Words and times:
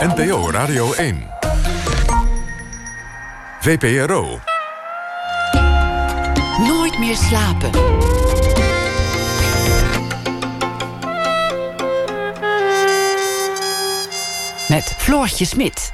NPO 0.00 0.50
Radio 0.50 0.92
1. 0.92 1.26
VPRO. 3.60 4.38
Nooit 6.66 6.98
meer 6.98 7.16
slapen. 7.16 7.70
Met 14.68 14.94
Floortje 14.96 15.44
Smit. 15.44 15.92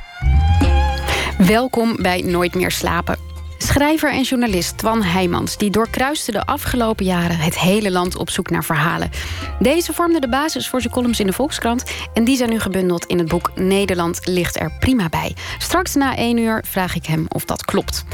Welkom 1.39 1.97
bij 2.01 2.23
Nooit 2.23 2.55
meer 2.55 2.71
slapen. 2.71 3.32
Schrijver 3.63 4.13
en 4.13 4.23
journalist 4.23 4.79
Twan 4.79 5.03
Heijmans 5.03 5.57
die 5.57 5.71
doorkruiste 5.71 6.33
de 6.33 6.47
afgelopen 6.47 7.05
jaren 7.05 7.39
het 7.39 7.59
hele 7.59 7.91
land 7.91 8.17
op 8.17 8.31
zoek 8.31 8.51
naar 8.51 8.65
verhalen. 8.65 9.11
Deze 9.59 9.93
vormde 9.93 10.21
de 10.21 10.29
basis 10.29 10.69
voor 10.69 10.81
zijn 10.81 10.93
columns 10.93 11.21
in 11.21 11.27
de 11.27 11.33
Volkskrant 11.33 11.85
en 12.15 12.25
die 12.25 12.37
zijn 12.37 12.51
nu 12.51 12.61
gebundeld 12.61 13.05
in 13.05 13.19
het 13.19 13.29
boek 13.29 13.51
Nederland 13.55 14.27
ligt 14.27 14.61
er 14.61 14.73
prima 14.81 15.09
bij. 15.09 15.35
Straks 15.59 15.95
na 15.95 16.17
één 16.17 16.37
uur 16.37 16.65
vraag 16.67 16.95
ik 16.95 17.07
hem 17.07 17.27
of 17.29 17.45
dat 17.45 17.65
klopt. 17.65 18.05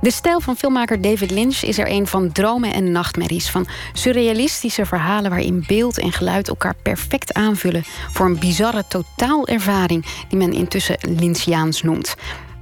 De 0.00 0.10
stijl 0.10 0.40
van 0.40 0.56
filmmaker 0.56 1.00
David 1.00 1.30
Lynch 1.30 1.62
is 1.62 1.78
er 1.78 1.90
een 1.90 2.06
van 2.06 2.32
dromen 2.32 2.72
en 2.72 2.92
nachtmerries. 2.92 3.50
Van 3.50 3.66
surrealistische 3.92 4.86
verhalen 4.86 5.30
waarin 5.30 5.64
beeld 5.66 5.98
en 5.98 6.12
geluid 6.12 6.48
elkaar 6.48 6.74
perfect 6.82 7.32
aanvullen. 7.32 7.84
voor 8.12 8.26
een 8.26 8.38
bizarre 8.38 8.84
totaalervaring 8.88 10.04
die 10.28 10.38
men 10.38 10.52
intussen 10.52 10.96
Lynchiaans 11.00 11.82
noemt. 11.82 12.14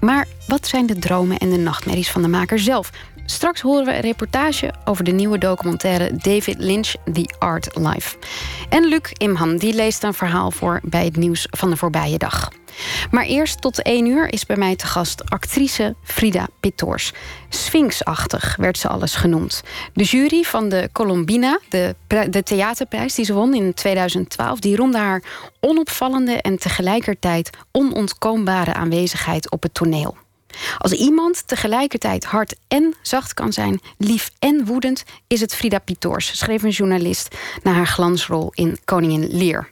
Maar 0.04 0.26
wat 0.46 0.66
zijn 0.66 0.86
de 0.86 0.98
dromen 0.98 1.38
en 1.38 1.50
de 1.50 1.56
nachtmerries 1.56 2.10
van 2.10 2.22
de 2.22 2.28
maker 2.28 2.58
zelf? 2.58 2.90
Straks 3.32 3.60
horen 3.60 3.84
we 3.84 3.94
een 3.94 4.00
reportage 4.00 4.72
over 4.84 5.04
de 5.04 5.10
nieuwe 5.10 5.38
documentaire 5.38 6.16
David 6.16 6.58
Lynch, 6.58 6.94
The 7.12 7.34
Art 7.38 7.76
Life. 7.76 8.16
En 8.68 8.84
Luc 8.84 9.12
Imhan 9.12 9.56
die 9.56 9.74
leest 9.74 10.02
een 10.02 10.14
verhaal 10.14 10.50
voor 10.50 10.80
bij 10.82 11.04
het 11.04 11.16
nieuws 11.16 11.46
van 11.50 11.70
de 11.70 11.76
voorbije 11.76 12.18
dag. 12.18 12.50
Maar 13.10 13.24
eerst 13.24 13.60
tot 13.60 13.82
één 13.82 14.06
uur 14.06 14.32
is 14.32 14.46
bij 14.46 14.56
mij 14.56 14.76
te 14.76 14.86
gast 14.86 15.30
actrice 15.30 15.94
Frida 16.02 16.46
Pittoors. 16.60 17.12
Sphinxachtig 17.48 18.56
werd 18.56 18.78
ze 18.78 18.88
alles 18.88 19.14
genoemd. 19.14 19.62
De 19.94 20.04
jury 20.04 20.42
van 20.42 20.68
de 20.68 20.88
Colombina, 20.92 21.58
de, 21.68 21.94
de 22.30 22.42
theaterprijs 22.42 23.14
die 23.14 23.24
ze 23.24 23.32
won 23.32 23.54
in 23.54 23.74
2012... 23.74 24.58
die 24.58 24.76
roemde 24.76 24.98
haar 24.98 25.22
onopvallende 25.60 26.40
en 26.40 26.58
tegelijkertijd 26.58 27.50
onontkoombare 27.70 28.74
aanwezigheid 28.74 29.50
op 29.50 29.62
het 29.62 29.74
toneel. 29.74 30.16
Als 30.78 30.92
iemand 30.92 31.42
tegelijkertijd 31.46 32.24
hard 32.24 32.54
en 32.68 32.94
zacht 33.02 33.34
kan 33.34 33.52
zijn, 33.52 33.80
lief 33.98 34.30
en 34.38 34.64
woedend, 34.64 35.04
is 35.26 35.40
het 35.40 35.54
Frida 35.54 35.78
Pittoors, 35.78 36.38
schreef 36.38 36.62
een 36.62 36.70
journalist 36.70 37.36
na 37.62 37.72
haar 37.72 37.86
glansrol 37.86 38.50
in 38.54 38.78
Koningin 38.84 39.36
Lear. 39.36 39.68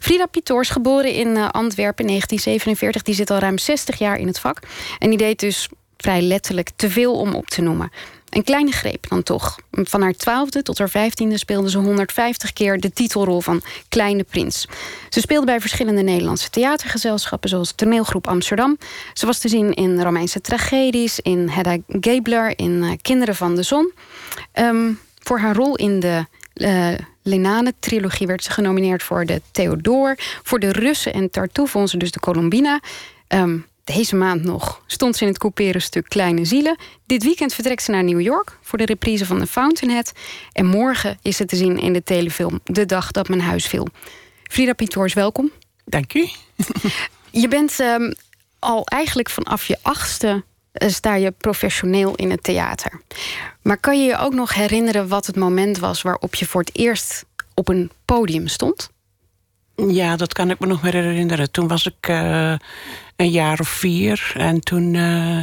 Frida 0.00 0.26
Pittoors, 0.26 0.68
geboren 0.68 1.12
in 1.12 1.36
eh, 1.36 1.48
Antwerpen 1.50 2.04
in 2.04 2.10
1947, 2.10 3.02
die 3.02 3.14
zit 3.14 3.30
al 3.30 3.38
ruim 3.38 3.58
60 3.58 3.98
jaar 3.98 4.18
in 4.18 4.26
het 4.26 4.38
vak. 4.38 4.58
En 4.98 5.08
die 5.08 5.18
deed 5.18 5.40
dus 5.40 5.68
vrij 5.96 6.22
letterlijk 6.22 6.70
te 6.76 6.90
veel 6.90 7.14
om 7.14 7.34
op 7.34 7.46
te 7.46 7.62
noemen. 7.62 7.90
Een 8.32 8.44
kleine 8.44 8.70
greep 8.70 9.08
dan 9.08 9.22
toch. 9.22 9.58
Van 9.70 10.02
haar 10.02 10.12
twaalfde 10.12 10.62
tot 10.62 10.78
haar 10.78 10.88
vijftiende 10.88 11.38
speelde 11.38 11.70
ze 11.70 11.78
150 11.78 12.52
keer 12.52 12.80
de 12.80 12.92
titelrol 12.92 13.40
van 13.40 13.62
Kleine 13.88 14.22
Prins. 14.22 14.66
Ze 15.08 15.20
speelde 15.20 15.46
bij 15.46 15.60
verschillende 15.60 16.02
Nederlandse 16.02 16.50
theatergezelschappen, 16.50 17.48
zoals 17.48 17.72
Toneelgroep 17.72 18.26
Amsterdam. 18.26 18.78
Ze 19.12 19.26
was 19.26 19.38
te 19.38 19.48
zien 19.48 19.74
in 19.74 20.02
Romeinse 20.02 20.40
tragedies, 20.40 21.20
in 21.20 21.48
Hedda 21.48 21.76
Gabler, 21.88 22.58
in 22.58 22.82
eh, 22.82 22.90
Kinderen 23.02 23.36
van 23.36 23.54
de 23.54 23.62
Zon. 23.62 23.92
Um, 24.54 25.00
voor 25.18 25.38
haar 25.38 25.56
rol 25.56 25.76
in 25.76 26.00
de 26.00 26.26
uh, 26.54 26.88
Lenane-trilogie 27.22 28.26
werd 28.26 28.44
ze 28.44 28.50
genomineerd 28.50 29.02
voor 29.02 29.26
de 29.26 29.42
Theodor. 29.50 30.18
Voor 30.42 30.58
de 30.58 30.72
Russen 30.72 31.12
en 31.12 31.30
Tartuffe 31.30 31.78
won 31.78 31.88
ze 31.88 31.96
dus 31.96 32.10
de 32.10 32.20
Colombina. 32.20 32.80
Um, 33.28 33.66
deze 33.84 34.16
maand 34.16 34.44
nog 34.44 34.82
stond 34.86 35.16
ze 35.16 35.22
in 35.22 35.28
het 35.28 35.38
couperen 35.38 35.82
stuk 35.82 36.08
Kleine 36.08 36.44
Zielen. 36.44 36.76
Dit 37.06 37.22
weekend 37.22 37.54
vertrekt 37.54 37.82
ze 37.82 37.90
naar 37.90 38.04
New 38.04 38.20
York 38.20 38.58
voor 38.62 38.78
de 38.78 38.84
reprise 38.84 39.26
van 39.26 39.38
The 39.38 39.46
Fountainhead. 39.46 40.12
En 40.52 40.66
morgen 40.66 41.18
is 41.22 41.36
ze 41.36 41.44
te 41.44 41.56
zien 41.56 41.78
in 41.78 41.92
de 41.92 42.02
telefilm 42.02 42.60
De 42.64 42.86
Dag 42.86 43.10
dat 43.10 43.28
mijn 43.28 43.40
huis 43.40 43.66
viel. 43.66 43.86
Frida 44.42 44.72
Pietors, 44.72 45.14
welkom. 45.14 45.50
Dank 45.84 46.14
u. 46.14 46.28
je 47.42 47.48
bent 47.48 47.78
um, 47.78 48.14
al 48.58 48.86
eigenlijk 48.86 49.30
vanaf 49.30 49.66
je 49.66 49.78
achtste 49.82 50.44
uh, 50.72 50.88
sta 50.88 51.14
je 51.14 51.30
professioneel 51.30 52.14
in 52.14 52.30
het 52.30 52.42
theater. 52.42 53.00
Maar 53.62 53.76
kan 53.76 54.02
je 54.02 54.08
je 54.08 54.18
ook 54.18 54.34
nog 54.34 54.54
herinneren 54.54 55.08
wat 55.08 55.26
het 55.26 55.36
moment 55.36 55.78
was 55.78 56.02
waarop 56.02 56.34
je 56.34 56.46
voor 56.46 56.60
het 56.60 56.76
eerst 56.76 57.24
op 57.54 57.68
een 57.68 57.90
podium 58.04 58.48
stond? 58.48 58.90
Ja, 59.88 60.16
dat 60.16 60.32
kan 60.32 60.50
ik 60.50 60.58
me 60.58 60.66
nog 60.66 60.82
meer 60.82 60.92
herinneren. 60.92 61.50
Toen 61.50 61.68
was 61.68 61.86
ik 61.86 62.08
uh, 62.08 62.54
een 63.16 63.30
jaar 63.30 63.60
of 63.60 63.68
vier. 63.68 64.32
En 64.36 64.60
toen, 64.60 64.94
uh, 64.94 65.38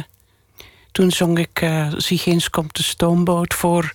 toen 0.92 1.10
zong 1.10 1.38
ik 1.38 1.60
uh, 1.60 1.92
Ziegins 1.96 2.50
komt 2.50 2.76
de 2.76 2.82
stoomboot 2.82 3.54
voor, 3.54 3.92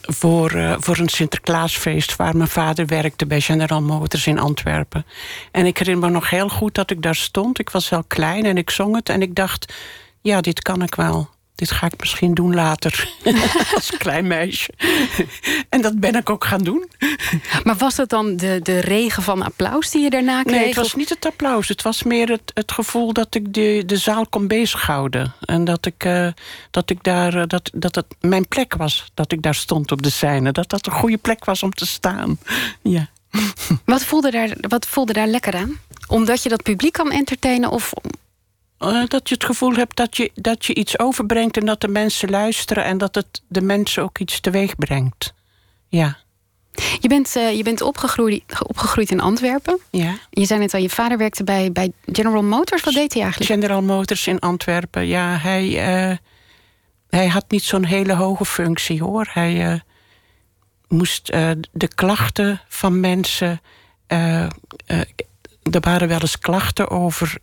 voor, 0.00 0.76
voor 0.80 0.98
een 0.98 1.08
Sinterklaasfeest... 1.08 2.16
waar 2.16 2.36
mijn 2.36 2.48
vader 2.48 2.86
werkte 2.86 3.26
bij 3.26 3.40
General 3.40 3.82
Motors 3.82 4.26
in 4.26 4.38
Antwerpen. 4.38 5.06
En 5.50 5.66
ik 5.66 5.78
herinner 5.78 6.08
me 6.08 6.14
nog 6.14 6.30
heel 6.30 6.48
goed 6.48 6.74
dat 6.74 6.90
ik 6.90 7.02
daar 7.02 7.14
stond. 7.14 7.58
Ik 7.58 7.70
was 7.70 7.88
wel 7.88 8.04
klein 8.04 8.44
en 8.44 8.56
ik 8.56 8.70
zong 8.70 8.94
het. 8.94 9.08
En 9.08 9.22
ik 9.22 9.34
dacht, 9.34 9.74
ja, 10.20 10.40
dit 10.40 10.62
kan 10.62 10.82
ik 10.82 10.94
wel 10.94 11.34
dit 11.56 11.70
ga 11.70 11.86
ik 11.86 12.00
misschien 12.00 12.34
doen 12.34 12.54
later. 12.54 13.10
Als 13.74 13.90
klein 13.98 14.26
meisje. 14.26 14.72
en 15.68 15.80
dat 15.80 16.00
ben 16.00 16.14
ik 16.14 16.30
ook 16.30 16.44
gaan 16.44 16.62
doen. 16.62 16.88
Maar 17.64 17.76
was 17.76 17.94
dat 17.94 18.08
dan 18.08 18.36
de, 18.36 18.60
de 18.62 18.78
regen 18.78 19.22
van 19.22 19.42
applaus 19.42 19.90
die 19.90 20.02
je 20.02 20.10
daarna 20.10 20.42
kreeg? 20.42 20.56
Nee, 20.56 20.66
het 20.66 20.76
was 20.76 20.94
niet 20.94 21.08
het 21.08 21.26
applaus. 21.26 21.68
Het 21.68 21.82
was 21.82 22.02
meer 22.02 22.28
het, 22.28 22.50
het 22.54 22.72
gevoel 22.72 23.12
dat 23.12 23.34
ik 23.34 23.54
de, 23.54 23.82
de 23.86 23.96
zaal 23.96 24.26
kon 24.26 24.46
bezighouden. 24.46 25.34
En 25.40 25.64
dat 25.64 25.86
ik, 25.86 26.04
uh, 26.04 26.28
dat 26.70 26.90
ik 26.90 27.02
daar, 27.02 27.34
uh, 27.34 27.42
dat, 27.46 27.70
dat 27.74 27.94
het 27.94 28.06
mijn 28.20 28.48
plek 28.48 28.74
was. 28.74 29.10
Dat 29.14 29.32
ik 29.32 29.42
daar 29.42 29.54
stond 29.54 29.92
op 29.92 30.02
de 30.02 30.10
scène. 30.10 30.52
Dat 30.52 30.68
dat 30.68 30.86
een 30.86 30.92
goede 30.92 31.18
plek 31.18 31.44
was 31.44 31.62
om 31.62 31.70
te 31.70 31.86
staan. 31.86 32.38
Ja. 32.82 33.08
Wat 33.84 34.04
voelde, 34.04 34.30
daar, 34.30 34.56
wat 34.60 34.86
voelde 34.86 35.12
daar 35.12 35.26
lekker 35.26 35.54
aan? 35.54 35.80
Omdat 36.06 36.42
je 36.42 36.48
dat 36.48 36.62
publiek 36.62 36.92
kan 36.92 37.10
entertainen 37.10 37.70
of 37.70 37.92
dat 39.08 39.28
je 39.28 39.34
het 39.34 39.44
gevoel 39.44 39.74
hebt 39.74 39.96
dat 39.96 40.16
je, 40.16 40.30
dat 40.34 40.66
je 40.66 40.74
iets 40.74 40.98
overbrengt 40.98 41.56
en 41.56 41.66
dat 41.66 41.80
de 41.80 41.88
mensen 41.88 42.30
luisteren 42.30 42.84
en 42.84 42.98
dat 42.98 43.14
het 43.14 43.42
de 43.48 43.60
mensen 43.60 44.02
ook 44.02 44.18
iets 44.18 44.40
teweeg 44.40 44.76
brengt. 44.76 45.34
Ja. 45.88 46.16
Je 47.00 47.08
bent, 47.08 47.36
uh, 47.36 47.56
je 47.56 47.62
bent 47.62 47.80
opgegroeid, 47.80 48.42
opgegroeid 48.62 49.10
in 49.10 49.20
Antwerpen. 49.20 49.78
Ja. 49.90 50.14
Je 50.30 50.44
zei 50.44 50.60
net 50.60 50.74
al, 50.74 50.80
je 50.80 50.90
vader 50.90 51.18
werkte 51.18 51.44
bij, 51.44 51.72
bij 51.72 51.92
General 52.12 52.42
Motors. 52.42 52.82
Wat 52.82 52.94
deed 52.94 53.12
hij 53.12 53.22
eigenlijk? 53.22 53.52
General 53.52 53.82
Motors 53.82 54.26
in 54.26 54.38
Antwerpen, 54.38 55.06
ja. 55.06 55.36
Hij, 55.36 55.66
uh, 55.66 56.16
hij 57.08 57.26
had 57.26 57.44
niet 57.48 57.62
zo'n 57.62 57.84
hele 57.84 58.14
hoge 58.14 58.44
functie 58.44 59.02
hoor. 59.02 59.28
Hij 59.32 59.82
moest 60.88 61.26
de 61.72 61.88
klachten 61.94 62.60
van 62.68 63.00
mensen. 63.00 63.60
er 64.06 65.80
waren 65.80 66.08
wel 66.08 66.20
eens 66.20 66.38
klachten 66.38 66.90
over 66.90 67.38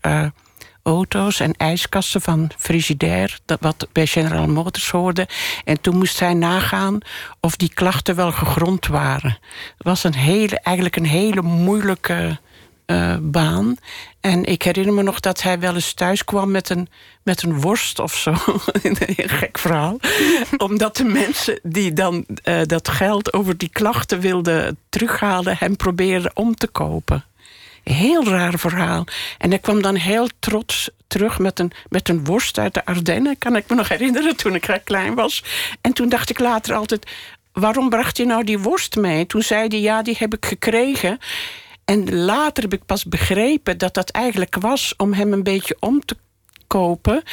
auto's 0.84 1.40
en 1.40 1.54
ijskasten 1.54 2.22
van 2.22 2.52
Frigidaire, 2.58 3.38
dat 3.46 3.60
wat 3.62 3.88
bij 3.92 4.06
General 4.06 4.48
Motors 4.48 4.90
hoorde. 4.90 5.28
En 5.64 5.82
toen 5.82 5.98
moest 5.98 6.20
hij 6.20 6.34
nagaan 6.34 6.98
of 7.40 7.56
die 7.56 7.74
klachten 7.74 8.16
wel 8.16 8.32
gegrond 8.32 8.88
waren. 8.88 9.38
Het 9.78 9.88
was 9.88 10.04
een 10.04 10.16
hele, 10.16 10.60
eigenlijk 10.60 10.96
een 10.96 11.06
hele 11.06 11.42
moeilijke 11.42 12.40
uh, 12.86 13.16
baan. 13.22 13.76
En 14.20 14.44
ik 14.44 14.64
herinner 14.64 14.94
me 14.94 15.04
nog 15.04 15.20
dat 15.20 15.42
hij 15.42 15.60
wel 15.60 15.74
eens 15.74 15.94
thuis 15.94 16.24
kwam 16.24 16.52
met 16.52 16.70
een, 16.70 16.88
met 17.24 17.44
een 17.44 17.62
worst 17.62 18.00
of 18.00 18.16
zo. 18.16 18.32
een 18.82 19.30
gek 19.30 19.58
verhaal. 19.58 20.00
Omdat 20.58 20.98
de 20.98 21.04
mensen 21.04 21.60
die 21.64 21.94
dan 21.94 22.26
uh, 22.44 22.62
dat 22.64 22.90
geld 22.90 23.34
over 23.34 23.58
die 23.58 23.70
klachten 23.70 24.20
wilden 24.20 24.78
terughalen, 24.90 25.58
hem 25.58 25.76
probeerden 25.76 26.32
om 26.34 26.56
te 26.56 26.68
kopen. 26.68 27.26
Heel 27.84 28.24
raar 28.24 28.60
verhaal. 28.60 29.06
En 29.38 29.50
hij 29.50 29.60
kwam 29.60 29.82
dan 29.82 29.96
heel 29.96 30.28
trots 30.40 30.90
terug 31.08 31.40
met 31.40 31.60
een, 31.60 31.72
met 31.90 32.10
een 32.10 32.26
worst 32.26 32.58
uit 32.58 32.74
de 32.74 32.86
Ardennen. 32.86 33.38
Kan 33.38 33.56
ik 33.56 33.70
me 33.70 33.76
nog 33.76 33.90
herinneren 33.90 34.36
toen 34.36 34.56
ik 34.56 34.82
klein 34.84 35.16
was. 35.16 35.44
En 35.82 35.94
toen 35.94 36.10
dacht 36.10 36.30
ik 36.30 36.40
later 36.40 36.76
altijd... 36.76 37.12
waarom 37.54 37.90
bracht 37.90 38.18
hij 38.18 38.26
nou 38.26 38.44
die 38.44 38.60
worst 38.60 38.96
mee? 38.96 39.26
Toen 39.26 39.42
zei 39.42 39.68
hij, 39.68 39.80
ja, 39.80 40.02
die 40.02 40.16
heb 40.20 40.34
ik 40.34 40.46
gekregen. 40.46 41.18
En 41.86 42.16
later 42.16 42.64
heb 42.64 42.74
ik 42.74 42.86
pas 42.86 43.06
begrepen 43.06 43.78
dat 43.78 43.94
dat 43.94 44.10
eigenlijk 44.10 44.56
was... 44.60 44.94
om 44.98 45.14
hem 45.14 45.34
een 45.34 45.44
beetje 45.44 45.78
om 45.80 46.06
te 46.06 46.18
kopen 46.68 47.24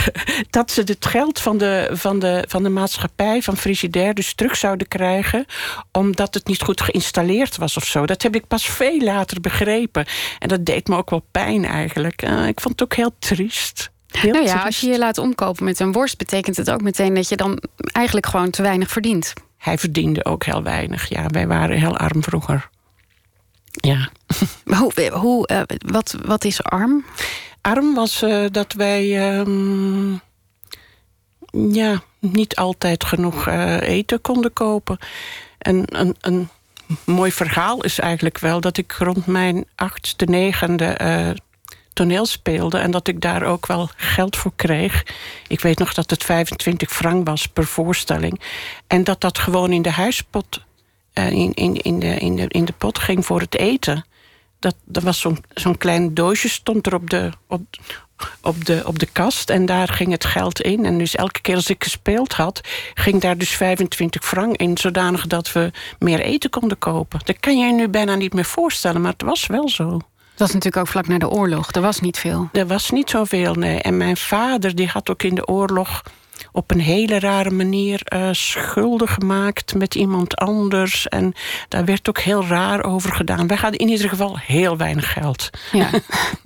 dat 0.50 0.70
ze 0.70 0.80
het 0.80 1.06
geld 1.06 1.40
van 1.40 1.58
de, 1.58 1.88
van, 1.92 2.18
de, 2.18 2.44
van 2.48 2.62
de 2.62 2.68
maatschappij, 2.68 3.42
van 3.42 3.56
Frigidaire, 3.56 4.14
dus 4.14 4.34
terug 4.34 4.56
zouden 4.56 4.88
krijgen. 4.88 5.46
omdat 5.92 6.34
het 6.34 6.46
niet 6.46 6.62
goed 6.62 6.80
geïnstalleerd 6.80 7.56
was 7.56 7.76
of 7.76 7.84
zo. 7.84 8.06
Dat 8.06 8.22
heb 8.22 8.34
ik 8.34 8.46
pas 8.46 8.66
veel 8.66 9.00
later 9.00 9.40
begrepen. 9.40 10.06
En 10.38 10.48
dat 10.48 10.64
deed 10.64 10.88
me 10.88 10.96
ook 10.96 11.10
wel 11.10 11.24
pijn 11.30 11.64
eigenlijk. 11.64 12.22
Uh, 12.22 12.46
ik 12.46 12.60
vond 12.60 12.80
het 12.80 12.82
ook 12.82 12.96
heel 12.96 13.14
triest. 13.18 13.90
Heel 14.08 14.32
nou 14.32 14.44
ja, 14.44 14.62
als 14.62 14.80
je 14.80 14.86
je 14.86 14.98
laat 14.98 15.18
omkopen 15.18 15.64
met 15.64 15.80
een 15.80 15.92
worst, 15.92 16.18
betekent 16.18 16.56
het 16.56 16.70
ook 16.70 16.82
meteen 16.82 17.14
dat 17.14 17.28
je 17.28 17.36
dan 17.36 17.62
eigenlijk 17.92 18.26
gewoon 18.26 18.50
te 18.50 18.62
weinig 18.62 18.90
verdient. 18.90 19.32
Hij 19.58 19.78
verdiende 19.78 20.24
ook 20.24 20.44
heel 20.44 20.62
weinig. 20.62 21.08
Ja, 21.08 21.26
wij 21.26 21.46
waren 21.46 21.78
heel 21.78 21.96
arm 21.96 22.22
vroeger. 22.22 22.68
Ja. 23.70 24.08
Hoe, 24.78 25.10
hoe, 25.12 25.46
eh, 25.46 25.60
wat, 25.86 26.16
wat 26.24 26.44
is 26.44 26.62
arm? 26.62 27.04
Arm 27.62 27.94
was 27.94 28.22
eh, 28.22 28.44
dat 28.50 28.72
wij 28.72 29.30
ehm, 29.30 30.12
ja, 31.74 32.02
niet 32.18 32.56
altijd 32.56 33.04
genoeg 33.04 33.46
eh, 33.46 33.80
eten 33.80 34.20
konden 34.20 34.52
kopen. 34.52 34.98
En 35.58 35.84
een, 35.86 36.16
een 36.20 36.48
mooi 37.04 37.32
verhaal 37.32 37.84
is 37.84 37.98
eigenlijk 37.98 38.38
wel 38.38 38.60
dat 38.60 38.76
ik 38.76 38.92
rond 38.92 39.26
mijn 39.26 39.64
achtste, 39.74 40.24
negende 40.24 40.96
toneel 41.92 42.26
speelde 42.26 42.78
en 42.78 42.90
dat 42.90 43.08
ik 43.08 43.20
daar 43.20 43.42
ook 43.42 43.66
wel 43.66 43.88
geld 43.96 44.36
voor 44.36 44.52
kreeg. 44.56 45.04
Ik 45.48 45.60
weet 45.60 45.78
nog 45.78 45.94
dat 45.94 46.10
het 46.10 46.24
25 46.24 46.90
frank 46.90 47.26
was 47.26 47.46
per 47.46 47.66
voorstelling. 47.66 48.40
En 48.86 49.04
dat 49.04 49.20
dat 49.20 49.38
gewoon 49.38 49.72
in 49.72 49.82
de 49.82 49.90
huispot, 49.90 50.60
in, 51.12 51.54
in, 51.54 51.74
in, 51.74 51.98
de, 51.98 52.18
in, 52.18 52.36
de, 52.36 52.48
in 52.48 52.64
de 52.64 52.74
pot 52.78 52.98
ging 52.98 53.26
voor 53.26 53.40
het 53.40 53.56
eten. 53.56 54.04
Dat, 54.62 54.74
dat 54.84 55.02
was 55.02 55.20
zo'n 55.20 55.44
zo'n 55.54 55.78
klein 55.78 56.14
doosje, 56.14 56.48
stond 56.48 56.86
er 56.86 56.94
op 56.94 57.10
de, 57.10 57.30
op, 57.46 57.62
op, 58.42 58.64
de, 58.64 58.82
op 58.86 58.98
de 58.98 59.06
kast. 59.12 59.50
En 59.50 59.66
daar 59.66 59.88
ging 59.88 60.10
het 60.10 60.24
geld 60.24 60.60
in. 60.60 60.84
En 60.84 60.98
dus 60.98 61.14
elke 61.14 61.40
keer 61.40 61.54
als 61.54 61.70
ik 61.70 61.82
gespeeld 61.82 62.32
had, 62.32 62.60
ging 62.94 63.20
daar 63.20 63.38
dus 63.38 63.50
25 63.50 64.24
frank 64.24 64.56
in. 64.56 64.78
Zodanig 64.78 65.26
dat 65.26 65.52
we 65.52 65.70
meer 65.98 66.20
eten 66.20 66.50
konden 66.50 66.78
kopen. 66.78 67.20
Dat 67.24 67.40
kan 67.40 67.58
je 67.58 67.66
je 67.66 67.72
nu 67.72 67.88
bijna 67.88 68.14
niet 68.14 68.34
meer 68.34 68.44
voorstellen, 68.44 69.00
maar 69.00 69.12
het 69.12 69.22
was 69.22 69.46
wel 69.46 69.68
zo. 69.68 69.88
Dat 69.88 70.00
was 70.36 70.52
natuurlijk 70.52 70.76
ook 70.76 70.88
vlak 70.88 71.08
na 71.08 71.18
de 71.18 71.28
oorlog. 71.28 71.72
Er 71.72 71.80
was 71.80 72.00
niet 72.00 72.18
veel. 72.18 72.48
Er 72.52 72.66
was 72.66 72.90
niet 72.90 73.10
zoveel, 73.10 73.54
nee. 73.54 73.80
En 73.80 73.96
mijn 73.96 74.16
vader 74.16 74.74
die 74.74 74.88
had 74.88 75.10
ook 75.10 75.22
in 75.22 75.34
de 75.34 75.46
oorlog 75.46 76.02
op 76.52 76.70
een 76.70 76.80
hele 76.80 77.18
rare 77.18 77.50
manier 77.50 78.02
uh, 78.14 78.28
schulden 78.32 79.08
gemaakt 79.08 79.74
met 79.74 79.94
iemand 79.94 80.36
anders. 80.36 81.08
En 81.08 81.34
daar 81.68 81.84
werd 81.84 82.08
ook 82.08 82.18
heel 82.18 82.46
raar 82.46 82.84
over 82.84 83.12
gedaan. 83.12 83.46
Wij 83.46 83.56
hadden 83.56 83.80
in 83.80 83.88
ieder 83.88 84.08
geval 84.08 84.38
heel 84.38 84.76
weinig 84.76 85.12
geld. 85.12 85.50
Ja. 85.72 85.90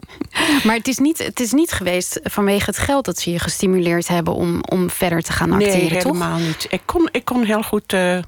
maar 0.65 0.77
het 0.77 0.89
is, 0.89 0.99
niet, 0.99 1.19
het 1.19 1.41
is 1.41 1.53
niet 1.53 1.73
geweest 1.73 2.21
vanwege 2.23 2.65
het 2.65 2.79
geld 2.79 3.05
dat 3.05 3.19
ze 3.19 3.31
je 3.31 3.39
gestimuleerd 3.39 4.09
hebben 4.09 4.35
om, 4.35 4.61
om 4.71 4.91
verder 4.91 5.23
te 5.23 5.33
gaan 5.33 5.53
acteren, 5.53 5.79
nee, 5.79 5.89
helemaal 5.89 6.39
niet. 6.39 6.67
Ik 6.71 6.83
kon, 6.85 7.09
ik 7.13 7.25
kon 7.25 7.45
heel 7.45 7.63
goed 7.63 7.93
uh, 7.93 8.19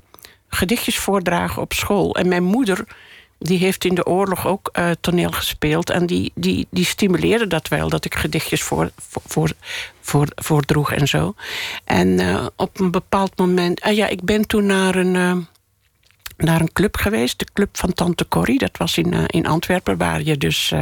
gedichtjes 0.48 0.98
voordragen 0.98 1.62
op 1.62 1.72
school. 1.72 2.16
En 2.16 2.28
mijn 2.28 2.44
moeder 2.44 2.84
die 3.38 3.58
heeft 3.58 3.84
in 3.84 3.94
de 3.94 4.06
oorlog 4.06 4.46
ook 4.46 4.70
uh, 4.78 4.90
toneel 5.00 5.30
gespeeld. 5.30 5.90
En 5.90 6.06
die, 6.06 6.32
die, 6.34 6.66
die 6.70 6.84
stimuleerde 6.84 7.46
dat 7.46 7.68
wel, 7.68 7.88
dat 7.88 8.04
ik 8.04 8.14
gedichtjes 8.14 8.62
voor, 8.62 8.90
voor, 9.26 9.50
voor, 10.00 10.26
voordroeg 10.34 10.92
en 10.92 11.08
zo. 11.08 11.34
En 11.84 12.08
uh, 12.08 12.46
op 12.56 12.80
een 12.80 12.90
bepaald 12.90 13.38
moment... 13.38 13.86
Uh, 13.86 13.96
ja, 13.96 14.06
ik 14.06 14.22
ben 14.22 14.46
toen 14.46 14.66
naar 14.66 14.94
een, 14.94 15.14
uh, 15.14 15.36
naar 16.36 16.60
een 16.60 16.72
club 16.72 16.96
geweest. 16.96 17.38
De 17.38 17.46
club 17.52 17.78
van 17.78 17.92
Tante 17.92 18.28
Corrie. 18.28 18.58
Dat 18.58 18.76
was 18.76 18.98
in, 18.98 19.26
in 19.26 19.46
Antwerpen, 19.46 19.96
waar 19.96 20.22
je 20.22 20.36
dus 20.36 20.72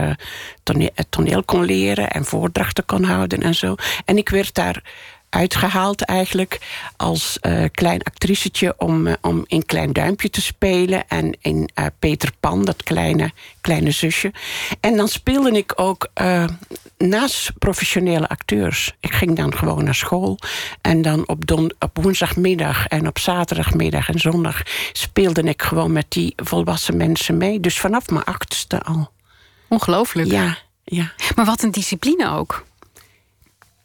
toneel, 0.63 0.91
toneel 1.09 1.45
kon 1.45 1.65
leren... 1.65 2.11
en 2.11 2.25
voordrachten 2.25 2.85
kon 2.85 3.05
houden 3.05 3.43
en 3.43 3.55
zo. 3.55 3.75
En 4.05 4.17
ik 4.17 4.29
werd 4.29 4.55
daar 4.55 4.83
uitgehaald 5.31 6.03
eigenlijk 6.03 6.61
als 6.97 7.39
uh, 7.43 7.65
klein 7.73 8.03
actricetje 8.03 8.75
om, 8.79 9.07
uh, 9.07 9.15
om 9.21 9.45
in 9.47 9.67
Klein 9.67 9.93
Duimpje 9.93 10.31
te 10.31 10.41
spelen 10.41 11.09
en 11.09 11.37
in 11.41 11.71
uh, 11.75 11.87
Peter 11.99 12.31
Pan, 12.41 12.65
dat 12.65 12.83
kleine, 12.83 13.33
kleine 13.61 13.91
zusje. 13.91 14.33
En 14.81 14.97
dan 14.97 15.09
speelde 15.09 15.51
ik 15.51 15.73
ook 15.77 16.09
naast 16.99 17.59
professionele 17.59 18.29
acteurs. 18.29 18.95
Ik 19.01 19.13
ging 19.13 19.37
dan 19.37 19.57
gewoon 19.57 19.85
naar 19.85 19.95
school 19.95 20.39
en 20.81 21.03
dan 21.03 21.29
op, 21.29 21.47
don, 21.47 21.73
op 21.79 21.99
woensdagmiddag 22.03 22.87
en 22.87 23.07
op 23.07 23.19
zaterdagmiddag 23.19 24.09
en 24.09 24.19
zondag 24.19 24.63
speelde 24.93 25.43
ik 25.43 25.63
gewoon 25.63 25.93
met 25.93 26.07
die 26.09 26.33
volwassen 26.37 26.97
mensen 26.97 27.37
mee. 27.37 27.61
Dus 27.61 27.81
vanaf 27.81 28.09
mijn 28.09 28.25
achtste 28.25 28.83
al. 28.83 29.11
Ongelooflijk. 29.69 30.31
Ja, 30.31 30.59
ja. 30.85 31.13
Maar 31.35 31.45
wat 31.45 31.63
een 31.63 31.71
discipline 31.71 32.31
ook. 32.31 32.65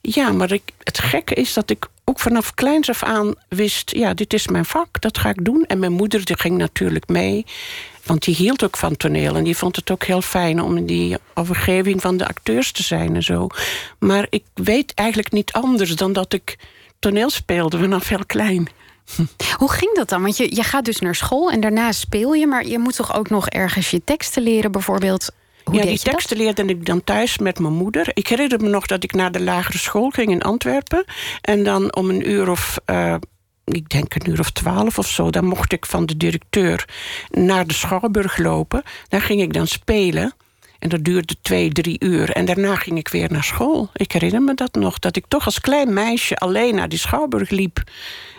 Ja, 0.01 0.31
maar 0.31 0.51
ik, 0.51 0.71
het 0.83 0.99
gekke 0.99 1.33
is 1.33 1.53
dat 1.53 1.69
ik 1.69 1.87
ook 2.03 2.19
vanaf 2.19 2.53
kleins 2.53 2.89
af 2.89 3.03
aan 3.03 3.33
wist... 3.47 3.91
ja, 3.95 4.13
dit 4.13 4.33
is 4.33 4.47
mijn 4.47 4.65
vak, 4.65 5.01
dat 5.01 5.17
ga 5.17 5.29
ik 5.29 5.45
doen. 5.45 5.65
En 5.65 5.79
mijn 5.79 5.91
moeder 5.91 6.25
die 6.25 6.39
ging 6.39 6.57
natuurlijk 6.57 7.07
mee. 7.07 7.45
Want 8.03 8.23
die 8.23 8.35
hield 8.35 8.63
ook 8.63 8.77
van 8.77 8.97
toneel. 8.97 9.35
En 9.35 9.43
die 9.43 9.57
vond 9.57 9.75
het 9.75 9.91
ook 9.91 10.03
heel 10.03 10.21
fijn 10.21 10.61
om 10.61 10.77
in 10.77 10.85
die 10.85 11.17
overgeving 11.33 12.01
van 12.01 12.17
de 12.17 12.27
acteurs 12.27 12.71
te 12.71 12.83
zijn 12.83 13.15
en 13.15 13.23
zo. 13.23 13.47
Maar 13.99 14.27
ik 14.29 14.43
weet 14.53 14.93
eigenlijk 14.93 15.31
niet 15.31 15.51
anders 15.51 15.95
dan 15.95 16.13
dat 16.13 16.33
ik 16.33 16.57
toneel 16.99 17.29
speelde 17.29 17.79
vanaf 17.79 18.07
heel 18.07 18.25
klein. 18.25 18.69
Hoe 19.57 19.71
ging 19.71 19.95
dat 19.95 20.09
dan? 20.09 20.21
Want 20.21 20.37
je, 20.37 20.55
je 20.55 20.63
gaat 20.63 20.85
dus 20.85 20.99
naar 20.99 21.15
school 21.15 21.51
en 21.51 21.59
daarna 21.59 21.91
speel 21.91 22.33
je... 22.33 22.47
maar 22.47 22.67
je 22.67 22.79
moet 22.79 22.95
toch 22.95 23.15
ook 23.15 23.29
nog 23.29 23.49
ergens 23.49 23.91
je 23.91 24.01
teksten 24.03 24.43
leren 24.43 24.71
bijvoorbeeld 24.71 25.31
ja, 25.71 25.81
die 25.81 25.99
teksten 25.99 26.37
leerde 26.37 26.65
ik 26.65 26.85
dan 26.85 27.03
thuis 27.03 27.37
met 27.37 27.59
mijn 27.59 27.73
moeder. 27.73 28.09
Ik 28.13 28.27
herinner 28.27 28.61
me 28.61 28.69
nog 28.69 28.85
dat 28.85 29.03
ik 29.03 29.13
naar 29.13 29.31
de 29.31 29.41
lagere 29.41 29.77
school 29.77 30.09
ging 30.09 30.31
in 30.31 30.41
Antwerpen. 30.41 31.05
En 31.41 31.63
dan 31.63 31.95
om 31.95 32.09
een 32.09 32.29
uur 32.29 32.49
of... 32.49 32.77
Uh, 32.85 33.15
ik 33.65 33.89
denk 33.89 34.15
een 34.15 34.29
uur 34.29 34.39
of 34.39 34.51
twaalf 34.51 34.97
of 34.97 35.07
zo... 35.07 35.29
dan 35.29 35.45
mocht 35.45 35.73
ik 35.73 35.85
van 35.85 36.05
de 36.05 36.17
directeur 36.17 36.85
naar 37.29 37.67
de 37.67 37.73
Schouwburg 37.73 38.37
lopen. 38.37 38.83
Daar 39.07 39.21
ging 39.21 39.41
ik 39.41 39.53
dan 39.53 39.67
spelen. 39.67 40.33
En 40.79 40.89
dat 40.89 41.03
duurde 41.03 41.35
twee, 41.41 41.71
drie 41.71 41.95
uur. 41.99 42.29
En 42.29 42.45
daarna 42.45 42.75
ging 42.75 42.97
ik 42.97 43.07
weer 43.07 43.31
naar 43.31 43.43
school. 43.43 43.89
Ik 43.93 44.11
herinner 44.11 44.41
me 44.41 44.53
dat 44.53 44.73
nog. 44.73 44.99
Dat 44.99 45.15
ik 45.15 45.25
toch 45.27 45.45
als 45.45 45.59
klein 45.59 45.93
meisje 45.93 46.35
alleen 46.35 46.75
naar 46.75 46.89
die 46.89 46.99
Schouwburg 46.99 47.49
liep. 47.49 47.83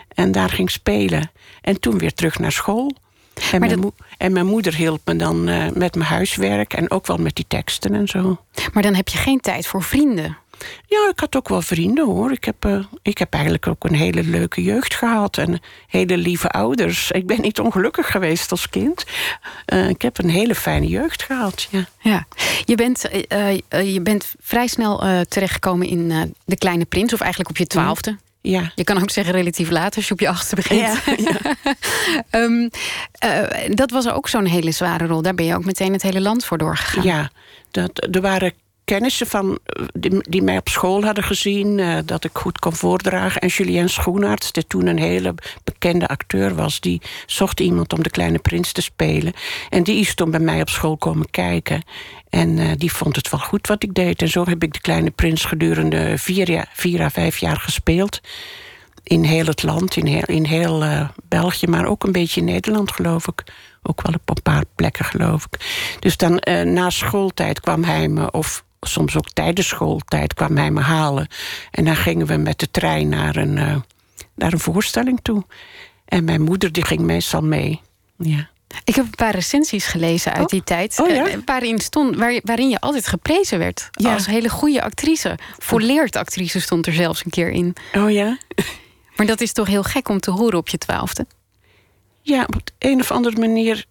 En 0.07 0.31
daar 0.31 0.49
ging 0.49 0.71
spelen. 0.71 1.31
En 1.61 1.79
toen 1.79 1.97
weer 1.97 2.13
terug 2.13 2.39
naar 2.39 2.51
school. 2.51 2.95
En, 3.51 3.59
mijn, 3.59 3.91
en 4.17 4.33
mijn 4.33 4.45
moeder 4.45 4.75
hielp 4.75 5.01
me 5.05 5.15
dan 5.15 5.49
uh, 5.49 5.65
met 5.73 5.95
mijn 5.95 6.09
huiswerk 6.09 6.73
en 6.73 6.91
ook 6.91 7.07
wel 7.07 7.17
met 7.17 7.35
die 7.35 7.45
teksten 7.47 7.93
en 7.93 8.07
zo. 8.07 8.43
Maar 8.73 8.83
dan 8.83 8.93
heb 8.95 9.07
je 9.07 9.17
geen 9.17 9.39
tijd 9.39 9.67
voor 9.67 9.83
vrienden? 9.83 10.37
Ja, 10.85 11.09
ik 11.11 11.19
had 11.19 11.35
ook 11.35 11.49
wel 11.49 11.61
vrienden 11.61 12.05
hoor. 12.05 12.31
Ik 12.31 12.43
heb, 12.43 12.65
uh, 12.65 12.85
ik 13.01 13.17
heb 13.17 13.33
eigenlijk 13.33 13.67
ook 13.67 13.83
een 13.83 13.95
hele 13.95 14.23
leuke 14.23 14.63
jeugd 14.63 14.95
gehad 14.95 15.37
en 15.37 15.61
hele 15.87 16.17
lieve 16.17 16.49
ouders. 16.49 17.11
Ik 17.11 17.27
ben 17.27 17.41
niet 17.41 17.59
ongelukkig 17.59 18.11
geweest 18.11 18.51
als 18.51 18.69
kind. 18.69 19.05
Uh, 19.73 19.89
ik 19.89 20.01
heb 20.01 20.17
een 20.17 20.29
hele 20.29 20.55
fijne 20.55 20.87
jeugd 20.87 21.23
gehad. 21.23 21.67
Ja. 21.69 21.85
Ja. 21.99 22.25
Je, 22.65 22.75
bent, 22.75 23.01
je 23.69 23.99
bent 24.01 24.33
vrij 24.39 24.67
snel 24.67 25.25
terechtgekomen 25.27 25.87
in 25.87 26.33
De 26.45 26.57
Kleine 26.57 26.85
Prins, 26.85 27.13
of 27.13 27.19
eigenlijk 27.19 27.49
op 27.49 27.57
je 27.57 27.67
twaalfde. 27.67 28.17
Ja. 28.45 28.71
Je 28.75 28.83
kan 28.83 29.01
ook 29.01 29.09
zeggen 29.09 29.33
relatief 29.33 29.69
laat 29.69 29.95
als 29.95 30.07
je 30.07 30.13
op 30.13 30.19
je 30.19 30.29
achtste 30.29 30.55
begint. 30.55 30.79
Ja, 30.79 30.97
ja. 31.17 31.55
um, 32.41 32.69
uh, 33.25 33.41
dat 33.69 33.91
was 33.91 34.09
ook 34.09 34.27
zo'n 34.27 34.45
hele 34.45 34.71
zware 34.71 35.05
rol. 35.05 35.21
Daar 35.21 35.35
ben 35.35 35.45
je 35.45 35.55
ook 35.55 35.65
meteen 35.65 35.93
het 35.93 36.01
hele 36.01 36.21
land 36.21 36.45
voor 36.45 36.57
doorgegaan. 36.57 37.03
Ja, 37.03 37.31
dat, 37.71 38.07
er 38.11 38.21
waren 38.21 38.53
kennissen 38.93 39.27
van, 39.27 39.59
die, 39.93 40.29
die, 40.29 40.41
mij 40.41 40.57
op 40.57 40.69
school 40.69 41.03
hadden 41.03 41.23
gezien... 41.23 41.77
Uh, 41.77 41.97
dat 42.05 42.23
ik 42.23 42.29
goed 42.33 42.59
kon 42.59 42.73
voordragen. 42.73 43.41
En 43.41 43.47
Julien 43.47 43.89
Schoenaerts, 43.89 44.51
die 44.51 44.67
toen 44.67 44.87
een 44.87 44.99
hele 44.99 45.35
bekende 45.63 46.07
acteur 46.07 46.55
was... 46.55 46.79
die 46.79 47.01
zocht 47.25 47.59
iemand 47.59 47.93
om 47.93 48.03
de 48.03 48.09
Kleine 48.09 48.39
Prins 48.39 48.71
te 48.71 48.81
spelen. 48.81 49.33
En 49.69 49.83
die 49.83 49.99
is 49.99 50.15
toen 50.15 50.31
bij 50.31 50.39
mij 50.39 50.61
op 50.61 50.69
school 50.69 50.97
komen 50.97 51.29
kijken. 51.29 51.83
En 52.29 52.57
uh, 52.57 52.71
die 52.77 52.93
vond 52.93 53.15
het 53.15 53.29
wel 53.29 53.39
goed 53.39 53.67
wat 53.67 53.83
ik 53.83 53.93
deed. 53.93 54.21
En 54.21 54.27
zo 54.27 54.45
heb 54.45 54.63
ik 54.63 54.73
de 54.73 54.81
Kleine 54.81 55.11
Prins 55.11 55.45
gedurende 55.45 56.17
vier, 56.17 56.49
jaar, 56.49 56.69
vier 56.73 57.01
à 57.01 57.09
vijf 57.09 57.37
jaar 57.37 57.59
gespeeld. 57.59 58.21
In 59.03 59.23
heel 59.23 59.45
het 59.45 59.63
land, 59.63 59.95
in 59.95 60.05
heel, 60.05 60.25
in 60.25 60.45
heel 60.45 61.07
België, 61.29 61.67
maar 61.67 61.85
ook 61.85 62.03
een 62.03 62.11
beetje 62.11 62.39
in 62.39 62.45
Nederland, 62.45 62.91
geloof 62.91 63.27
ik. 63.27 63.43
Ook 63.83 64.01
wel 64.01 64.13
op 64.13 64.29
een 64.29 64.41
paar 64.43 64.63
plekken, 64.75 65.05
geloof 65.05 65.45
ik. 65.51 65.59
Dus 65.99 66.17
dan 66.17 66.41
na 66.63 66.89
schooltijd 66.89 67.59
kwam 67.59 67.83
hij 67.83 68.07
me, 68.07 68.31
of 68.31 68.63
soms 68.87 69.17
ook 69.17 69.29
tijdens 69.29 69.67
schooltijd 69.67 70.33
kwam 70.33 70.57
hij 70.57 70.71
me 70.71 70.81
halen. 70.81 71.27
En 71.71 71.85
dan 71.85 71.95
gingen 71.95 72.27
we 72.27 72.37
met 72.37 72.59
de 72.59 72.71
trein 72.71 73.09
naar 73.09 73.35
een, 73.35 73.83
naar 74.35 74.53
een 74.53 74.59
voorstelling 74.59 75.19
toe. 75.21 75.43
En 76.05 76.23
mijn 76.23 76.41
moeder 76.41 76.71
die 76.71 76.85
ging 76.85 77.01
meestal 77.01 77.41
mee. 77.41 77.81
Ja. 78.17 78.51
Ik 78.83 78.95
heb 78.95 79.05
een 79.05 79.15
paar 79.15 79.33
recensies 79.33 79.85
gelezen 79.85 80.33
uit 80.33 80.43
oh. 80.43 80.47
die 80.47 80.63
tijd. 80.63 80.99
Oh, 80.99 81.09
ja? 81.09 81.25
waarin, 81.45 81.79
stond, 81.79 82.15
waar, 82.15 82.39
waarin 82.43 82.69
je 82.69 82.79
altijd 82.79 83.07
geprezen 83.07 83.59
werd. 83.59 83.89
Ja. 83.91 84.13
Als 84.13 84.25
hele 84.25 84.49
goede 84.49 84.83
actrice. 84.83 85.37
Volleerd 85.57 86.15
actrice 86.15 86.61
stond 86.61 86.87
er 86.87 86.93
zelfs 86.93 87.25
een 87.25 87.31
keer 87.31 87.49
in. 87.49 87.75
Oh 87.93 88.11
ja? 88.11 88.37
Maar 89.15 89.25
dat 89.25 89.41
is 89.41 89.53
toch 89.53 89.67
heel 89.67 89.83
gek 89.83 90.09
om 90.09 90.19
te 90.19 90.31
horen 90.31 90.57
op 90.57 90.69
je 90.69 90.77
twaalfde? 90.77 91.25
Ja, 92.21 92.43
op 92.43 92.61
een 92.79 92.99
of 92.99 93.11
andere 93.11 93.39
manier. 93.39 93.85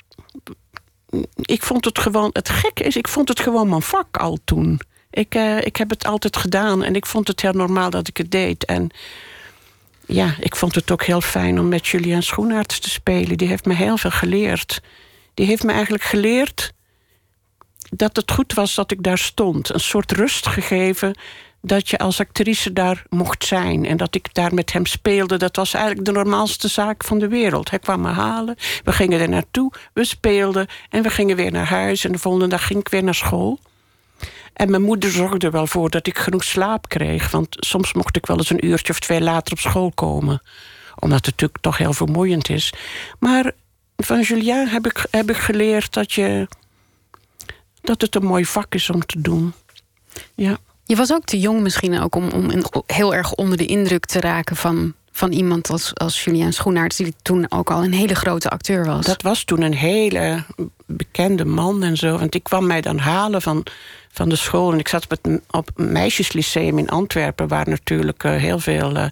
Ik 1.34 1.62
vond 1.62 1.84
het 1.84 1.98
gewoon. 1.98 2.30
Het 2.32 2.48
gekke 2.48 2.82
is, 2.82 2.96
ik 2.96 3.08
vond 3.08 3.28
het 3.28 3.40
gewoon 3.40 3.68
mijn 3.68 3.82
vak 3.82 4.16
al 4.16 4.38
toen. 4.44 4.80
Ik, 5.10 5.34
uh, 5.34 5.60
ik 5.60 5.76
heb 5.76 5.90
het 5.90 6.04
altijd 6.04 6.36
gedaan 6.36 6.82
en 6.82 6.94
ik 6.94 7.06
vond 7.06 7.28
het 7.28 7.40
heel 7.40 7.52
normaal 7.52 7.90
dat 7.90 8.08
ik 8.08 8.16
het 8.16 8.30
deed. 8.30 8.64
En 8.64 8.90
ja, 10.06 10.34
ik 10.40 10.56
vond 10.56 10.74
het 10.74 10.90
ook 10.90 11.04
heel 11.04 11.20
fijn 11.20 11.58
om 11.58 11.68
met 11.68 11.86
Julian 11.86 12.22
Schoenaerts 12.22 12.78
te 12.78 12.90
spelen. 12.90 13.38
Die 13.38 13.48
heeft 13.48 13.64
me 13.64 13.74
heel 13.74 13.96
veel 13.96 14.10
geleerd. 14.10 14.80
Die 15.34 15.46
heeft 15.46 15.62
me 15.62 15.72
eigenlijk 15.72 16.04
geleerd 16.04 16.72
dat 17.90 18.16
het 18.16 18.30
goed 18.30 18.52
was 18.52 18.74
dat 18.74 18.90
ik 18.90 19.02
daar 19.02 19.18
stond. 19.18 19.68
Een 19.74 19.80
soort 19.80 20.12
rust 20.12 20.46
gegeven 20.46 21.14
dat 21.64 21.88
je 21.88 21.98
als 21.98 22.20
actrice 22.20 22.72
daar 22.72 23.04
mocht 23.08 23.44
zijn. 23.44 23.86
En 23.86 23.96
dat 23.96 24.14
ik 24.14 24.34
daar 24.34 24.54
met 24.54 24.72
hem 24.72 24.86
speelde. 24.86 25.36
Dat 25.36 25.56
was 25.56 25.74
eigenlijk 25.74 26.04
de 26.04 26.12
normaalste 26.12 26.68
zaak 26.68 27.04
van 27.04 27.18
de 27.18 27.28
wereld. 27.28 27.70
Hij 27.70 27.78
kwam 27.78 28.00
me 28.00 28.08
halen. 28.08 28.56
We 28.84 28.92
gingen 28.92 29.20
er 29.20 29.28
naartoe. 29.28 29.72
We 29.92 30.04
speelden. 30.04 30.66
En 30.90 31.02
we 31.02 31.10
gingen 31.10 31.36
weer 31.36 31.52
naar 31.52 31.66
huis. 31.66 32.04
En 32.04 32.12
de 32.12 32.18
volgende 32.18 32.46
dag 32.46 32.66
ging 32.66 32.80
ik 32.80 32.88
weer 32.88 33.04
naar 33.04 33.14
school. 33.14 33.58
En 34.52 34.70
mijn 34.70 34.82
moeder 34.82 35.10
zorgde 35.10 35.50
wel 35.50 35.66
voor 35.66 35.90
dat 35.90 36.06
ik 36.06 36.18
genoeg 36.18 36.44
slaap 36.44 36.88
kreeg. 36.88 37.30
Want 37.30 37.56
soms 37.58 37.92
mocht 37.92 38.16
ik 38.16 38.26
wel 38.26 38.36
eens 38.36 38.50
een 38.50 38.66
uurtje 38.66 38.92
of 38.92 39.00
twee 39.00 39.20
later 39.20 39.52
op 39.52 39.58
school 39.58 39.92
komen. 39.94 40.42
Omdat 40.98 41.18
het 41.18 41.26
natuurlijk 41.26 41.60
toch 41.60 41.78
heel 41.78 41.92
vermoeiend 41.92 42.48
is. 42.48 42.72
Maar 43.18 43.52
van 43.96 44.20
Julien 44.20 44.68
heb 44.68 44.86
ik, 44.86 45.06
heb 45.10 45.30
ik 45.30 45.36
geleerd 45.36 45.92
dat, 45.92 46.12
je, 46.12 46.48
dat 47.80 48.00
het 48.00 48.14
een 48.14 48.24
mooi 48.24 48.44
vak 48.44 48.74
is 48.74 48.90
om 48.90 49.06
te 49.06 49.20
doen. 49.20 49.52
Ja. 50.34 50.58
Je 50.84 50.96
was 50.96 51.12
ook 51.12 51.24
te 51.24 51.38
jong 51.38 51.60
misschien 51.60 52.00
ook 52.00 52.14
om, 52.14 52.30
om 52.30 52.50
heel 52.86 53.14
erg 53.14 53.32
onder 53.32 53.56
de 53.56 53.66
indruk 53.66 54.06
te 54.06 54.20
raken 54.20 54.56
van, 54.56 54.94
van 55.12 55.32
iemand 55.32 55.70
als, 55.70 55.94
als 55.94 56.24
Julien 56.24 56.52
Schoenaerts, 56.52 56.96
die 56.96 57.14
toen 57.22 57.50
ook 57.50 57.70
al 57.70 57.84
een 57.84 57.92
hele 57.92 58.14
grote 58.14 58.48
acteur 58.48 58.84
was. 58.84 59.06
Dat 59.06 59.22
was 59.22 59.44
toen 59.44 59.62
een 59.62 59.74
hele 59.74 60.44
bekende 60.86 61.44
man 61.44 61.82
en 61.82 61.96
zo. 61.96 62.18
Want 62.18 62.34
ik 62.34 62.42
kwam 62.42 62.66
mij 62.66 62.80
dan 62.80 62.98
halen 62.98 63.42
van, 63.42 63.66
van 64.10 64.28
de 64.28 64.36
school. 64.36 64.72
En 64.72 64.78
ik 64.78 64.88
zat 64.88 65.04
op 65.04 65.10
het 65.10 65.40
op 65.50 65.70
meisjeslyceum 65.76 66.78
in 66.78 66.88
Antwerpen, 66.88 67.48
waar 67.48 67.68
natuurlijk 67.68 68.24
uh, 68.24 68.36
heel 68.36 68.58
veel. 68.58 68.96
Uh, 68.96 69.04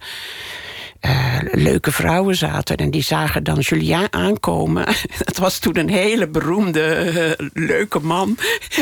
uh, 1.07 1.37
leuke 1.53 1.93
vrouwen 1.93 2.37
zaten. 2.37 2.77
En 2.77 2.91
die 2.91 3.03
zagen 3.03 3.45
dan 3.45 3.59
Julien 3.59 4.13
aankomen. 4.13 4.87
Dat 5.25 5.37
was 5.37 5.59
toen 5.59 5.77
een 5.77 5.89
hele 5.89 6.29
beroemde, 6.29 7.13
uh, 7.39 7.49
leuke 7.53 8.01
man. 8.01 8.37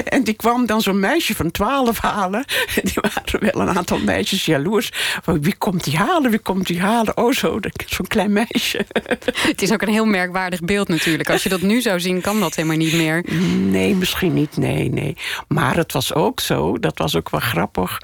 En 0.05 0.25
die 0.25 0.35
kwam 0.35 0.67
dan 0.67 0.81
zo'n 0.81 1.01
meisje 1.01 1.35
van 1.35 1.51
twaalf 1.51 1.99
halen. 1.99 2.45
Die 2.83 2.93
waren 2.95 3.53
wel 3.53 3.69
een 3.69 3.77
aantal 3.77 3.99
meisjes 3.99 4.45
jaloers. 4.45 4.93
Wie 5.25 5.57
komt 5.57 5.85
die 5.85 5.97
halen? 5.97 6.31
Wie 6.31 6.39
komt 6.39 6.67
die 6.67 6.81
halen? 6.81 7.17
Oh, 7.17 7.33
zo, 7.33 7.61
zo'n 7.87 8.07
klein 8.07 8.33
meisje. 8.33 8.87
Het 9.49 9.63
is 9.63 9.73
ook 9.73 9.83
een 9.83 9.89
heel 9.89 10.05
merkwaardig 10.05 10.61
beeld 10.61 10.89
natuurlijk. 10.89 11.31
Als 11.31 11.43
je 11.43 11.49
dat 11.49 11.63
nu 11.63 11.81
zou 11.81 12.01
zien, 12.01 12.21
kan 12.21 12.41
dat 12.41 12.55
helemaal 12.55 12.77
niet 12.77 12.93
meer. 12.93 13.25
Nee, 13.59 13.95
misschien 13.95 14.35
niet. 14.35 14.57
Nee, 14.57 14.91
nee. 14.91 15.17
Maar 15.49 15.77
het 15.77 15.93
was 15.93 16.15
ook 16.15 16.41
zo, 16.41 16.79
dat 16.79 16.99
was 16.99 17.17
ook 17.17 17.31
wel 17.31 17.41
grappig 17.41 18.01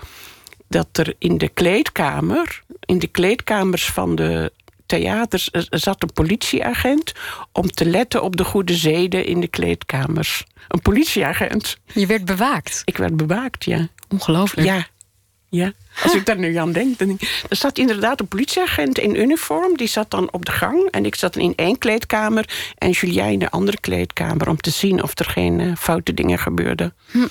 dat 0.68 0.88
er 0.92 1.14
in 1.18 1.38
de 1.38 1.49
kleedkamer, 1.49 2.62
in 2.81 2.99
de 2.99 3.07
kleedkamers 3.07 3.87
van 3.87 4.14
de 4.14 4.52
theaters, 4.87 5.49
zat 5.71 6.02
een 6.02 6.12
politieagent 6.12 7.12
om 7.52 7.71
te 7.71 7.85
letten 7.85 8.23
op 8.23 8.37
de 8.37 8.45
goede 8.45 8.75
zeden 8.75 9.26
in 9.26 9.40
de 9.40 9.49
kleedkamers. 9.49 10.45
Een 10.69 10.83
politieagent. 10.83 11.78
Je 11.93 12.07
werd 12.07 12.25
bewaakt? 12.25 12.83
Ik 12.85 12.97
werd 12.97 13.16
bewaakt, 13.16 13.64
ja. 13.64 13.88
Ongelooflijk. 14.09 14.66
Ja, 14.66 14.87
ja. 15.54 15.73
Als 16.02 16.14
ik 16.14 16.26
daar 16.26 16.38
nu 16.38 16.56
aan 16.56 16.73
denk. 16.73 16.99
Dan 16.99 17.18
er 17.49 17.56
zat 17.56 17.78
inderdaad 17.78 18.20
een 18.20 18.28
politieagent 18.28 18.99
in 18.99 19.20
uniform. 19.20 19.76
Die 19.76 19.88
zat 19.88 20.11
dan 20.11 20.32
op 20.32 20.44
de 20.44 20.52
gang. 20.52 20.88
En 20.90 21.04
ik 21.04 21.14
zat 21.14 21.37
in 21.37 21.52
één 21.56 21.78
kleedkamer. 21.78 22.73
En 22.78 22.90
Julien 22.90 23.32
in 23.32 23.38
de 23.38 23.50
andere 23.50 23.80
kleedkamer. 23.80 24.49
Om 24.49 24.56
te 24.56 24.70
zien 24.70 25.02
of 25.02 25.18
er 25.18 25.25
geen 25.25 25.58
uh, 25.58 25.76
foute 25.76 26.14
dingen 26.14 26.38
gebeurden. 26.38 26.94
Hm. 27.11 27.26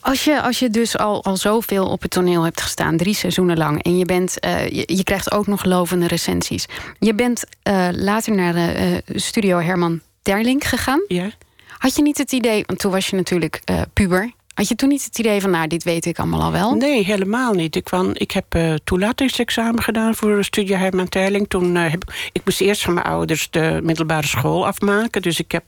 Als, 0.00 0.24
je, 0.24 0.42
als 0.42 0.58
je 0.58 0.70
dus 0.70 0.98
al, 0.98 1.24
al 1.24 1.36
zoveel 1.36 1.86
op 1.86 2.02
het 2.02 2.10
toneel 2.10 2.42
hebt 2.42 2.60
gestaan. 2.60 2.96
Drie 2.96 3.14
seizoenen 3.14 3.56
lang. 3.56 3.82
En 3.82 3.98
je, 3.98 4.04
bent, 4.04 4.36
uh, 4.44 4.68
je, 4.68 4.84
je, 4.86 5.02
krijgt 5.02 5.32
ook 5.32 5.46
nog 5.46 5.64
lovende 5.64 6.06
recensies. 6.06 6.66
Je 6.98 7.14
bent 7.14 7.44
uh, 7.68 7.88
later 7.92 8.34
naar 8.34 8.52
de 8.52 9.02
studio 9.14 9.58
Herman 9.58 10.00
Terling 10.22 10.68
gegaan. 10.68 11.04
Ja. 11.08 11.30
Had 11.78 11.96
je 11.96 12.02
niet 12.02 12.18
het 12.18 12.32
idee, 12.32 12.62
want 12.66 12.78
toen 12.78 12.92
was 12.92 13.08
je 13.08 13.16
natuurlijk 13.16 13.62
puber. 13.92 14.32
Had 14.56 14.68
je 14.68 14.74
toen 14.74 14.88
niet 14.88 15.04
het 15.04 15.18
idee 15.18 15.40
van, 15.40 15.50
nou, 15.50 15.66
dit 15.66 15.84
weet 15.84 16.06
ik 16.06 16.18
allemaal 16.18 16.42
al 16.42 16.52
wel? 16.52 16.74
Nee, 16.74 17.04
helemaal 17.04 17.52
niet. 17.52 17.76
Ik, 17.76 17.84
kwam, 17.84 18.10
ik 18.12 18.30
heb 18.30 18.54
uh, 18.54 18.74
toelatingsexamen 18.84 19.82
gedaan 19.82 20.14
voor 20.14 20.44
studie 20.44 20.76
Herman 20.76 21.08
Terling. 21.08 21.48
Toen, 21.48 21.74
uh, 21.74 21.90
heb, 21.90 22.12
ik 22.32 22.40
moest 22.44 22.60
eerst 22.60 22.82
van 22.82 22.94
mijn 22.94 23.06
ouders 23.06 23.50
de 23.50 23.80
middelbare 23.82 24.26
school 24.26 24.66
afmaken. 24.66 25.22
Dus 25.22 25.38
ik 25.40 25.52
heb 25.52 25.64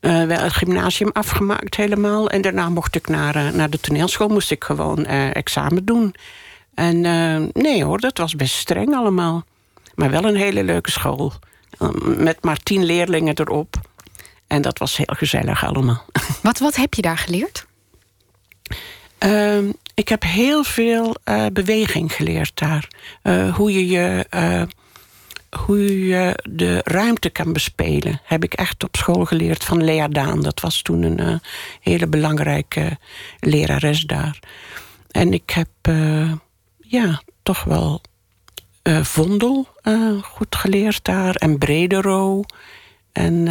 uh, 0.00 0.24
wel 0.24 0.38
het 0.38 0.52
gymnasium 0.52 1.10
afgemaakt 1.12 1.76
helemaal. 1.76 2.30
En 2.30 2.42
daarna 2.42 2.68
mocht 2.68 2.94
ik 2.94 3.08
naar, 3.08 3.54
naar 3.54 3.70
de 3.70 3.80
toneelschool, 3.80 4.28
moest 4.28 4.50
ik 4.50 4.64
gewoon 4.64 5.06
examen 5.06 5.84
doen. 5.84 6.14
En 6.74 7.00
nee 7.52 7.84
hoor, 7.84 7.98
dat 7.98 8.18
was 8.18 8.36
best 8.36 8.54
streng 8.54 8.94
allemaal. 8.94 9.44
Maar 9.94 10.10
wel 10.10 10.24
een 10.24 10.36
hele 10.36 10.64
leuke 10.64 10.90
school. 10.90 11.32
met 12.02 12.44
maar 12.44 12.58
tien 12.58 12.84
leerlingen 12.84 13.38
erop. 13.38 13.76
En 14.46 14.62
dat 14.62 14.78
was 14.78 14.96
heel 14.96 15.14
gezellig 15.16 15.64
allemaal. 15.64 16.04
Wat, 16.42 16.58
wat 16.58 16.76
heb 16.76 16.94
je 16.94 17.02
daar 17.02 17.18
geleerd? 17.18 17.68
Uh, 19.24 19.68
ik 19.94 20.08
heb 20.08 20.22
heel 20.22 20.64
veel 20.64 21.16
uh, 21.24 21.46
beweging 21.52 22.12
geleerd 22.12 22.52
daar. 22.54 22.88
Uh, 23.22 23.56
hoe 23.56 23.72
je 23.72 23.86
je. 23.88 24.26
Uh, 24.34 24.62
hoe 25.64 26.06
je 26.06 26.38
de 26.50 26.80
ruimte 26.84 27.30
kan 27.30 27.52
bespelen, 27.52 28.20
heb 28.24 28.44
ik 28.44 28.54
echt 28.54 28.84
op 28.84 28.96
school 28.96 29.24
geleerd 29.24 29.64
van 29.64 29.84
Lea 29.84 30.08
Daan. 30.08 30.42
Dat 30.42 30.60
was 30.60 30.82
toen 30.82 31.02
een 31.02 31.40
hele 31.80 32.06
belangrijke 32.06 32.98
lerares 33.40 34.02
daar. 34.02 34.38
En 35.10 35.32
ik 35.32 35.50
heb 35.50 35.68
ja, 36.78 37.22
toch 37.42 37.64
wel 37.64 38.00
Vondel 39.02 39.68
goed 40.22 40.56
geleerd 40.56 41.04
daar 41.04 41.34
en 41.34 41.58
Bredero. 41.58 42.42
En 43.12 43.48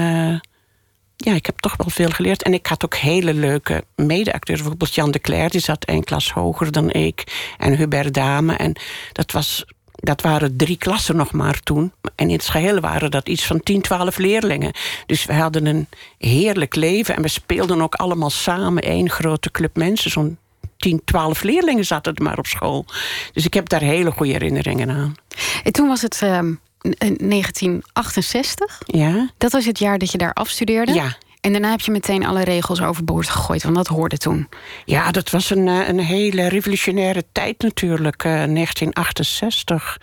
ja, 1.26 1.34
ik 1.34 1.46
heb 1.46 1.60
toch 1.60 1.76
wel 1.78 1.90
veel 1.90 2.10
geleerd. 2.10 2.44
En 2.44 2.54
ik 2.54 2.68
had 2.68 2.86
ook 2.86 2.96
hele 2.96 3.34
leuke 3.34 3.84
medeacteurs. 3.96 4.60
Bijvoorbeeld 4.60 4.96
Jan 4.96 5.12
de 5.12 5.20
Cler, 5.20 5.50
die 5.50 5.62
zat 5.62 5.86
één 5.86 6.04
klas 6.04 6.32
hoger 6.32 6.72
dan 6.72 6.92
ik. 6.92 7.24
En 7.58 7.78
Hubert 7.78 8.14
Dame. 8.14 8.54
En 8.56 8.76
dat, 9.12 9.32
was, 9.32 9.66
dat 9.92 10.22
waren 10.22 10.58
drie 10.58 10.78
klassen 10.78 11.16
nog 11.16 11.32
maar 11.32 11.60
toen. 11.60 11.92
En 12.16 12.28
in 12.28 12.36
het 12.36 12.48
geheel 12.48 12.80
waren 12.80 13.12
dat 13.12 13.30
iets 13.30 13.46
van 13.46 13.64
10, 13.64 13.82
12 13.82 14.18
leerlingen. 14.18 14.72
Dus 15.06 15.26
we 15.26 15.34
hadden 15.34 15.66
een 15.66 15.88
heerlijk 16.18 16.76
leven. 16.76 17.16
En 17.16 17.22
we 17.22 17.28
speelden 17.28 17.82
ook 17.82 17.96
allemaal 17.96 18.30
samen 18.30 18.84
één 18.84 19.10
grote 19.10 19.52
club 19.52 19.76
mensen. 19.76 20.12
Zo'n 20.12 20.38
10, 20.78 21.02
12 21.06 21.44
leerlingen 21.44 21.86
zaten 21.86 22.16
er 22.16 22.24
maar 22.24 22.38
op 22.38 22.48
school. 22.48 22.86
Dus 23.34 23.46
ik 23.46 23.54
heb 23.54 23.70
daar 23.70 23.82
hele 23.82 24.12
goede 24.12 24.32
herinneringen 24.32 24.90
aan. 24.90 25.16
En 25.64 25.72
toen 25.72 25.88
was 25.88 26.02
het... 26.02 26.22
Uh 26.24 26.40
1968. 26.82 28.82
Ja. 28.86 29.30
Dat 29.38 29.52
was 29.52 29.66
het 29.66 29.80
jaar 29.80 29.98
dat 29.98 30.12
je 30.12 30.18
daar 30.18 30.34
afstudeerde. 30.34 30.94
Ja. 30.94 31.18
En 31.42 31.52
daarna 31.52 31.70
heb 31.70 31.82
je 31.82 31.92
meteen 31.92 32.26
alle 32.26 32.44
regels 32.44 32.82
overboord 32.82 33.30
gegooid, 33.30 33.64
want 33.64 33.76
dat 33.76 33.88
hoorde 33.88 34.18
toen. 34.18 34.50
Ja, 34.86 35.12
dat 35.12 35.30
was 35.30 35.50
een, 35.50 35.68
eh, 35.68 35.88
een 35.88 36.00
hele 36.00 36.48
revolutionaire 36.48 37.24
tijd 37.32 37.62
natuurlijk, 37.62 38.24
1968. 38.24 39.98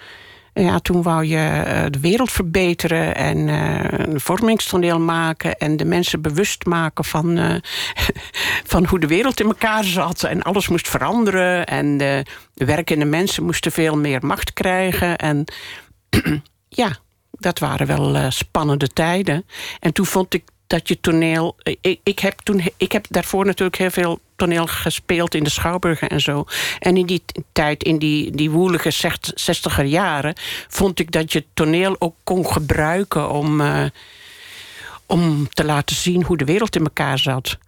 Eh, 0.52 0.64
ja, 0.64 0.78
toen 0.78 1.02
wou 1.02 1.24
je 1.24 1.36
eh, 1.36 1.84
de 1.90 2.00
wereld 2.00 2.32
verbeteren 2.32 3.14
en 3.14 3.48
een 4.10 4.20
vormingstoneel 4.20 5.00
maken 5.00 5.56
en 5.56 5.76
de 5.76 5.84
mensen 5.84 6.20
bewust 6.20 6.64
maken 6.64 7.04
van, 7.04 7.60
van 8.72 8.86
hoe 8.86 9.00
de 9.00 9.06
wereld 9.06 9.40
in 9.40 9.46
elkaar 9.46 9.84
zat. 9.84 10.22
En 10.22 10.42
alles 10.42 10.68
moest 10.68 10.88
veranderen 10.88 11.66
en 11.66 11.96
de 11.96 12.24
werkende 12.54 13.04
mensen 13.04 13.44
moesten 13.44 13.72
veel 13.72 13.96
meer 13.96 14.26
macht 14.26 14.52
krijgen. 14.52 15.16
En 15.16 15.44
ja, 16.76 16.96
dat 17.30 17.58
waren 17.58 17.86
wel 17.86 18.16
uh, 18.16 18.30
spannende 18.30 18.88
tijden. 18.88 19.46
En 19.80 19.92
toen 19.92 20.06
vond 20.06 20.34
ik 20.34 20.44
dat 20.66 20.88
je 20.88 21.00
toneel. 21.00 21.56
Ik, 21.80 22.00
ik, 22.02 22.18
heb 22.18 22.40
toen, 22.40 22.62
ik 22.76 22.92
heb 22.92 23.06
daarvoor 23.08 23.46
natuurlijk 23.46 23.76
heel 23.76 23.90
veel 23.90 24.18
toneel 24.36 24.66
gespeeld 24.66 25.34
in 25.34 25.44
de 25.44 25.50
Schouwburgen 25.50 26.08
en 26.08 26.20
zo. 26.20 26.44
En 26.78 26.96
in 26.96 27.06
die 27.06 27.24
tijd, 27.52 27.82
in 27.82 27.98
die, 27.98 28.30
die 28.30 28.50
woelige 28.50 28.90
zestiger 29.34 29.84
jaren, 29.84 30.34
vond 30.68 30.98
ik 30.98 31.12
dat 31.12 31.32
je 31.32 31.44
toneel 31.54 31.96
ook 31.98 32.14
kon 32.24 32.46
gebruiken 32.46 33.30
om, 33.30 33.60
uh, 33.60 33.84
om 35.06 35.48
te 35.48 35.64
laten 35.64 35.96
zien 35.96 36.24
hoe 36.24 36.36
de 36.36 36.44
wereld 36.44 36.76
in 36.76 36.84
elkaar 36.84 37.18
zat. 37.18 37.58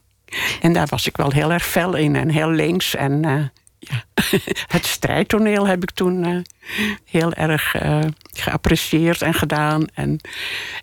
en 0.60 0.72
daar 0.72 0.86
was 0.86 1.06
ik 1.06 1.16
wel 1.16 1.30
heel 1.30 1.52
erg 1.52 1.66
fel 1.66 1.94
in 1.94 2.16
en 2.16 2.28
heel 2.28 2.50
links. 2.50 2.94
En 2.94 3.52
het 4.76 4.86
strijdtoneel 4.86 5.66
heb 5.66 5.82
ik 5.82 5.90
toen 5.90 6.28
uh, 6.28 6.38
heel 7.04 7.32
erg 7.32 7.82
uh, 7.82 7.98
geapprecieerd 8.32 9.22
en 9.22 9.34
gedaan. 9.34 9.86
En, 9.94 10.20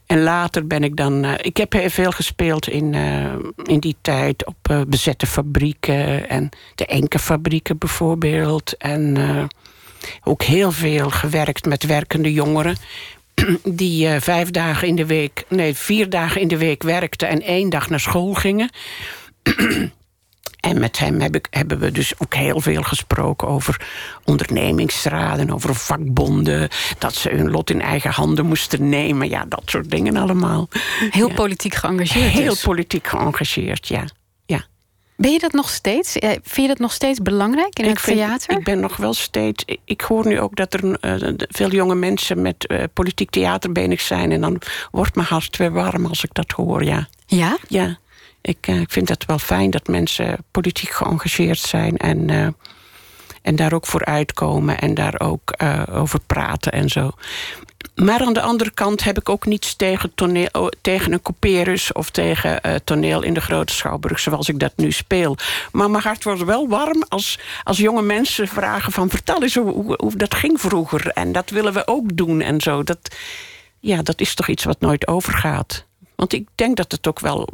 en 0.06 0.24
later 0.24 0.68
ben 0.68 0.84
ik 0.84 0.96
dan. 0.96 1.26
Uh, 1.26 1.34
ik 1.38 1.58
heb 1.58 1.72
heel 1.72 1.90
veel 1.90 2.12
gespeeld 2.12 2.68
in, 2.68 2.94
in 3.64 3.80
die 3.80 3.96
tijd 4.02 4.46
op 4.46 4.86
bezette 4.88 5.28
fabrieken 5.28 6.30
en 6.30 6.50
de 6.76 6.86
Enke-fabrieken 6.86 7.78
bijvoorbeeld. 7.78 8.78
En 8.78 9.18
ook 10.24 10.44
heel 10.44 10.72
veel 10.72 11.10
gewerkt 11.10 11.66
met 11.66 11.86
werkende 11.86 12.34
jongeren. 12.34 12.76
Die 13.64 14.20
vijf 14.20 14.52
dagen 14.52 14.88
in 14.88 14.96
de 14.96 15.06
week, 15.06 15.44
nee, 15.48 15.74
vier 15.74 16.10
dagen 16.10 16.42
in 16.42 16.48
de 16.48 16.58
week 16.58 16.84
werkten 16.84 17.28
en 17.28 17.42
één 17.42 17.70
dag 17.70 17.90
naar 17.90 18.00
school 18.00 18.34
gingen. 18.34 18.70
En 20.62 20.80
met 20.80 21.00
hem 21.00 21.20
heb 21.22 21.36
ik, 21.36 21.48
hebben 21.50 21.80
we 21.80 21.92
dus 21.92 22.14
ook 22.18 22.34
heel 22.36 22.62
veel 22.62 22.82
gesproken 22.82 23.48
over 23.48 23.82
ondernemingsraden, 24.24 25.52
over 25.52 25.76
vakbonden, 25.76 26.70
dat 26.98 27.16
ze 27.16 27.30
hun 27.30 27.52
lot 27.52 27.70
in 27.70 27.82
eigen 27.82 28.12
handen 28.12 28.46
moesten 28.46 28.90
nemen. 28.90 29.30
Ja, 29.30 29.46
dat 29.48 29.62
soort 29.66 29.92
dingen 29.92 30.18
allemaal. 30.18 30.68
Heel 31.10 31.34
politiek 31.34 31.76
geëngageerd. 31.76 32.32
Heel 32.32 32.50
dus. 32.50 32.62
politiek 32.62 33.08
geëngageerd, 33.08 33.88
ja. 33.88 34.04
ja. 34.46 34.64
Ben 35.18 35.32
je 35.32 35.40
dat 35.40 35.52
nog 35.52 35.70
steeds? 35.70 36.12
Vind 36.22 36.56
je 36.56 36.68
dat 36.68 36.80
nog 36.80 36.92
steeds 36.94 37.20
belangrijk 37.20 37.80
in 37.80 37.86
ik 37.86 37.90
het 37.92 38.02
vind- 38.02 38.18
theater? 38.18 38.58
Ik 38.58 38.64
ben 38.64 38.80
nog 38.80 38.98
wel 38.98 39.14
steeds. 39.14 39.64
ik- 39.66 39.80
Ik 39.86 40.02
hoor 40.02 40.28
nu 40.28 40.40
ook 40.40 40.56
dat 40.56 40.74
er 40.74 40.94
eh, 41.00 41.34
veel 41.38 41.72
jonge 41.72 41.96
mensen 41.96 42.42
met 42.42 42.68
eh, 42.68 42.84
politiek 42.94 43.30
theater 43.30 43.72
bezig 43.72 44.02
zijn. 44.02 44.32
En 44.32 44.42
dan 44.42 44.62
wordt 44.92 45.16
mijn 45.16 45.28
hart 45.28 45.58
weer 45.58 45.72
warm 45.72 46.06
als 46.06 46.24
ik 46.24 46.34
dat 46.34 46.52
hoor, 46.52 46.84
ja. 46.84 47.08
Ja? 47.26 47.58
Ja, 47.68 47.98
ik, 48.42 48.68
eh, 48.68 48.80
ik 48.80 48.92
vind 48.92 49.10
het 49.10 49.26
wel 49.26 49.40
fijn 49.40 49.70
dat 49.70 49.88
mensen 49.88 50.38
politiek 50.52 50.90
geëngageerd 50.90 51.60
zijn 51.60 51.98
en, 51.98 52.30
eh, 52.30 52.48
en 53.42 53.56
daar 53.56 53.74
ook 53.74 53.86
voor 53.86 54.06
uitkomen 54.06 54.80
en 54.80 54.94
daar 54.94 55.20
ook 55.20 55.52
eh, 55.52 55.84
over 55.92 56.20
praten 56.28 56.72
en 56.72 56.90
zo. 56.90 57.12
Maar 57.96 58.22
aan 58.22 58.34
de 58.34 58.42
andere 58.42 58.72
kant 58.72 59.04
heb 59.04 59.18
ik 59.18 59.30
ook 59.30 59.46
niets 59.46 59.76
tegen, 59.76 60.14
toneel, 60.16 60.50
oh, 60.52 60.68
tegen 60.82 61.14
een 61.14 61.22
couperus 61.22 61.92
of 61.92 62.10
tegen 62.10 62.62
toneel 62.84 63.22
in 63.22 63.34
de 63.34 63.42
Grote 63.42 63.74
Schouwburg 63.74 64.20
zoals 64.20 64.50
ik 64.50 64.60
dat 64.60 64.74
nu 64.76 64.92
speel. 64.92 65.38
Maar 65.72 65.90
mijn 65.90 66.04
hart 66.04 66.24
wordt 66.24 66.44
wel 66.44 66.68
warm 66.68 67.04
als, 67.08 67.40
als 67.64 67.78
jonge 67.78 68.02
mensen 68.02 68.48
vragen 68.48 68.92
van 68.92 69.10
vertel 69.10 69.44
eens 69.44 69.56
hoe, 69.56 69.72
hoe, 69.72 69.94
hoe 70.02 70.16
dat 70.16 70.36
ging 70.36 70.62
vroeger. 70.62 71.08
En 71.08 71.32
dat 71.32 71.50
willen 71.50 71.74
we 71.74 71.88
ook 71.88 72.18
doen 72.18 72.42
en 72.42 72.62
zo. 72.62 72.84
Dat, 72.84 73.16
ja, 73.80 74.02
dat 74.02 74.22
is 74.22 74.34
toch 74.34 74.48
iets 74.48 74.64
wat 74.64 74.80
nooit 74.80 75.08
overgaat. 75.08 75.86
Want 76.16 76.34
ik 76.34 76.48
denk 76.56 76.78
dat 76.78 76.92
het 76.92 77.08
ook 77.08 77.20
wel 77.20 77.50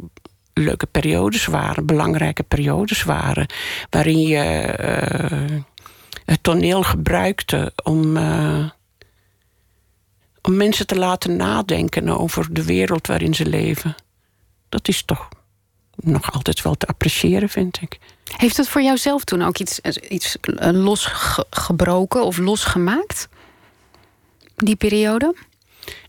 leuke 0.58 0.86
periodes 0.86 1.46
waren, 1.46 1.86
belangrijke 1.86 2.42
periodes 2.42 3.02
waren, 3.02 3.46
waarin 3.90 4.20
je 4.20 4.38
eh, 4.38 5.58
het 6.24 6.42
toneel 6.42 6.82
gebruikte 6.82 7.72
om, 7.82 8.16
eh, 8.16 8.70
om 10.42 10.56
mensen 10.56 10.86
te 10.86 10.98
laten 10.98 11.36
nadenken 11.36 12.18
over 12.18 12.54
de 12.54 12.64
wereld 12.64 13.06
waarin 13.06 13.34
ze 13.34 13.46
leven. 13.46 13.94
Dat 14.68 14.88
is 14.88 15.02
toch 15.02 15.28
nog 15.96 16.32
altijd 16.32 16.62
wel 16.62 16.74
te 16.74 16.86
appreciëren, 16.86 17.48
vind 17.48 17.82
ik. 17.82 17.98
Heeft 18.36 18.56
het 18.56 18.68
voor 18.68 18.82
jou 18.82 18.96
zelf 18.96 19.24
toen 19.24 19.42
ook 19.42 19.58
iets, 19.58 19.80
iets 20.08 20.36
eh, 20.40 20.70
losgebroken 20.72 22.24
of 22.24 22.38
losgemaakt? 22.38 23.28
Die 24.56 24.76
periode? 24.76 25.34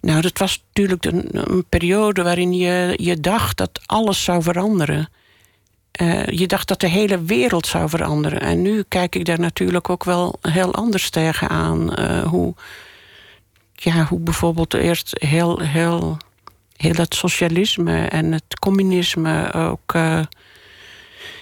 Nou, 0.01 0.21
dat 0.21 0.37
was 0.37 0.63
natuurlijk 0.67 1.05
een, 1.05 1.65
periode 1.69 2.23
waarin 2.23 2.53
je, 2.53 2.93
je 2.95 3.19
dacht 3.19 3.57
dat 3.57 3.81
alles 3.85 4.23
zou 4.23 4.43
veranderen. 4.43 5.09
Eh, 5.91 6.25
je 6.25 6.47
dacht 6.47 6.67
dat 6.67 6.79
de 6.79 6.87
hele 6.87 7.23
wereld 7.23 7.67
zou 7.67 7.89
veranderen. 7.89 8.41
En 8.41 8.61
nu 8.61 8.83
kijk 8.87 9.15
ik 9.15 9.25
daar 9.25 9.39
natuurlijk 9.39 9.89
ook 9.89 10.03
wel 10.03 10.35
heel 10.41 10.73
anders 10.73 11.09
tegenaan. 11.09 11.95
Eh 11.95 12.23
hoe, 12.23 12.53
ja, 13.73 14.05
hoe 14.05 14.19
bijvoorbeeld 14.19 14.73
eerst 14.73 15.15
heel, 15.19 15.59
heel, 15.59 16.17
heel 16.75 16.95
het 16.95 17.15
socialisme 17.15 18.05
en 18.07 18.31
het 18.31 18.59
communisme 18.59 19.53
ook 19.53 19.93
eh 19.93 20.21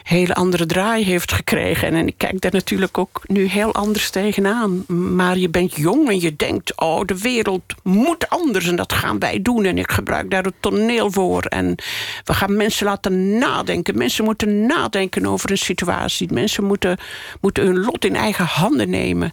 hele 0.08 0.36
andere 0.36 0.66
draai 0.66 1.04
heeft 1.04 1.32
gekregen. 1.32 1.94
En 1.94 2.08
ik 2.08 2.14
kijk 2.18 2.42
daar 2.42 2.52
natuurlijk 2.52 2.98
ook 2.98 3.22
nu 3.26 3.46
heel 3.46 3.74
anders 3.74 4.10
tegenaan. 4.10 4.84
Maar 5.16 5.38
je 5.38 5.50
bent 5.50 5.76
jong 5.76 6.10
en 6.10 6.20
je 6.22 6.36
denkt, 6.36 6.80
oh, 6.80 7.06
de 7.06 7.18
wereld 7.18 7.64
moet 7.84 8.30
anders 8.30 8.68
en 8.68 8.76
dat 8.76 8.94
gaan 8.94 9.20
wij 9.20 9.42
doen. 9.42 9.66
En 9.66 9.78
ik 9.78 9.92
gebruik 9.92 10.32
daar 10.32 10.44
het 10.44 10.54
toneel 10.60 11.12
voor. 11.12 11.44
En 11.44 11.76
we 12.24 12.34
gaan 12.34 12.58
mensen 12.58 12.86
laten 12.86 13.38
nadenken. 13.38 13.98
Mensen 13.98 14.24
moeten 14.24 14.66
nadenken 14.66 15.26
over 15.26 15.52
een 15.52 15.58
situatie. 15.58 16.34
Mensen 16.34 16.64
moeten, 16.64 16.98
moeten 17.42 17.66
hun 17.66 17.80
lot 17.80 18.06
in 18.06 18.16
eigen 18.16 18.46
handen 18.46 18.90
nemen. 18.90 19.30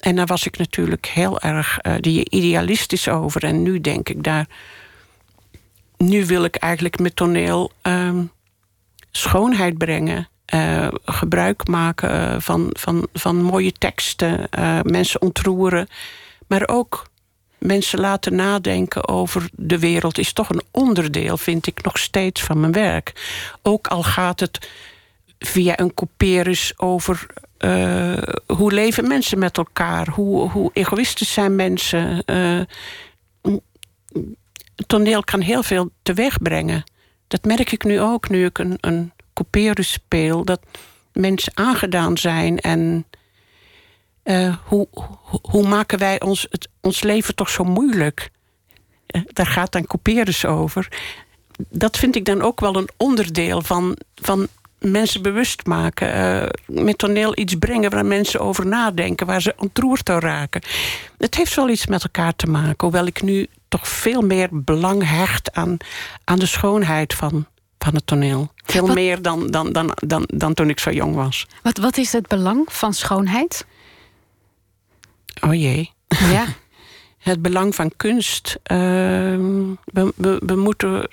En 0.00 0.16
daar 0.16 0.26
was 0.26 0.46
ik 0.46 0.58
natuurlijk 0.58 1.06
heel 1.06 1.40
erg 1.40 1.78
eh, 1.78 1.94
die 2.00 2.30
idealistisch 2.30 3.08
over. 3.08 3.44
En 3.44 3.62
nu 3.62 3.80
denk 3.80 4.08
ik 4.08 4.22
daar. 4.22 4.46
Nu 5.96 6.26
wil 6.26 6.44
ik 6.44 6.56
eigenlijk 6.56 6.98
met 6.98 7.16
toneel 7.16 7.72
ehm, 7.82 8.22
schoonheid 9.12 9.78
brengen. 9.78 10.26
eh, 10.44 10.88
gebruik 11.04 11.66
maken 11.66 12.10
eh, 12.10 12.40
van, 12.40 12.70
van, 12.72 13.08
van 13.12 13.42
mooie 13.42 13.72
teksten. 13.72 14.48
eh, 14.50 14.80
mensen 14.82 15.22
ontroeren. 15.22 15.88
Maar 16.46 16.68
ook 16.68 17.06
mensen 17.58 18.00
laten 18.00 18.34
nadenken 18.34 19.08
over 19.08 19.48
de 19.52 19.78
wereld. 19.78 20.18
Is 20.18 20.32
toch 20.32 20.48
een 20.48 20.62
onderdeel, 20.70 21.36
vind 21.36 21.66
ik, 21.66 21.82
nog 21.82 21.98
steeds 21.98 22.42
van 22.42 22.60
mijn 22.60 22.72
werk. 22.72 23.12
Ook 23.62 23.86
al 23.86 24.02
gaat 24.02 24.40
het 24.40 24.70
via 25.38 25.78
een 25.78 25.94
couperus 25.94 26.72
over 26.76 27.26
hoe 28.46 28.72
leven 28.72 29.08
mensen 29.08 29.38
met 29.38 29.56
elkaar? 29.58 30.08
Hoe, 30.08 30.50
hoe 30.50 30.70
egoïstisch 30.72 31.32
zijn 31.32 31.56
mensen? 31.56 32.22
Het 34.76 34.88
toneel 34.88 35.22
kan 35.24 35.40
heel 35.40 35.62
veel 35.62 35.90
teweeg 36.02 36.38
brengen. 36.42 36.84
Dat 37.32 37.44
merk 37.44 37.72
ik 37.72 37.84
nu 37.84 38.00
ook, 38.00 38.28
nu 38.28 38.44
ik 38.44 38.58
een, 38.58 38.78
een 38.80 39.12
couperus 39.34 39.92
speel. 39.92 40.44
Dat 40.44 40.60
mensen 41.12 41.52
aangedaan 41.54 42.18
zijn 42.18 42.58
en... 42.60 43.04
eh, 44.22 44.56
hoe, 44.64 44.88
hoe, 45.42 45.68
maken 45.68 45.98
wij 45.98 46.20
ons, 46.20 46.46
het, 46.50 46.68
ons 46.80 47.02
leven 47.02 47.34
toch 47.34 47.50
zo 47.50 47.64
moeilijk? 47.64 48.30
Eh, 49.06 49.20
daar 49.26 49.46
gaat 49.46 49.72
dan 49.72 49.86
couperus 49.86 50.44
over. 50.44 50.88
Dat 51.68 51.96
vind 51.96 52.16
ik 52.16 52.24
dan 52.24 52.42
ook 52.42 52.60
wel 52.60 52.76
een 52.76 52.88
onderdeel 52.96 53.62
van, 53.62 53.96
van 54.14 54.48
mensen 54.78 55.22
bewust 55.22 55.66
maken. 55.66 56.12
eh, 56.12 56.48
met 56.66 56.98
toneel 56.98 57.38
iets 57.38 57.54
brengen 57.54 57.90
waar 57.90 58.06
mensen 58.06 58.40
over 58.40 58.66
nadenken, 58.66 59.26
waar 59.26 59.42
ze 59.42 59.54
ontroerd 59.56 60.04
door 60.06 60.20
raken. 60.20 60.62
Het 61.18 61.34
heeft 61.34 61.54
wel 61.54 61.68
iets 61.68 61.86
met 61.86 62.02
elkaar 62.02 62.36
te 62.36 62.46
maken, 62.46 62.76
hoewel 62.86 63.06
ik 63.06 63.22
nu 63.22 63.46
toch 63.72 63.88
veel 63.88 64.20
meer 64.20 64.48
belang 64.52 65.08
hecht 65.08 65.52
aan, 65.52 65.76
aan 66.24 66.38
de 66.38 66.46
schoonheid 66.46 67.14
van, 67.14 67.46
van 67.78 67.94
het 67.94 68.06
toneel. 68.06 68.52
Veel 68.64 68.86
Wat- 68.86 68.94
meer 68.94 69.22
dan, 69.22 69.46
dan, 69.46 69.72
dan, 69.72 69.92
dan, 70.06 70.24
dan 70.34 70.54
toen 70.54 70.68
ik 70.68 70.78
zo 70.78 70.90
jong 70.90 71.14
was. 71.14 71.46
Wat, 71.62 71.78
wat 71.78 71.96
is 71.96 72.12
het 72.12 72.26
belang 72.26 72.72
van 72.72 72.94
schoonheid? 72.94 73.66
Oh 75.40 75.54
jee. 75.54 75.90
Ja. 76.08 76.44
Het 77.22 77.42
belang 77.42 77.74
van 77.74 77.90
kunst. 77.96 78.56
ehm, 78.62 79.68
we, 79.84 80.12
we, 80.16 80.42
we, 80.46 80.56
moeten, 80.56 81.08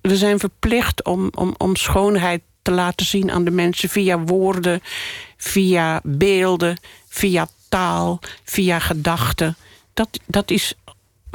we 0.00 0.16
zijn 0.16 0.38
verplicht 0.38 1.04
om, 1.04 1.30
om, 1.34 1.54
om 1.56 1.76
schoonheid 1.76 2.42
te 2.62 2.70
laten 2.70 3.06
zien 3.06 3.30
aan 3.30 3.44
de 3.44 3.50
mensen 3.50 3.88
via 3.88 4.18
woorden, 4.18 4.80
via 5.36 6.00
beelden, 6.04 6.80
via 7.08 7.48
taal, 7.68 8.20
via 8.44 8.78
gedachten. 8.78 9.56
Dat, 9.94 10.08
dat 10.26 10.50
is 10.50 10.74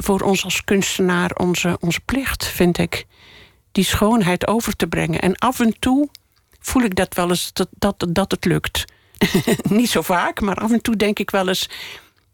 voor 0.04 0.20
ons 0.20 0.44
als 0.44 0.64
kunstenaar 0.64 1.30
onze, 1.36 1.76
onze 1.80 2.00
plicht, 2.00 2.46
vind 2.46 2.78
ik. 2.78 3.06
Die 3.72 3.84
schoonheid 3.84 4.46
over 4.46 4.76
te 4.76 4.86
brengen. 4.86 5.20
En 5.20 5.36
af 5.36 5.60
en 5.60 5.78
toe 5.78 6.08
voel 6.60 6.82
ik 6.82 6.94
dat 6.94 7.14
wel 7.14 7.28
eens 7.28 7.52
dat, 7.52 7.68
dat, 7.70 8.06
dat 8.08 8.30
het 8.30 8.44
lukt. 8.44 8.84
Niet 9.68 9.90
zo 9.90 10.02
vaak, 10.02 10.40
maar 10.40 10.56
af 10.56 10.72
en 10.72 10.82
toe 10.82 10.96
denk 10.96 11.18
ik 11.18 11.30
wel 11.30 11.48
eens. 11.48 11.68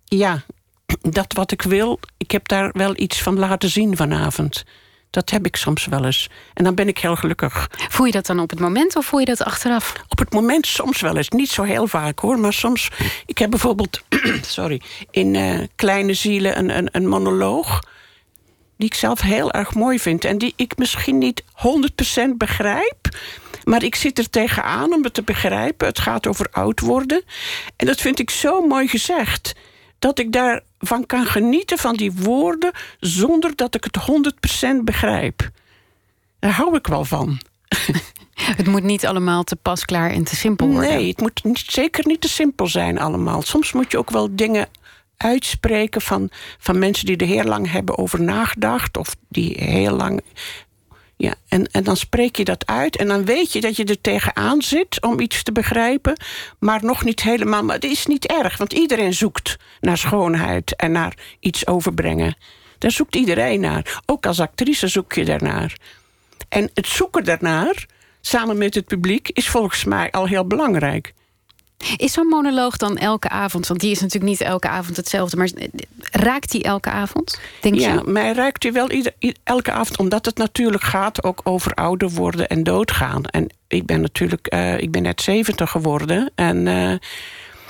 Ja, 0.05 0.45
dat 1.19 1.33
wat 1.33 1.53
ik 1.53 1.63
wil, 1.63 2.01
ik 2.17 2.31
heb 2.31 2.49
daar 2.49 2.71
wel 2.73 2.97
iets 2.97 3.23
van 3.23 3.39
laten 3.39 3.71
zien 3.71 3.97
vanavond. 3.97 4.65
Dat 5.11 5.31
heb 5.31 5.47
ik 5.47 5.57
soms 5.57 5.87
wel 5.87 6.05
eens. 6.05 6.29
En 6.55 6.65
dan 6.65 6.75
ben 6.75 6.89
ik 6.89 6.99
heel 6.99 7.17
gelukkig. 7.17 7.71
Voel 7.89 8.07
je 8.07 8.13
dat 8.13 8.27
dan 8.27 8.41
op 8.41 8.51
het 8.51 8.61
moment 8.61 8.97
of 8.97 9.07
voel 9.07 9.21
je 9.21 9.27
dat 9.27 9.45
achteraf? 9.45 9.93
Op 10.09 10.19
het 10.19 10.33
moment 10.33 10.67
soms 10.67 11.01
wel 11.01 11.17
eens. 11.17 11.29
Niet 11.29 11.51
zo 11.51 11.63
heel 11.63 11.87
vaak 11.87 12.19
hoor. 12.19 12.39
Maar 12.39 12.53
soms. 12.53 12.91
Ik 13.27 13.39
heb 13.39 13.51
bijvoorbeeld. 13.51 14.03
sorry. 14.43 14.81
In 15.11 15.35
eh, 15.35 15.59
Kleine 15.77 16.15
Zielen 16.15 16.59
een, 16.59 16.77
een, 16.77 16.89
een 16.93 17.09
monoloog. 17.09 17.81
Die 18.77 18.89
ik 18.89 18.95
zelf 18.95 19.21
heel 19.21 19.53
erg 19.53 19.75
mooi 19.75 19.99
vind. 19.99 20.25
En 20.25 20.39
die 20.39 20.53
ik 20.57 20.77
misschien 20.77 21.19
niet 21.19 21.43
100% 21.43 22.31
begrijp. 22.37 23.09
Maar 23.65 23.83
ik 23.83 23.95
zit 23.95 24.19
er 24.19 24.31
tegenaan 24.31 24.93
om 24.93 25.05
het 25.05 25.15
te 25.15 25.23
begrijpen. 25.23 25.87
Het 25.87 25.99
gaat 25.99 26.27
over 26.27 26.47
oud 26.51 26.81
worden. 26.81 27.23
En 27.77 27.87
dat 27.87 28.01
vind 28.01 28.19
ik 28.19 28.31
zo 28.31 28.67
mooi 28.67 28.89
gezegd. 28.89 29.55
Dat 30.01 30.19
ik 30.19 30.33
daarvan 30.33 31.07
kan 31.07 31.27
genieten 31.27 31.79
van 31.79 31.97
die 31.97 32.13
woorden. 32.13 32.73
zonder 33.01 33.57
dat 33.57 33.75
ik 33.75 33.85
het 33.85 33.99
100% 34.81 34.85
begrijp. 34.85 35.51
Daar 36.39 36.53
hou 36.53 36.77
ik 36.77 36.87
wel 36.87 37.05
van. 37.05 37.39
Het 38.41 38.67
moet 38.67 38.83
niet 38.83 39.07
allemaal 39.07 39.43
te 39.43 39.57
pasklaar 39.57 40.11
en 40.11 40.25
te 40.25 40.37
simpel 40.37 40.69
worden. 40.69 40.91
Nee, 40.91 41.09
het 41.09 41.21
moet 41.21 41.45
niet, 41.45 41.59
zeker 41.67 42.07
niet 42.07 42.21
te 42.21 42.29
simpel 42.29 42.67
zijn 42.67 42.99
allemaal. 42.99 43.43
Soms 43.43 43.73
moet 43.73 43.91
je 43.91 43.99
ook 43.99 44.11
wel 44.11 44.37
dingen 44.37 44.69
uitspreken 45.17 46.01
van, 46.01 46.31
van 46.59 46.79
mensen 46.79 47.07
die 47.07 47.17
er 47.17 47.27
heel 47.27 47.45
lang 47.45 47.71
hebben 47.71 47.99
over 47.99 48.23
nagedacht. 48.23 48.97
Of 48.97 49.17
die 49.29 49.57
heel 49.65 49.97
lang. 49.97 50.21
Ja, 51.21 51.35
en, 51.49 51.67
en 51.71 51.85
dan 51.85 51.97
spreek 51.97 52.37
je 52.37 52.45
dat 52.45 52.67
uit 52.67 52.97
en 52.97 53.09
dan 53.09 53.25
weet 53.25 53.53
je 53.53 53.61
dat 53.61 53.77
je 53.77 53.85
er 53.85 54.01
tegenaan 54.01 54.63
zit 54.63 55.03
om 55.03 55.21
iets 55.21 55.43
te 55.43 55.53
begrijpen, 55.53 56.21
maar 56.59 56.85
nog 56.85 57.05
niet 57.05 57.23
helemaal. 57.23 57.63
Maar 57.63 57.75
het 57.75 57.85
is 57.85 58.07
niet 58.07 58.27
erg, 58.27 58.57
want 58.57 58.73
iedereen 58.73 59.15
zoekt 59.15 59.57
naar 59.81 59.99
schoonheid 59.99 60.77
en 60.77 60.93
naar 60.93 61.15
iets 61.41 61.67
overbrengen. 61.67 62.37
Daar 62.79 62.91
zoekt 62.91 63.17
iedereen 63.17 63.61
naar. 63.61 64.01
Ook 64.07 64.27
als 64.27 64.41
actrice 64.41 64.89
zoek 64.89 65.13
je 65.13 65.25
daarnaar. 65.25 65.77
En 66.49 66.71
het 66.75 66.87
zoeken 66.87 67.25
daarnaar, 67.25 67.87
samen 68.21 68.59
met 68.59 68.75
het 68.75 68.87
publiek, 68.87 69.29
is 69.29 69.49
volgens 69.49 69.85
mij 69.85 70.11
al 70.11 70.27
heel 70.27 70.47
belangrijk. 70.47 71.15
Is 71.97 72.13
zo'n 72.13 72.27
monoloog 72.27 72.77
dan 72.77 72.97
elke 72.97 73.29
avond? 73.29 73.67
Want 73.67 73.81
die 73.81 73.91
is 73.91 74.01
natuurlijk 74.01 74.31
niet 74.31 74.41
elke 74.41 74.69
avond 74.69 74.97
hetzelfde. 74.97 75.37
Maar 75.37 75.51
raakt 76.11 76.51
die 76.51 76.63
elke 76.63 76.91
avond? 76.91 77.41
Denk 77.61 77.75
ja, 77.75 77.93
je? 77.93 78.11
mij 78.11 78.33
raakt 78.33 78.63
die 78.63 78.73
wel 78.73 78.91
ieder, 78.91 79.13
elke 79.45 79.73
avond. 79.73 79.99
Omdat 79.99 80.27
het 80.27 80.37
natuurlijk 80.37 80.83
gaat 80.83 81.25
ook 81.25 81.41
over 81.45 81.75
ouder 81.75 82.11
worden 82.11 82.49
en 82.49 82.63
doodgaan. 82.63 83.25
En 83.25 83.53
ik 83.69 83.87
ben 83.87 84.01
natuurlijk, 84.01 84.55
uh, 84.55 84.79
ik 84.79 84.91
ben 84.91 85.03
net 85.03 85.23
70 85.23 85.71
geworden. 85.71 86.31
En 86.35 86.67
uh, 86.67 86.95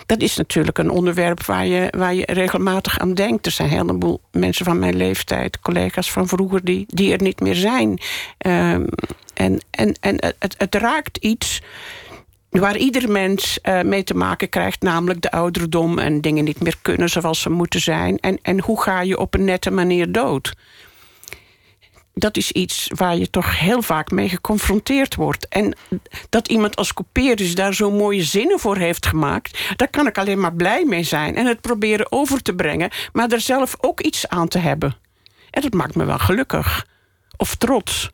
dat 0.06 0.20
is 0.20 0.36
natuurlijk 0.36 0.78
een 0.78 0.90
onderwerp 0.90 1.44
waar 1.44 1.66
je, 1.66 1.92
waar 1.96 2.14
je 2.14 2.26
regelmatig 2.26 2.98
aan 2.98 3.14
denkt. 3.14 3.46
Er 3.46 3.52
zijn 3.52 3.70
een 3.70 3.76
heleboel 3.76 4.20
mensen 4.32 4.64
van 4.64 4.78
mijn 4.78 4.96
leeftijd, 4.96 5.60
collega's 5.60 6.10
van 6.10 6.28
vroeger, 6.28 6.64
die, 6.64 6.84
die 6.88 7.12
er 7.12 7.22
niet 7.22 7.40
meer 7.40 7.54
zijn. 7.54 7.88
Um, 8.46 8.86
en 9.34 9.60
en, 9.70 9.94
en 10.00 10.16
het, 10.38 10.54
het 10.58 10.74
raakt 10.74 11.16
iets 11.16 11.62
waar 12.50 12.76
ieder 12.76 13.10
mens 13.10 13.58
uh, 13.62 13.82
mee 13.82 14.04
te 14.04 14.14
maken 14.14 14.48
krijgt, 14.48 14.82
namelijk 14.82 15.20
de 15.20 15.30
ouderdom 15.30 15.98
en 15.98 16.20
dingen 16.20 16.44
niet 16.44 16.60
meer 16.60 16.76
kunnen 16.82 17.08
zoals 17.08 17.40
ze 17.40 17.50
moeten 17.50 17.80
zijn. 17.80 18.18
En, 18.18 18.38
en 18.42 18.60
hoe 18.60 18.82
ga 18.82 19.00
je 19.00 19.18
op 19.18 19.34
een 19.34 19.44
nette 19.44 19.70
manier 19.70 20.12
dood? 20.12 20.54
Dat 22.14 22.36
is 22.36 22.52
iets 22.52 22.90
waar 22.94 23.16
je 23.16 23.30
toch 23.30 23.58
heel 23.58 23.82
vaak 23.82 24.10
mee 24.10 24.28
geconfronteerd 24.28 25.14
wordt. 25.14 25.48
En 25.48 25.76
dat 26.28 26.48
iemand 26.48 26.76
als 26.76 26.94
Couperus 26.94 27.54
daar 27.54 27.74
zo 27.74 27.90
mooie 27.90 28.22
zinnen 28.22 28.58
voor 28.58 28.76
heeft 28.76 29.06
gemaakt, 29.06 29.58
daar 29.76 29.90
kan 29.90 30.06
ik 30.06 30.18
alleen 30.18 30.40
maar 30.40 30.54
blij 30.54 30.84
mee 30.84 31.02
zijn. 31.02 31.36
En 31.36 31.46
het 31.46 31.60
proberen 31.60 32.12
over 32.12 32.42
te 32.42 32.54
brengen, 32.54 32.90
maar 33.12 33.30
er 33.30 33.40
zelf 33.40 33.76
ook 33.80 34.00
iets 34.00 34.28
aan 34.28 34.48
te 34.48 34.58
hebben. 34.58 34.96
En 35.50 35.62
dat 35.62 35.72
maakt 35.72 35.94
me 35.94 36.04
wel 36.04 36.18
gelukkig. 36.18 36.86
Of 37.36 37.54
trots. 37.54 38.10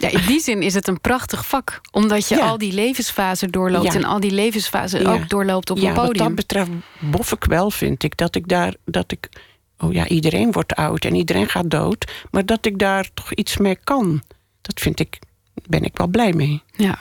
Ja, 0.00 0.08
in 0.08 0.26
die 0.26 0.40
zin 0.40 0.62
is 0.62 0.74
het 0.74 0.88
een 0.88 1.00
prachtig 1.00 1.46
vak. 1.46 1.80
Omdat 1.90 2.28
je 2.28 2.42
al 2.42 2.58
die 2.58 2.72
levensfasen 2.72 3.50
doorloopt... 3.50 3.94
en 3.94 4.04
al 4.04 4.20
die 4.20 4.30
levensfasen 4.30 5.06
ook 5.06 5.28
doorloopt 5.28 5.70
op 5.70 5.76
een 5.76 5.82
podium. 5.82 6.06
wat 6.06 6.16
dat 6.16 6.34
betreft 6.34 6.70
bof 6.98 7.32
ik 7.32 7.44
wel, 7.44 7.70
vind 7.70 8.02
ik. 8.02 8.16
Dat 8.16 8.34
ik 8.34 8.48
daar... 8.48 8.74
Dat 8.84 9.12
ik, 9.12 9.28
oh 9.78 9.92
ja, 9.92 10.08
iedereen 10.08 10.52
wordt 10.52 10.74
oud 10.74 11.04
en 11.04 11.14
iedereen 11.14 11.48
gaat 11.48 11.70
dood. 11.70 12.12
Maar 12.30 12.46
dat 12.46 12.66
ik 12.66 12.78
daar 12.78 13.10
toch 13.14 13.32
iets 13.32 13.56
mee 13.56 13.78
kan. 13.84 14.22
Dat 14.60 14.80
vind 14.80 15.00
ik... 15.00 15.18
ben 15.66 15.84
ik 15.84 15.96
wel 15.96 16.08
blij 16.08 16.32
mee. 16.32 16.62
Ja. 16.76 16.98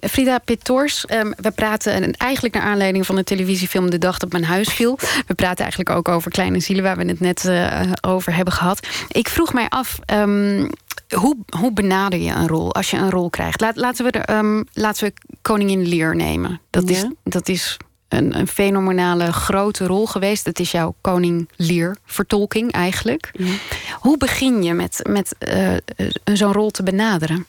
Frida 0.00 0.38
Pitors, 0.38 1.04
um, 1.10 1.34
we 1.40 1.50
praten 1.50 2.12
eigenlijk 2.12 2.54
naar 2.54 2.64
aanleiding 2.64 3.06
van 3.06 3.16
de 3.16 3.24
televisiefilm 3.24 3.90
De 3.90 3.98
Dag 3.98 4.18
dat 4.18 4.32
mijn 4.32 4.44
huis 4.44 4.68
viel. 4.68 4.98
We 5.26 5.34
praten 5.34 5.58
eigenlijk 5.58 5.90
ook 5.90 6.08
over 6.08 6.30
Kleine 6.30 6.60
Zielen, 6.60 6.84
waar 6.84 6.96
we 6.96 7.04
het 7.04 7.20
net 7.20 7.44
uh, 7.44 7.92
over 8.00 8.34
hebben 8.34 8.54
gehad. 8.54 8.86
Ik 9.08 9.28
vroeg 9.28 9.52
mij 9.52 9.68
af, 9.68 9.98
um, 10.12 10.70
hoe, 11.14 11.36
hoe 11.58 11.72
benader 11.72 12.18
je 12.18 12.30
een 12.30 12.48
rol 12.48 12.74
als 12.74 12.90
je 12.90 12.96
een 12.96 13.10
rol 13.10 13.30
krijgt? 13.30 13.60
Laat, 13.60 13.76
laten, 13.76 14.04
we 14.04 14.10
de, 14.10 14.32
um, 14.32 14.64
laten 14.72 15.04
we 15.04 15.12
Koningin 15.42 15.88
Lear 15.88 16.16
nemen. 16.16 16.60
Dat 16.70 16.88
is, 16.88 17.06
dat 17.22 17.48
is 17.48 17.76
een, 18.08 18.38
een 18.38 18.48
fenomenale 18.48 19.32
grote 19.32 19.86
rol 19.86 20.06
geweest. 20.06 20.44
Dat 20.44 20.58
is 20.58 20.70
jouw 20.70 20.94
Koning 21.00 21.48
Lear 21.56 21.96
vertolking 22.04 22.72
eigenlijk. 22.72 23.30
Ja. 23.32 23.52
Hoe 24.00 24.16
begin 24.16 24.62
je 24.62 24.72
met, 24.72 25.00
met 25.08 25.34
uh, 25.38 25.76
zo'n 26.24 26.52
rol 26.52 26.70
te 26.70 26.82
benaderen? 26.82 27.46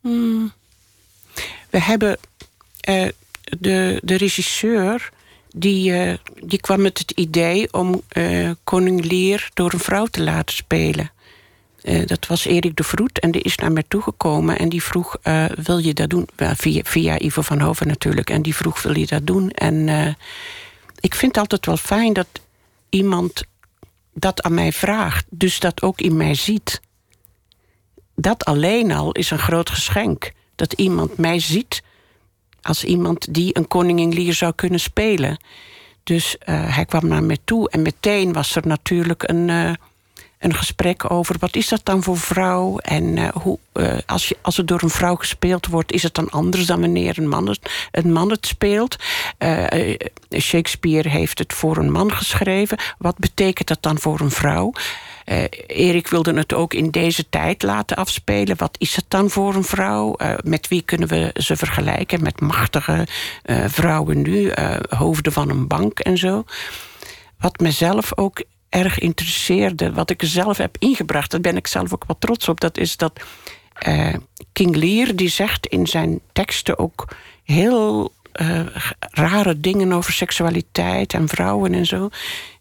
Hmm. 0.00 0.52
We 1.70 1.80
hebben 1.80 2.18
uh, 2.88 3.08
de, 3.58 4.00
de 4.04 4.16
regisseur. 4.16 5.14
Die, 5.58 5.92
uh, 5.92 6.14
die 6.42 6.60
kwam 6.60 6.82
met 6.82 6.98
het 6.98 7.10
idee 7.10 7.72
om 7.72 8.02
Koning 8.64 9.04
Lear 9.04 9.50
door 9.54 9.72
een 9.72 9.78
vrouw 9.78 10.06
te 10.06 10.22
laten 10.22 10.56
spelen. 10.56 11.10
Uh, 11.86 12.06
dat 12.06 12.26
was 12.26 12.44
Erik 12.44 12.76
de 12.76 12.82
Vroet 12.82 13.18
en 13.18 13.30
die 13.30 13.42
is 13.42 13.56
naar 13.56 13.72
mij 13.72 13.84
toegekomen 13.88 14.58
en 14.58 14.68
die 14.68 14.82
vroeg: 14.82 15.16
uh, 15.22 15.44
Wil 15.44 15.78
je 15.78 15.94
dat 15.94 16.10
doen? 16.10 16.28
via, 16.36 16.80
via 16.84 17.20
Ivo 17.20 17.42
van 17.42 17.60
Hoven 17.60 17.86
natuurlijk. 17.86 18.30
En 18.30 18.42
die 18.42 18.54
vroeg: 18.54 18.82
Wil 18.82 18.98
je 18.98 19.06
dat 19.06 19.26
doen? 19.26 19.50
En 19.50 19.74
uh, 19.74 20.14
ik 21.00 21.14
vind 21.14 21.34
het 21.34 21.38
altijd 21.38 21.66
wel 21.66 21.76
fijn 21.76 22.12
dat 22.12 22.26
iemand 22.88 23.44
dat 24.14 24.42
aan 24.42 24.54
mij 24.54 24.72
vraagt, 24.72 25.26
dus 25.30 25.60
dat 25.60 25.82
ook 25.82 26.00
in 26.00 26.16
mij 26.16 26.34
ziet. 26.34 26.80
Dat 28.14 28.44
alleen 28.44 28.92
al 28.92 29.12
is 29.12 29.30
een 29.30 29.38
groot 29.38 29.70
geschenk. 29.70 30.32
Dat 30.54 30.72
iemand 30.72 31.16
mij 31.16 31.40
ziet 31.40 31.82
als 32.62 32.84
iemand 32.84 33.34
die 33.34 33.56
een 33.56 33.68
koningin 33.68 34.12
Lier 34.12 34.34
zou 34.34 34.52
kunnen 34.54 34.80
spelen. 34.80 35.44
Dus 36.02 36.36
hij 36.44 36.84
kwam 36.84 37.06
naar 37.06 37.22
mij 37.22 37.38
toe 37.44 37.70
en 37.70 37.82
meteen 37.82 38.32
was 38.32 38.56
er 38.56 38.66
natuurlijk 38.66 39.28
een 39.28 39.76
een 40.38 40.54
gesprek 40.54 41.10
over 41.10 41.36
wat 41.38 41.56
is 41.56 41.68
dat 41.68 41.80
dan 41.84 42.02
voor 42.02 42.18
vrouw 42.18 42.78
en 42.78 43.16
uh, 43.16 43.28
hoe, 43.28 43.58
uh, 43.74 43.98
als, 44.06 44.28
je, 44.28 44.36
als 44.42 44.56
het 44.56 44.68
door 44.68 44.82
een 44.82 44.90
vrouw 44.90 45.14
gespeeld 45.14 45.66
wordt, 45.66 45.92
is 45.92 46.02
het 46.02 46.14
dan 46.14 46.30
anders 46.30 46.66
dan 46.66 46.80
wanneer 46.80 47.18
een 47.18 47.28
man 47.28 47.48
het, 47.48 48.04
man 48.04 48.30
het 48.30 48.46
speelt. 48.46 48.96
Uh, 49.38 49.94
Shakespeare 50.38 51.08
heeft 51.08 51.38
het 51.38 51.52
voor 51.52 51.76
een 51.76 51.90
man 51.90 52.12
geschreven. 52.12 52.78
Wat 52.98 53.18
betekent 53.18 53.68
dat 53.68 53.82
dan 53.82 53.98
voor 53.98 54.20
een 54.20 54.30
vrouw? 54.30 54.72
Erik 55.66 56.08
wilde 56.08 56.34
het 56.34 56.54
ook 56.54 56.74
in 56.74 56.90
deze 56.90 57.28
tijd 57.28 57.62
laten 57.62 57.96
afspelen. 57.96 58.56
Wat 58.56 58.76
is 58.78 58.96
het 58.96 59.04
dan 59.08 59.30
voor 59.30 59.54
een 59.54 59.64
vrouw? 59.64 60.16
met 60.44 60.68
wie 60.68 60.82
kunnen 60.82 61.08
we 61.08 61.30
ze 61.34 61.56
vergelijken? 61.56 62.22
Met 62.22 62.40
machtige 62.40 63.06
vrouwen 63.66 64.22
nu, 64.22 64.52
hoofden 64.88 65.32
van 65.32 65.50
een 65.50 65.66
bank 65.66 65.98
en 65.98 66.18
zo. 66.18 66.44
Wat 67.38 67.58
mezelf 67.58 68.18
ook 68.18 68.42
erg 68.76 68.98
interesseerde, 68.98 69.92
wat 69.92 70.10
ik 70.10 70.22
zelf 70.24 70.56
heb 70.56 70.76
ingebracht, 70.78 71.30
daar 71.30 71.40
ben 71.40 71.56
ik 71.56 71.66
zelf 71.66 71.92
ook 71.92 72.04
wat 72.06 72.20
trots 72.20 72.48
op, 72.48 72.60
dat 72.60 72.78
is 72.78 72.96
dat 72.96 73.20
uh, 73.88 74.14
King 74.52 74.76
Lear 74.76 75.16
die 75.16 75.28
zegt 75.28 75.66
in 75.66 75.86
zijn 75.86 76.20
teksten 76.32 76.78
ook 76.78 77.08
heel 77.44 78.12
uh, 78.40 78.60
rare 79.10 79.60
dingen 79.60 79.92
over 79.92 80.12
seksualiteit 80.12 81.14
en 81.14 81.28
vrouwen 81.28 81.74
en 81.74 81.86
zo. 81.86 82.08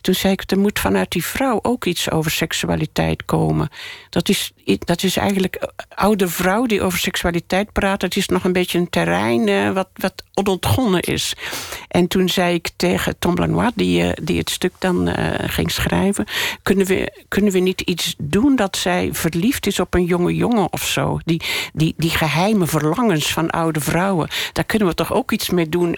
Toen 0.05 0.13
zei 0.13 0.33
ik, 0.33 0.51
er 0.51 0.59
moet 0.59 0.79
vanuit 0.79 1.11
die 1.11 1.25
vrouw 1.25 1.59
ook 1.61 1.85
iets 1.85 2.11
over 2.11 2.31
seksualiteit 2.31 3.25
komen. 3.25 3.69
Dat 4.09 4.29
is, 4.29 4.51
dat 4.79 5.03
is 5.03 5.17
eigenlijk 5.17 5.55
eh, 5.55 5.67
oude 5.95 6.27
vrouw 6.27 6.65
die 6.65 6.81
over 6.81 6.99
seksualiteit 6.99 7.71
praat. 7.71 7.99
Dat 7.99 8.15
is 8.15 8.27
nog 8.27 8.43
een 8.43 8.53
beetje 8.53 8.77
een 8.77 8.89
terrein 8.89 9.47
uh, 9.47 9.71
wat, 9.71 9.87
wat 9.93 10.23
onontgonnen 10.33 11.01
is. 11.01 11.33
En 11.87 12.07
toen 12.07 12.29
zei 12.29 12.53
ik 12.53 12.69
tegen 12.75 13.19
Tom 13.19 13.35
Lanois, 13.35 13.71
die, 13.75 14.03
uh, 14.03 14.11
die 14.21 14.37
het 14.37 14.49
stuk 14.49 14.73
dan 14.79 15.09
ging 15.47 15.71
schrijven... 15.71 16.25
Kunnen 16.63 16.85
we, 16.85 17.23
kunnen 17.27 17.51
we 17.51 17.59
niet 17.59 17.81
iets 17.81 18.15
doen 18.17 18.55
dat 18.55 18.77
zij 18.77 19.09
verliefd 19.11 19.67
is 19.67 19.79
op 19.79 19.93
een 19.93 20.05
jonge 20.05 20.35
jongen 20.35 20.73
of 20.73 20.87
zo? 20.87 21.19
Die, 21.25 21.41
die, 21.73 21.93
die 21.97 22.09
geheime 22.09 22.67
verlangens 22.67 23.33
van 23.33 23.49
oude 23.49 23.79
vrouwen. 23.79 24.27
Daar 24.51 24.63
kunnen 24.63 24.87
we 24.87 24.93
toch 24.93 25.13
ook 25.13 25.31
iets 25.31 25.49
mee 25.49 25.69
doen 25.69 25.95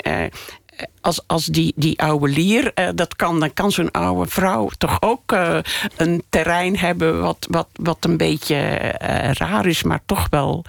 als, 1.01 1.21
als 1.27 1.45
die, 1.45 1.73
die 1.75 2.01
oude 2.01 2.27
lier 2.27 2.71
uh, 2.75 2.89
dat 2.95 3.15
kan, 3.15 3.39
dan 3.39 3.53
kan 3.53 3.71
zo'n 3.71 3.91
oude 3.91 4.29
vrouw 4.29 4.69
toch 4.77 5.01
ook 5.01 5.31
uh, 5.31 5.57
een 5.97 6.23
terrein 6.29 6.77
hebben 6.77 7.21
wat, 7.21 7.47
wat, 7.49 7.67
wat 7.73 7.97
een 7.99 8.17
beetje 8.17 8.55
uh, 8.55 9.31
raar 9.31 9.65
is, 9.65 9.83
maar 9.83 10.01
toch 10.05 10.27
wel, 10.29 10.65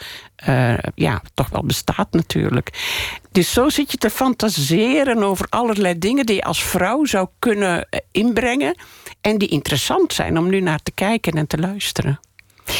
ja, 0.95 1.23
toch 1.35 1.49
wel 1.49 1.65
bestaat 1.65 2.09
natuurlijk. 2.11 2.71
Dus 3.33 3.53
zo 3.53 3.69
zit 3.69 3.91
je 3.91 3.97
te 3.97 4.11
fantaseren 4.11 5.23
over 5.23 5.47
allerlei 5.49 5.99
dingen 5.99 6.27
die 6.27 6.35
je 6.35 6.43
als 6.43 6.63
vrouw 6.63 7.05
zou 7.05 7.29
kunnen 7.39 7.89
inbrengen 8.13 8.77
en 9.21 9.39
die 9.39 9.49
interessant 9.49 10.13
zijn 10.13 10.39
om 10.39 10.49
nu 10.49 10.61
naar 10.61 10.83
te 10.83 10.93
kijken 10.93 11.33
en 11.33 11.47
te 11.47 11.59
luisteren. 11.59 12.21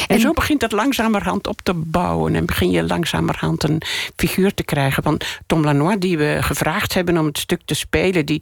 En 0.07 0.19
zo 0.19 0.31
begint 0.31 0.61
het 0.61 0.71
langzamerhand 0.71 1.47
op 1.47 1.61
te 1.61 1.73
bouwen. 1.73 2.35
En 2.35 2.45
begin 2.45 2.71
je 2.71 2.83
langzamerhand 2.83 3.63
een 3.63 3.81
figuur 4.15 4.53
te 4.53 4.63
krijgen. 4.63 5.03
Want 5.03 5.25
Tom 5.45 5.63
Lanois, 5.63 5.99
die 5.99 6.17
we 6.17 6.37
gevraagd 6.41 6.93
hebben 6.93 7.17
om 7.17 7.25
het 7.25 7.37
stuk 7.37 7.61
te 7.65 7.73
spelen... 7.73 8.25
die 8.25 8.41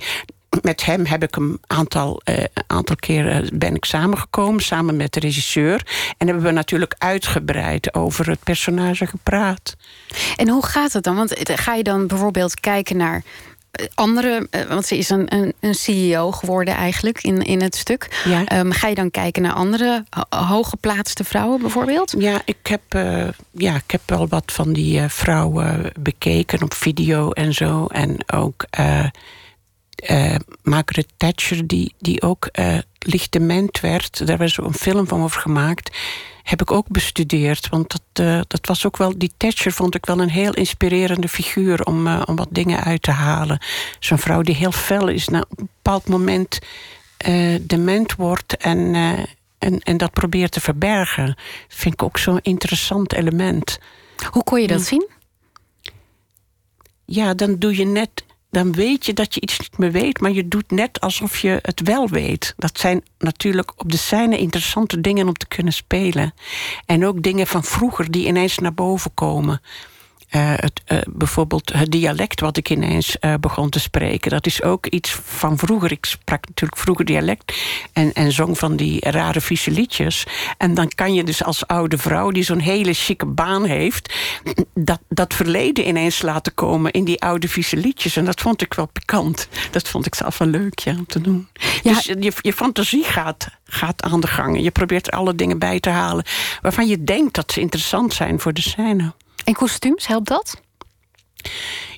met 0.61 0.85
hem 0.85 1.05
heb 1.05 1.23
ik 1.23 1.35
een 1.35 1.59
aantal, 1.67 2.21
uh, 2.29 2.43
aantal 2.67 2.95
keren 2.95 3.49
ben 3.53 3.75
ik 3.75 3.85
samengekomen, 3.85 4.61
samen 4.61 4.97
met 4.97 5.13
de 5.13 5.19
regisseur. 5.19 5.85
En 6.17 6.27
hebben 6.27 6.45
we 6.45 6.51
natuurlijk 6.51 6.95
uitgebreid 6.97 7.93
over 7.93 8.29
het 8.29 8.43
personage 8.43 9.07
gepraat. 9.07 9.75
En 10.35 10.49
hoe 10.49 10.65
gaat 10.65 10.93
het 10.93 11.03
dan? 11.03 11.15
Want 11.15 11.33
ga 11.43 11.73
je 11.73 11.83
dan 11.83 12.07
bijvoorbeeld 12.07 12.59
kijken 12.59 12.97
naar 12.97 13.23
andere, 13.93 14.47
eh, 14.49 14.61
want 14.61 14.85
ze 14.85 14.97
is 14.97 15.09
een, 15.09 15.35
een, 15.35 15.53
een, 15.59 15.75
CEO 15.75 16.31
geworden 16.31 16.73
eigenlijk 16.73 17.23
in, 17.23 17.41
in 17.41 17.61
het 17.61 17.75
stuk. 17.75 18.21
Ja. 18.25 18.59
Um, 18.59 18.71
ga 18.71 18.87
je 18.87 18.95
dan 18.95 19.11
kijken 19.11 19.41
naar 19.41 19.53
andere 19.53 20.03
hooggeplaatste 20.29 21.23
vrouwen 21.23 21.61
bijvoorbeeld? 21.61 22.15
Ja, 22.17 22.41
ik 22.45 22.67
heb, 22.67 22.81
uh, 22.95 23.27
ja, 23.51 23.75
ik 23.75 23.91
heb 23.91 24.01
wel 24.05 24.27
wat 24.27 24.51
van 24.51 24.73
die 24.73 24.99
uh, 24.99 25.09
vrouwen 25.09 25.91
bekeken 25.99 26.63
op 26.63 26.73
video 26.73 27.31
en 27.31 27.53
zo. 27.53 27.85
En 27.85 28.31
ook 28.33 28.65
Margaret 30.63 31.07
Thatcher, 31.17 31.67
die, 31.67 31.93
die 31.99 32.21
ook 32.21 32.49
licht 32.99 33.31
dement 33.31 33.79
werd. 33.79 34.27
Daar 34.27 34.37
was 34.37 34.57
een 34.57 34.73
film 34.73 35.07
van 35.07 35.23
over 35.23 35.41
gemaakt 35.41 35.97
heb 36.49 36.61
ik 36.61 36.71
ook 36.71 36.87
bestudeerd. 36.87 37.69
Want 37.69 37.91
dat, 37.91 38.25
uh, 38.25 38.41
dat 38.47 38.67
was 38.67 38.85
ook 38.85 38.97
wel, 38.97 39.17
die 39.17 39.31
Thatcher 39.37 39.71
vond 39.71 39.95
ik 39.95 40.05
wel 40.05 40.19
een 40.19 40.29
heel 40.29 40.53
inspirerende 40.53 41.27
figuur 41.27 41.83
om, 41.83 42.07
uh, 42.07 42.21
om 42.25 42.35
wat 42.35 42.47
dingen 42.51 42.83
uit 42.83 43.01
te 43.01 43.11
halen. 43.11 43.59
Zo'n 43.99 44.17
vrouw 44.17 44.41
die 44.41 44.55
heel 44.55 44.71
fel 44.71 45.07
is, 45.07 45.27
na 45.27 45.37
een 45.37 45.69
bepaald 45.81 46.07
moment 46.07 46.59
uh, 47.27 47.59
dement 47.61 48.15
wordt 48.15 48.57
en, 48.57 48.95
en, 49.57 49.79
en 49.79 49.97
dat 49.97 50.11
probeert 50.11 50.51
te 50.51 50.61
verbergen. 50.61 51.35
Vind 51.67 51.93
ik 51.93 52.03
ook 52.03 52.17
zo'n 52.17 52.39
interessant 52.41 53.13
element. 53.13 53.79
Hoe 54.31 54.43
kon 54.43 54.61
je 54.61 54.67
dat 54.67 54.81
zien? 54.81 55.15
ja, 57.07 57.33
dan 57.33 57.55
doe 57.59 57.77
je 57.77 57.85
net. 57.85 58.25
Dan 58.57 58.71
weet 58.71 59.05
je 59.05 59.13
dat 59.13 59.33
je 59.33 59.41
iets 59.41 59.59
niet 59.59 59.77
meer 59.77 59.91
weet, 59.91 60.19
maar 60.19 60.31
je 60.31 60.47
doet 60.47 60.71
net 60.71 60.99
alsof 60.99 61.39
je 61.39 61.59
het 61.61 61.81
wel 61.81 62.09
weet. 62.09 62.53
Dat 62.57 62.79
zijn 62.79 63.03
natuurlijk 63.17 63.71
op 63.75 63.91
de 63.91 63.97
scène 63.97 64.37
interessante 64.37 65.01
dingen 65.01 65.27
om 65.27 65.33
te 65.33 65.47
kunnen 65.47 65.73
spelen. 65.73 66.33
En 66.85 67.05
ook 67.05 67.23
dingen 67.23 67.47
van 67.47 67.63
vroeger 67.63 68.11
die 68.11 68.27
ineens 68.27 68.57
naar 68.57 68.73
boven 68.73 69.13
komen. 69.13 69.61
Uh, 70.35 70.53
het, 70.55 70.81
uh, 70.87 70.97
bijvoorbeeld 71.09 71.73
het 71.73 71.91
dialect 71.91 72.39
wat 72.39 72.57
ik 72.57 72.69
ineens 72.69 73.17
uh, 73.21 73.33
begon 73.39 73.69
te 73.69 73.79
spreken. 73.79 74.31
Dat 74.31 74.45
is 74.45 74.63
ook 74.63 74.87
iets 74.87 75.11
van 75.23 75.57
vroeger. 75.57 75.91
Ik 75.91 76.05
sprak 76.05 76.47
natuurlijk 76.47 76.81
vroeger 76.81 77.05
dialect 77.05 77.53
en, 77.93 78.13
en 78.13 78.31
zong 78.31 78.57
van 78.57 78.75
die 78.75 79.09
rare 79.09 79.41
vieze 79.41 79.71
liedjes. 79.71 80.25
En 80.57 80.73
dan 80.73 80.87
kan 80.87 81.13
je 81.13 81.23
dus 81.23 81.43
als 81.43 81.67
oude 81.67 81.97
vrouw 81.97 82.31
die 82.31 82.43
zo'n 82.43 82.59
hele 82.59 82.93
chique 82.93 83.27
baan 83.27 83.65
heeft... 83.65 84.15
Dat, 84.73 84.99
dat 85.09 85.33
verleden 85.33 85.87
ineens 85.87 86.21
laten 86.21 86.53
komen 86.53 86.91
in 86.91 87.03
die 87.03 87.21
oude 87.21 87.47
vieze 87.47 87.77
liedjes. 87.77 88.15
En 88.15 88.25
dat 88.25 88.41
vond 88.41 88.61
ik 88.61 88.73
wel 88.73 88.87
pikant. 88.87 89.47
Dat 89.71 89.87
vond 89.87 90.05
ik 90.05 90.15
zelf 90.15 90.37
wel 90.37 90.47
leuk 90.47 90.79
ja, 90.79 90.91
om 90.91 91.05
te 91.05 91.21
doen. 91.21 91.47
Ja. 91.83 91.93
Dus 91.93 92.03
je, 92.03 92.33
je 92.41 92.53
fantasie 92.53 93.03
gaat, 93.03 93.47
gaat 93.65 94.03
aan 94.03 94.19
de 94.19 94.27
gang. 94.27 94.61
Je 94.61 94.71
probeert 94.71 95.07
er 95.07 95.13
alle 95.13 95.35
dingen 95.35 95.59
bij 95.59 95.79
te 95.79 95.89
halen... 95.89 96.25
waarvan 96.61 96.87
je 96.87 97.03
denkt 97.03 97.35
dat 97.35 97.51
ze 97.51 97.59
interessant 97.59 98.13
zijn 98.13 98.39
voor 98.39 98.53
de 98.53 98.61
scène. 98.61 99.13
En 99.47 99.53
kostuums, 99.53 100.07
helpt 100.07 100.27
dat? 100.27 100.61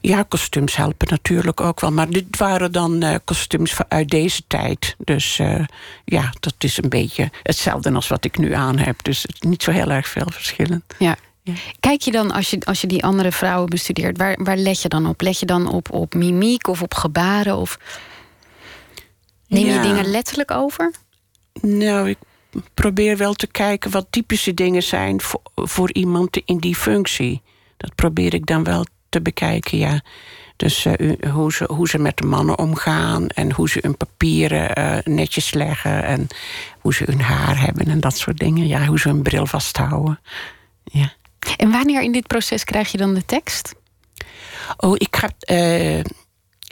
Ja, 0.02 0.24
kostuums 0.24 0.76
helpen 0.76 1.08
natuurlijk 1.10 1.62
ook 1.62 1.80
wel. 1.80 1.92
Maar 1.92 2.10
dit 2.10 2.38
waren 2.38 2.72
dan 2.72 3.04
uh, 3.04 3.16
kostuums 3.24 3.78
uit 3.88 4.10
deze 4.10 4.42
tijd. 4.48 4.96
Dus 4.98 5.40
uh, 5.40 5.66
ja, 6.06 6.34
dat 6.40 6.54
is 6.58 6.78
een 6.84 6.90
beetje 6.90 7.30
hetzelfde 7.44 7.92
als 7.92 8.08
wat 8.08 8.26
ik 8.26 8.38
nu 8.38 8.54
aan 8.54 8.78
heb. 8.78 9.04
Dus 9.04 9.26
niet 9.40 9.64
zo 9.64 9.72
heel 9.72 9.90
erg 9.90 10.08
veel 10.08 10.28
verschillend. 10.32 10.84
Ja. 10.98 11.16
ja. 11.44 11.54
Kijk 11.80 12.02
je 12.02 12.12
dan, 12.12 12.32
als 12.32 12.50
je, 12.50 12.60
als 12.66 12.82
je 12.82 12.88
die 12.88 13.04
andere 13.04 13.32
vrouwen 13.32 13.70
bestudeert... 13.70 14.18
waar, 14.18 14.44
waar 14.44 14.58
let 14.58 14.82
je 14.82 14.90
dan 14.90 15.08
op? 15.08 15.22
Let 15.22 15.40
je 15.40 15.46
dan 15.46 15.68
op, 15.72 15.92
op 15.92 16.14
mimiek 16.14 16.68
of 16.68 16.82
op 16.82 16.94
gebaren? 16.94 17.58
Of 17.58 17.80
neem 19.48 19.66
je 19.66 19.74
ja. 19.74 19.82
dingen 19.82 20.06
letterlijk 20.06 20.52
over? 20.52 20.94
Nou, 21.62 22.10
ik 22.10 22.18
probeer 22.74 23.18
wel 23.18 23.34
te 23.34 23.48
kijken 23.48 23.92
wat 23.92 24.08
typische 24.10 24.54
dingen 24.54 24.84
zijn 24.84 25.22
voor, 25.22 25.42
voor 25.56 25.94
iemand 25.94 26.38
in 26.46 26.58
die 26.58 26.76
functie. 26.76 27.42
Dat 27.78 27.96
probeer 27.96 28.34
ik 28.34 28.46
dan 28.46 28.64
wel 28.64 28.86
te 29.10 29.22
bekijken, 29.22 29.78
ja. 29.78 30.02
Dus 30.56 30.86
uh, 30.86 31.12
hoe, 31.32 31.54
ze, 31.54 31.70
hoe 31.72 31.90
ze 31.90 31.98
met 31.98 32.18
de 32.18 32.26
mannen 32.26 32.58
omgaan 32.58 33.28
en 33.28 33.52
hoe 33.54 33.70
ze 33.70 33.80
hun 33.82 33.98
papieren 33.98 34.80
uh, 34.80 35.16
netjes 35.16 35.54
leggen 35.54 36.04
en 36.04 36.28
hoe 36.80 36.94
ze 36.94 37.04
hun 37.06 37.22
haar 37.22 37.60
hebben 37.60 37.88
en 37.88 38.00
dat 38.00 38.18
soort 38.18 38.38
dingen. 38.38 38.68
Ja, 38.68 38.86
hoe 38.86 39.00
ze 39.00 39.10
hun 39.10 39.22
bril 39.22 39.46
vasthouden. 39.46 40.20
Ja. 40.84 41.14
En 41.58 41.72
wanneer 41.72 42.02
in 42.02 42.12
dit 42.12 42.28
proces 42.28 42.64
krijg 42.64 42.92
je 42.92 42.98
dan 42.98 43.14
de 43.14 43.26
tekst? 43.26 43.76
Oh, 44.78 44.96
ik 44.98 45.16
heb. 45.16 45.34
Uh, 45.52 46.04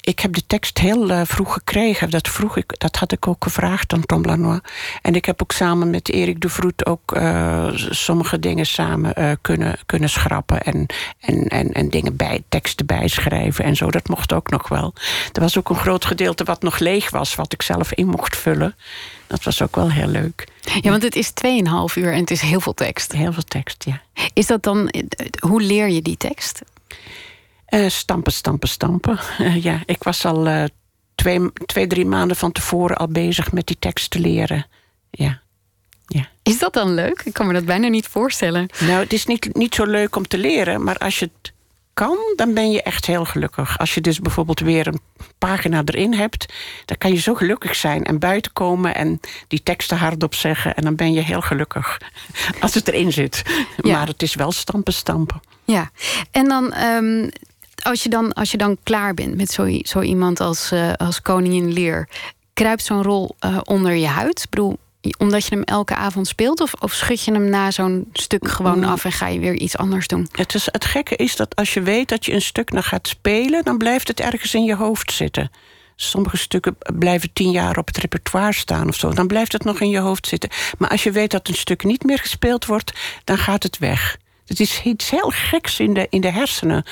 ik 0.08 0.20
heb 0.20 0.34
de 0.34 0.46
tekst 0.48 0.78
heel 0.78 1.10
uh, 1.10 1.22
vroeg 1.26 1.54
gekregen. 1.54 2.10
Dat, 2.10 2.28
vroeg 2.28 2.58
ik, 2.58 2.80
dat 2.80 2.96
had 2.96 3.12
ik 3.12 3.28
ook 3.28 3.44
gevraagd 3.44 3.94
aan 3.94 4.06
Tom 4.06 4.26
Lanois. 4.26 4.60
En 5.02 5.16
ik 5.16 5.26
heb 5.26 5.42
ook 5.42 5.52
samen 5.52 5.90
met 5.90 6.10
Erik 6.10 6.42
de 6.42 6.50
Vroet 6.50 6.86
ook 6.86 7.16
uh, 7.16 7.68
sommige 7.76 8.40
dingen 8.40 8.66
samen 8.66 9.14
uh, 9.20 9.32
kunnen, 9.42 9.80
kunnen 9.86 10.10
schrappen. 10.10 10.62
En, 10.62 10.86
en, 11.20 11.48
en, 11.48 11.72
en 11.72 11.90
dingen 11.90 12.16
bij, 12.16 12.44
teksten 12.50 12.86
bijschrijven 12.86 13.66
en 13.66 13.76
zo. 13.76 13.92
Dat 13.92 14.08
mocht 14.08 14.34
ook 14.34 14.50
nog 14.50 14.68
wel. 14.68 14.94
Er 15.34 15.42
was 15.42 15.58
ook 15.58 15.70
een 15.70 15.76
groot 15.76 16.06
gedeelte 16.06 16.44
wat 16.44 16.62
nog 16.62 16.80
leeg 16.80 17.10
was, 17.10 17.36
wat 17.36 17.54
ik 17.54 17.62
zelf 17.62 17.94
in 17.94 18.08
mocht 18.08 18.38
vullen. 18.38 18.76
Dat 19.28 19.44
was 19.44 19.62
ook 19.62 19.76
wel 19.76 19.92
heel 19.92 20.08
leuk. 20.08 20.48
Ja, 20.82 20.90
want 20.90 21.04
het 21.04 21.16
is 21.16 21.30
2,5 21.30 21.34
uur 21.96 22.14
en 22.14 22.20
het 22.20 22.32
is 22.32 22.42
heel 22.42 22.62
veel 22.62 22.74
tekst. 22.74 23.12
Heel 23.12 23.34
veel 23.34 23.44
tekst, 23.44 23.84
ja. 23.84 24.02
Is 24.34 24.48
dat 24.48 24.64
dan, 24.64 24.94
hoe 25.40 25.62
leer 25.62 25.90
je 25.90 26.02
die 26.02 26.18
tekst? 26.18 26.62
Uh, 27.70 27.90
stampen, 27.90 28.34
stampen, 28.34 28.70
stampen. 28.70 29.20
Uh, 29.40 29.64
ja, 29.64 29.82
ik 29.86 30.04
was 30.04 30.26
al 30.26 30.48
uh, 30.48 30.64
twee, 31.16 31.52
twee, 31.66 31.88
drie 31.88 32.06
maanden 32.06 32.38
van 32.38 32.52
tevoren 32.52 32.98
al 32.98 33.08
bezig 33.08 33.52
met 33.52 33.68
die 33.68 33.80
tekst 33.80 34.10
te 34.10 34.20
leren. 34.20 34.66
Ja. 35.10 35.42
ja. 36.06 36.28
Is 36.44 36.60
dat 36.60 36.74
dan 36.74 36.94
leuk? 36.94 37.22
Ik 37.26 37.34
kan 37.34 37.48
me 37.48 37.54
dat 37.54 37.66
bijna 37.66 37.88
niet 37.88 38.08
voorstellen. 38.08 38.70
Nou, 38.80 39.00
het 39.00 39.14
is 39.14 39.26
niet, 39.26 39.56
niet 39.56 39.76
zo 39.76 39.86
leuk 39.86 40.16
om 40.16 40.28
te 40.28 40.38
leren, 40.38 40.84
maar 40.84 40.98
als 40.98 41.20
je 41.20 41.26
het 41.26 41.54
kan, 41.94 42.18
dan 42.36 42.54
ben 42.54 42.72
je 42.72 42.82
echt 42.82 43.06
heel 43.06 43.26
gelukkig. 43.26 43.80
Als 43.80 43.94
je 43.94 44.02
dus 44.02 44.20
bijvoorbeeld 44.20 44.60
weer 44.60 44.88
een 44.88 45.00
pagina 45.38 45.82
erin 45.86 46.14
hebt, 46.14 46.54
dan 46.86 46.98
kan 46.98 47.12
je 47.14 47.20
zo 47.20 47.34
gelukkig 47.34 47.76
zijn 47.76 48.04
en 48.04 48.20
buiten 48.20 48.54
komen 48.54 48.96
en 48.96 49.20
die 49.48 49.64
teksten 49.64 49.98
hardop 49.98 50.36
zeggen. 50.36 50.76
En 50.76 50.84
dan 50.84 50.96
ben 50.96 51.14
je 51.14 51.22
heel 51.22 51.42
gelukkig 51.42 51.98
als 52.60 52.74
het 52.74 52.88
erin 52.88 53.14
zit. 53.14 53.44
Ja. 53.82 53.98
Maar 53.98 54.08
het 54.08 54.22
is 54.22 54.36
wel 54.36 54.52
stampen, 54.52 54.94
stampen. 54.94 55.42
Ja, 55.66 55.92
en 56.32 56.48
dan. 56.48 56.78
Um, 56.78 57.30
als 57.88 58.04
je 58.04 58.10
dan, 58.10 58.34
als 58.34 58.52
je 58.52 58.58
dan 58.58 58.78
klaar 58.84 59.14
bent 59.14 59.36
met 59.36 59.52
zo, 59.52 59.80
zo 59.82 60.02
iemand 60.02 60.40
als, 60.40 60.72
uh, 60.72 60.94
als 60.94 61.22
koningin 61.22 61.74
Leer, 61.74 62.10
kruipt 62.54 62.84
zo'n 62.84 63.04
rol 63.04 63.36
uh, 63.46 63.58
onder 63.64 63.94
je 63.94 64.08
huid? 64.08 64.44
Ik 64.44 64.50
bedoel, 64.50 64.78
omdat 65.18 65.46
je 65.46 65.56
hem 65.56 65.64
elke 65.64 65.96
avond 65.96 66.28
speelt? 66.28 66.62
Of, 66.62 66.74
of 66.74 66.94
schud 66.94 67.24
je 67.24 67.32
hem 67.32 67.50
na 67.50 67.72
zo'n 67.72 68.10
stuk 68.14 68.48
gewoon 68.48 68.84
af 68.84 69.06
en 69.06 69.12
ga 69.12 69.28
je 69.28 69.40
weer 69.40 69.54
iets 69.54 69.78
anders 69.78 70.08
doen? 70.08 70.28
Het, 70.32 70.54
is, 70.54 70.68
het 70.72 70.86
gekke 70.86 71.16
is 71.16 71.36
dat 71.36 71.56
als 71.56 71.74
je 71.74 71.82
weet 71.82 72.10
dat 72.10 72.26
je 72.26 72.34
een 72.34 72.42
stuk 72.42 72.72
nog 72.72 72.88
gaat 72.88 73.08
spelen, 73.08 73.64
dan 73.64 73.78
blijft 73.78 74.08
het 74.08 74.20
ergens 74.20 74.54
in 74.54 74.64
je 74.64 74.76
hoofd 74.76 75.12
zitten. 75.12 75.52
Sommige 75.96 76.38
stukken 76.38 76.78
blijven 76.98 77.34
tien 77.34 77.52
jaar 77.52 77.78
op 77.78 77.88
het 77.88 77.98
repertoire 77.98 78.54
staan 78.54 78.88
of 78.88 78.96
zo. 78.96 79.14
Dan 79.14 79.28
blijft 79.28 79.52
het 79.52 79.64
nog 79.64 79.80
in 79.80 79.90
je 79.90 80.00
hoofd 80.00 80.28
zitten. 80.28 80.50
Maar 80.78 80.90
als 80.90 81.04
je 81.04 81.12
weet 81.12 81.32
dat 81.32 81.48
een 81.48 81.56
stuk 81.56 81.84
niet 81.84 82.04
meer 82.04 82.20
gespeeld 82.20 82.66
wordt, 82.66 82.94
dan 83.24 83.38
gaat 83.38 83.64
het 83.64 83.78
weg. 83.78 84.18
Het 84.48 84.60
is 84.60 84.82
iets 84.84 85.10
heel 85.10 85.30
geks 85.30 85.80
in 85.80 85.94
de, 85.94 86.08
in 86.10 86.22
de 86.22 86.32
hersenen. 86.32 86.86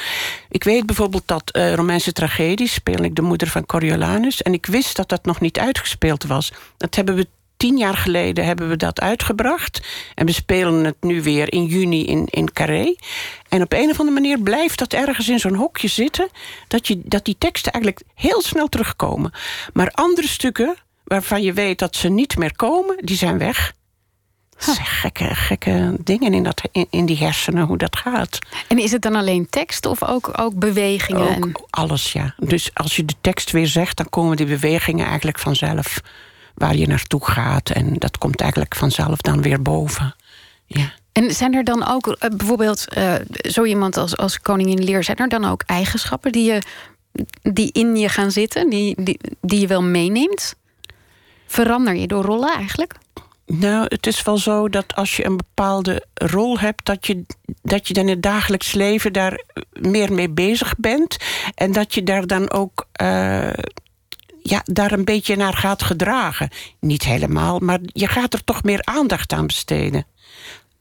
Ik 0.50 0.64
weet 0.64 0.86
bijvoorbeeld 0.86 1.24
dat 1.26 1.56
uh, 1.58 1.74
Romeinse 1.74 2.12
tragedies 2.12 2.74
speel 2.74 3.04
ik 3.04 3.16
de 3.16 3.22
moeder 3.22 3.48
van 3.48 3.66
Coriolanus. 3.66 4.42
En 4.42 4.54
ik 4.54 4.66
wist 4.66 4.96
dat 4.96 5.10
dat 5.10 5.26
nog 5.26 5.40
niet 5.40 5.60
uitgespeeld 5.60 6.24
was. 6.24 6.52
Dat 6.78 6.96
hebben 6.96 7.16
we 7.16 7.28
tien 7.58 7.78
jaar 7.78 7.98
geleden 7.98 8.46
hebben 8.46 8.70
we 8.70 8.76
dat 8.76 9.02
uitgebracht. 9.02 9.82
En 10.16 10.26
we 10.26 10.32
spelen 10.32 10.84
het 10.84 10.96
nu 11.00 11.24
weer 11.24 11.54
in 11.54 11.66
juni 11.66 12.06
in, 12.06 12.26
in 12.30 12.52
Carré. 12.52 12.96
En 13.50 13.62
op 13.62 13.74
een 13.74 13.90
of 13.90 14.00
andere 14.00 14.20
manier 14.20 14.40
blijft 14.40 14.80
dat 14.80 14.94
ergens 14.94 15.30
in 15.30 15.40
zo'n 15.40 15.56
hokje 15.56 15.88
zitten... 15.88 16.30
Dat, 16.68 16.88
je, 16.88 17.02
dat 17.04 17.26
die 17.26 17.36
teksten 17.38 17.72
eigenlijk 17.72 18.06
heel 18.16 18.42
snel 18.42 18.68
terugkomen. 18.68 19.32
Maar 19.74 19.92
andere 19.92 20.28
stukken 20.28 20.76
waarvan 21.04 21.42
je 21.42 21.54
weet 21.54 21.80
dat 21.80 21.96
ze 21.96 22.10
niet 22.10 22.38
meer 22.38 22.56
komen, 22.56 22.98
die 23.06 23.18
zijn 23.18 23.38
weg. 23.38 23.74
Huh. 24.58 24.76
Gekke, 24.78 25.36
gekke 25.36 25.96
dingen 26.04 26.34
in, 26.34 26.44
dat, 26.44 26.62
in, 26.72 26.88
in, 26.90 27.06
die 27.06 27.18
hersenen, 27.18 27.66
hoe 27.66 27.78
dat 27.78 27.96
gaat. 27.96 28.40
En 28.68 28.80
is 28.80 28.92
het 28.92 29.02
dan 29.02 29.16
alleen 29.16 29.50
tekst 29.50 29.86
of 29.86 30.04
ook, 30.04 30.32
ook 30.40 30.56
bewegingen? 30.56 31.22
Ook 31.22 31.46
en... 31.46 31.52
alles, 31.70 32.14
ja. 32.14 32.36
Dus 32.38 32.70
als 32.74 32.96
je 32.96 33.06
de 33.06 33.14
tekst 33.22 33.52
weer 33.52 33.68
zegt, 33.68 33.98
dan 33.98 34.10
komen 34.10 34.38
die 34.38 34.46
bewegingen 34.46 35.06
eigenlijk 35.06 35.40
vanzelf 35.40 36.02
waar 36.54 36.76
je 36.76 36.88
naartoe 36.88 37.26
gaat. 37.26 37.70
En 37.70 37.94
dat 37.94 38.18
komt 38.18 38.42
eigenlijk 38.42 38.76
vanzelf 38.76 39.18
dan 39.18 39.42
weer 39.42 39.62
boven. 39.62 40.16
Ja. 40.66 40.94
En 41.12 41.32
zijn 41.32 41.54
er 41.54 41.64
dan 41.64 41.88
ook 41.88 42.08
uh, 42.08 42.30
bijvoorbeeld 42.38 42.86
uh, 42.98 43.14
zo 43.42 43.64
iemand 43.64 43.98
als, 43.98 44.18
als 44.18 44.42
koningin 44.42 44.84
Leer, 44.84 45.04
zijn 45.04 45.18
er 45.18 45.30
dan 45.30 45.46
ook 45.46 45.64
eigenschappen 45.66 46.32
die, 46.32 46.52
je, 46.52 46.62
die 47.42 47.72
in 47.72 47.96
je 47.96 48.10
gaan 48.10 48.32
zitten, 48.32 48.70
die, 48.70 49.04
die, 49.04 49.20
die 49.42 49.60
je 49.60 49.68
wel 49.68 49.84
meeneemt? 49.84 50.56
Verander 51.48 51.96
je 51.96 52.08
door 52.08 52.24
rollen 52.24 52.54
eigenlijk? 52.54 52.96
Nou, 53.46 53.86
het 53.88 54.08
is 54.08 54.24
wel 54.24 54.38
zo 54.38 54.70
dat 54.70 54.96
als 54.96 55.16
je 55.16 55.26
een 55.26 55.38
bepaalde 55.38 56.06
rol 56.14 56.60
hebt, 56.60 56.86
dat 56.86 57.08
je, 57.08 57.26
dat 57.62 57.88
je 57.88 57.94
dan 57.94 58.04
in 58.04 58.10
het 58.10 58.24
dagelijks 58.24 58.74
leven 58.74 59.14
daar 59.14 59.44
meer 59.72 60.14
mee 60.14 60.30
bezig 60.30 60.76
bent. 60.78 61.18
En 61.56 61.72
dat 61.72 61.94
je 61.94 62.04
daar 62.04 62.28
dan 62.28 62.52
ook 62.52 62.88
uh, 63.02 63.54
ja, 64.42 64.62
daar 64.64 64.92
een 64.92 65.06
beetje 65.06 65.36
naar 65.36 65.54
gaat 65.54 65.84
gedragen. 65.84 66.50
Niet 66.80 67.04
helemaal, 67.04 67.60
maar 67.60 67.80
je 67.86 68.08
gaat 68.08 68.34
er 68.34 68.44
toch 68.44 68.64
meer 68.64 68.82
aandacht 68.84 69.34
aan 69.34 69.48
besteden. 69.48 70.06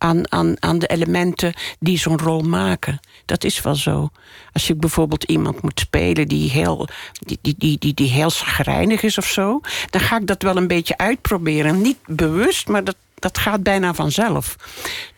Aan, 0.05 0.33
aan, 0.33 0.57
aan 0.59 0.79
de 0.79 0.87
elementen 0.87 1.55
die 1.79 1.99
zo'n 1.99 2.19
rol 2.19 2.40
maken. 2.40 3.01
Dat 3.25 3.45
is 3.45 3.62
wel 3.62 3.75
zo. 3.75 4.11
Als 4.53 4.67
je 4.67 4.75
bijvoorbeeld 4.75 5.25
iemand 5.25 5.62
moet 5.62 5.81
spelen 5.81 6.29
die 6.29 6.51
heel, 6.51 6.88
die, 7.12 7.38
die, 7.43 7.79
die, 7.79 7.95
die, 7.95 8.11
heel 8.11 8.31
zagrijnig 8.31 9.03
is 9.03 9.19
of 9.19 9.27
zo, 9.27 9.61
dan 9.90 10.01
ga 10.01 10.17
ik 10.17 10.27
dat 10.27 10.43
wel 10.43 10.57
een 10.57 10.67
beetje 10.67 10.99
uitproberen. 10.99 11.81
Niet 11.81 11.99
bewust, 12.07 12.69
maar 12.69 12.85
dat, 12.85 12.97
dat 13.14 13.38
gaat 13.38 13.62
bijna 13.62 13.95
vanzelf. 13.95 14.57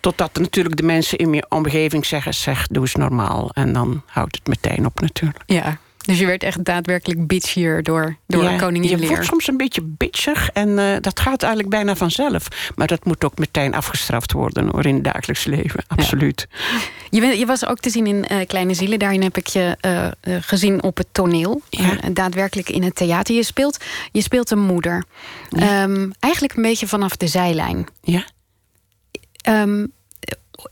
Totdat 0.00 0.38
natuurlijk 0.38 0.76
de 0.76 0.82
mensen 0.82 1.18
in 1.18 1.32
je 1.32 1.46
omgeving 1.48 2.06
zeggen: 2.06 2.34
zeg, 2.34 2.66
doe 2.66 2.82
eens 2.82 2.94
normaal. 2.94 3.50
En 3.52 3.72
dan 3.72 4.02
houdt 4.06 4.36
het 4.36 4.46
meteen 4.46 4.86
op 4.86 5.00
natuurlijk. 5.00 5.42
Ja. 5.46 5.78
Dus 6.06 6.18
je 6.18 6.26
werd 6.26 6.42
echt 6.42 6.64
daadwerkelijk 6.64 7.26
bitchier 7.26 7.82
door, 7.82 8.16
door 8.26 8.42
ja, 8.42 8.56
koningin 8.56 9.00
Je 9.00 9.06
wordt 9.06 9.24
soms 9.24 9.48
een 9.48 9.56
beetje 9.56 9.82
bitchig 9.82 10.50
en 10.50 10.68
uh, 10.68 10.96
dat 11.00 11.20
gaat 11.20 11.42
eigenlijk 11.42 11.74
bijna 11.74 11.96
vanzelf. 11.96 12.48
Maar 12.74 12.86
dat 12.86 13.04
moet 13.04 13.24
ook 13.24 13.38
meteen 13.38 13.74
afgestraft 13.74 14.32
worden 14.32 14.68
hoor, 14.68 14.86
in 14.86 14.94
het 14.94 15.04
dagelijks 15.04 15.44
leven. 15.44 15.84
Absoluut. 15.88 16.46
Ja. 17.10 17.28
Je, 17.28 17.38
je, 17.38 17.46
was 17.46 17.66
ook 17.66 17.78
te 17.78 17.90
zien 17.90 18.06
in 18.06 18.24
uh, 18.32 18.46
Kleine 18.46 18.74
Zielen. 18.74 18.98
Daarin 18.98 19.22
heb 19.22 19.36
ik 19.36 19.46
je 19.46 19.76
uh, 19.86 20.36
gezien 20.40 20.82
op 20.82 20.96
het 20.96 21.06
toneel. 21.12 21.62
Ja. 21.70 21.98
daadwerkelijk 22.12 22.68
in 22.68 22.82
het 22.82 22.94
theater. 22.94 23.34
Je 23.34 23.42
speelt, 23.42 23.84
je 24.12 24.22
speelt 24.22 24.50
een 24.50 24.58
moeder. 24.58 25.04
Um, 25.50 26.12
eigenlijk 26.18 26.56
een 26.56 26.62
beetje 26.62 26.86
vanaf 26.86 27.16
de 27.16 27.26
zijlijn. 27.26 27.86
Ja. 28.02 28.24
Um, 29.48 29.92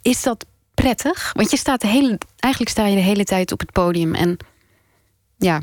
is 0.03 0.23
dat 0.23 0.45
prettig? 0.75 1.33
Want 1.33 1.51
je 1.51 1.57
staat 1.57 1.81
de 1.81 1.87
hele, 1.87 2.19
eigenlijk 2.39 2.73
sta 2.73 2.87
je 2.87 2.97
de 2.97 3.03
hele 3.03 3.25
tijd 3.25 3.53
op 3.53 3.61
het 3.61 3.73
podium 3.73 4.15
en 4.15 4.39
ja, 5.45 5.61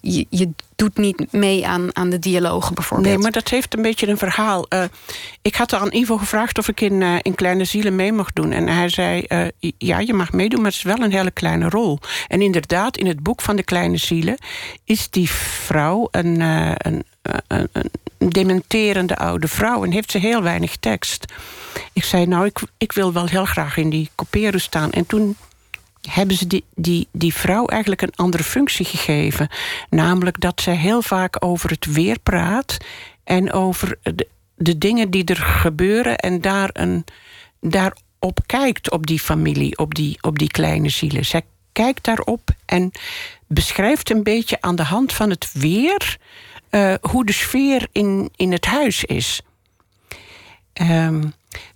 je, 0.00 0.26
je, 0.30 0.50
doet 0.76 0.96
niet 0.96 1.32
mee 1.32 1.66
aan, 1.66 1.96
aan 1.96 2.10
de 2.10 2.18
dialogen 2.18 2.74
bijvoorbeeld. 2.74 3.08
Nee, 3.08 3.18
maar 3.18 3.32
dat 3.32 3.48
heeft 3.48 3.74
een 3.74 3.82
beetje 3.82 4.08
een 4.08 4.18
verhaal. 4.18 4.66
Uh, 4.68 4.84
ik 5.42 5.54
had 5.54 5.72
aan 5.72 5.92
Ivo 5.92 6.16
gevraagd 6.16 6.58
of 6.58 6.68
ik 6.68 6.80
in, 6.80 7.00
uh, 7.00 7.16
in 7.22 7.34
Kleine 7.34 7.64
Zielen 7.64 7.96
mee 7.96 8.12
mag 8.12 8.32
doen. 8.32 8.52
En 8.52 8.68
hij 8.68 8.88
zei, 8.88 9.24
uh, 9.28 9.70
ja, 9.78 9.98
je 9.98 10.14
mag 10.14 10.32
meedoen, 10.32 10.60
maar 10.60 10.70
het 10.70 10.78
is 10.78 10.94
wel 10.94 11.02
een 11.02 11.12
hele 11.12 11.30
kleine 11.30 11.68
rol. 11.68 11.98
En 12.28 12.42
inderdaad, 12.42 12.96
in 12.96 13.06
het 13.06 13.22
boek 13.22 13.40
van 13.40 13.56
de 13.56 13.62
Kleine 13.62 13.96
Zielen... 13.96 14.36
is 14.84 15.10
die 15.10 15.30
vrouw 15.30 16.08
een, 16.10 16.40
een, 16.40 17.04
een, 17.46 17.68
dementerende 18.30 19.16
oude 19.16 19.48
vrouw... 19.48 19.84
en 19.84 19.90
heeft 19.90 20.10
ze 20.10 20.18
heel 20.18 20.42
weinig 20.42 20.76
tekst. 20.76 21.32
Ik 21.92 22.04
zei, 22.04 22.26
nou, 22.26 22.46
ik, 22.46 22.60
ik 22.78 22.92
wil 22.92 23.12
wel 23.12 23.26
heel 23.26 23.44
graag 23.44 23.76
in 23.76 23.90
die 23.90 24.10
couperus 24.14 24.62
staan. 24.62 24.90
En 24.90 25.06
toen 25.06 25.36
hebben 26.00 26.36
ze 26.36 26.46
die, 26.46 26.64
die, 26.74 27.08
die 27.12 27.34
vrouw 27.34 27.66
eigenlijk 27.66 28.02
een 28.02 28.14
andere 28.14 28.42
functie 28.42 28.84
gegeven. 28.84 29.48
Namelijk 29.90 30.40
dat 30.40 30.60
zij 30.60 30.76
heel 30.76 31.02
vaak 31.02 31.44
over 31.44 31.70
het 31.70 31.86
weer 31.86 32.18
praat 32.18 32.76
en 33.24 33.52
over 33.52 33.98
de, 34.54 34.78
dingen 34.78 35.10
die 35.10 35.24
er 35.24 35.36
gebeuren 35.36 36.16
en 36.16 36.40
daar 36.40 36.70
een, 36.72 37.04
daarop 37.60 38.40
kijkt 38.46 38.90
op 38.90 39.06
die 39.06 39.20
familie, 39.20 39.78
op 39.78 39.94
die, 39.94 40.18
op 40.20 40.38
die 40.38 40.48
kleine 40.48 40.88
zielen. 40.88 41.24
Zij 41.24 41.42
kijkt 41.72 42.04
daarop 42.04 42.50
en 42.64 42.92
beschrijft 43.46 44.10
een 44.10 44.22
beetje 44.22 44.60
aan 44.60 44.76
de 44.76 44.82
hand 44.82 45.12
van 45.12 45.30
het 45.30 45.52
weer 45.52 46.18
uh, 46.70 46.94
hoe 47.00 47.24
de 47.24 47.32
sfeer 47.32 47.88
in, 47.92 48.30
in 48.36 48.52
het 48.52 48.64
huis 48.64 49.04
is. 49.04 49.40
Um, 50.80 51.32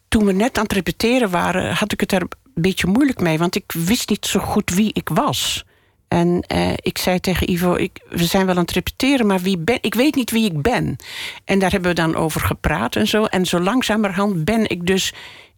toen 0.09 0.25
we 0.25 0.33
net 0.33 0.57
aan 0.57 0.63
het 0.63 0.73
repeteren 0.73 1.31
waren, 1.31 1.75
had 1.75 1.93
ik 1.93 2.01
het 2.01 2.13
er 2.13 2.23
een 2.55 2.63
beetje 2.63 2.87
moeilijk 2.87 3.21
mee, 3.21 3.39
want 3.39 3.55
ik 3.55 3.73
wist 3.73 4.09
niet 4.09 4.27
zo 4.27 4.41
goed 4.41 4.71
wie 4.71 4.91
ik 4.93 5.09
was. 5.09 5.65
En 6.09 6.45
uh, 6.55 6.73
ik 6.77 6.99
zei 6.99 7.21
tegen 7.21 7.51
Ivo, 7.51 7.75
ik, 7.75 8.01
we 8.09 8.25
zijn 8.25 8.47
wel 8.47 8.55
aan 8.55 8.63
het 8.63 8.71
repeteren, 8.71 9.27
maar 9.27 9.41
wie 9.41 9.59
ben, 9.59 9.79
ik 9.81 9.95
weet 9.95 10.15
niet 10.15 10.31
wie 10.31 10.45
ik 10.45 10.63
ben. 10.63 10.97
En 11.45 11.59
daar 11.59 11.71
hebben 11.71 11.91
we 11.91 11.97
dan 11.97 12.15
over 12.15 12.41
gepraat 12.41 12.97
en 12.97 13.07
zo. 13.07 13.25
En 13.25 13.47
zo 13.47 13.61
langzamerhand 13.61 14.45
ben 14.45 14.71
ik 14.71 14.87
dus 14.87 15.13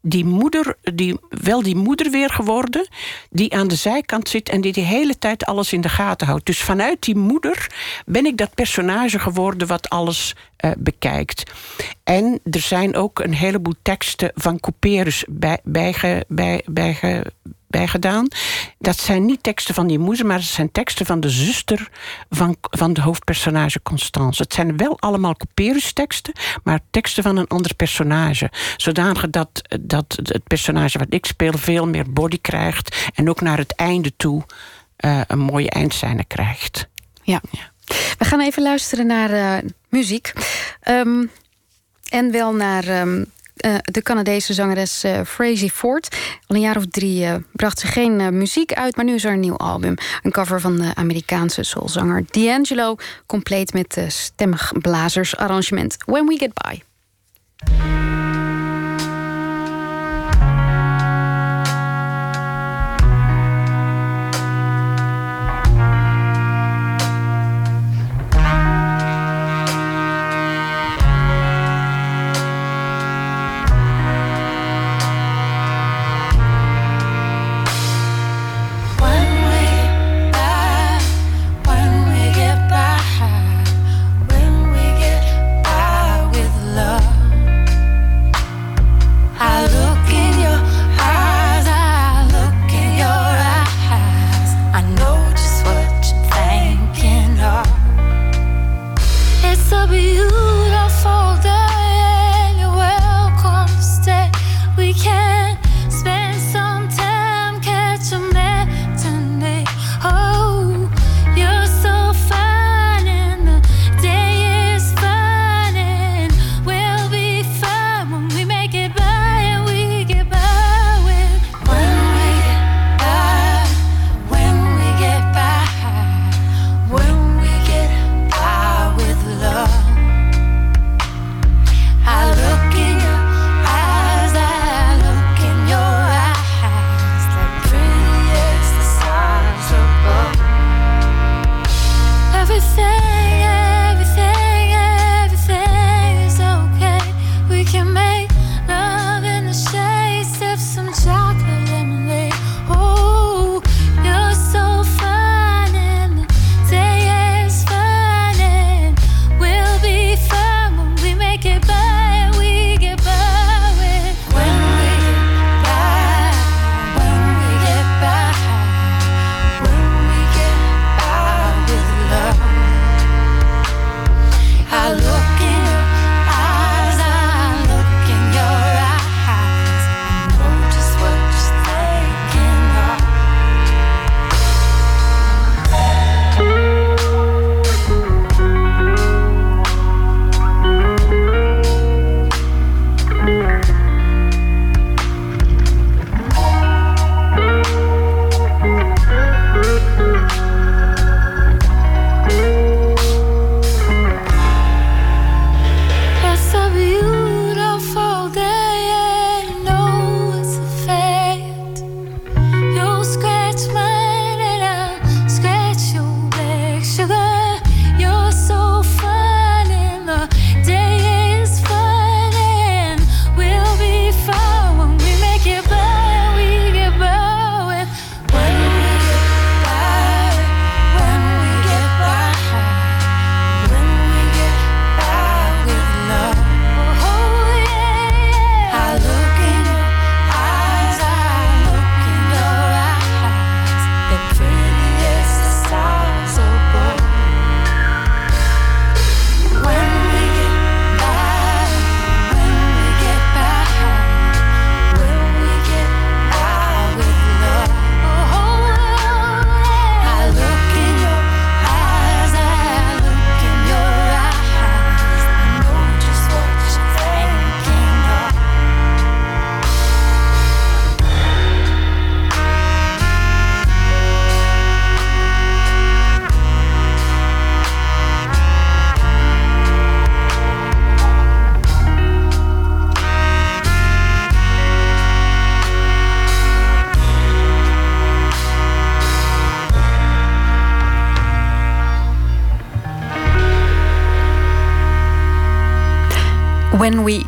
die 0.06 0.24
moeder, 0.24 0.76
die, 0.94 1.18
wel 1.28 1.62
die 1.62 1.76
moeder 1.76 2.10
weer 2.10 2.30
geworden, 2.30 2.88
die 3.30 3.54
aan 3.54 3.68
de 3.68 3.74
zijkant 3.74 4.28
zit 4.28 4.48
en 4.48 4.60
die 4.60 4.72
de 4.72 4.80
hele 4.80 5.18
tijd 5.18 5.44
alles 5.44 5.72
in 5.72 5.80
de 5.80 5.88
gaten 5.88 6.26
houdt. 6.26 6.46
Dus 6.46 6.60
vanuit 6.60 7.02
die 7.02 7.16
moeder 7.16 7.66
ben 8.06 8.26
ik 8.26 8.36
dat 8.36 8.54
personage 8.54 9.18
geworden 9.18 9.68
wat 9.68 9.88
alles 9.88 10.34
uh, 10.64 10.70
bekijkt. 10.78 11.52
En 12.04 12.40
er 12.50 12.60
zijn 12.60 12.96
ook 12.96 13.18
een 13.18 13.34
heleboel 13.34 13.74
teksten 13.82 14.30
van 14.34 14.60
Couperus 14.60 15.24
bij, 15.28 15.58
bij, 15.62 16.24
bij, 16.28 16.62
bij, 17.74 17.88
gedaan. 17.88 18.28
Dat 18.78 18.98
zijn 18.98 19.24
niet 19.24 19.42
teksten 19.42 19.74
van 19.74 19.86
die 19.86 19.98
moeder, 19.98 20.26
maar 20.26 20.38
het 20.38 20.46
zijn 20.46 20.72
teksten 20.72 21.06
van 21.06 21.20
de 21.20 21.30
zuster 21.30 21.88
van, 22.30 22.56
van 22.60 22.92
de 22.92 23.00
hoofdpersonage 23.00 23.82
Constance. 23.82 24.42
Het 24.42 24.54
zijn 24.54 24.76
wel 24.76 25.00
allemaal 25.00 25.34
Couperus-teksten, 25.34 26.32
maar 26.62 26.80
teksten 26.90 27.22
van 27.22 27.36
een 27.36 27.48
ander 27.48 27.74
personage. 27.74 28.50
Zodanig 28.76 29.30
dat, 29.30 29.50
dat 29.80 30.18
het 30.22 30.44
personage 30.44 30.98
wat 30.98 31.06
ik 31.10 31.26
speel 31.26 31.52
veel 31.52 31.86
meer 31.86 32.12
body 32.12 32.38
krijgt 32.40 33.10
en 33.14 33.28
ook 33.28 33.40
naar 33.40 33.58
het 33.58 33.74
einde 33.74 34.12
toe 34.16 34.42
uh, 35.04 35.20
een 35.26 35.38
mooie 35.38 35.70
eindscène 35.70 36.24
krijgt. 36.24 36.88
Ja. 37.22 37.40
We 38.18 38.24
gaan 38.24 38.40
even 38.40 38.62
luisteren 38.62 39.06
naar 39.06 39.30
uh, 39.30 39.70
muziek. 39.88 40.32
Um, 40.88 41.30
en 42.08 42.30
wel 42.30 42.52
naar 42.52 43.00
um, 43.00 43.32
uh, 43.66 43.74
de 43.82 44.02
Canadese 44.02 44.52
zangeres 44.52 45.04
uh, 45.04 45.20
Frazee 45.26 45.70
Ford. 45.70 46.16
Al 46.46 46.56
een 46.56 46.62
jaar 46.62 46.76
of 46.76 46.86
drie 46.86 47.24
uh, 47.24 47.34
bracht 47.52 47.78
ze 47.78 47.86
geen 47.86 48.38
muziek 48.38 48.72
uit, 48.72 48.96
maar 48.96 49.04
nu 49.04 49.14
is 49.14 49.24
er 49.24 49.32
een 49.32 49.40
nieuw 49.40 49.56
album. 49.56 49.94
Een 50.22 50.30
cover 50.30 50.60
van 50.60 50.76
de 50.76 50.94
Amerikaanse 50.94 51.62
soulzanger 51.62 52.24
D'Angelo, 52.30 52.96
compleet 53.26 53.72
met 53.72 54.04
stemmig 54.08 54.72
blazersarrangement. 54.80 55.96
When 56.04 56.26
We 56.26 56.36
Get 56.38 56.52
By. 56.52 56.82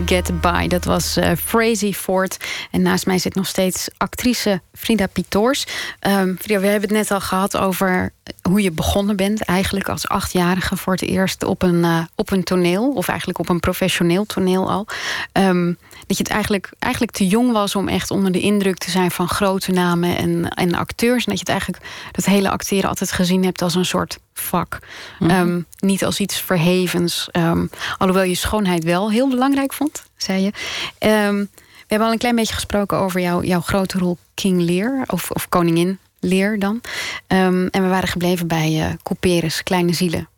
Get 0.07 0.40
By. 0.40 0.66
Dat 0.66 0.84
was 0.84 1.16
uh, 1.16 1.30
Frazee 1.44 1.94
Ford. 1.94 2.36
En 2.70 2.82
naast 2.82 3.07
mij 3.07 3.18
zit 3.18 3.34
nog 3.34 3.46
steeds 3.46 3.88
actrice 3.96 4.61
Frida 4.74 5.07
Pitoors. 5.07 5.66
Um, 6.07 6.36
Frida, 6.40 6.61
we 6.61 6.66
hebben 6.66 6.88
het 6.88 6.98
net 6.98 7.11
al 7.11 7.20
gehad 7.20 7.57
over 7.57 8.12
hoe 8.42 8.62
je 8.62 8.70
begonnen 8.70 9.16
bent... 9.16 9.42
eigenlijk 9.42 9.88
als 9.88 10.09
achtjarige 10.09 10.76
voor 10.76 10.92
het 10.92 11.02
eerst 11.02 11.44
op 11.44 11.62
een, 11.62 11.84
uh, 11.84 12.04
op 12.14 12.30
een 12.30 12.44
toneel. 12.44 12.92
Of 12.92 13.09
eigenlijk 13.09 13.38
op 13.38 13.48
een 13.48 13.61
professioneel 13.61 14.24
toneel 14.24 14.70
al. 14.70 14.86
Um, 15.32 15.78
dat 16.07 16.16
je 16.16 16.22
het 16.22 16.32
eigenlijk, 16.32 16.70
eigenlijk 16.78 17.12
te 17.12 17.26
jong 17.26 17.52
was 17.52 17.74
om 17.74 17.88
echt 17.88 18.11
onder 18.11 18.32
de 18.32 18.40
indruk 18.40 18.78
te 18.78 18.90
zijn... 18.90 19.11
van 19.11 19.28
grote 19.28 19.72
namen 19.72 20.16
en, 20.16 20.48
en 20.48 20.74
acteurs. 20.74 21.24
En 21.24 21.30
dat 21.30 21.46
je 21.46 21.52
het 21.52 21.61
eigenlijk 21.62 21.84
dat 22.12 22.24
hele 22.24 22.50
acteren 22.50 22.88
altijd 22.88 23.12
gezien 23.12 23.44
hebt 23.44 23.62
als 23.62 23.74
een 23.74 23.84
soort 23.84 24.18
vak. 24.41 24.78
Mm 25.18 25.28
-hmm. 25.28 25.49
um, 25.49 25.66
niet 25.78 26.05
als 26.05 26.20
iets 26.20 26.41
verhevens. 26.41 27.28
Um, 27.32 27.70
alhoewel 27.99 28.24
je 28.24 28.34
schoonheid 28.34 28.84
wel 28.84 29.11
heel 29.11 29.28
belangrijk 29.28 29.72
vond, 29.72 30.03
zei 30.16 30.43
je. 30.43 30.53
Um, 31.09 31.51
we 31.76 31.93
hebben 31.93 32.07
al 32.07 32.12
een 32.12 32.20
klein 32.20 32.37
beetje 32.37 32.55
gesproken 32.55 32.99
over 32.99 33.20
jou, 33.20 33.47
jouw 33.47 33.61
grote 33.61 33.99
rol 33.99 34.18
King 34.34 34.61
Lear. 34.61 35.05
Of, 35.07 35.30
of 35.30 35.49
koningin 35.49 35.99
Lear 36.20 36.59
dan. 36.59 36.80
en 37.26 37.70
we 37.70 37.89
waren 37.89 38.09
gebleven 38.09 38.47
bij 38.47 38.72
uh, 38.72 38.93
Couperus, 39.03 39.62
Kleine 39.62 39.93
Zielen. 39.93 40.28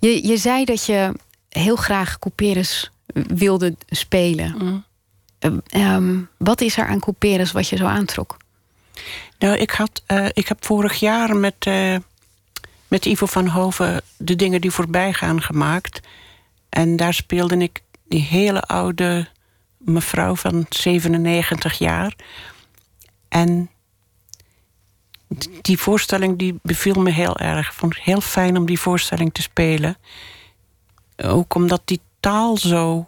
Je, 0.00 0.26
je 0.26 0.36
zei 0.36 0.64
dat 0.64 0.86
je 0.86 1.12
heel 1.48 1.76
graag 1.76 2.18
Couperus 2.18 2.90
wilde 3.14 3.74
spelen. 3.88 4.54
Mm. 4.58 6.28
wat 6.36 6.60
is 6.60 6.76
er 6.76 6.86
aan 6.86 7.00
Couperus 7.00 7.52
wat 7.52 7.68
je 7.68 7.76
zo 7.76 7.84
aantrok? 7.84 8.36
Nou, 9.38 9.56
ik, 9.56 9.70
had, 9.70 10.02
uh, 10.08 10.26
ik 10.32 10.48
heb 10.48 10.64
vorig 10.64 10.94
jaar 10.94 11.36
met... 11.36 11.66
Uh 11.68 11.96
met 12.88 13.06
Ivo 13.06 13.26
van 13.26 13.46
Hoven 13.48 14.02
de 14.16 14.36
dingen 14.36 14.60
die 14.60 14.70
voorbij 14.70 15.12
gaan 15.12 15.42
gemaakt. 15.42 16.00
En 16.68 16.96
daar 16.96 17.14
speelde 17.14 17.56
ik 17.56 17.82
die 18.08 18.22
hele 18.22 18.62
oude 18.62 19.28
mevrouw 19.78 20.34
van 20.36 20.66
97 20.68 21.78
jaar. 21.78 22.14
En 23.28 23.70
die 25.62 25.78
voorstelling 25.78 26.38
die 26.38 26.58
beviel 26.62 27.02
me 27.02 27.10
heel 27.10 27.36
erg. 27.36 27.66
Ik 27.66 27.72
vond 27.72 27.94
het 27.94 28.04
heel 28.04 28.20
fijn 28.20 28.56
om 28.56 28.66
die 28.66 28.80
voorstelling 28.80 29.34
te 29.34 29.42
spelen. 29.42 29.96
Ook 31.16 31.54
omdat 31.54 31.82
die 31.84 32.00
taal 32.20 32.56
zo, 32.56 33.04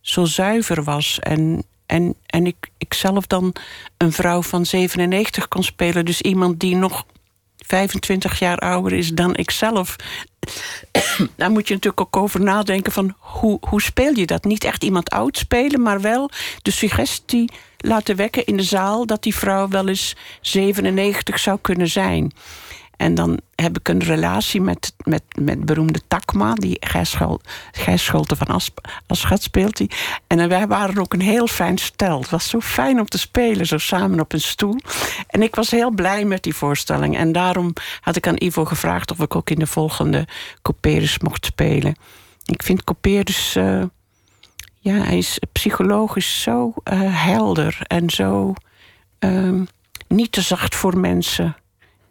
zo 0.00 0.24
zuiver 0.24 0.84
was. 0.84 1.18
En, 1.18 1.64
en, 1.86 2.14
en 2.26 2.46
ik, 2.46 2.70
ik 2.78 2.94
zelf 2.94 3.26
dan 3.26 3.54
een 3.96 4.12
vrouw 4.12 4.42
van 4.42 4.66
97 4.66 5.48
kon 5.48 5.62
spelen. 5.62 6.04
Dus 6.04 6.20
iemand 6.20 6.60
die 6.60 6.76
nog 6.76 7.04
25 7.66 8.38
jaar 8.38 8.58
ouder 8.58 8.92
is 8.92 9.08
dan 9.08 9.36
ik 9.36 9.50
zelf. 9.50 9.96
Daar 11.36 11.50
moet 11.50 11.68
je 11.68 11.74
natuurlijk 11.74 12.00
ook 12.00 12.16
over 12.16 12.40
nadenken 12.40 12.92
van 12.92 13.14
hoe, 13.18 13.58
hoe 13.68 13.82
speel 13.82 14.14
je 14.14 14.26
dat? 14.26 14.44
Niet 14.44 14.64
echt 14.64 14.84
iemand 14.84 15.10
oud 15.10 15.36
spelen, 15.36 15.82
maar 15.82 16.00
wel 16.00 16.30
de 16.62 16.70
suggestie 16.70 17.50
laten 17.78 18.16
wekken 18.16 18.44
in 18.46 18.56
de 18.56 18.62
zaal 18.62 19.06
dat 19.06 19.22
die 19.22 19.34
vrouw 19.34 19.68
wel 19.68 19.88
eens 19.88 20.16
97 20.40 21.38
zou 21.38 21.58
kunnen 21.60 21.88
zijn. 21.88 22.32
En 23.00 23.14
dan 23.14 23.40
heb 23.54 23.78
ik 23.78 23.88
een 23.88 24.02
relatie 24.02 24.60
met, 24.60 24.94
met, 25.04 25.22
met 25.38 25.64
beroemde 25.64 26.00
Takma, 26.08 26.54
die 26.54 26.76
Gijs 27.70 28.04
Scholte 28.04 28.36
van 28.36 28.46
As, 28.46 28.70
Aschat 29.06 29.42
speelt. 29.42 29.80
En 30.26 30.48
wij 30.48 30.66
waren 30.66 30.98
ook 30.98 31.12
een 31.12 31.20
heel 31.20 31.46
fijn 31.46 31.78
stel. 31.78 32.20
Het 32.20 32.30
was 32.30 32.48
zo 32.48 32.60
fijn 32.60 33.00
om 33.00 33.06
te 33.06 33.18
spelen, 33.18 33.66
zo 33.66 33.78
samen 33.78 34.20
op 34.20 34.32
een 34.32 34.40
stoel. 34.40 34.76
En 35.26 35.42
ik 35.42 35.54
was 35.54 35.70
heel 35.70 35.90
blij 35.90 36.24
met 36.24 36.42
die 36.42 36.54
voorstelling. 36.54 37.16
En 37.16 37.32
daarom 37.32 37.72
had 38.00 38.16
ik 38.16 38.26
aan 38.26 38.42
Ivo 38.42 38.64
gevraagd 38.64 39.10
of 39.10 39.20
ik 39.20 39.36
ook 39.36 39.50
in 39.50 39.58
de 39.58 39.66
volgende 39.66 40.26
Couperus 40.62 41.18
mocht 41.18 41.44
spelen. 41.44 41.94
Ik 42.44 42.62
vind 42.62 42.84
Couperus, 42.84 43.56
uh, 43.56 43.82
ja, 44.78 44.94
hij 44.94 45.18
is 45.18 45.38
psychologisch 45.52 46.42
zo 46.42 46.74
uh, 46.92 47.00
helder 47.24 47.78
en 47.86 48.10
zo 48.10 48.54
uh, 49.20 49.60
niet 50.08 50.32
te 50.32 50.40
zacht 50.40 50.74
voor 50.74 50.98
mensen 50.98 51.54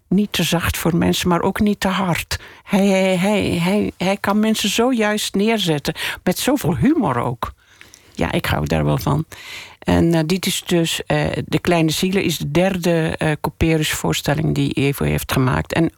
niet 0.10 0.32
te 0.32 0.44
zacht 0.44 0.78
voor 0.78 0.96
mensen, 0.96 1.30
maar 1.30 1.42
ook 1.42 1.60
niet 1.60 1.80
te 1.80 1.88
hard. 1.88 2.40
Hij, 2.64 2.88
hij, 2.88 3.18
hij, 3.18 3.42
hij, 3.42 3.92
hij 3.98 4.18
kan 4.18 4.40
mensen 4.40 4.70
zo 4.70 4.92
juist 4.94 5.36
neerzetten. 5.36 5.94
Met 6.24 6.40
zoveel 6.40 6.76
humor 6.76 7.18
ook. 7.18 7.54
Ja, 8.14 8.32
ik 8.32 8.46
hou 8.46 8.66
daar 8.66 8.86
wel 8.86 8.98
van. 8.98 9.26
En 9.80 10.14
uh, 10.14 10.20
dit 10.26 10.46
is 10.46 10.64
dus 10.66 11.02
uh, 11.08 11.26
De 11.46 11.60
Kleine 11.60 11.92
Zielen, 11.92 12.24
is 12.24 12.38
de 12.38 12.52
derde 12.52 13.16
uh, 13.18 13.32
Couperus 13.42 13.92
voorstelling 13.92 14.56
die 14.56 14.74
Evo 14.74 15.04
heeft 15.04 15.32
gemaakt. 15.32 15.74
En 15.74 15.92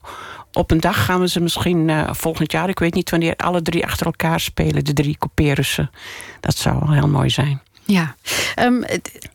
op 0.53 0.71
een 0.71 0.79
dag 0.79 1.05
gaan 1.05 1.19
we 1.19 1.27
ze 1.27 1.39
misschien 1.39 2.07
volgend 2.15 2.51
jaar, 2.51 2.69
ik 2.69 2.79
weet 2.79 2.93
niet 2.93 3.09
wanneer, 3.09 3.35
alle 3.35 3.61
drie 3.61 3.85
achter 3.85 4.05
elkaar 4.05 4.39
spelen, 4.39 4.85
de 4.85 4.93
drie 4.93 5.17
Couperussen. 5.17 5.91
Dat 6.39 6.57
zou 6.57 6.79
wel 6.79 6.91
heel 6.91 7.07
mooi 7.07 7.29
zijn. 7.29 7.61
Ja, 7.91 8.15
um, 8.59 8.83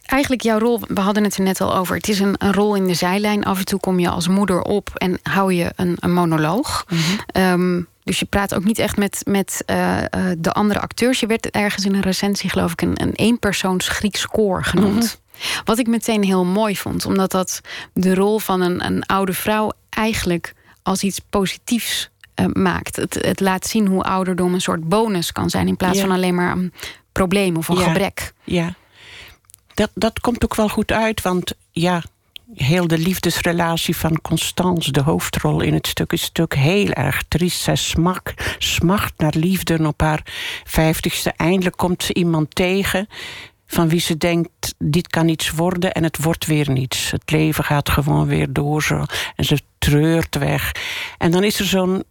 eigenlijk 0.02 0.42
jouw 0.42 0.58
rol, 0.58 0.80
we 0.88 1.00
hadden 1.00 1.24
het 1.24 1.36
er 1.36 1.42
net 1.42 1.60
al 1.60 1.76
over. 1.76 1.96
Het 1.96 2.08
is 2.08 2.20
een, 2.20 2.34
een, 2.38 2.52
rol 2.52 2.74
in 2.74 2.86
de 2.86 2.94
zijlijn. 2.94 3.44
Af 3.44 3.58
en 3.58 3.64
toe 3.64 3.80
kom 3.80 3.98
je 3.98 4.08
als 4.08 4.28
moeder 4.28 4.62
op 4.62 4.90
en 4.94 5.18
hou 5.22 5.52
je 5.52 5.72
een, 5.76 5.96
een 6.00 6.12
monoloog. 6.12 6.84
Mm 6.88 6.98
-hmm. 6.98 7.42
um, 7.42 7.88
dus 8.04 8.18
je 8.18 8.24
praat 8.24 8.54
ook 8.54 8.64
niet 8.64 8.78
echt 8.78 8.96
met, 8.96 9.20
met 9.24 9.62
uh, 9.66 9.96
uh, 9.96 10.04
de 10.38 10.52
andere 10.52 10.80
acteurs. 10.80 11.20
Je 11.20 11.26
werd 11.26 11.50
ergens 11.50 11.84
in 11.84 11.94
een 11.94 12.00
recensie, 12.00 12.50
geloof 12.50 12.72
ik, 12.72 12.82
een, 12.82 13.02
een 13.02 13.12
eenpersoons 13.12 13.88
Grieks 13.88 14.26
koor 14.26 14.64
genoemd. 14.64 14.94
Mm 14.94 15.00
-hmm. 15.00 15.62
Wat 15.64 15.78
ik 15.78 15.86
meteen 15.86 16.24
heel 16.24 16.44
mooi 16.44 16.76
vond, 16.76 17.06
omdat 17.06 17.30
dat 17.30 17.60
de 17.92 18.14
rol 18.14 18.38
van 18.38 18.60
een, 18.60 18.84
een 18.84 19.06
oude 19.06 19.32
vrouw 19.32 19.72
eigenlijk 19.90 20.54
als 20.82 21.02
iets 21.02 21.18
positiefs 21.30 22.10
uh, 22.40 22.46
maakt. 22.52 22.96
Het, 22.96 23.14
het, 23.14 23.40
laat 23.40 23.66
zien 23.66 23.86
hoe 23.86 24.02
ouderdom 24.02 24.54
een 24.54 24.60
soort 24.60 24.88
bonus 24.88 25.32
kan 25.32 25.50
zijn 25.50 25.68
in 25.68 25.76
plaats 25.76 25.96
ja. 25.96 26.02
van 26.02 26.14
alleen 26.14 26.34
maar 26.34 26.52
een 26.52 26.72
probleem 27.12 27.56
of 27.56 27.68
een 27.68 27.78
ja. 27.78 27.82
gebrek. 27.82 28.32
Ja, 28.44 28.74
dat, 29.74 29.90
dat 29.94 30.20
komt 30.20 30.44
ook 30.44 30.54
wel 30.54 30.68
goed 30.68 30.92
uit, 30.92 31.22
want 31.22 31.54
ja, 31.70 32.02
heel 32.54 32.86
de 32.86 32.98
liefdesrelatie 32.98 33.96
van 33.96 34.20
Constance, 34.20 34.92
de 34.92 35.02
hoofdrol 35.02 35.60
in 35.60 35.74
het 35.74 35.86
stuk, 35.86 36.12
is 36.12 36.22
stuk 36.22 36.54
heel 36.54 36.90
erg 36.90 37.22
triest. 37.28 37.60
Zij 37.60 37.76
smacht, 37.76 38.56
smacht 38.58 39.12
naar 39.16 39.34
liefde 39.36 39.74
en 39.74 39.86
op 39.86 40.00
haar 40.00 40.22
vijftigste 40.64 41.32
eindelijk 41.36 41.76
komt 41.76 42.02
ze 42.02 42.14
iemand 42.14 42.54
tegen 42.54 43.08
van 43.66 43.88
wie 43.88 44.00
ze 44.00 44.16
denkt, 44.16 44.74
dit 44.78 45.08
kan 45.08 45.28
iets 45.28 45.50
worden 45.50 45.92
en 45.92 46.02
het 46.02 46.22
wordt 46.22 46.46
weer 46.46 46.70
niets. 46.70 47.10
Het 47.10 47.30
leven 47.30 47.64
gaat 47.64 47.88
gewoon 47.88 48.26
weer 48.26 48.52
door 48.52 48.82
zo. 48.82 49.04
En 49.36 49.44
ze 49.44 49.58
treurt 49.78 50.38
weg. 50.38 50.72
En 51.18 51.30
dan 51.30 51.44
is 51.44 51.58
er 51.58 51.66
zo'n 51.66 52.04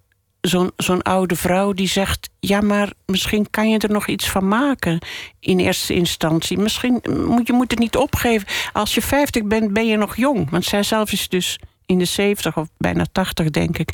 zo'n 0.47 0.71
zo'n 0.77 1.01
oude 1.01 1.35
vrouw 1.35 1.73
die 1.73 1.87
zegt: 1.87 2.29
Ja, 2.39 2.61
maar 2.61 2.93
misschien 3.05 3.49
kan 3.49 3.69
je 3.69 3.77
er 3.77 3.91
nog 3.91 4.07
iets 4.07 4.29
van 4.29 4.47
maken 4.47 4.99
in 5.39 5.59
eerste 5.59 5.93
instantie. 5.93 6.57
Misschien 6.57 7.01
moet 7.25 7.47
je 7.47 7.53
moet 7.53 7.71
het 7.71 7.79
niet 7.79 7.95
opgeven. 7.95 8.47
Als 8.73 8.93
je 8.93 9.01
50 9.01 9.43
bent, 9.43 9.73
ben 9.73 9.87
je 9.87 9.97
nog 9.97 10.15
jong. 10.15 10.49
Want 10.49 10.65
zij 10.65 10.83
zelf 10.83 11.11
is 11.11 11.29
dus 11.29 11.59
in 11.85 11.97
de 11.97 12.05
70 12.05 12.57
of 12.57 12.67
bijna 12.77 13.05
80, 13.11 13.49
denk 13.49 13.77
ik. 13.77 13.89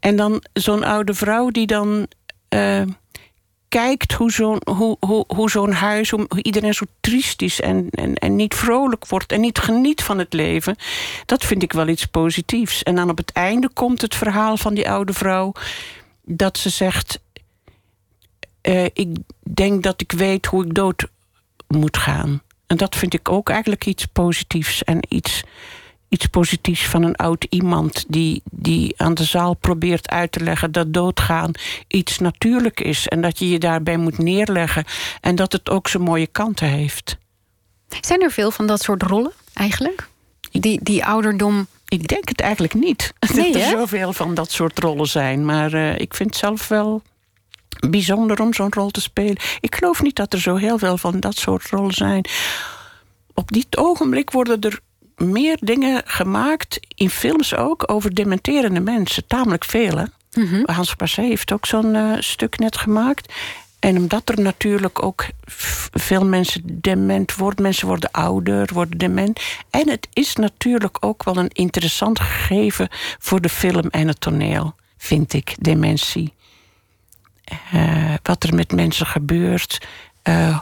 En 0.00 0.16
dan 0.16 0.42
zo'n 0.52 0.84
oude 0.84 1.14
vrouw 1.14 1.50
die 1.50 1.66
dan. 1.66 2.06
Uh, 2.54 2.82
kijkt 3.70 4.12
hoe 4.12 4.30
zo'n 4.30 4.60
hoe, 4.64 4.96
hoe, 5.00 5.24
hoe 5.28 5.50
zo'n 5.50 5.72
huis, 5.72 6.10
hoe 6.10 6.28
iedereen 6.42 6.74
zo 6.74 6.84
triest 7.00 7.42
is 7.42 7.60
en, 7.60 7.88
en, 7.90 8.14
en 8.14 8.36
niet 8.36 8.54
vrolijk 8.54 9.06
wordt 9.06 9.32
en 9.32 9.40
niet 9.40 9.58
geniet 9.58 10.02
van 10.02 10.18
het 10.18 10.32
leven, 10.32 10.76
dat 11.26 11.44
vind 11.44 11.62
ik 11.62 11.72
wel 11.72 11.88
iets 11.88 12.06
positiefs. 12.06 12.82
En 12.82 12.94
dan 12.94 13.10
op 13.10 13.16
het 13.16 13.32
einde 13.32 13.68
komt 13.68 14.00
het 14.00 14.14
verhaal 14.14 14.56
van 14.56 14.74
die 14.74 14.90
oude 14.90 15.12
vrouw 15.12 15.52
dat 16.22 16.58
ze 16.58 16.68
zegt: 16.68 17.20
uh, 18.62 18.84
Ik 18.84 19.08
denk 19.40 19.82
dat 19.82 20.00
ik 20.00 20.12
weet 20.12 20.46
hoe 20.46 20.64
ik 20.64 20.74
dood 20.74 21.06
moet 21.68 21.96
gaan. 21.96 22.42
En 22.66 22.76
dat 22.76 22.96
vind 22.96 23.14
ik 23.14 23.28
ook 23.28 23.48
eigenlijk 23.48 23.86
iets 23.86 24.04
positiefs 24.04 24.84
en 24.84 24.98
iets 25.08 25.42
iets 26.10 26.26
positiefs 26.26 26.86
van 26.86 27.02
een 27.02 27.16
oud 27.16 27.46
iemand 27.48 28.04
die, 28.08 28.42
die 28.50 28.94
aan 28.96 29.14
de 29.14 29.24
zaal 29.24 29.54
probeert 29.54 30.08
uit 30.08 30.32
te 30.32 30.40
leggen 30.40 30.72
dat 30.72 30.92
doodgaan 30.92 31.50
iets 31.86 32.18
natuurlijk 32.18 32.80
is 32.80 33.08
en 33.08 33.20
dat 33.20 33.38
je 33.38 33.48
je 33.48 33.58
daarbij 33.58 33.96
moet 33.96 34.18
neerleggen 34.18 34.84
en 35.20 35.34
dat 35.34 35.52
het 35.52 35.70
ook 35.70 35.88
zijn 35.88 36.02
mooie 36.02 36.26
kanten 36.26 36.68
heeft. 36.68 37.16
Zijn 38.00 38.22
er 38.22 38.30
veel 38.30 38.50
van 38.50 38.66
dat 38.66 38.82
soort 38.82 39.02
rollen 39.02 39.32
eigenlijk? 39.54 40.08
Die, 40.50 40.80
die 40.82 41.04
ouderdom. 41.04 41.66
Ik 41.88 42.08
denk 42.08 42.28
het 42.28 42.40
eigenlijk 42.40 42.74
niet. 42.74 43.12
Nee, 43.34 43.52
dat 43.52 43.62
er 43.62 43.68
zoveel 43.68 44.12
van 44.12 44.34
dat 44.34 44.50
soort 44.50 44.78
rollen 44.78 45.08
zijn. 45.08 45.44
Maar 45.44 45.74
uh, 45.74 45.98
ik 45.98 46.14
vind 46.14 46.30
het 46.30 46.38
zelf 46.38 46.68
wel 46.68 47.02
bijzonder 47.88 48.40
om 48.40 48.54
zo'n 48.54 48.72
rol 48.72 48.90
te 48.90 49.00
spelen. 49.00 49.36
Ik 49.60 49.74
geloof 49.74 50.02
niet 50.02 50.16
dat 50.16 50.32
er 50.32 50.40
zo 50.40 50.56
heel 50.56 50.78
veel 50.78 50.98
van 50.98 51.20
dat 51.20 51.36
soort 51.36 51.66
rollen 51.66 51.94
zijn. 51.94 52.24
Op 53.34 53.52
dit 53.52 53.76
ogenblik 53.76 54.30
worden 54.30 54.60
er 54.60 54.80
meer 55.20 55.56
dingen 55.60 56.02
gemaakt, 56.04 56.80
in 56.94 57.10
films 57.10 57.54
ook, 57.56 57.90
over 57.92 58.14
dementerende 58.14 58.80
mensen. 58.80 59.26
Tamelijk 59.26 59.64
veel, 59.64 59.96
hè? 59.96 60.04
Mm 60.32 60.46
-hmm. 60.46 60.62
Hans 60.64 60.94
Passé 60.94 61.22
heeft 61.22 61.52
ook 61.52 61.66
zo'n 61.66 61.94
uh, 61.94 62.12
stuk 62.18 62.58
net 62.58 62.76
gemaakt. 62.76 63.32
En 63.78 63.96
omdat 63.96 64.28
er 64.28 64.40
natuurlijk 64.40 65.02
ook 65.02 65.26
veel 65.92 66.24
mensen 66.24 66.62
dement 66.64 67.34
worden, 67.34 67.62
mensen 67.62 67.86
worden 67.86 68.10
ouder, 68.10 68.70
worden 68.72 68.98
dement. 68.98 69.40
En 69.70 69.88
het 69.88 70.08
is 70.12 70.36
natuurlijk 70.36 70.96
ook 71.00 71.24
wel 71.24 71.36
een 71.36 71.50
interessant 71.52 72.20
gegeven 72.20 72.88
voor 73.18 73.40
de 73.40 73.48
film 73.48 73.88
en 73.90 74.08
het 74.08 74.20
toneel, 74.20 74.74
vind 74.96 75.32
ik, 75.32 75.54
dementie. 75.58 76.32
Uh, 77.74 78.14
wat 78.22 78.42
er 78.42 78.54
met 78.54 78.72
mensen 78.72 79.06
gebeurt. 79.06 79.86
eh, 80.22 80.58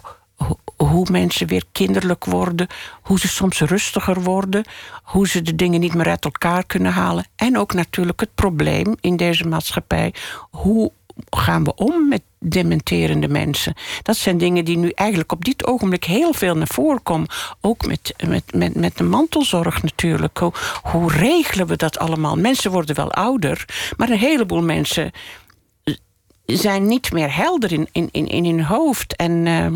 hoe 0.79 1.07
mensen 1.11 1.47
weer 1.47 1.65
kinderlijk 1.73 2.25
worden, 2.25 2.67
hoe 3.03 3.19
ze 3.19 3.29
soms 3.29 3.61
rustiger 3.61 4.23
worden, 4.23 4.65
hoe 5.03 5.29
ze 5.29 5.43
de 5.43 5.55
dingen 5.55 5.81
niet 5.81 5.95
meer 5.95 6.09
uit 6.09 6.25
elkaar 6.25 6.65
kunnen 6.67 6.93
halen. 6.93 7.27
En 7.37 7.59
ook 7.59 7.73
natuurlijk 7.73 8.21
het 8.21 8.35
probleem 8.35 8.97
in 9.01 9.17
deze 9.17 9.49
maatschappij: 9.49 10.15
hoe 10.51 10.93
gaan 11.31 11.65
we 11.65 11.75
om 11.75 12.09
met 12.09 12.23
dementerende 12.39 13.29
mensen? 13.29 13.75
Dat 14.03 14.17
zijn 14.17 14.39
dingen 14.39 14.65
die 14.65 14.77
nu 14.77 14.91
eigenlijk 14.91 15.33
op 15.33 15.45
dit 15.45 15.67
ogenblik 15.67 16.05
heel 16.05 16.33
veel 16.33 16.57
naar 16.57 16.67
voren 16.67 17.03
komen. 17.03 17.29
Ook 17.61 17.87
met, 17.87 18.15
met, 18.27 18.55
met, 18.55 18.75
met 18.75 18.97
de 18.97 19.05
mantelzorg 19.05 19.83
natuurlijk. 19.83 20.39
Hoe, 20.39 20.53
hoe 20.83 21.13
regelen 21.13 21.67
we 21.67 21.77
dat 21.77 21.99
allemaal? 21.99 22.37
Mensen 22.37 22.71
worden 22.71 22.97
wel 22.97 23.13
ouder, 23.13 23.65
maar 23.97 24.11
een 24.11 24.19
heleboel 24.19 24.63
mensen 24.63 25.13
zijn 26.47 26.87
niet 26.87 27.13
meer 27.13 27.35
helder 27.35 27.73
in, 27.73 27.89
in, 27.93 28.09
in, 28.13 28.27
in 28.27 28.45
hun 28.45 28.65
hoofd. 28.65 29.17
En 29.17 29.47
uh, 29.47 29.67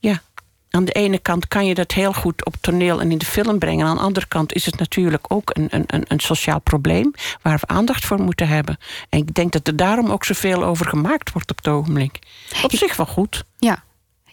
ja, 0.00 0.22
aan 0.70 0.84
de 0.84 0.92
ene 0.92 1.18
kant 1.18 1.48
kan 1.48 1.66
je 1.66 1.74
dat 1.74 1.92
heel 1.92 2.12
goed 2.12 2.44
op 2.44 2.54
toneel 2.60 3.00
en 3.00 3.10
in 3.10 3.18
de 3.18 3.24
film 3.24 3.58
brengen. 3.58 3.86
Aan 3.86 3.96
de 3.96 4.02
andere 4.02 4.26
kant 4.26 4.52
is 4.52 4.66
het 4.66 4.78
natuurlijk 4.78 5.24
ook 5.28 5.50
een, 5.52 5.68
een, 5.70 6.04
een 6.08 6.20
sociaal 6.20 6.60
probleem 6.60 7.12
waar 7.42 7.58
we 7.58 7.66
aandacht 7.66 8.04
voor 8.04 8.20
moeten 8.20 8.48
hebben. 8.48 8.78
En 9.08 9.18
ik 9.18 9.34
denk 9.34 9.52
dat 9.52 9.66
er 9.66 9.76
daarom 9.76 10.10
ook 10.10 10.24
zoveel 10.24 10.64
over 10.64 10.86
gemaakt 10.86 11.32
wordt 11.32 11.50
op 11.50 11.56
het 11.56 11.68
ogenblik. 11.68 12.18
Op 12.62 12.72
zich 12.72 12.96
wel 12.96 13.06
goed. 13.06 13.44
Ja. 13.58 13.82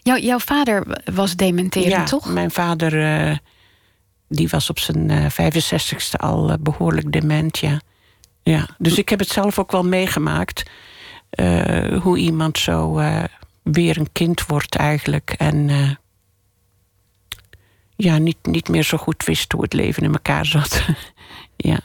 Jouw, 0.02 0.16
jouw 0.16 0.38
vader 0.38 1.02
was 1.14 1.36
dementerend, 1.36 1.92
ja, 1.92 2.04
toch? 2.04 2.32
Mijn 2.32 2.50
vader 2.50 2.94
uh, 3.28 3.36
die 4.28 4.48
was 4.48 4.70
op 4.70 4.78
zijn 4.78 5.10
uh, 5.10 5.26
65ste 5.30 6.16
al 6.16 6.50
uh, 6.50 6.54
behoorlijk 6.60 7.12
dement, 7.12 7.58
ja. 7.58 7.80
ja. 8.42 8.68
Dus 8.78 8.98
ik 8.98 9.08
heb 9.08 9.18
het 9.18 9.28
zelf 9.28 9.58
ook 9.58 9.72
wel 9.72 9.84
meegemaakt. 9.84 10.62
Hoe 12.02 12.18
iemand 12.18 12.58
zo 12.58 13.00
weer 13.72 13.98
een 13.98 14.12
kind 14.12 14.46
wordt 14.46 14.74
eigenlijk. 14.74 15.34
En 15.38 15.70
ja, 17.96 18.18
niet, 18.18 18.36
niet 18.42 18.68
meer 18.68 18.82
zo 18.82 18.96
goed 18.96 19.24
wist 19.24 19.52
hoe 19.52 19.62
het 19.62 19.72
leven 19.72 20.02
in 20.02 20.12
elkaar 20.12 20.46
zat. 20.46 20.82
ja. 21.56 21.80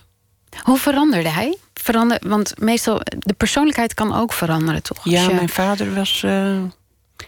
Hoe 0.63 0.77
veranderde 0.77 1.29
hij? 1.29 1.57
Verander, 1.73 2.19
want 2.21 2.59
meestal, 2.59 3.01
de 3.19 3.33
persoonlijkheid 3.33 3.93
kan 3.93 4.13
ook 4.13 4.33
veranderen, 4.33 4.83
toch? 4.83 4.99
Ja, 5.03 5.29
mijn 5.29 5.49
vader 5.49 5.93
was... 5.93 6.21
Uh, 6.25 6.63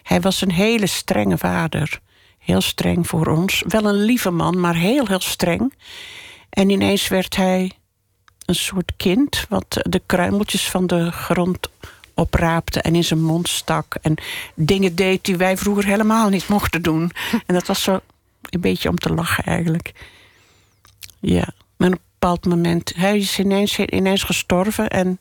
hij 0.04 0.22
was 0.22 0.42
een 0.42 0.52
hele 0.52 0.88
strenge 0.88 1.38
vader. 1.38 2.00
Heel 2.38 2.62
streng 2.62 3.08
voor 3.08 3.28
ons. 3.28 3.64
Wel 3.68 3.86
een 3.86 4.04
lieve 4.04 4.32
man, 4.32 4.60
maar 4.60 4.76
heel, 4.76 5.08
heel 5.08 5.22
streng. 5.22 5.74
En 6.50 6.70
ineens 6.70 7.08
werd 7.08 7.36
hij 7.36 7.72
een 8.46 8.56
soort 8.56 8.94
kind... 8.98 9.46
wat 9.50 9.78
de 9.82 10.02
kruimeltjes 10.06 10.70
van 10.70 10.88
de 10.88 11.12
grond 11.12 11.70
opraapte 12.16 12.82
en 12.82 12.96
in 12.96 13.04
zijn 13.04 13.24
mond 13.24 13.48
stak. 13.48 13.96
En 14.02 14.16
dingen 14.56 14.96
deed 14.96 15.26
die 15.26 15.38
wij 15.38 15.58
vroeger 15.58 15.86
helemaal 15.86 16.30
niet 16.30 16.48
mochten 16.48 16.82
doen. 16.82 17.12
En 17.46 17.54
dat 17.54 17.68
was 17.68 17.84
zo 17.84 18.00
een 18.50 18.62
beetje 18.62 18.90
om 18.90 18.98
te 18.98 19.14
lachen 19.14 19.44
eigenlijk. 19.44 19.92
Ja, 21.20 21.48
maar 21.78 21.88
op 21.88 21.94
een 21.94 22.00
bepaald 22.20 22.46
moment... 22.46 22.94
Hij 22.96 23.18
is 23.18 23.40
ineens, 23.40 23.80
ineens 23.80 24.24
gestorven 24.24 24.90
en 24.90 25.20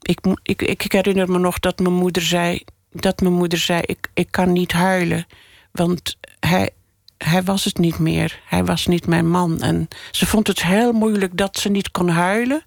ik, 0.00 0.18
ik, 0.42 0.62
ik 0.62 0.92
herinner 0.92 1.30
me 1.30 1.38
nog 1.38 1.58
dat 1.58 1.78
mijn 1.78 1.94
moeder 1.94 2.22
zei... 2.22 2.62
dat 2.92 3.20
mijn 3.20 3.34
moeder 3.34 3.58
zei, 3.58 3.80
ik, 3.84 4.10
ik 4.14 4.28
kan 4.30 4.52
niet 4.52 4.72
huilen. 4.72 5.26
Want 5.72 6.16
hij, 6.40 6.70
hij 7.18 7.42
was 7.42 7.64
het 7.64 7.78
niet 7.78 7.98
meer. 7.98 8.40
Hij 8.46 8.64
was 8.64 8.86
niet 8.86 9.06
mijn 9.06 9.30
man. 9.30 9.60
En 9.60 9.88
ze 10.10 10.26
vond 10.26 10.46
het 10.46 10.62
heel 10.62 10.92
moeilijk 10.92 11.36
dat 11.36 11.58
ze 11.58 11.68
niet 11.68 11.90
kon 11.90 12.08
huilen. 12.08 12.62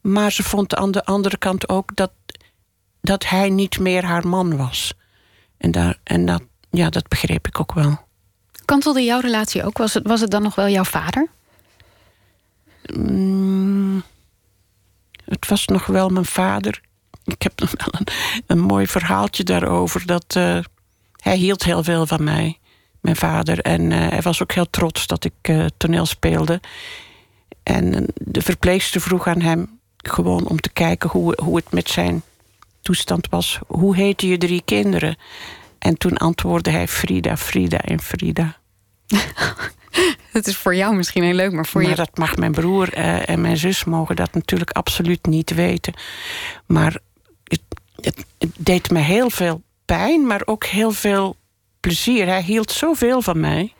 Maar 0.00 0.32
ze 0.32 0.42
vond 0.42 0.74
aan 0.74 0.90
de 0.90 1.04
andere 1.04 1.36
kant 1.36 1.68
ook 1.68 1.96
dat, 1.96 2.10
dat 3.00 3.28
hij 3.28 3.50
niet 3.50 3.78
meer 3.78 4.04
haar 4.04 4.28
man 4.28 4.56
was. 4.56 4.94
En, 5.58 5.70
daar, 5.70 5.98
en 6.02 6.26
dat, 6.26 6.42
ja, 6.70 6.90
dat 6.90 7.08
begreep 7.08 7.46
ik 7.46 7.60
ook 7.60 7.72
wel. 7.72 8.04
Kantelde 8.64 9.02
jouw 9.02 9.20
relatie 9.20 9.64
ook? 9.64 9.78
Was 9.78 9.94
het, 9.94 10.06
was 10.06 10.20
het 10.20 10.30
dan 10.30 10.42
nog 10.42 10.54
wel 10.54 10.68
jouw 10.68 10.84
vader? 10.84 11.28
Mm, 12.94 14.02
het 15.24 15.48
was 15.48 15.66
nog 15.66 15.86
wel 15.86 16.08
mijn 16.08 16.24
vader. 16.24 16.80
Ik 17.24 17.42
heb 17.42 17.60
nog 17.60 17.70
wel 17.76 17.88
een, 18.00 18.06
een 18.46 18.60
mooi 18.60 18.86
verhaaltje 18.86 19.44
daarover. 19.44 20.06
Dat, 20.06 20.34
uh, 20.36 20.58
hij 21.16 21.36
hield 21.36 21.62
heel 21.62 21.82
veel 21.82 22.06
van 22.06 22.24
mij, 22.24 22.58
mijn 23.00 23.16
vader. 23.16 23.60
En 23.60 23.90
uh, 23.90 24.08
hij 24.08 24.22
was 24.22 24.42
ook 24.42 24.52
heel 24.52 24.70
trots 24.70 25.06
dat 25.06 25.24
ik 25.24 25.48
uh, 25.48 25.66
toneel 25.76 26.06
speelde. 26.06 26.60
En 27.62 28.06
de 28.14 28.42
verpleegster 28.42 29.00
vroeg 29.00 29.26
aan 29.26 29.40
hem 29.40 29.78
gewoon 29.96 30.46
om 30.46 30.60
te 30.60 30.70
kijken 30.72 31.10
hoe, 31.10 31.38
hoe 31.42 31.56
het 31.56 31.72
met 31.72 31.88
zijn 31.88 32.22
toestand 32.86 33.26
was. 33.30 33.58
Hoe 33.66 33.96
heette 33.96 34.28
je 34.28 34.38
drie 34.38 34.62
kinderen? 34.64 35.16
En 35.78 35.98
toen 35.98 36.16
antwoordde 36.16 36.70
hij 36.70 36.88
Frida, 36.88 37.36
Frida 37.36 37.78
en 37.78 38.00
Frida. 38.00 38.56
dat 40.32 40.46
is 40.46 40.56
voor 40.56 40.74
jou 40.74 40.94
misschien 40.94 41.22
heel 41.22 41.34
leuk, 41.34 41.52
maar 41.52 41.66
voor 41.66 41.80
maar 41.80 41.90
je... 41.90 41.96
dat 41.96 42.18
mag 42.18 42.36
mijn 42.36 42.52
broer 42.52 42.98
uh, 42.98 43.28
en 43.28 43.40
mijn 43.40 43.56
zus 43.56 43.84
mogen 43.84 44.16
dat 44.16 44.34
natuurlijk 44.34 44.70
absoluut 44.70 45.26
niet 45.26 45.54
weten. 45.54 45.94
Maar 46.66 46.98
het, 47.44 47.60
het, 48.00 48.24
het, 48.38 48.50
deed 48.56 48.90
me 48.90 48.98
heel 48.98 49.30
veel 49.30 49.62
pijn, 49.84 50.26
maar 50.26 50.42
ook 50.44 50.64
heel 50.64 50.90
veel 50.90 51.36
plezier. 51.80 52.26
Hij 52.26 52.42
hield 52.42 52.70
zoveel 52.70 53.22
van 53.22 53.40
mij. 53.40 53.72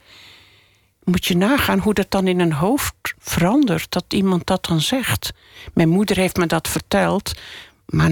Moet 1.04 1.26
je 1.26 1.36
nagaan 1.36 1.78
hoe 1.78 1.94
dat 1.94 2.11
dan 2.11 2.26
in 2.26 2.40
een 2.40 2.52
hoofd 2.52 2.94
verandert, 3.18 3.92
dat 3.92 4.04
iemand 4.09 4.46
dat 4.46 4.66
dan 4.66 4.80
zegt. 4.80 5.32
Mijn 5.74 5.88
moeder 5.88 6.16
heeft 6.16 6.36
me 6.36 6.46
dat 6.46 6.68
verteld, 6.68 7.34
maar 7.86 8.11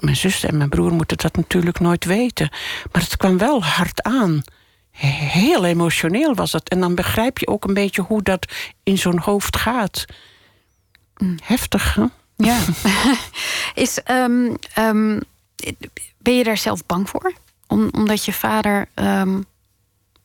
mijn 0.00 0.16
zus 0.16 0.44
en 0.44 0.56
mijn 0.56 0.68
broer 0.68 0.92
moeten 0.92 1.16
dat 1.16 1.36
natuurlijk 1.36 1.80
nooit 1.80 2.04
weten. 2.04 2.48
Maar 2.92 3.02
het 3.02 3.16
kwam 3.16 3.38
wel 3.38 3.64
hard 3.64 4.02
aan. 4.02 4.42
Heel 4.90 5.64
emotioneel 5.64 6.34
was 6.34 6.52
het. 6.52 6.68
En 6.68 6.80
dan 6.80 6.94
begrijp 6.94 7.38
je 7.38 7.46
ook 7.46 7.64
een 7.64 7.74
beetje 7.74 8.02
hoe 8.02 8.22
dat 8.22 8.52
in 8.82 8.98
zo'n 8.98 9.18
hoofd 9.18 9.56
gaat. 9.56 10.04
Heftig, 11.42 11.94
hè? 11.94 12.04
Ja. 12.36 12.58
Is, 13.84 14.00
um, 14.10 14.56
um, 14.78 15.20
ben 16.18 16.36
je 16.36 16.44
daar 16.44 16.56
zelf 16.56 16.86
bang 16.86 17.08
voor? 17.08 17.32
Om, 17.66 17.88
omdat 17.92 18.24
je 18.24 18.32
vader 18.32 18.88
um, 18.94 19.44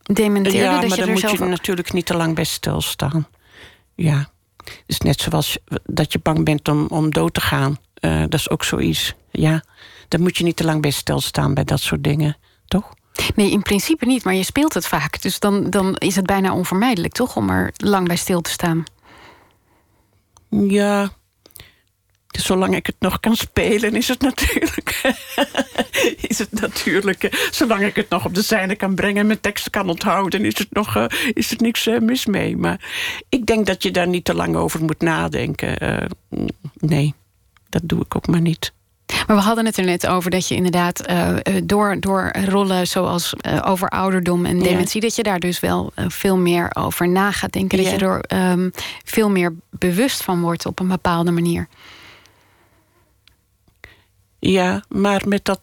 dementeerde? 0.03 0.57
Ja, 0.57 0.79
dat 0.79 0.89
maar 0.89 0.97
je 0.97 1.03
dan 1.03 1.11
moet 1.11 1.21
je 1.21 1.41
ook... 1.41 1.49
natuurlijk 1.49 1.93
niet 1.93 2.05
te 2.05 2.15
lang 2.15 2.35
bij 2.35 2.43
stilstaan. 2.43 3.27
Ja. 3.95 4.31
Het 4.57 4.83
is 4.85 4.99
net 4.99 5.21
zoals 5.21 5.57
dat 5.83 6.11
je 6.11 6.19
bang 6.19 6.45
bent 6.45 6.67
om, 6.67 6.87
om 6.87 7.11
dood 7.11 7.33
te 7.33 7.41
gaan. 7.41 7.77
Uh, 7.99 8.19
dat 8.19 8.33
is 8.33 8.49
ook 8.49 8.63
zoiets. 8.63 9.13
Ja, 9.35 9.63
dan 10.07 10.21
moet 10.21 10.37
je 10.37 10.43
niet 10.43 10.55
te 10.55 10.63
lang 10.63 10.81
bij 10.81 10.91
stilstaan 10.91 11.53
bij 11.53 11.63
dat 11.63 11.79
soort 11.79 12.03
dingen, 12.03 12.37
toch? 12.67 12.93
Nee, 13.35 13.51
in 13.51 13.61
principe 13.61 14.05
niet, 14.05 14.23
maar 14.23 14.35
je 14.35 14.43
speelt 14.43 14.73
het 14.73 14.87
vaak. 14.87 15.21
Dus 15.21 15.39
dan, 15.39 15.69
dan 15.69 15.95
is 15.95 16.15
het 16.15 16.25
bijna 16.25 16.53
onvermijdelijk, 16.53 17.13
toch, 17.13 17.35
om 17.35 17.49
er 17.49 17.73
lang 17.75 18.07
bij 18.07 18.15
stil 18.15 18.41
te 18.41 18.49
staan? 18.49 18.83
Ja, 20.49 21.11
zolang 22.27 22.75
ik 22.75 22.85
het 22.85 22.95
nog 22.99 23.19
kan 23.19 23.35
spelen, 23.35 23.95
is 23.95 24.07
het 24.07 24.21
natuurlijk. 24.21 25.01
is 26.29 26.39
het 26.39 26.61
natuurlijk. 26.61 27.47
Zolang 27.51 27.83
ik 27.83 27.95
het 27.95 28.09
nog 28.09 28.25
op 28.25 28.35
de 28.35 28.41
scène 28.43 28.75
kan 28.75 28.95
brengen 28.95 29.21
en 29.21 29.27
mijn 29.27 29.41
teksten 29.41 29.71
kan 29.71 29.89
onthouden, 29.89 30.45
is 30.45 30.57
het 30.57 30.71
nog 30.73 30.95
uh, 30.95 31.05
is 31.33 31.49
het 31.49 31.61
niks 31.61 31.87
uh, 31.87 31.99
mis 31.99 32.25
mee. 32.25 32.57
Maar 32.57 32.93
ik 33.29 33.45
denk 33.45 33.65
dat 33.65 33.83
je 33.83 33.91
daar 33.91 34.07
niet 34.07 34.25
te 34.25 34.33
lang 34.33 34.55
over 34.55 34.83
moet 34.83 35.01
nadenken. 35.01 35.83
Uh, 35.83 36.45
nee, 36.73 37.13
dat 37.69 37.81
doe 37.85 38.01
ik 38.01 38.15
ook 38.15 38.27
maar 38.27 38.41
niet. 38.41 38.72
Maar 39.27 39.35
we 39.35 39.41
hadden 39.41 39.65
het 39.65 39.77
er 39.77 39.85
net 39.85 40.07
over 40.07 40.31
dat 40.31 40.47
je 40.47 40.55
inderdaad 40.55 41.09
uh, 41.09 41.35
door, 41.63 41.99
door 41.99 42.31
rollen 42.45 42.87
zoals 42.87 43.33
uh, 43.47 43.59
over 43.65 43.89
ouderdom 43.89 44.45
en 44.45 44.59
dementie, 44.59 45.01
ja. 45.01 45.07
dat 45.07 45.15
je 45.15 45.23
daar 45.23 45.39
dus 45.39 45.59
wel 45.59 45.91
uh, 45.95 46.05
veel 46.07 46.37
meer 46.37 46.69
over 46.73 47.09
na 47.09 47.31
gaat 47.31 47.51
denken. 47.51 47.81
Ja. 47.81 47.83
Dat 47.83 47.99
je 47.99 48.05
er 48.05 48.51
um, 48.51 48.71
veel 49.03 49.29
meer 49.29 49.53
bewust 49.69 50.23
van 50.23 50.41
wordt 50.41 50.65
op 50.65 50.79
een 50.79 50.87
bepaalde 50.87 51.31
manier. 51.31 51.67
Ja, 54.39 54.83
maar 54.89 55.21
met 55.27 55.45
dat 55.45 55.61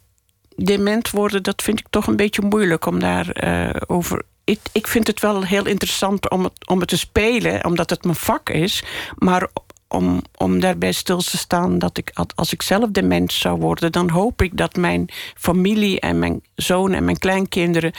dement 0.57 1.11
worden, 1.11 1.43
dat 1.43 1.63
vind 1.63 1.79
ik 1.79 1.87
toch 1.91 2.07
een 2.07 2.17
beetje 2.17 2.43
moeilijk 2.43 2.87
om 2.87 2.99
daar 2.99 3.43
over. 3.87 4.23
Ik, 4.45 4.61
ik 4.73 4.87
vind 4.87 5.07
het 5.07 5.21
wel 5.21 5.43
heel 5.43 5.67
interessant 5.67 6.31
om 6.31 6.45
het, 6.45 6.69
om 6.69 6.81
het 6.81 6.89
te 6.89 6.99
spelen, 6.99 7.65
omdat 7.65 7.91
het 7.91 8.05
mijn 8.05 8.17
vak 8.17 8.51
is. 8.51 8.85
Maar 9.19 9.49
om, 9.93 10.23
om 10.37 10.61
daarbij 10.61 10.93
stil 10.93 11.19
te 11.19 11.37
staan 11.37 11.79
dat 11.79 11.99
ik, 11.99 12.11
als 12.35 12.53
ik 12.53 12.63
zelf 12.63 12.91
dement 12.91 13.33
zou 13.33 13.59
worden, 13.61 13.93
dan 13.93 14.11
hoop 14.11 14.43
ik 14.43 14.57
dat 14.57 14.77
mijn 14.77 15.09
familie 15.37 16.01
en 16.01 16.19
mijn 16.19 16.43
zoon 16.55 16.93
en 16.93 17.05
mijn 17.05 17.19
kleinkinderen 17.19 17.93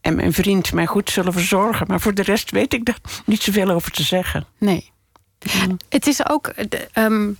en 0.00 0.14
mijn 0.14 0.32
vriend 0.32 0.72
mij 0.72 0.86
goed 0.86 1.10
zullen 1.10 1.32
verzorgen. 1.32 1.86
Maar 1.86 2.00
voor 2.00 2.14
de 2.14 2.22
rest 2.22 2.50
weet 2.50 2.74
ik 2.74 2.84
daar 2.84 2.98
niet 3.24 3.42
zoveel 3.42 3.70
over 3.70 3.90
te 3.90 4.02
zeggen. 4.02 4.46
Nee. 4.58 4.90
Het 5.88 6.06
is 6.06 6.28
ook. 6.28 6.52
Um, 6.94 7.38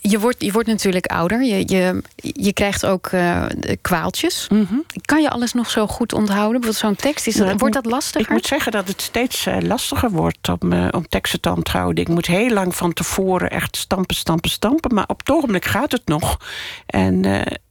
je, 0.00 0.18
wordt, 0.18 0.42
je 0.42 0.52
wordt 0.52 0.68
natuurlijk 0.68 1.06
ouder. 1.06 1.44
Je, 1.44 1.62
je, 1.66 2.02
je 2.16 2.52
krijgt 2.52 2.86
ook 2.86 3.10
uh, 3.12 3.44
kwaaltjes. 3.80 4.48
Mhm. 4.48 4.74
Kan 5.04 5.22
je 5.22 5.30
alles 5.30 5.52
nog 5.52 5.70
zo 5.70 5.86
goed 5.86 6.12
onthouden? 6.12 6.60
Bijvoorbeeld 6.60 6.98
zo'n 6.98 7.10
tekst, 7.10 7.26
is 7.26 7.34
dat, 7.34 7.60
wordt 7.60 7.74
dat 7.74 7.86
lastiger? 7.86 8.20
Ik 8.20 8.28
moet 8.28 8.46
zeggen 8.46 8.72
dat 8.72 8.88
het 8.88 9.02
steeds 9.02 9.46
uh, 9.46 9.56
lastiger 9.60 10.10
wordt 10.10 10.48
om, 10.60 10.72
uh, 10.72 10.88
om 10.90 11.08
teksten 11.08 11.40
te 11.40 11.50
onthouden. 11.50 12.04
Ik 12.04 12.08
moet 12.10 12.26
heel 12.26 12.50
lang 12.50 12.74
van 12.74 12.92
tevoren 12.92 13.50
echt 13.50 13.76
stampen, 13.76 14.16
stampen, 14.16 14.50
stampen. 14.50 14.94
Maar 14.94 15.06
op 15.06 15.18
het 15.18 15.30
ogenblik 15.30 15.64
gaat 15.64 15.92
het 15.92 16.06
nog. 16.06 16.40
En, 16.86 17.20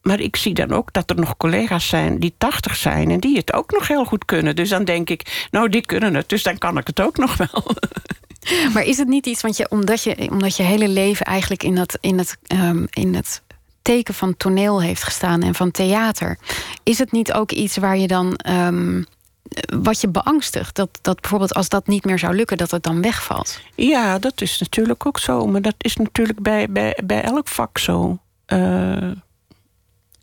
maar 0.02 0.20
ik 0.20 0.36
zie 0.36 0.54
dan 0.54 0.72
ook 0.72 0.94
dat 0.94 1.10
er 1.10 1.16
nog 1.16 1.38
collega's 1.38 1.88
zijn 1.88 2.20
die 2.20 2.34
tachtig 2.38 2.76
zijn... 2.76 3.12
en 3.12 3.20
die 3.20 3.38
het 3.38 3.54
ook 3.54 3.72
nog 3.72 3.88
heel 3.88 4.06
goed 4.06 4.26
kunnen. 4.26 4.56
Dus 4.56 4.70
dan 4.70 4.84
denk 4.84 5.10
ik, 5.10 5.48
nou, 5.52 5.70
die 5.70 5.86
kunnen 5.86 6.14
het, 6.14 6.30
dus 6.30 6.44
dan 6.44 6.58
kan 6.58 6.78
ik 6.78 6.88
het 6.88 7.02
ook 7.02 7.18
nog 7.18 7.38
wel. 7.38 7.64
Maar 8.74 8.84
is 8.84 8.98
het 8.98 9.08
niet 9.08 9.26
iets, 9.26 9.42
want 9.42 9.58
je, 9.58 9.70
omdat, 9.70 10.04
je, 10.04 10.30
omdat 10.32 10.58
je 10.58 10.64
hele 10.64 10.88
leven 10.88 11.26
eigenlijk 11.26 11.64
in, 11.64 11.76
dat, 11.76 11.98
in, 12.02 12.18
het, 12.18 12.38
um, 12.48 12.88
in 12.90 13.16
het 13.16 13.42
teken 13.82 14.14
van 14.14 14.38
toneel 14.38 14.82
heeft 14.82 15.04
gestaan 15.04 15.44
en 15.44 15.56
van 15.56 15.72
theater, 15.72 16.38
is 16.84 16.98
het 16.98 17.12
niet 17.12 17.34
ook 17.34 17.52
iets 17.52 17.78
waar 17.78 17.98
je 17.98 18.08
dan. 18.08 18.40
Um, 18.50 19.06
wat 19.82 20.02
je 20.02 20.08
beangstigt, 20.08 20.76
dat, 20.76 20.90
dat 21.02 21.22
bijvoorbeeld 21.22 21.54
als 21.54 21.70
dat 21.70 21.88
niet 21.88 22.06
meer 22.06 22.20
zou 22.20 22.36
lukken, 22.36 22.58
dat 22.58 22.72
het 22.72 22.84
dan 22.84 23.02
wegvalt? 23.02 23.60
Ja, 23.76 24.20
dat 24.20 24.42
is 24.42 24.60
natuurlijk 24.60 25.06
ook 25.06 25.20
zo. 25.20 25.46
Maar 25.46 25.62
dat 25.62 25.76
is 25.78 25.96
natuurlijk 25.96 26.42
bij, 26.42 26.70
bij, 26.70 27.00
bij 27.06 27.22
elk 27.22 27.48
vak 27.48 27.78
zo. 27.78 28.20
Uh, 28.48 29.12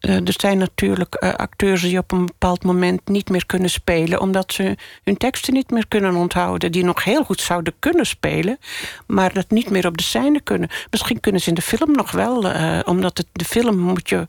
er 0.09 0.35
zijn 0.37 0.59
natuurlijk 0.59 1.17
uh, 1.21 1.35
acteurs 1.35 1.83
die 1.83 1.99
op 1.99 2.13
een 2.13 2.27
bepaald 2.27 2.65
moment 2.65 3.09
niet 3.09 3.31
meer 3.31 3.47
kunnen 3.47 3.71
spelen, 3.71 4.21
omdat 4.21 4.53
ze 4.53 4.77
hun 5.05 5.17
teksten 5.17 5.55
niet 5.55 5.71
meer 5.71 5.89
kunnen 5.89 6.15
onthouden. 6.15 6.73
Die 6.73 6.85
nog 6.85 7.05
heel 7.05 7.25
goed 7.25 7.41
zouden 7.41 7.75
kunnen 7.79 8.07
spelen, 8.07 8.59
maar 9.07 9.33
dat 9.33 9.51
niet 9.51 9.71
meer 9.71 9.87
op 9.87 9.97
de 9.97 10.03
scène 10.03 10.41
kunnen. 10.41 10.69
Misschien 10.91 11.21
kunnen 11.21 11.41
ze 11.41 11.49
in 11.49 11.55
de 11.55 11.63
film 11.63 11.93
nog 11.93 12.11
wel, 12.11 12.45
uh, 12.45 12.81
omdat 12.85 13.25
de 13.33 13.45
film 13.45 13.79
moet 13.79 14.09
je 14.09 14.27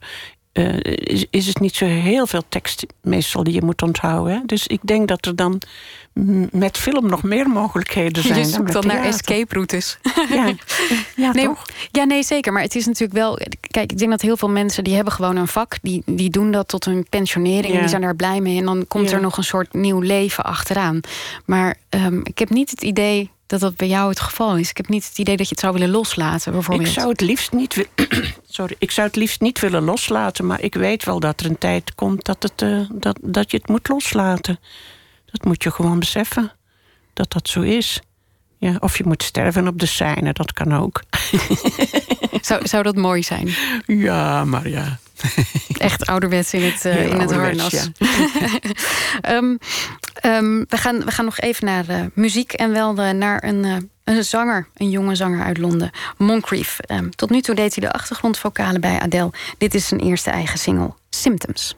uh, 0.58 0.78
is, 0.82 1.26
is 1.30 1.46
het 1.46 1.60
niet 1.60 1.76
zo 1.76 1.84
heel 1.84 2.26
veel 2.26 2.42
tekst 2.48 2.86
meestal 3.02 3.44
die 3.44 3.54
je 3.54 3.62
moet 3.62 3.82
onthouden. 3.82 4.34
Hè? 4.34 4.40
Dus 4.46 4.66
ik 4.66 4.80
denk 4.82 5.08
dat 5.08 5.26
er 5.26 5.36
dan 5.36 5.60
met 6.50 6.78
film 6.78 7.06
nog 7.06 7.22
meer 7.22 7.48
mogelijkheden 7.48 8.22
zijn. 8.22 8.38
Je 8.38 8.44
zoekt 8.44 8.72
dan, 8.72 8.86
naar 8.86 9.04
escape 9.04 9.54
routes. 9.54 9.98
Ja, 10.28 10.46
ja, 11.16 11.32
nee, 11.32 11.44
toch? 11.44 11.62
ja, 11.90 12.04
nee, 12.04 12.22
zeker. 12.22 12.52
Maar 12.52 12.62
het 12.62 12.74
is 12.74 12.86
natuurlijk 12.86 13.18
wel... 13.18 13.38
Kijk, 13.60 13.92
ik 13.92 13.98
denk 13.98 14.10
dat 14.10 14.20
heel 14.20 14.36
veel 14.36 14.50
mensen... 14.50 14.84
die 14.84 14.94
hebben 14.94 15.12
gewoon 15.12 15.36
een 15.36 15.48
vak. 15.48 15.76
Die, 15.82 16.02
die 16.06 16.30
doen 16.30 16.50
dat 16.50 16.68
tot 16.68 16.84
hun 16.84 17.06
pensionering. 17.08 17.74
Ja. 17.74 17.80
Die 17.80 17.88
zijn 17.88 18.02
daar 18.02 18.16
blij 18.16 18.40
mee. 18.40 18.58
En 18.58 18.64
dan 18.64 18.84
komt 18.88 19.12
er 19.12 19.20
nog 19.20 19.36
een 19.36 19.44
soort 19.44 19.74
nieuw 19.74 20.00
leven 20.00 20.44
achteraan. 20.44 21.00
Maar 21.44 21.76
um, 21.90 22.20
ik 22.24 22.38
heb 22.38 22.50
niet 22.50 22.70
het 22.70 22.82
idee 22.82 23.30
dat 23.46 23.60
dat 23.60 23.76
bij 23.76 23.88
jou 23.88 24.08
het 24.08 24.20
geval 24.20 24.56
is. 24.56 24.70
Ik 24.70 24.76
heb 24.76 24.88
niet 24.88 25.08
het 25.08 25.18
idee 25.18 25.36
dat 25.36 25.48
je 25.48 25.54
het 25.54 25.62
zou 25.62 25.72
willen 25.72 25.90
loslaten, 25.90 26.52
bijvoorbeeld. 26.52 26.88
Ik 26.88 26.94
zou 26.94 27.08
het 27.08 27.20
liefst 27.20 27.52
niet, 27.52 27.88
Sorry, 28.48 28.76
ik 28.78 28.90
zou 28.90 29.06
het 29.06 29.16
liefst 29.16 29.40
niet 29.40 29.60
willen 29.60 29.82
loslaten... 29.82 30.46
maar 30.46 30.62
ik 30.62 30.74
weet 30.74 31.04
wel 31.04 31.20
dat 31.20 31.40
er 31.40 31.46
een 31.46 31.58
tijd 31.58 31.94
komt 31.94 32.24
dat, 32.24 32.42
het, 32.42 32.62
uh, 32.62 32.88
dat, 32.92 33.18
dat 33.22 33.50
je 33.50 33.56
het 33.56 33.68
moet 33.68 33.88
loslaten. 33.88 34.58
Dat 35.24 35.44
moet 35.44 35.62
je 35.62 35.70
gewoon 35.70 35.98
beseffen, 35.98 36.52
dat 37.12 37.32
dat 37.32 37.48
zo 37.48 37.60
is. 37.60 38.00
Ja, 38.58 38.76
of 38.78 38.98
je 38.98 39.04
moet 39.06 39.22
sterven 39.22 39.68
op 39.68 39.78
de 39.78 39.86
scène, 39.86 40.32
dat 40.32 40.52
kan 40.52 40.74
ook. 40.74 41.02
zou, 42.40 42.66
zou 42.66 42.82
dat 42.82 42.96
mooi 42.96 43.22
zijn? 43.22 43.54
Ja, 43.86 44.44
maar 44.44 44.68
ja. 44.68 44.98
Echt 45.78 46.06
ouderwets 46.06 46.54
in 46.54 46.62
het, 46.62 46.84
uh, 46.84 47.06
in 47.06 47.20
het 47.20 47.32
harnas. 47.32 47.72
Ja. 47.72 49.36
um, 49.36 49.58
um, 50.32 50.64
we, 50.68 50.76
gaan, 50.76 51.04
we 51.04 51.10
gaan 51.10 51.24
nog 51.24 51.38
even 51.38 51.64
naar 51.64 51.84
uh, 51.90 52.00
muziek 52.14 52.52
en 52.52 52.72
wel 52.72 52.98
uh, 52.98 53.10
naar 53.10 53.44
een, 53.44 53.90
een 54.04 54.24
zanger, 54.24 54.68
een 54.74 54.90
jonge 54.90 55.14
zanger 55.14 55.44
uit 55.44 55.58
Londen, 55.58 55.90
Moncrief. 56.16 56.78
Um, 56.90 57.14
tot 57.14 57.30
nu 57.30 57.40
toe 57.40 57.54
deed 57.54 57.74
hij 57.74 57.88
de 57.88 57.92
achtergrondvocalen 57.94 58.80
bij 58.80 58.98
Adele. 58.98 59.30
Dit 59.58 59.74
is 59.74 59.88
zijn 59.88 60.00
eerste 60.00 60.30
eigen 60.30 60.58
single, 60.58 60.94
Symptoms. 61.10 61.76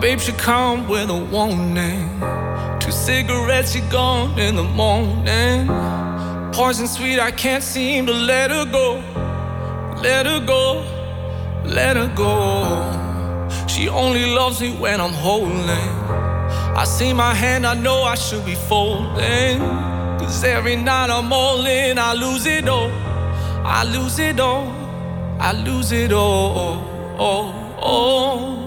Babe 0.00 0.20
she 0.20 0.32
come 0.32 0.88
with 0.88 1.10
a 1.10 1.16
warning. 1.16 2.20
Two 2.80 2.92
cigarettes, 2.92 3.72
she 3.72 3.80
gone 3.90 4.38
in 4.38 4.54
the 4.56 4.62
morning. 4.62 5.66
Poison 6.52 6.86
sweet, 6.86 7.18
I 7.18 7.30
can't 7.30 7.62
seem 7.62 8.06
to 8.06 8.12
let 8.12 8.50
her 8.50 8.64
go. 8.64 9.02
Let 10.02 10.26
her 10.26 10.40
go, 10.44 10.84
let 11.64 11.96
her 11.96 12.12
go. 12.14 12.28
She 13.66 13.88
only 13.88 14.26
loves 14.26 14.60
me 14.60 14.70
when 14.76 15.00
I'm 15.00 15.12
holding. 15.12 15.68
I 15.68 16.84
see 16.84 17.12
my 17.12 17.34
hand, 17.34 17.66
I 17.66 17.74
know 17.74 18.02
I 18.02 18.14
should 18.14 18.44
be 18.46 18.54
folding. 18.54 19.58
Cause 20.18 20.44
every 20.44 20.76
night 20.76 21.10
I'm 21.10 21.32
all 21.32 21.66
in, 21.66 21.98
I 21.98 22.12
lose 22.14 22.46
it 22.46 22.68
all. 22.68 22.90
I 23.64 23.84
lose 23.84 24.18
it 24.18 24.38
all. 24.38 24.68
I 25.40 25.52
lose 25.52 25.92
it 25.92 26.12
all. 26.12 26.84
Oh, 27.18 27.76
oh 27.80 28.57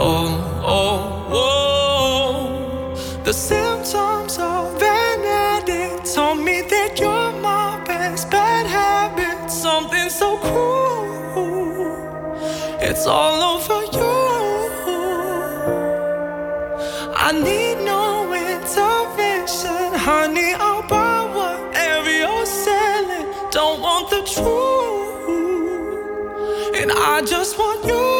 oh, 0.00 0.62
oh, 0.64 1.26
oh. 1.42 3.22
The 3.24 3.32
symptoms 3.32 4.38
of 4.38 4.82
an 4.82 5.24
addict 5.24 6.14
told 6.14 6.38
me 6.38 6.62
that 6.62 6.98
you're 6.98 7.32
my 7.40 7.82
best 7.84 8.30
bad 8.30 8.66
habit. 8.66 9.50
Something 9.50 10.08
so 10.08 10.38
cruel. 10.38 11.96
It's 12.80 13.06
all 13.06 13.42
over 13.54 13.80
you. 13.98 14.16
I 17.14 17.32
need 17.32 17.76
no 17.84 18.32
intervention, 18.32 19.92
honey. 20.08 20.54
I'll 20.54 20.82
buy 20.88 21.24
whatever 21.38 22.10
you're 22.10 22.46
selling. 22.46 23.26
Don't 23.50 23.80
want 23.80 24.08
the 24.10 24.22
truth, 24.34 25.28
and 26.80 26.90
I 26.90 27.22
just 27.22 27.58
want 27.58 27.84
you. 27.84 28.19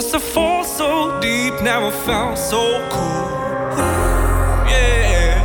Cause 0.00 0.12
the 0.12 0.18
fall 0.18 0.64
so 0.64 1.20
deep 1.20 1.52
now 1.60 1.86
I 1.86 1.90
felt 1.90 2.38
so 2.38 2.88
cool. 2.88 3.28
Yeah. 4.66 5.36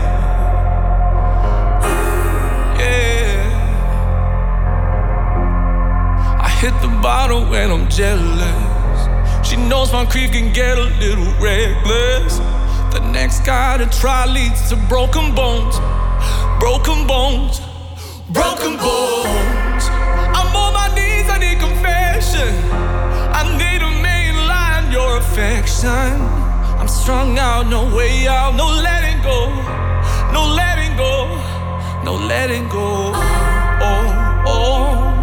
Yeah. 2.80 3.42
I 6.42 6.48
hit 6.62 6.74
the 6.82 6.88
bottle 7.02 7.44
when 7.50 7.70
I'm 7.70 7.90
jealous. 7.90 9.46
She 9.46 9.58
knows 9.58 9.92
my 9.92 10.06
creep 10.06 10.32
can 10.32 10.54
get 10.54 10.78
a 10.78 10.84
little 11.04 11.34
reckless. 11.44 12.38
The 12.94 13.02
next 13.12 13.46
guy 13.46 13.78
to 13.78 13.88
try 14.00 14.26
leads 14.26 14.70
to 14.70 14.78
broken 14.88 15.36
bones. 15.36 15.78
Broken 16.62 17.06
bones. 17.06 17.60
Broken 18.30 18.78
bones. 18.78 19.90
I'm 20.40 20.56
on 20.56 20.74
my 20.74 20.88
knees, 20.96 21.30
I 21.30 21.40
need 21.40 21.60
confession 21.60 22.75
your 25.26 25.44
affection. 25.44 25.90
I'm 26.80 26.88
strung 26.88 27.38
out, 27.38 27.68
no 27.68 27.96
way 27.96 28.28
out, 28.28 28.56
no 28.56 28.68
letting 28.68 29.22
go, 29.22 29.50
no 30.34 30.48
letting 30.54 30.98
go, 30.98 31.36
no 32.04 32.16
letting 32.16 32.68
go. 32.70 33.12
Oh, 33.82 34.44
oh. 34.48 35.15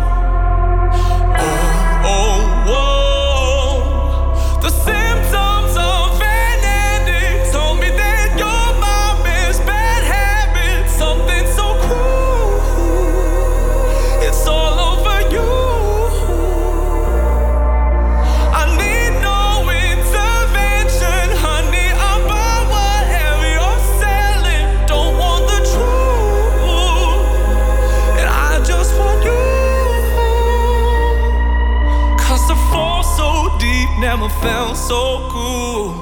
Felt 34.42 34.76
so 34.76 35.28
cool. 35.30 35.94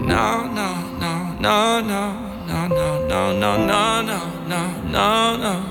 No, 0.00 0.46
no, 0.58 0.70
no, 1.00 1.14
no, 1.40 1.80
no, 1.80 2.02
no, 2.46 2.68
no, 2.68 2.98
no, 3.08 3.32
no, 3.32 3.56
no, 3.56 4.02
no, 4.02 4.20
no, 4.46 5.36
no, 5.36 5.69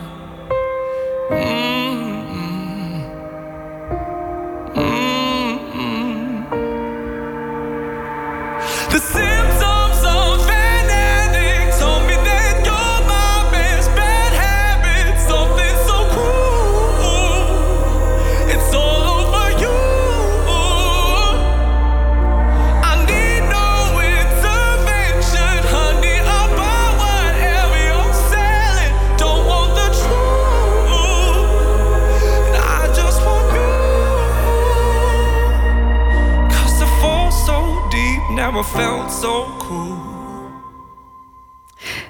felt 38.63 39.11
so 39.11 39.45
cool. 39.57 39.97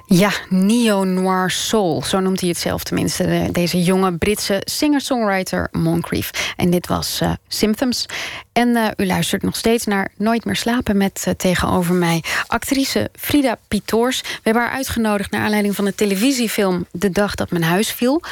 Ja, 0.06 0.30
neo-noir 0.48 1.50
soul, 1.50 2.02
zo 2.04 2.20
noemt 2.20 2.40
hij 2.40 2.48
het 2.48 2.58
zelf 2.58 2.82
tenminste. 2.84 3.24
de- 3.24 3.48
Deze 3.52 3.82
jonge 3.82 4.12
Britse 4.18 4.60
singer-songwriter 4.64 5.68
Moncrief. 5.72 6.52
En 6.56 6.70
dit 6.70 6.86
was 6.86 7.20
eh, 7.20 7.32
Symptoms. 7.48 8.06
En 8.52 8.76
eh, 8.76 8.88
u 8.96 9.06
luistert 9.06 9.42
nog 9.42 9.56
steeds 9.56 9.84
naar 9.86 10.12
Nooit 10.16 10.44
meer 10.44 10.56
slapen 10.56 10.96
met 10.96 11.22
eh, 11.26 11.34
tegenover 11.34 11.94
mij 11.94 12.22
actrice 12.46 13.10
Frida 13.18 13.58
Pitoors. 13.68 14.20
We 14.20 14.28
hebben 14.42 14.62
haar 14.62 14.72
uitgenodigd 14.72 15.30
naar 15.30 15.42
aanleiding 15.42 15.74
van 15.74 15.84
de 15.84 15.94
televisiefilm 15.94 16.86
De 16.92 17.10
Dag 17.10 17.34
dat 17.34 17.50
mijn 17.50 17.64
huis 17.64 17.92
viel. 17.92 18.22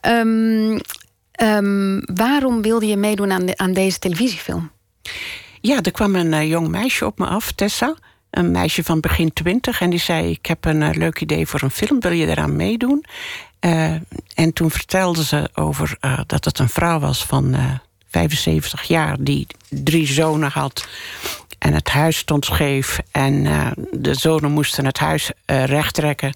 Ehm, 0.00 0.78
ehm, 1.32 2.00
waarom 2.14 2.62
wilde 2.62 2.86
je 2.86 2.96
meedoen 2.96 3.32
aan, 3.32 3.58
aan 3.58 3.72
deze 3.72 3.98
televisiefilm? 3.98 4.70
Ja, 5.66 5.82
er 5.82 5.90
kwam 5.90 6.14
een 6.14 6.32
eh, 6.32 6.48
jong 6.48 6.68
meisje 6.68 7.06
op 7.06 7.18
me 7.18 7.26
af, 7.26 7.52
Tessa. 7.52 7.94
Een 8.30 8.50
meisje 8.50 8.84
van 8.84 9.00
begin 9.00 9.32
twintig. 9.32 9.80
En 9.80 9.90
die 9.90 9.98
zei, 9.98 10.30
ik 10.30 10.46
heb 10.46 10.64
een 10.64 10.82
eh, 10.82 10.94
leuk 10.94 11.20
idee 11.20 11.46
voor 11.46 11.62
een 11.62 11.70
film. 11.70 12.00
Wil 12.00 12.12
je 12.12 12.26
eraan 12.26 12.56
meedoen? 12.56 13.04
Eh, 13.58 13.92
en 14.34 14.52
toen 14.52 14.70
vertelde 14.70 15.24
ze 15.24 15.50
over 15.54 15.98
dat 16.26 16.44
het 16.44 16.58
een 16.58 16.68
vrouw 16.68 16.98
was 16.98 17.24
van 17.24 17.54
eh 17.54 17.64
75 18.10 18.82
jaar... 18.82 19.16
die 19.20 19.46
drie 19.68 20.06
zonen 20.06 20.50
had. 20.50 20.88
En 21.58 21.72
het 21.72 21.88
huis 21.88 22.16
stond 22.16 22.44
scheef. 22.44 22.98
En 23.10 23.44
de 23.90 24.14
zonen 24.14 24.50
moesten 24.50 24.84
het 24.84 24.98
huis 24.98 25.30
rechttrekken. 25.46 26.34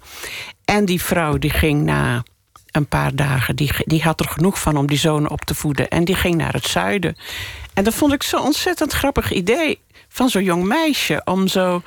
En 0.65 0.85
die 0.85 1.01
vrouw 1.01 1.37
die 1.37 1.49
ging 1.49 1.83
na 1.83 2.23
een 2.71 2.87
paar 2.87 3.15
dagen. 3.15 3.55
Die, 3.55 3.71
die 3.85 4.01
had 4.01 4.19
er 4.19 4.27
genoeg 4.27 4.59
van 4.59 4.77
om 4.77 4.87
die 4.87 4.97
zonen 4.97 5.31
op 5.31 5.41
te 5.41 5.55
voeden. 5.55 5.89
En 5.89 6.05
die 6.05 6.15
ging 6.15 6.35
naar 6.35 6.53
het 6.53 6.67
zuiden. 6.67 7.15
En 7.73 7.83
dat 7.83 7.93
vond 7.93 8.13
ik 8.13 8.23
zo'n 8.23 8.41
ontzettend 8.41 8.93
grappig 8.93 9.31
idee 9.31 9.79
van 10.07 10.29
zo'n 10.29 10.43
jong 10.43 10.63
meisje. 10.63 11.21
Om 11.25 11.47
zo 11.47 11.81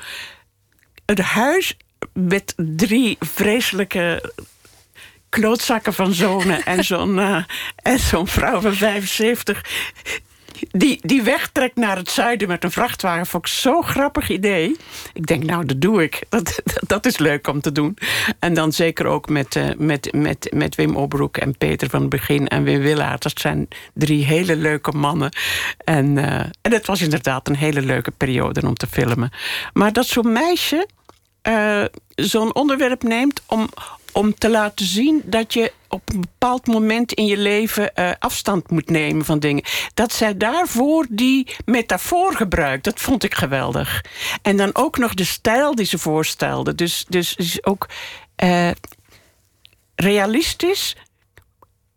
het 1.07 1.19
huis 1.19 1.77
met 2.13 2.55
drie 2.57 3.17
vreselijke 3.21 4.33
klootzakken 5.29 5.95
van 5.95 6.13
zonen 6.13 6.65
en 6.65 6.85
zo'n 6.85 7.19
eh, 7.19 7.45
en 7.77 7.99
zo'n 7.99 8.27
vrouw 8.27 8.61
van 8.61 8.75
75 8.75 9.65
die, 10.71 10.99
die 11.03 11.23
wegtrekt 11.23 11.77
naar 11.77 11.97
het 11.97 12.11
zuiden 12.11 12.49
met 12.49 12.65
een 12.65 12.71
vrachtwagen. 12.71 13.27
Vond 13.27 13.47
ik 13.47 13.53
zo'n 13.53 13.83
grappig 13.83 14.31
idee. 14.31 14.77
Ik 15.13 15.27
denk, 15.27 15.45
nou, 15.45 15.67
dat 15.67 15.81
doe 15.81 16.03
ik. 16.03 16.23
Dat, 16.29 16.63
dat, 16.87 17.07
is 17.07 17.19
leuk 17.19 17.47
om 17.47 17.61
te 17.61 17.73
doen. 17.73 17.97
En 18.39 18.55
dan 18.55 18.73
zeker 18.73 19.07
ook 19.07 19.29
met, 19.29 19.57
eh, 19.57 19.69
met, 19.77 20.13
met, 20.13 20.49
met 20.55 20.75
Wim 20.75 20.97
Obroek 20.97 21.37
en 21.37 21.59
Peter 21.59 21.91
van 21.91 22.01
het 22.01 22.11
Begin 22.11 22.49
en 22.49 22.65
Wim 22.65 22.81
Willaert. 22.81 23.23
Dat 23.23 23.41
zijn 23.41 23.69
drie 23.95 24.25
hele 24.25 24.57
leuke 24.57 24.93
mannen. 24.93 25.33
En, 25.85 26.19
eh, 26.19 26.41
en 26.61 26.73
het 26.73 26.87
was 26.87 27.01
inderdaad 27.01 27.49
een 27.49 27.57
hele 27.57 27.83
leuke 27.83 28.11
periode 28.11 28.67
om 28.67 28.75
te 28.75 28.87
filmen. 28.87 29.31
Maar 29.73 29.93
dat 29.93 30.07
zo'n 30.07 30.33
meisje 30.33 30.87
eh, 31.45 31.85
zo'n 32.15 32.55
onderwerp 32.55 33.03
neemt 33.03 33.43
om, 33.47 33.69
om 34.15 34.35
te 34.35 34.51
laten 34.51 34.87
zien 34.87 35.23
dat 35.25 35.53
je 35.53 35.73
op 35.89 36.09
een 36.13 36.21
bepaald 36.21 36.67
moment 36.67 37.13
in 37.13 37.27
je 37.27 37.37
leven 37.37 37.95
eh, 37.95 38.11
afstand 38.19 38.71
moet 38.71 38.91
nemen 38.91 39.25
van 39.25 39.39
dingen. 39.39 39.65
Dat 39.95 40.13
zij 40.13 40.37
daarvoor 40.37 41.07
die 41.11 41.57
metafoor 41.65 42.37
gebruikt, 42.37 42.85
dat 42.85 43.01
vond 43.01 43.25
ik 43.25 43.35
geweldig. 43.35 44.05
En 44.43 44.57
dan 44.57 44.71
ook 44.73 44.99
nog 44.99 45.15
de 45.15 45.25
stijl 45.25 45.75
die 45.75 45.87
ze 45.87 45.99
voorstelde. 45.99 46.75
Dus, 46.75 47.05
dus 47.09 47.35
is 47.37 47.65
ook 47.65 47.89
eh, 48.37 48.71
realistisch, 49.95 50.97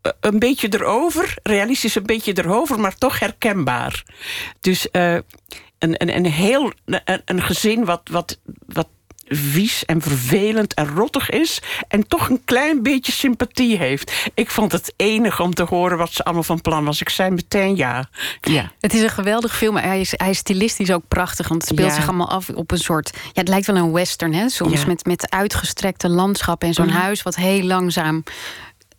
eh, 0.01 0.11
een 0.20 0.39
beetje 0.39 0.68
erover, 0.74 1.38
realistisch 1.43 1.95
een 1.95 2.05
beetje 2.05 2.38
erover, 2.38 2.80
maar 2.80 2.95
toch 2.95 3.20
herkenbaar. 3.20 4.03
Dus 4.59 4.88
een, 4.91 5.24
een, 5.80 6.15
een 6.15 6.26
heel 6.26 6.74
een, 6.86 7.22
een 7.26 7.41
gezin 7.41 7.86
wat, 7.86 8.01
wat, 8.11 8.39
wat 8.65 8.88
vies 9.30 9.86
en 9.86 10.01
vervelend 10.01 10.73
en 10.73 10.88
rottig 10.95 11.30
is... 11.30 11.59
en 11.88 12.07
toch 12.07 12.30
een 12.30 12.41
klein 12.45 12.84
beetje 12.84 13.11
sympathie 13.11 13.78
heeft. 13.78 14.30
Ik 14.34 14.49
vond 14.49 14.71
het 14.71 14.93
enig 14.95 15.39
om 15.39 15.53
te 15.53 15.63
horen 15.63 15.97
wat 15.97 16.13
ze 16.13 16.23
allemaal 16.23 16.43
van 16.43 16.61
plan 16.61 16.86
was. 16.86 17.01
Ik 17.01 17.09
zei 17.09 17.30
meteen 17.30 17.75
ja. 17.75 18.09
ja. 18.41 18.71
Het 18.80 18.93
is 18.93 19.01
een 19.01 19.09
geweldig 19.09 19.57
film. 19.57 19.75
Hij 19.78 19.99
is, 19.99 20.13
hij 20.17 20.30
is 20.30 20.38
stilistisch 20.38 20.91
ook 20.91 21.07
prachtig. 21.07 21.47
Want 21.47 21.61
het 21.61 21.71
speelt 21.71 21.89
Ja. 21.89 21.95
zich 21.95 22.07
allemaal 22.07 22.30
af 22.30 22.49
op 22.49 22.71
een 22.71 22.78
soort. 22.78 23.11
Ja, 23.13 23.30
het 23.34 23.47
lijkt 23.47 23.65
wel 23.67 23.75
een 23.75 23.91
western, 23.91 24.34
hè? 24.34 24.49
Soms 24.49 24.80
Ja. 24.82 24.88
met, 24.88 25.05
met 25.05 25.30
uitgestrekte 25.32 26.09
landschappen 26.09 26.67
en 26.67 26.73
zo'n 26.73 26.86
Mhm. 26.86 26.95
huis 26.97 27.23
wat 27.23 27.36
heel 27.36 27.63
langzaam 27.63 28.23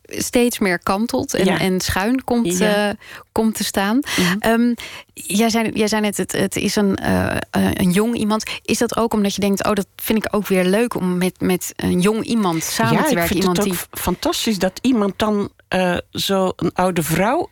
steeds 0.09 0.59
meer 0.59 0.79
kantelt 0.79 1.35
en, 1.35 1.45
Ja. 1.45 1.59
en 1.59 1.81
schuin 1.81 2.25
komt, 2.25 2.59
Ja. 2.59 2.71
Mhm. 2.71 2.89
eh, 2.89 2.95
komt 3.33 3.55
te 3.55 3.65
staan. 3.65 4.01
Ehm, 4.39 4.75
jij, 5.15 5.49
zei, 5.51 5.71
jij 5.75 5.89
zei 5.89 6.01
net, 6.03 6.17
het, 6.17 6.33
het 6.33 6.57
is 6.57 6.77
een, 6.77 6.97
eh, 6.97 7.37
eh, 7.37 7.39
een 7.51 7.91
jong 7.91 8.15
iemand. 8.17 8.43
Is 8.65 8.79
dat 8.79 8.97
ook 8.97 9.13
omdat 9.15 9.35
je 9.35 9.41
denkt, 9.41 9.65
oh, 9.67 9.73
dat 9.73 9.87
vind 9.97 10.25
ik 10.25 10.35
ook 10.35 10.47
weer 10.47 10.65
leuk 10.65 10.95
om 10.95 11.19
met, 11.19 11.41
met 11.41 11.73
een 11.77 12.01
jong 12.01 12.25
iemand 12.25 12.63
samen 12.63 12.93
ja, 12.93 13.03
te 13.03 13.09
ik 13.09 13.15
werken? 13.15 13.29
vind 13.29 13.41
Iemand 13.41 13.57
het 13.59 13.67
ook 13.67 13.73
die. 13.73 14.01
fantastisch 14.03 14.59
dat 14.59 14.79
iemand 14.83 15.19
dan 15.19 15.49
eh, 15.69 15.97
zo 16.11 16.53
een 16.57 16.73
oude 16.75 17.03
vrouw 17.03 17.49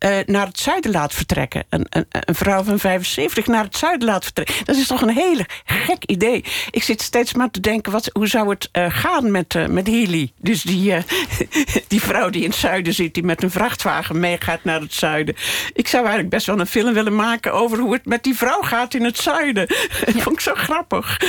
eh, 0.00 0.18
naar 0.26 0.46
het 0.46 0.58
zuiden 0.58 0.90
laat 0.90 1.14
vertrekken. 1.14 1.64
Een, 1.68 1.86
een, 1.88 2.06
een 2.10 2.34
vrouw 2.34 2.62
van 2.62 2.78
75 2.78 3.46
naar 3.46 3.64
het 3.64 3.76
zuiden 3.76 4.08
laat 4.08 4.24
vertrekken. 4.24 4.64
Dat 4.64 4.76
is 4.76 4.86
toch 4.86 5.02
een 5.02 5.14
hele 5.14 5.46
gek 5.64 6.04
idee. 6.04 6.44
Ik 6.70 6.82
zit 6.82 7.02
steeds 7.02 7.34
maar 7.34 7.50
te 7.50 7.60
denken, 7.60 7.92
wat, 7.92 8.10
hoe 8.12 8.26
zou 8.26 8.48
het 8.48 8.68
eh, 8.72 8.86
gaan 8.88 9.30
met, 9.30 9.54
eh, 9.54 9.66
met 9.66 9.86
Healy? 9.86 10.32
Dus 10.38 10.62
die, 10.62 10.94
die 11.88 12.00
vrouw 12.00 12.30
die 12.30 12.42
in 12.42 12.48
het 12.48 12.58
zuiden 12.58 12.94
zit, 12.94 13.14
die 13.14 13.22
met 13.22 13.42
een 13.42 13.50
vrachtwagen 13.50 14.20
meegaat 14.20 14.64
naar 14.64 14.80
het 14.80 14.94
zuiden. 14.94 15.34
Ik 15.72 15.88
zou 15.88 16.02
eigenlijk 16.02 16.34
best 16.34 16.46
wel 16.46 16.60
een 16.60 16.66
film 16.66 16.92
willen 16.92 17.14
maken 17.14 17.52
over 17.52 17.78
hoe 17.78 17.92
het 17.92 18.06
met 18.06 18.22
die 18.22 18.34
vrouw 18.34 18.62
gaat 18.62 18.94
in 18.94 19.04
het 19.04 19.18
zuiden. 19.18 19.66
Dat 20.06 20.22
vond 20.22 20.36
ik 20.36 20.40
zo 20.40 20.54
grappig. 20.54 21.20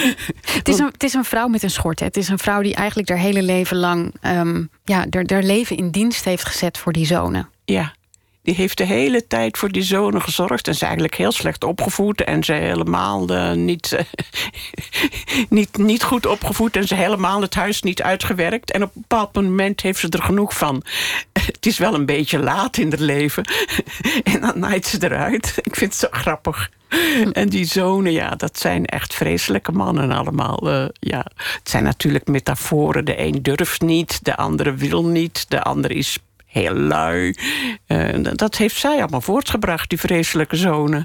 Het 0.46 0.68
is, 0.68 0.80
een, 0.80 0.86
het 0.86 1.04
is 1.04 1.14
een 1.14 1.26
vrouw 1.26 1.48
met 1.48 1.64
een 1.64 1.70
schort. 1.70 2.00
hè. 2.00 2.06
Het 2.06 2.18
is 2.18 2.28
een 2.28 2.40
vrouw 2.40 2.62
die 2.62 2.76
eigenlijk 2.76 3.10
haar 3.10 3.18
hele 3.18 3.42
leven 3.42 3.78
lang 3.78 4.14
ehm, 4.22 4.64
ja, 4.84 5.06
haar, 5.10 5.24
haar 5.26 5.44
leven 5.44 5.78
in 5.78 5.90
dienst 5.90 6.26
heeft 6.26 6.46
gezet 6.46 6.78
voor 6.78 6.94
die 6.94 7.06
zonen. 7.06 7.50
Ja, 7.66 7.94
die 8.44 8.56
heeft 8.56 8.78
de 8.78 8.86
hele 8.86 9.28
tijd 9.28 9.58
voor 9.58 9.72
die 9.72 9.84
zonen 9.84 10.22
gezorgd. 10.22 10.68
En 10.68 10.74
ze 10.74 10.80
is 10.80 10.82
eigenlijk 10.82 11.16
heel 11.16 11.32
slecht 11.32 11.64
opgevoed. 11.64 12.24
En 12.24 12.44
ze 12.44 12.54
helemaal 12.54 13.28
eh, 13.28 13.52
niet, 13.52 13.92
eh, 13.92 14.06
niet, 15.50 15.78
niet 15.78 16.04
goed 16.04 16.26
opgevoed. 16.26 16.76
En 16.76 16.88
ze 16.88 16.96
helemaal 16.96 17.42
het 17.42 17.56
huis 17.56 17.82
niet 17.82 18.02
uitgewerkt. 18.02 18.72
En 18.72 18.84
op 18.84 18.96
een 18.96 19.02
bepaald 19.02 19.34
moment 19.34 19.82
heeft 19.82 20.00
ze 20.00 20.10
er 20.10 20.24
genoeg 20.24 20.58
van. 20.58 20.84
Het 21.46 21.66
is 21.66 21.78
wel 21.78 21.94
een 21.94 22.06
beetje 22.06 22.40
laat 22.40 22.78
in 22.78 22.92
het 22.92 23.00
leven. 23.00 23.44
En 24.24 24.42
dan 24.42 24.60
naait 24.60 24.86
ze 24.86 24.98
eruit. 25.04 25.54
Ik 25.62 25.76
vind 25.76 25.92
het 25.92 26.00
zo 26.02 26.08
grappig. 26.12 26.70
En 27.32 27.50
die 27.50 27.66
zonen, 27.66 28.12
ja, 28.12 28.30
dat 28.30 28.60
zijn 28.60 28.86
echt 28.86 29.14
vreselijke 29.14 29.72
mannen 29.72 30.12
allemaal. 30.12 30.70
eh, 30.70 30.86
ja. 31.00 31.26
Het 31.36 31.70
zijn 31.70 31.84
natuurlijk 31.84 32.28
metaforen. 32.28 33.06
De 33.06 33.20
een 33.20 33.42
durft 33.42 33.82
niet, 33.82 34.20
de 34.24 34.36
andere 34.36 34.74
wil 34.74 35.06
niet, 35.06 35.46
de 35.50 35.62
ander 35.62 35.92
is 35.92 36.20
heel 36.52 36.74
lui. 36.74 37.36
Eh, 37.86 38.08
dat 38.34 38.56
heeft 38.58 38.76
zij 38.80 38.98
allemaal 39.00 39.22
voortgebracht, 39.22 39.90
die 39.90 40.00
vreselijke 40.00 40.56
zonen. 40.56 41.04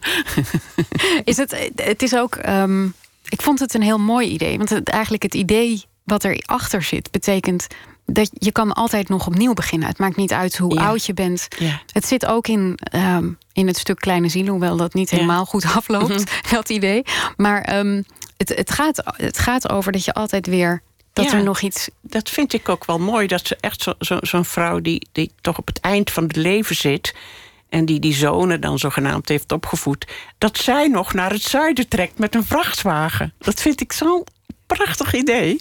Is 1.24 1.36
het, 1.36 1.70
het 1.76 2.02
is 2.02 2.14
ook. 2.16 2.34
ehm, 2.34 2.84
ik 3.28 3.42
vond 3.42 3.58
het 3.58 3.74
een 3.74 3.82
heel 3.82 3.98
mooi 3.98 4.28
idee. 4.28 4.56
Want 4.56 4.68
het, 4.70 4.88
eigenlijk 4.88 5.22
het 5.22 5.34
idee 5.34 5.84
wat 6.04 6.24
erachter 6.24 6.82
zit, 6.82 7.10
betekent 7.10 7.66
dat 8.06 8.30
je 8.32 8.52
kan 8.52 8.72
altijd 8.72 9.08
nog 9.08 9.26
opnieuw 9.26 9.52
beginnen. 9.52 9.88
Het 9.88 9.98
maakt 9.98 10.16
niet 10.16 10.32
uit 10.32 10.56
hoe 10.56 10.74
Ja. 10.74 10.86
oud 10.86 11.06
je 11.06 11.14
bent. 11.14 11.48
Ja. 11.58 11.80
Het 11.92 12.06
zit 12.06 12.26
ook 12.26 12.48
in, 12.48 12.78
ehm, 12.82 13.28
in 13.52 13.66
het 13.66 13.76
stuk 13.78 13.98
Kleine 13.98 14.28
Ziel, 14.28 14.46
hoewel 14.46 14.76
dat 14.76 14.94
niet 14.94 15.10
Ja. 15.10 15.16
helemaal 15.16 15.44
goed 15.44 15.64
afloopt, 15.64 16.08
Mhm. 16.08 16.24
dat 16.54 16.68
idee. 16.70 17.02
Maar 17.36 17.60
ehm, 17.62 18.02
het, 18.36 18.48
het, 18.48 18.70
gaat, 18.70 19.02
het 19.04 19.38
gaat 19.38 19.70
over 19.70 19.92
dat 19.92 20.04
je 20.04 20.12
altijd 20.14 20.46
weer. 20.46 20.82
Dat 21.16 21.30
Ja. 21.30 21.36
er 21.38 21.42
nog 21.44 21.60
iets. 21.60 21.88
Dat 22.00 22.30
vind 22.30 22.52
ik 22.52 22.68
ook 22.68 22.84
wel 22.84 22.98
mooi. 22.98 23.26
Dat 23.26 23.46
ze 23.46 23.56
echt 23.60 23.82
zo'n 23.82 23.94
zo, 23.98 24.18
zo'n 24.20 24.44
vrouw 24.44 24.80
die, 24.80 25.08
die 25.12 25.30
toch 25.40 25.58
op 25.58 25.66
het 25.66 25.80
eind 25.80 26.10
van 26.10 26.22
het 26.22 26.36
leven 26.36 26.76
zit. 26.76 27.14
en 27.68 27.84
die 27.84 28.00
die 28.00 28.14
zonen 28.14 28.60
dan 28.60 28.78
zogenaamd 28.78 29.28
heeft 29.28 29.52
opgevoed. 29.52 30.06
dat 30.38 30.58
zij 30.58 30.88
nog 30.88 31.12
naar 31.14 31.30
het 31.30 31.42
zuiden 31.42 31.88
trekt 31.88 32.18
met 32.18 32.34
een 32.34 32.44
vrachtwagen. 32.44 33.34
Dat 33.38 33.60
vind 33.60 33.80
ik 33.80 33.92
zo'n 33.92 34.24
prachtig 34.66 35.14
idee. 35.14 35.60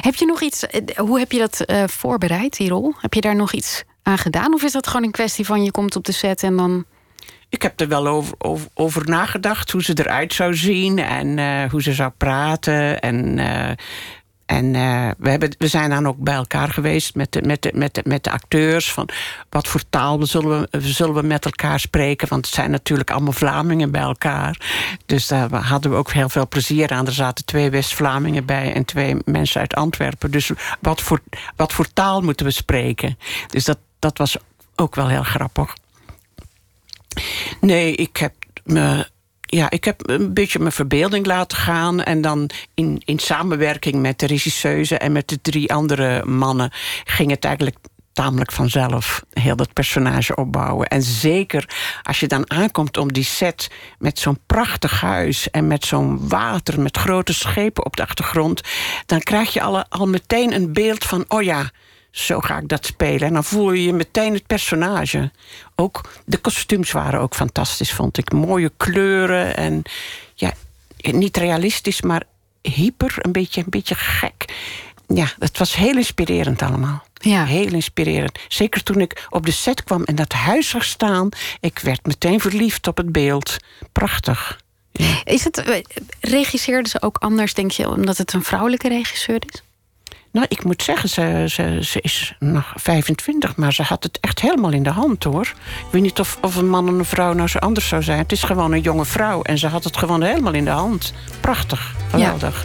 Heb 0.00 0.14
je 0.14 0.26
nog 0.26 0.40
iets. 0.42 0.66
eh, 0.66 0.96
Hoe 0.96 1.18
heb 1.18 1.32
je 1.32 1.38
dat 1.38 1.60
eh, 1.60 1.84
voorbereid, 1.86 2.56
die 2.56 2.68
rol? 2.68 2.94
Heb 3.00 3.14
je 3.14 3.20
daar 3.20 3.36
nog 3.36 3.52
iets 3.52 3.82
aan 4.02 4.18
gedaan? 4.18 4.54
Of 4.54 4.62
is 4.62 4.72
dat 4.72 4.86
gewoon 4.86 5.04
een 5.04 5.10
kwestie 5.10 5.44
van 5.46 5.64
je 5.64 5.70
komt 5.70 5.96
op 5.96 6.04
de 6.04 6.12
set 6.12 6.42
en 6.42 6.56
dan. 6.56 6.84
ik 7.48 7.62
heb 7.62 7.80
er 7.80 7.88
wel 7.88 8.06
over, 8.06 8.34
over, 8.38 8.68
over, 8.74 9.08
nagedacht 9.08 9.70
hoe 9.70 9.82
ze 9.82 9.92
eruit 9.98 10.32
zou 10.34 10.54
zien 10.56 10.98
en 10.98 11.38
uh, 11.38 11.70
hoe 11.70 11.82
ze 11.82 11.92
zou 11.92 12.10
praten. 12.16 13.00
En 13.00 13.38
uh, 13.38 13.70
en 14.46 14.74
uh, 14.74 15.10
we, 15.18 15.30
hebben, 15.30 15.54
we 15.58 15.68
zijn 15.68 15.90
dan 15.90 16.06
ook 16.06 16.18
bij 16.18 16.34
elkaar 16.34 16.68
geweest 16.68 17.14
met 17.14 17.32
de, 17.32 17.42
met 17.42 17.62
de, 17.62 17.70
met 17.74 17.94
de, 17.94 18.02
met 18.04 18.24
de 18.24 18.30
acteurs. 18.30 18.92
Van 18.92 19.08
wat 19.48 19.68
voor 19.68 19.82
taal 19.90 20.26
zullen 20.26 20.68
we, 20.70 20.80
zullen 20.80 21.14
we 21.14 21.22
met 21.22 21.44
elkaar 21.44 21.80
spreken? 21.80 22.28
Want 22.28 22.46
het 22.46 22.54
zijn 22.54 22.70
natuurlijk 22.70 23.10
allemaal 23.10 23.32
Vlamingen 23.32 23.90
bij 23.90 24.00
elkaar. 24.00 24.60
Dus 25.06 25.26
daar 25.26 25.54
hadden 25.54 25.90
we 25.90 25.96
ook 25.96 26.12
heel 26.12 26.28
veel 26.28 26.48
plezier 26.48 26.90
aan. 26.90 27.06
Er 27.06 27.12
zaten 27.12 27.44
twee 27.44 27.70
West-Vlamingen 27.70 28.44
bij 28.44 28.72
en 28.72 28.84
twee 28.84 29.16
mensen 29.24 29.60
uit 29.60 29.74
Antwerpen. 29.74 30.30
Dus 30.30 30.50
wat 30.80 31.00
voor, 31.00 31.20
wat 31.56 31.72
voor 31.72 31.92
taal 31.92 32.20
moeten 32.20 32.46
we 32.46 32.52
spreken? 32.52 33.18
Dus 33.48 33.64
dat, 33.64 33.78
dat 33.98 34.18
was 34.18 34.36
ook 34.76 34.94
wel 34.94 35.08
heel 35.08 35.22
grappig. 35.22 35.76
Nee, 37.60 37.94
ik 37.94 38.16
heb 38.16 38.32
me 38.64 39.06
ja, 39.46 39.70
ik 39.70 39.84
heb 39.84 40.08
een 40.08 40.34
beetje 40.34 40.58
mijn 40.58 40.72
verbeelding 40.72 41.26
laten 41.26 41.58
gaan. 41.58 42.02
En 42.02 42.20
dan 42.20 42.50
in, 42.74 43.02
in 43.04 43.18
samenwerking 43.18 43.94
met 43.94 44.18
de 44.18 44.26
regisseuse 44.26 44.98
en 44.98 45.12
met 45.12 45.28
de 45.28 45.40
drie 45.40 45.72
andere 45.72 46.24
mannen 46.24 46.70
ging 47.04 47.30
het 47.30 47.44
eigenlijk 47.44 47.76
tamelijk 48.16 48.52
vanzelf 48.52 49.22
heel 49.30 49.56
dat 49.56 49.72
personage 49.72 50.36
opbouwen. 50.36 50.86
En 50.86 51.02
zeker 51.02 51.68
als 52.02 52.20
je 52.20 52.26
dan 52.26 52.50
aankomt 52.50 52.96
om 52.96 53.12
die 53.12 53.24
set 53.24 53.70
met 53.98 54.18
zo'n 54.18 54.38
prachtig 54.46 55.00
huis 55.00 55.50
en 55.50 55.66
met 55.66 55.84
zo'n 55.84 56.28
water, 56.28 56.80
met 56.80 56.96
grote 56.96 57.34
schepen 57.34 57.84
op 57.84 57.96
de 57.96 58.02
achtergrond, 58.02 58.60
dan 59.06 59.20
krijg 59.20 59.52
je 59.52 59.62
al, 59.62 59.84
al 59.88 60.06
meteen 60.08 60.52
een 60.52 60.72
beeld 60.72 61.04
van: 61.04 61.24
oh 61.28 61.42
ja, 61.42 61.70
zo 62.18 62.40
ga 62.40 62.58
ik 62.58 62.68
dat 62.68 62.86
spelen. 62.86 63.28
En 63.28 63.32
dan 63.32 63.44
voel 63.44 63.72
je 63.72 63.84
je 63.84 63.92
meteen 63.92 64.32
het 64.32 64.46
personage. 64.46 65.30
Ook 65.74 66.00
de 66.24 66.36
kostuums 66.36 66.92
waren 66.92 67.20
ook 67.20 67.34
fantastisch, 67.34 67.92
vond 67.92 68.18
ik. 68.18 68.32
Mooie 68.32 68.72
kleuren 68.76 69.56
en 69.56 69.82
ja, 70.34 70.52
niet 70.96 71.36
realistisch, 71.36 72.00
maar 72.00 72.22
hyper, 72.62 73.14
een 73.18 73.32
beetje, 73.32 73.60
een 73.60 73.70
beetje 73.70 73.94
gek. 73.94 74.54
Ja, 75.06 75.32
het 75.38 75.58
was 75.58 75.74
heel 75.74 75.96
inspirerend 75.96 76.62
allemaal. 76.62 77.04
Ja. 77.12 77.44
Heel 77.44 77.72
inspirerend. 77.72 78.38
Zeker 78.48 78.82
toen 78.82 79.00
ik 79.00 79.26
op 79.30 79.46
de 79.46 79.52
set 79.52 79.84
kwam 79.84 80.04
en 80.04 80.14
dat 80.14 80.32
huis 80.32 80.68
zag 80.68 80.84
staan. 80.84 81.28
Ik 81.60 81.78
werd 81.78 82.06
meteen 82.06 82.40
verliefd 82.40 82.86
op 82.86 82.96
het 82.96 83.12
beeld. 83.12 83.56
Prachtig. 83.92 84.60
Is 85.24 85.44
het, 85.44 85.84
regisseerden 86.20 86.90
ze 86.90 87.02
ook 87.02 87.18
anders, 87.18 87.54
denk 87.54 87.70
je, 87.70 87.88
omdat 87.88 88.16
het 88.16 88.32
een 88.32 88.44
vrouwelijke 88.44 88.88
regisseur 88.88 89.42
is? 89.52 89.62
Nou, 90.36 90.48
ik 90.50 90.64
moet 90.64 90.82
zeggen, 90.82 91.08
ze, 91.08 91.44
ze, 91.48 91.78
ze 91.82 92.00
is 92.00 92.34
nog 92.38 92.72
25, 92.74 93.56
maar 93.56 93.72
ze 93.72 93.82
had 93.82 94.02
het 94.02 94.18
echt 94.20 94.40
helemaal 94.40 94.72
in 94.72 94.82
de 94.82 94.90
hand 94.90 95.24
hoor. 95.24 95.54
Ik 95.86 95.90
weet 95.90 96.02
niet 96.02 96.20
of, 96.20 96.38
of 96.42 96.56
een 96.56 96.68
man 96.68 96.88
en 96.88 96.94
een 96.94 97.04
vrouw 97.04 97.32
nou 97.32 97.48
zo 97.48 97.58
anders 97.58 97.88
zou 97.88 98.02
zijn. 98.02 98.18
Het 98.18 98.32
is 98.32 98.42
gewoon 98.42 98.72
een 98.72 98.80
jonge 98.80 99.04
vrouw 99.04 99.42
en 99.42 99.58
ze 99.58 99.66
had 99.66 99.84
het 99.84 99.96
gewoon 99.96 100.22
helemaal 100.22 100.52
in 100.52 100.64
de 100.64 100.70
hand. 100.70 101.12
Prachtig, 101.40 101.94
geweldig. 102.10 102.64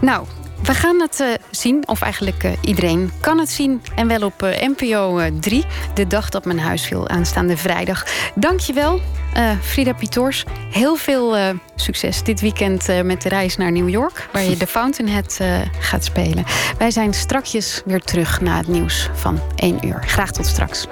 Nou, 0.00 0.26
we 0.62 0.74
gaan 0.74 1.00
het 1.00 1.20
uh, 1.20 1.28
zien, 1.50 1.88
of 1.88 2.02
eigenlijk 2.02 2.44
uh, 2.44 2.52
iedereen 2.60 3.12
kan 3.20 3.38
het 3.38 3.50
zien. 3.50 3.82
En 3.94 4.08
wel 4.08 4.22
op 4.22 4.42
uh, 4.42 4.50
NPO 4.50 5.20
3, 5.40 5.64
de 5.94 6.06
dag 6.06 6.28
dat 6.28 6.44
mijn 6.44 6.58
huis 6.58 6.86
viel, 6.86 7.08
aanstaande 7.08 7.56
vrijdag. 7.56 8.06
Dankjewel, 8.34 9.00
Frida 9.62 9.92
Pitoors. 9.92 10.44
Heel 10.70 10.96
veel 10.96 11.36
succes 11.74 12.22
dit 12.22 12.40
weekend 12.40 12.86
met 13.04 13.22
de 13.22 13.28
reis 13.28 13.56
naar 13.56 13.72
New 13.72 13.88
York... 13.88 14.28
waar 14.32 14.42
je 14.42 14.56
de 14.56 14.66
Fountainhead 14.76 15.40
gaat 15.78 16.04
spelen. 16.04 16.44
Wij 16.78 16.90
zijn 16.90 17.14
strakjes 17.14 17.82
weer 17.84 18.00
terug 18.00 18.40
na 18.40 18.56
het 18.56 18.68
nieuws 18.68 19.08
van 19.14 19.40
1 19.56 19.86
uur. 19.86 20.02
Graag 20.06 20.30
tot 20.30 20.46
straks. 20.46 20.86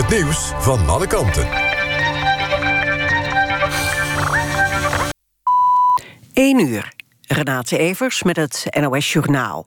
Het 0.00 0.08
nieuws 0.08 0.52
van 0.58 0.88
alle 0.88 1.06
kanten. 1.06 1.48
1 6.32 6.60
uur. 6.60 6.92
Renate 7.20 7.78
Evers 7.78 8.22
met 8.22 8.36
het 8.36 8.66
NOS 8.80 9.12
Journaal. 9.12 9.66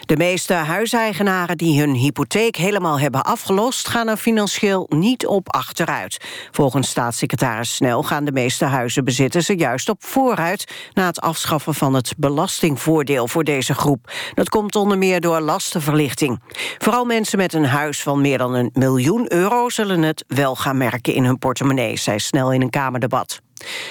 De 0.00 0.16
meeste 0.16 0.52
huiseigenaren 0.52 1.56
die 1.56 1.80
hun 1.80 1.94
hypotheek 1.94 2.56
helemaal 2.56 3.00
hebben 3.00 3.24
afgelost... 3.24 3.88
gaan 3.88 4.08
er 4.08 4.16
financieel 4.16 4.86
niet 4.88 5.26
op 5.26 5.54
achteruit. 5.54 6.24
Volgens 6.50 6.88
staatssecretaris 6.88 7.74
Snel 7.74 8.02
gaan 8.02 8.24
de 8.24 8.32
meeste 8.32 8.64
huizenbezitters 8.64 9.48
er 9.48 9.56
juist 9.56 9.88
op 9.88 10.04
vooruit... 10.04 10.72
na 10.92 11.06
het 11.06 11.20
afschaffen 11.20 11.74
van 11.74 11.94
het 11.94 12.14
belastingvoordeel 12.16 13.28
voor 13.28 13.44
deze 13.44 13.74
groep. 13.74 14.12
Dat 14.34 14.48
komt 14.48 14.76
onder 14.76 14.98
meer 14.98 15.20
door 15.20 15.40
lastenverlichting. 15.40 16.40
Vooral 16.78 17.04
mensen 17.04 17.38
met 17.38 17.52
een 17.52 17.64
huis 17.64 18.02
van 18.02 18.20
meer 18.20 18.38
dan 18.38 18.54
een 18.54 18.70
miljoen 18.72 19.32
euro... 19.32 19.68
zullen 19.68 20.02
het 20.02 20.24
wel 20.26 20.56
gaan 20.56 20.76
merken 20.76 21.14
in 21.14 21.24
hun 21.24 21.38
portemonnee, 21.38 21.96
zei 21.96 22.18
Snel 22.18 22.52
in 22.52 22.62
een 22.62 22.70
Kamerdebat. 22.70 23.40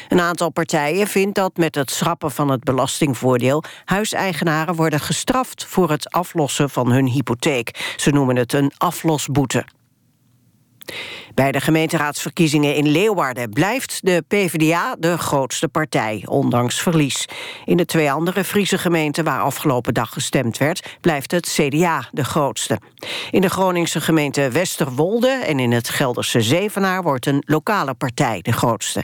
Een 0.08 0.20
aantal 0.20 0.50
partijen 0.50 1.08
vindt 1.08 1.36
dat 1.36 1.58
met 1.58 1.76
het 1.76 1.92
schrappen 1.92 2.32
van 2.32 2.50
het 2.50 2.64
belastingvoordeel... 2.64 3.64
huiseigenaren 3.86 4.76
worden 4.76 5.00
gestraft 5.00 5.66
voor 5.66 5.90
het 5.90 6.12
aflossen 6.12 6.70
van 6.70 6.92
hun 6.92 7.08
hypotheek. 7.08 7.94
Ze 7.96 8.12
noemen 8.12 8.36
het 8.36 8.54
een 8.54 8.72
aflosboete. 8.78 9.66
Bij 11.34 11.52
de 11.52 11.62
gemeenteraadsverkiezingen 11.62 12.76
in 12.76 12.88
Leeuwarden 12.88 13.50
blijft 13.50 14.00
de 14.02 14.24
PvdA 14.28 14.96
de 15.00 15.18
grootste 15.18 15.68
partij, 15.68 16.24
ondanks 16.26 16.82
verlies. 16.82 17.26
In 17.66 17.78
de 17.78 17.86
twee 17.86 18.12
andere 18.12 18.44
Friese 18.44 18.78
gemeenten 18.78 19.24
waar 19.24 19.42
afgelopen 19.42 19.94
dag 19.94 20.14
gestemd 20.14 20.58
werd, 20.58 20.98
blijft 21.02 21.32
het 21.32 21.48
CDA 21.48 22.08
de 22.12 22.24
grootste. 22.24 22.80
In 23.32 23.42
de 23.42 23.50
Groningse 23.50 24.02
gemeente 24.02 24.50
Westerwolde 24.50 25.30
en 25.30 25.60
in 25.60 25.72
het 25.72 25.90
Gelderse 25.90 26.42
Zevenaar 26.42 27.04
wordt 27.04 27.26
een 27.26 27.44
lokale 27.46 27.94
partij 27.94 28.42
de 28.42 28.52
grootste. 28.52 29.04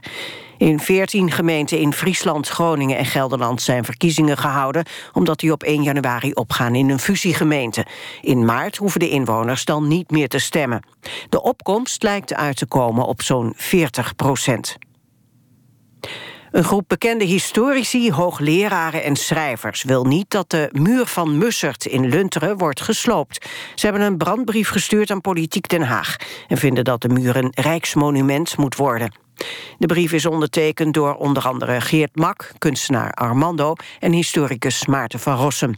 In 0.57 0.79
14 0.79 1.31
gemeenten 1.31 1.79
in 1.79 1.93
Friesland, 1.93 2.47
Groningen 2.47 2.97
en 2.97 3.05
Gelderland 3.05 3.61
zijn 3.61 3.85
verkiezingen 3.85 4.37
gehouden... 4.37 4.85
omdat 5.13 5.39
die 5.39 5.51
op 5.51 5.63
1 5.63 5.83
januari 5.83 6.31
opgaan 6.33 6.75
in 6.75 6.89
een 6.89 6.99
fusiegemeente. 6.99 7.85
In 8.21 8.45
maart 8.45 8.77
hoeven 8.77 8.99
de 8.99 9.09
inwoners 9.09 9.65
dan 9.65 9.87
niet 9.87 10.11
meer 10.11 10.27
te 10.27 10.39
stemmen. 10.39 10.85
De 11.29 11.41
opkomst 11.41 12.03
lijkt 12.03 12.24
uit 12.33 12.57
te 12.57 12.65
komen 12.65 13.05
op 13.05 13.21
zo'n 13.21 13.53
40 13.55 14.15
procent. 14.15 14.77
Een 16.51 16.63
groep 16.63 16.83
bekende 16.87 17.23
historici, 17.23 18.11
hoogleraren 18.11 19.03
en 19.03 19.15
schrijvers... 19.15 19.83
wil 19.83 20.03
niet 20.03 20.29
dat 20.29 20.49
de 20.49 20.69
muur 20.71 21.05
van 21.05 21.37
Mussert 21.37 21.85
in 21.85 22.05
Lunteren 22.05 22.57
wordt 22.57 22.81
gesloopt. 22.81 23.49
Ze 23.75 23.85
hebben 23.85 24.05
een 24.05 24.17
brandbrief 24.17 24.69
gestuurd 24.69 25.11
aan 25.11 25.21
Politiek 25.21 25.69
Den 25.69 25.81
Haag... 25.81 26.15
en 26.47 26.57
vinden 26.57 26.83
dat 26.83 27.01
de 27.01 27.09
muur 27.09 27.35
een 27.35 27.51
rijksmonument 27.55 28.57
moet 28.57 28.75
worden. 28.75 29.24
De 29.77 29.85
brief 29.85 30.11
is 30.11 30.25
ondertekend 30.25 30.93
door 30.93 31.15
onder 31.15 31.47
andere 31.47 31.81
Geert 31.81 32.15
Mak, 32.15 32.51
kunstenaar 32.57 33.11
Armando 33.11 33.73
en 33.99 34.11
historicus 34.11 34.85
Maarten 34.85 35.19
van 35.19 35.35
Rossum. 35.35 35.75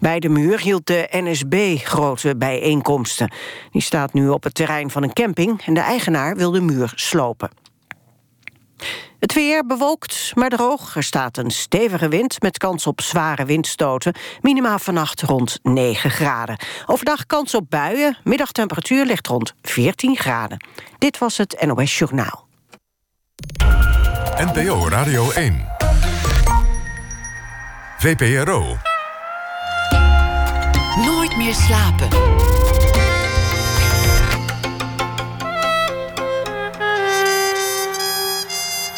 Bij 0.00 0.20
de 0.20 0.28
muur 0.28 0.60
hield 0.60 0.86
de 0.86 1.08
NSB 1.10 1.78
grote 1.78 2.36
bijeenkomsten. 2.36 3.32
Die 3.70 3.82
staat 3.82 4.12
nu 4.12 4.28
op 4.28 4.42
het 4.42 4.54
terrein 4.54 4.90
van 4.90 5.02
een 5.02 5.12
camping 5.12 5.62
en 5.64 5.74
de 5.74 5.80
eigenaar 5.80 6.36
wil 6.36 6.50
de 6.50 6.60
muur 6.60 6.92
slopen. 6.94 7.50
Het 9.20 9.34
weer 9.34 9.66
bewolkt, 9.66 10.32
maar 10.34 10.48
droog. 10.48 10.96
Er 10.96 11.02
staat 11.02 11.36
een 11.36 11.50
stevige 11.50 12.08
wind 12.08 12.42
met 12.42 12.58
kans 12.58 12.86
op 12.86 13.00
zware 13.00 13.44
windstoten. 13.44 14.14
Minima 14.40 14.78
vannacht 14.78 15.22
rond 15.22 15.58
9 15.62 16.10
graden. 16.10 16.56
Overdag 16.86 17.26
kans 17.26 17.54
op 17.54 17.66
buien. 17.68 18.16
Middagtemperatuur 18.24 19.04
ligt 19.04 19.26
rond 19.26 19.54
14 19.62 20.16
graden. 20.16 20.64
Dit 20.98 21.18
was 21.18 21.36
het 21.36 21.64
NOS 21.66 21.98
Journaal. 21.98 22.49
NPO 24.40 24.88
Radio 24.88 25.30
1. 25.30 25.68
VPRO. 27.98 28.76
Nooit 31.04 31.36
meer 31.36 31.54
slapen. 31.54 32.08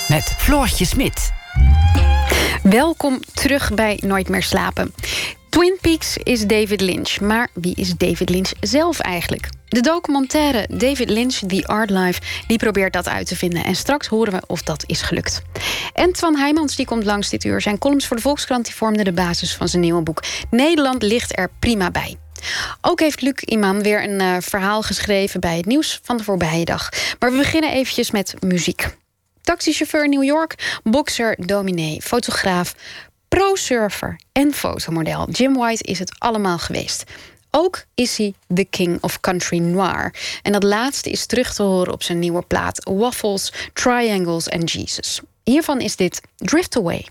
Met 0.09 0.35
Floortje 0.37 0.85
Smit. 0.85 1.33
Welkom 2.63 3.21
terug 3.35 3.75
bij 3.75 3.99
Nooit 4.05 4.29
meer 4.29 4.43
slapen. 4.43 4.95
Twin 5.53 5.79
Peaks 5.81 6.17
is 6.17 6.47
David 6.47 6.81
Lynch, 6.81 7.21
maar 7.21 7.49
wie 7.53 7.75
is 7.75 7.95
David 7.97 8.29
Lynch 8.29 8.51
zelf 8.61 8.99
eigenlijk? 8.99 9.49
De 9.69 9.81
documentaire 9.81 10.67
David 10.77 11.11
Lynch, 11.11 11.35
The 11.35 11.67
Art 11.67 11.91
Life, 11.91 12.21
die 12.47 12.59
probeert 12.59 12.93
dat 12.93 13.09
uit 13.09 13.27
te 13.27 13.37
vinden. 13.37 13.65
En 13.65 13.75
straks 13.75 14.07
horen 14.07 14.33
we 14.33 14.43
of 14.47 14.63
dat 14.63 14.85
is 14.87 15.03
gelukt. 15.03 15.43
En 15.93 16.13
Twan 16.13 16.37
Heijmans 16.37 16.77
die 16.77 16.87
komt 16.87 17.05
langs 17.05 17.29
dit 17.29 17.45
uur. 17.45 17.61
Zijn 17.61 17.79
columns 17.79 18.07
voor 18.07 18.17
de 18.17 18.23
Volkskrant 18.23 18.65
die 18.65 18.75
vormden 18.75 19.05
de 19.05 19.13
basis 19.13 19.55
van 19.55 19.69
zijn 19.69 19.83
nieuwe 19.83 20.03
boek. 20.03 20.23
Nederland 20.51 21.03
ligt 21.03 21.39
er 21.39 21.51
prima 21.59 21.91
bij. 21.91 22.17
Ook 22.81 23.01
heeft 23.01 23.21
Luc 23.21 23.41
Iman 23.41 23.83
weer 23.83 24.05
een 24.05 24.21
uh, 24.21 24.37
verhaal 24.41 24.83
geschreven 24.83 25.41
bij 25.41 25.57
het 25.57 25.67
nieuws 25.67 26.01
van 26.03 26.17
de 26.17 26.25
voorbije 26.25 26.65
dag. 26.65 26.89
Maar 27.19 27.31
we 27.31 27.37
beginnen 27.37 27.73
eventjes 27.73 28.11
met 28.11 28.35
muziek. 28.41 28.89
Taxichauffeur 29.43 30.09
New 30.09 30.25
York, 30.25 30.81
bokser, 30.85 31.37
dominee, 31.47 32.03
fotograaf, 32.03 32.75
pro-surfer 33.37 34.21
en 34.33 34.53
fotomodel. 34.53 35.31
Jim 35.31 35.55
White 35.55 35.85
is 35.85 35.99
het 35.99 36.15
allemaal 36.19 36.59
geweest. 36.59 37.05
Ook 37.51 37.85
is 37.95 38.17
hij 38.17 38.35
the 38.55 38.65
king 38.65 38.99
of 39.03 39.21
country 39.21 39.59
noir. 39.59 40.15
En 40.43 40.53
dat 40.53 40.63
laatste 40.63 41.11
is 41.11 41.27
terug 41.27 41.55
te 41.55 41.63
horen 41.63 41.93
op 41.93 42.03
zijn 42.03 42.19
nieuwe 42.19 42.43
plaat 42.43 42.91
Waffles, 42.91 43.53
Triangles 43.73 44.51
and 44.51 44.73
Jesus. 44.73 45.21
Hiervan 45.45 45.81
is 45.81 45.97
dit 45.97 46.21
Drift 46.37 46.77
Away. 46.77 47.07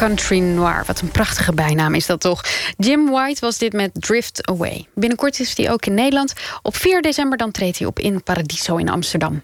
Country 0.00 0.38
Noir. 0.38 0.82
Wat 0.86 1.00
een 1.00 1.10
prachtige 1.10 1.52
bijnaam 1.52 1.94
is 1.94 2.06
dat 2.06 2.20
toch. 2.20 2.44
Jim 2.76 3.10
White 3.10 3.40
was 3.40 3.58
dit 3.58 3.72
met 3.72 3.90
Drift 3.92 4.46
Away. 4.48 4.86
Binnenkort 4.94 5.40
is 5.40 5.56
hij 5.56 5.70
ook 5.70 5.86
in 5.86 5.94
Nederland. 5.94 6.32
Op 6.62 6.76
4 6.76 7.02
december 7.02 7.38
dan 7.38 7.50
treedt 7.50 7.78
hij 7.78 7.86
op 7.86 7.98
in 7.98 8.22
Paradiso 8.22 8.76
in 8.76 8.88
Amsterdam. 8.88 9.42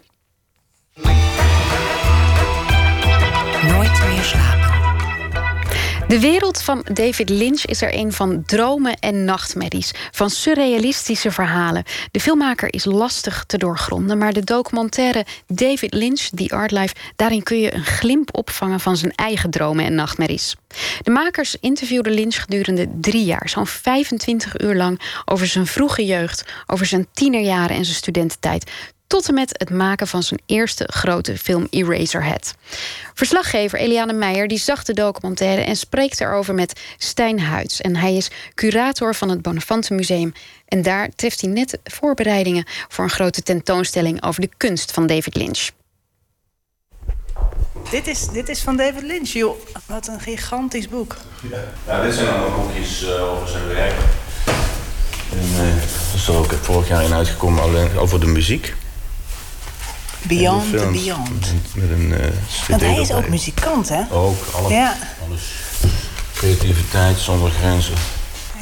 De 6.07 6.19
wereld 6.19 6.61
van 6.61 6.85
David 6.93 7.29
Lynch 7.29 7.65
is 7.65 7.81
er 7.81 7.93
een 7.93 8.13
van 8.13 8.43
dromen 8.45 8.99
en 8.99 9.25
nachtmerries, 9.25 9.91
van 10.11 10.29
surrealistische 10.29 11.31
verhalen. 11.31 11.83
De 12.11 12.19
filmmaker 12.19 12.73
is 12.73 12.85
lastig 12.85 13.43
te 13.47 13.57
doorgronden, 13.57 14.17
maar 14.17 14.33
de 14.33 14.43
documentaire 14.43 15.25
David 15.47 15.93
Lynch, 15.93 16.29
The 16.35 16.49
Art 16.49 16.71
Life, 16.71 16.95
daarin 17.15 17.43
kun 17.43 17.59
je 17.59 17.73
een 17.73 17.85
glimp 17.85 18.37
opvangen 18.37 18.79
van 18.79 18.97
zijn 18.97 19.11
eigen 19.15 19.49
dromen 19.49 19.85
en 19.85 19.95
nachtmerries. 19.95 20.55
De 21.01 21.11
makers 21.11 21.55
interviewden 21.59 22.13
Lynch 22.13 22.41
gedurende 22.41 22.87
drie 23.01 23.25
jaar, 23.25 23.49
zo'n 23.49 23.67
25 23.67 24.61
uur 24.61 24.75
lang, 24.75 25.21
over 25.25 25.47
zijn 25.47 25.67
vroege 25.67 26.05
jeugd, 26.05 26.43
over 26.67 26.85
zijn 26.85 27.07
tienerjaren 27.13 27.75
en 27.75 27.85
zijn 27.85 27.97
studententijd 27.97 28.71
tot 29.07 29.27
en 29.27 29.33
met 29.33 29.55
het 29.57 29.69
maken 29.69 30.07
van 30.07 30.23
zijn 30.23 30.39
eerste 30.45 30.87
grote 30.93 31.37
film 31.37 31.67
Eraserhead. 31.69 32.55
Verslaggever 33.13 33.79
Eliane 33.79 34.13
Meijer 34.13 34.47
die 34.47 34.57
zag 34.57 34.83
de 34.83 34.93
documentaire 34.93 35.61
en 35.61 35.75
spreekt 35.75 36.21
erover 36.21 36.53
met 36.53 36.79
Stijn 36.97 37.39
Huids. 37.39 37.81
En 37.81 37.95
hij 37.95 38.15
is 38.15 38.31
curator 38.55 39.15
van 39.15 39.29
het 39.29 39.41
Bonafante 39.41 39.93
Museum. 39.93 40.33
En 40.67 40.81
daar 40.81 41.09
treft 41.15 41.41
hij 41.41 41.49
net 41.49 41.79
voorbereidingen 41.83 42.65
voor 42.87 43.03
een 43.03 43.09
grote 43.09 43.41
tentoonstelling 43.41 44.23
over 44.23 44.41
de 44.41 44.49
kunst 44.57 44.91
van 44.91 45.07
David 45.07 45.35
Lynch. 45.35 45.69
Dit 47.89 48.07
is, 48.07 48.27
dit 48.27 48.49
is 48.49 48.61
van 48.61 48.77
David 48.77 49.03
Lynch, 49.03 49.29
joh. 49.29 49.55
Wat 49.85 50.07
een 50.07 50.19
gigantisch 50.19 50.89
boek. 50.89 51.15
Ja, 51.85 52.01
dit 52.01 52.13
zijn 52.13 52.27
allemaal 52.27 52.59
boekjes 52.59 53.03
uh, 53.03 53.31
over 53.33 53.47
zijn 53.47 53.67
werk. 53.67 53.93
En, 55.31 55.49
uh, 55.51 55.75
dat 55.75 56.13
is 56.15 56.27
er 56.27 56.35
ook 56.35 56.51
vorig 56.51 56.87
jaar 56.87 57.03
in 57.03 57.13
uitgekomen 57.13 57.63
alleen 57.63 57.97
over 57.97 58.19
de 58.19 58.25
muziek. 58.25 58.73
Beyond 60.27 60.77
the 60.77 60.89
Beyond. 60.91 61.53
Met 61.75 61.89
een 61.89 62.11
uh, 62.11 62.17
Want 62.67 62.81
hij 62.81 62.99
is 62.99 63.11
ook 63.11 63.29
muzikant, 63.29 63.89
hè? 63.89 64.01
Ook, 64.11 64.43
alles. 64.53 64.71
Ja. 64.71 64.97
alles. 65.27 65.41
Creativiteit 66.33 67.19
zonder 67.19 67.51
grenzen. 67.51 67.93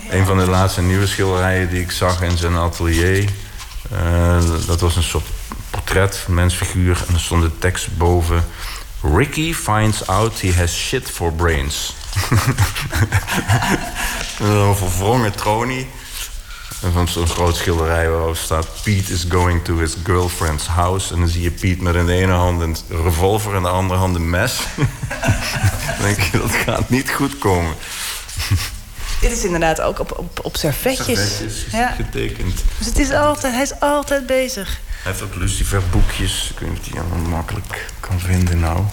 Een 0.09 0.25
van 0.25 0.37
de 0.37 0.47
laatste 0.47 0.81
nieuwe 0.81 1.07
schilderijen 1.07 1.69
die 1.69 1.81
ik 1.81 1.91
zag 1.91 2.21
in 2.21 2.37
zijn 2.37 2.55
atelier... 2.55 3.29
Uh, 3.93 4.37
dat 4.67 4.79
was 4.79 4.95
een 4.95 5.03
soort 5.03 5.25
portret, 5.69 6.25
mensfiguur... 6.27 7.03
en 7.07 7.13
er 7.13 7.19
stond 7.19 7.41
de 7.41 7.57
tekst 7.59 7.97
boven... 7.97 8.43
Ricky 9.15 9.53
finds 9.53 10.07
out 10.07 10.41
he 10.41 10.53
has 10.53 10.75
shit 10.75 11.11
for 11.11 11.33
brains. 11.33 11.95
een 14.39 14.75
verwrongen 14.75 15.35
tronie... 15.35 15.87
En 16.85 16.91
van 16.91 17.07
zo'n 17.07 17.27
groot 17.27 17.55
schilderij 17.55 18.09
waarop 18.09 18.35
staat... 18.35 18.67
Pete 18.83 19.13
is 19.13 19.25
going 19.29 19.63
to 19.63 19.77
his 19.77 19.95
girlfriend's 20.03 20.65
house. 20.65 21.13
En 21.13 21.19
dan 21.19 21.29
zie 21.29 21.41
je 21.41 21.51
Piet 21.51 21.81
met 21.81 21.95
in 21.95 22.05
de 22.05 22.13
ene 22.13 22.31
hand 22.31 22.61
een 22.61 22.77
revolver... 23.03 23.51
en 23.51 23.57
in 23.57 23.63
de 23.63 23.69
andere 23.69 23.99
hand 23.99 24.15
een 24.15 24.29
mes. 24.29 24.59
dan 25.97 26.01
denk 26.01 26.19
je, 26.19 26.37
dat 26.37 26.51
gaat 26.51 26.89
niet 26.89 27.09
goed 27.11 27.37
komen. 27.37 27.73
Dit 29.21 29.31
is 29.31 29.43
inderdaad 29.43 29.81
ook 29.81 29.99
op, 29.99 30.17
op, 30.17 30.39
op 30.43 30.57
servetjes. 30.57 31.37
Servetjes 31.37 31.65
ja. 31.71 31.91
getekend. 31.91 32.63
Dus 32.77 32.87
het 32.87 32.99
is 32.99 33.11
altijd, 33.11 33.53
hij 33.53 33.63
is 33.63 33.79
altijd 33.79 34.25
bezig. 34.25 34.79
Hij 35.03 35.11
heeft 35.11 35.23
ook 35.23 35.35
luciferboekjes. 35.35 36.49
Ik 36.51 36.59
weet 36.59 36.69
niet 36.69 36.79
of 36.79 36.85
die 36.85 36.99
allemaal 36.99 37.29
makkelijk 37.29 37.89
kan 37.99 38.19
vinden 38.19 38.59
nou. 38.59 38.83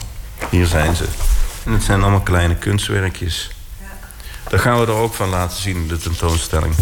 Hier 0.50 0.66
zijn 0.66 0.96
ze. 0.96 1.04
En 1.64 1.72
het 1.72 1.82
zijn 1.82 2.02
allemaal 2.02 2.20
kleine 2.20 2.56
kunstwerkjes. 2.56 3.50
Ja. 3.80 3.86
Daar 4.48 4.60
gaan 4.60 4.80
we 4.80 4.86
er 4.86 4.92
ook 4.92 5.14
van 5.14 5.28
laten 5.28 5.60
zien 5.60 5.76
in 5.76 5.88
de 5.88 5.98
tentoonstelling. 5.98 6.74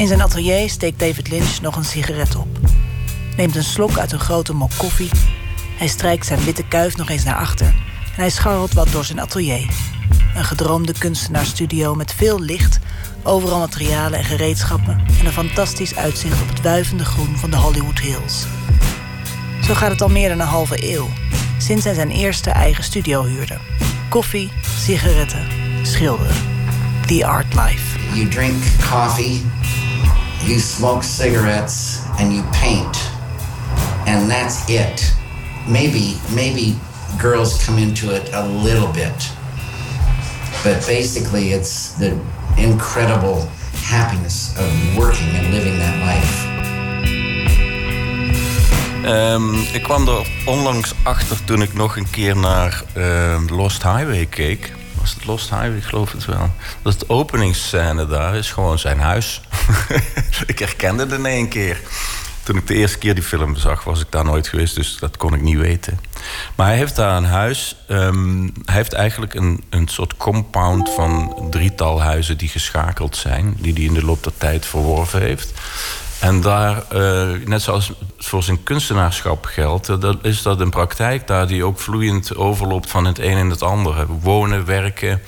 In 0.00 0.06
zijn 0.06 0.22
atelier 0.22 0.70
steekt 0.70 0.98
David 0.98 1.28
Lynch 1.28 1.60
nog 1.60 1.76
een 1.76 1.84
sigaret 1.84 2.36
op. 2.36 2.48
Neemt 3.36 3.56
een 3.56 3.64
slok 3.64 3.98
uit 3.98 4.12
een 4.12 4.20
grote 4.20 4.52
mok 4.52 4.70
koffie. 4.76 5.10
Hij 5.76 5.88
strijkt 5.88 6.26
zijn 6.26 6.44
witte 6.44 6.64
kuif 6.68 6.96
nog 6.96 7.08
eens 7.08 7.24
naar 7.24 7.36
achter. 7.36 7.66
En 7.66 8.16
hij 8.16 8.30
scharrelt 8.30 8.72
wat 8.72 8.92
door 8.92 9.04
zijn 9.04 9.20
atelier. 9.20 9.70
Een 10.34 10.44
gedroomde 10.44 10.94
kunstenaarsstudio 10.98 11.94
met 11.94 12.14
veel 12.14 12.40
licht, 12.40 12.78
overal 13.22 13.58
materialen 13.58 14.18
en 14.18 14.24
gereedschappen 14.24 15.00
en 15.18 15.26
een 15.26 15.32
fantastisch 15.32 15.96
uitzicht 15.96 16.42
op 16.42 16.48
het 16.48 16.60
wuivende 16.60 17.04
groen 17.04 17.36
van 17.36 17.50
de 17.50 17.56
Hollywood 17.56 17.98
Hills. 17.98 18.46
Zo 19.62 19.74
gaat 19.74 19.90
het 19.90 20.02
al 20.02 20.08
meer 20.08 20.28
dan 20.28 20.40
een 20.40 20.46
halve 20.46 20.92
eeuw, 20.92 21.08
sinds 21.58 21.84
hij 21.84 21.94
zijn 21.94 22.10
eerste 22.10 22.50
eigen 22.50 22.84
studio 22.84 23.24
huurde. 23.24 23.58
Koffie, 24.08 24.50
sigaretten, 24.78 25.46
schilderen. 25.82 26.36
The 27.06 27.26
Art 27.26 27.54
Life. 27.54 27.98
You 28.14 28.28
drink 28.28 28.62
coffee, 28.90 29.42
you 30.44 30.58
smoke 30.58 31.02
cigarettes, 31.02 32.04
and 32.18 32.32
you 32.32 32.42
paint. 32.52 32.96
And 34.06 34.30
that's 34.30 34.68
it. 34.68 35.12
Maybe, 35.68 36.16
maybe 36.34 36.76
girls 37.20 37.64
come 37.64 37.78
into 37.78 38.14
it 38.14 38.30
a 38.32 38.46
little 38.46 38.92
bit. 38.92 39.14
But 40.64 40.84
basically, 40.86 41.52
it's 41.52 41.92
the 41.92 42.18
incredible 42.58 43.48
happiness 43.84 44.56
of 44.58 44.96
working 44.96 45.28
and 45.36 45.52
living 45.52 45.78
that 45.78 45.96
life. 46.04 46.50
Um, 49.04 49.54
ik 49.72 49.82
kwam 49.82 50.08
er 50.08 50.26
onlangs 50.46 50.92
achter 51.02 51.44
toen 51.44 51.62
ik 51.62 51.74
nog 51.74 51.96
een 51.96 52.10
keer 52.10 52.36
naar 52.36 52.82
uh, 52.96 53.36
Lost 53.46 53.82
Highway 53.82 54.26
keek. 54.26 54.72
Was 55.00 55.14
het 55.14 55.24
Lost 55.24 55.50
Highway? 55.50 55.76
Ik 55.76 55.84
geloof 55.84 56.12
het 56.12 56.24
wel. 56.24 56.50
Dat 56.82 57.00
de 57.00 57.08
openingsscène 57.08 58.06
daar 58.06 58.36
is 58.36 58.50
gewoon 58.50 58.78
zijn 58.78 59.00
huis. 59.00 59.40
ik 60.46 60.58
herkende 60.58 61.02
het 61.02 61.12
in 61.12 61.26
één 61.26 61.48
keer. 61.48 61.80
Toen 62.42 62.56
ik 62.56 62.66
de 62.66 62.74
eerste 62.74 62.98
keer 62.98 63.14
die 63.14 63.24
film 63.24 63.56
zag, 63.56 63.84
was 63.84 64.00
ik 64.00 64.06
daar 64.10 64.24
nooit 64.24 64.48
geweest, 64.48 64.74
dus 64.74 64.96
dat 64.98 65.16
kon 65.16 65.34
ik 65.34 65.42
niet 65.42 65.58
weten. 65.58 66.00
Maar 66.54 66.66
hij 66.66 66.76
heeft 66.76 66.96
daar 66.96 67.16
een 67.16 67.24
huis. 67.24 67.76
Um, 67.88 68.52
hij 68.64 68.74
heeft 68.74 68.92
eigenlijk 68.92 69.34
een, 69.34 69.64
een 69.70 69.88
soort 69.88 70.16
compound 70.16 70.90
van 70.90 71.46
drietal 71.50 72.02
huizen 72.02 72.38
die 72.38 72.48
geschakeld 72.48 73.16
zijn, 73.16 73.56
die 73.58 73.72
hij 73.72 73.82
in 73.82 73.94
de 73.94 74.04
loop 74.04 74.22
der 74.22 74.36
tijd 74.38 74.66
verworven 74.66 75.20
heeft. 75.20 75.52
En 76.20 76.40
daar, 76.40 76.82
uh, 76.92 77.46
net 77.46 77.62
zoals 77.62 77.92
voor 78.18 78.42
zijn 78.42 78.62
kunstenaarschap 78.62 79.44
geldt, 79.44 79.88
uh, 79.88 80.00
dat 80.00 80.18
is 80.22 80.42
dat 80.42 80.60
een 80.60 80.70
praktijk 80.70 81.26
daar 81.26 81.46
die 81.46 81.64
ook 81.64 81.78
vloeiend 81.78 82.36
overloopt 82.36 82.90
van 82.90 83.04
het 83.04 83.18
een 83.18 83.38
in 83.38 83.50
het 83.50 83.62
andere. 83.62 84.06
Wonen, 84.06 84.64
werken. 84.64 85.22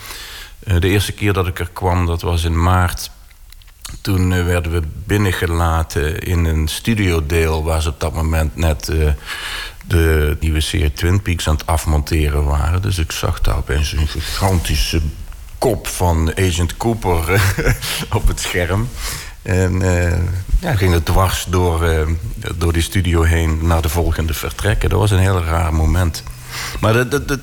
Uh, 0.64 0.80
de 0.80 0.88
eerste 0.88 1.12
keer 1.12 1.32
dat 1.32 1.46
ik 1.46 1.58
er 1.58 1.70
kwam, 1.72 2.06
dat 2.06 2.22
was 2.22 2.44
in 2.44 2.62
maart. 2.62 3.10
Toen 4.00 4.44
werden 4.44 4.72
we 4.72 4.82
binnengelaten 5.06 6.18
in 6.18 6.44
een 6.44 6.68
studiodeel 6.68 7.64
waar 7.64 7.82
ze 7.82 7.88
op 7.88 8.00
dat 8.00 8.12
moment 8.12 8.56
net 8.56 8.92
de 9.86 10.36
nieuwe 10.40 10.60
serie 10.60 10.92
Twin 10.92 11.22
Peaks 11.22 11.48
aan 11.48 11.54
het 11.54 11.66
afmonteren 11.66 12.44
waren. 12.44 12.82
Dus 12.82 12.98
ik 12.98 13.12
zag 13.12 13.40
daar 13.40 13.56
opeens 13.56 13.92
een 13.92 14.08
gigantische 14.08 15.00
kop 15.58 15.86
van 15.86 16.32
Agent 16.36 16.76
Cooper 16.76 17.42
op 18.18 18.28
het 18.28 18.40
scherm. 18.40 18.88
En 19.42 19.82
ja, 20.62 20.74
ging 20.74 20.92
het 20.92 21.04
dwars 21.04 21.46
door, 21.48 21.84
uh, 21.84 22.00
door 22.56 22.72
die 22.72 22.82
studio 22.82 23.22
heen 23.22 23.66
naar 23.66 23.82
de 23.82 23.88
volgende 23.88 24.34
vertrekken. 24.34 24.90
Dat 24.90 24.98
was 24.98 25.10
een 25.10 25.18
heel 25.18 25.42
raar 25.42 25.74
moment. 25.74 26.22
Maar 26.80 26.92
de, 26.92 27.08
de, 27.08 27.24
de, 27.24 27.38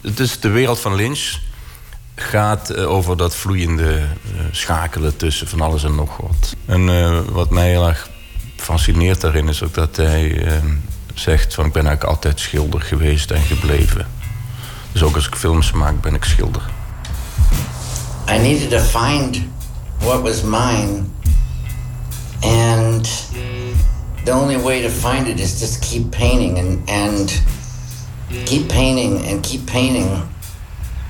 het 0.00 0.20
is 0.20 0.40
de 0.40 0.48
wereld 0.48 0.80
van 0.80 0.94
Lynch 0.94 1.36
gaat 2.14 2.70
uh, 2.70 2.90
over 2.90 3.16
dat 3.16 3.34
vloeiende 3.34 4.02
schakelen 4.50 5.16
tussen 5.16 5.48
van 5.48 5.60
alles 5.60 5.84
en 5.84 5.94
nog 5.94 6.16
wat. 6.16 6.56
En 6.66 7.32
wat 7.32 7.50
mij 7.50 7.68
heel 7.68 7.88
erg 7.88 8.08
fascineert 8.56 9.20
daarin 9.20 9.48
is 9.48 9.62
ook 9.62 9.74
dat 9.74 9.96
hij 9.96 10.46
zegt 11.14 11.54
van 11.54 11.64
ik 11.66 11.72
ben 11.72 11.86
eigenlijk 11.86 12.16
altijd 12.16 12.40
schilder 12.40 12.80
geweest 12.80 13.30
en 13.30 13.42
gebleven. 13.42 14.06
Dus 14.92 15.02
ook 15.02 15.14
als 15.14 15.26
ik 15.26 15.34
films 15.34 15.72
maak 15.72 16.00
ben 16.00 16.14
ik 16.14 16.24
schilder. 16.24 16.62
I 18.28 18.38
needed 18.38 18.70
to 18.70 18.78
find 18.78 19.40
what 19.98 20.22
was 20.22 20.42
mine. 20.42 21.16
And 22.42 23.08
the 24.24 24.32
only 24.32 24.62
way 24.62 24.82
to 24.82 24.88
find 24.88 25.26
it 25.26 25.40
is 25.40 25.58
just 25.58 25.80
keep 25.80 26.10
painting 26.10 26.58
and, 26.58 26.88
and 26.88 27.42
keep 28.44 28.68
painting 28.68 29.26
and 29.26 29.42
keep 29.42 29.66
painting 29.66 30.08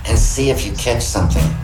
and 0.09 0.19
see 0.19 0.51
if 0.51 0.65
you 0.65 0.75
catch 0.77 1.03
something. 1.03 1.57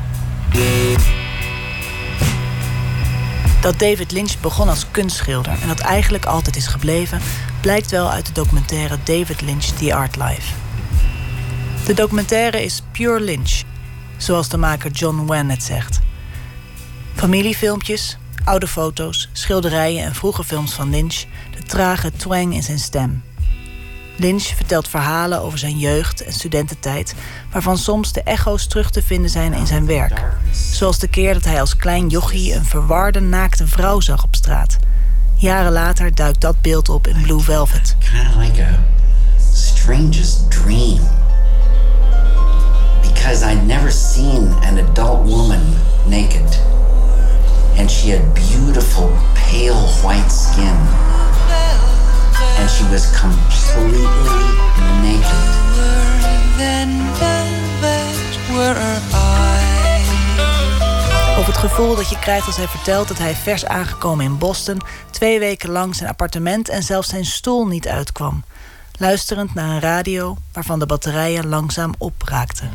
Dat 3.61 3.79
David 3.79 4.13
Lynch 4.13 4.41
begon 4.41 4.69
als 4.69 4.87
kunstschilder 4.91 5.57
en 5.63 5.69
dat 5.69 5.81
eigenlijk 5.81 6.25
altijd 6.25 6.57
is 6.57 6.67
gebleven, 6.67 7.21
blijkt 7.61 7.91
wel 7.91 8.11
uit 8.11 8.27
de 8.27 8.33
documentaire 8.33 8.99
David 9.05 9.41
Lynch 9.41 9.65
The 9.65 9.95
Art 9.95 10.17
Life. 10.17 10.53
De 11.87 11.95
documentaire 11.95 12.65
is 12.65 12.83
pure 12.93 13.21
Lynch, 13.21 13.63
zoals 14.17 14.49
de 14.49 14.57
maker 14.57 14.91
John 14.91 15.25
Wan 15.27 15.49
het 15.49 15.63
zegt. 15.63 16.01
Familiefilmpjes, 17.15 18.19
oude 18.45 18.67
foto's, 18.67 19.29
schilderijen 19.33 20.05
en 20.05 20.15
vroege 20.15 20.45
films 20.45 20.73
van 20.73 20.91
Lynch, 20.91 21.25
de 21.57 21.63
trage 21.63 22.13
twang 22.13 22.55
in 22.55 22.63
zijn 22.63 22.79
stem. 22.79 23.23
Lynch 24.17 24.43
vertelt 24.43 24.89
verhalen 24.89 25.41
over 25.41 25.59
zijn 25.59 25.79
jeugd 25.79 26.25
en 26.25 26.33
studententijd, 26.33 27.15
waarvan 27.53 27.79
soms 27.79 28.13
de 28.13 28.23
echo's 28.23 28.67
terug 28.67 28.91
te 28.91 29.03
vinden 29.03 29.31
zijn 29.31 29.53
in 29.53 29.67
zijn 29.67 29.87
werk. 29.87 30.23
Zoals 30.73 30.99
de 30.99 31.09
keer 31.09 31.33
dat 31.33 31.45
hij 31.45 31.61
als 31.61 31.77
klein 31.77 32.09
jochie 32.09 32.55
een 32.55 32.65
verwarde, 32.65 33.21
naakte 33.21 33.67
vrouw 33.67 34.01
zag 34.01 34.25
op 34.25 34.35
straat. 34.35 34.77
Jaren 35.37 35.73
later 35.73 36.15
duikt 36.15 36.41
dat 36.41 36.61
beeld 36.61 36.89
op 36.89 37.07
in 37.07 37.23
Blue 37.23 37.41
Velvet. 37.41 37.97
Kind 37.99 38.29
of 38.29 38.37
like 38.37 38.63
a 38.63 38.79
strangest 39.53 40.51
dream. 40.51 41.01
Because 43.03 43.53
I'd 43.53 43.67
never 43.67 43.93
seen 43.93 44.53
an 44.63 44.79
adult 44.79 45.29
woman 45.29 45.63
naked. 46.07 46.74
And 47.79 47.91
she 47.91 48.11
had 48.11 48.35
beautiful, 48.35 49.11
pale 49.35 49.87
white 50.03 50.31
skin. 50.31 50.77
And 52.59 52.71
she 52.71 52.85
was 52.91 53.21
completely 53.21 54.05
naked. 55.03 55.55
Of 61.39 61.47
het 61.47 61.57
gevoel 61.57 61.97
dat 61.97 62.09
je 62.09 62.19
krijgt 62.19 62.47
als 62.47 62.57
hij 62.57 62.69
vertelt 62.69 63.09
dat 63.09 63.19
hij 63.19 63.35
vers 63.35 63.67
aangekomen 63.67 64.25
in 64.25 64.39
Boston 64.39 64.81
twee 65.11 65.39
weken 65.39 65.71
lang 65.71 65.97
zijn 65.97 66.11
appartement 66.11 66.69
en 66.69 66.83
zelfs 66.83 67.09
zijn 67.09 67.25
stoel 67.25 67.67
niet 67.67 67.89
uitkwam. 67.89 68.45
Luisterend 68.99 69.55
naar 69.55 69.69
een 69.69 69.81
radio 69.81 70.37
waarvan 70.53 70.79
de 70.79 70.87
batterijen 70.87 71.49
langzaam 71.49 71.95
opraakten. 71.99 72.71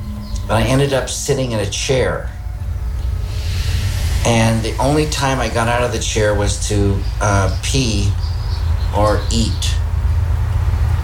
I 0.52 0.70
ended 0.70 0.92
up 0.92 1.08
sitting 1.08 1.52
in 1.52 1.60
a 1.60 1.68
chair. 1.70 2.39
And 4.26 4.64
the 4.64 4.76
only 4.78 5.08
time 5.10 5.40
I 5.40 5.50
got 5.50 5.68
out 5.68 5.84
of 5.84 5.92
the 5.92 6.00
chair 6.00 6.36
was 6.36 6.68
to 6.70 7.02
uh, 7.22 7.58
pee 7.64 8.12
or 8.96 9.22
eat. 9.32 9.76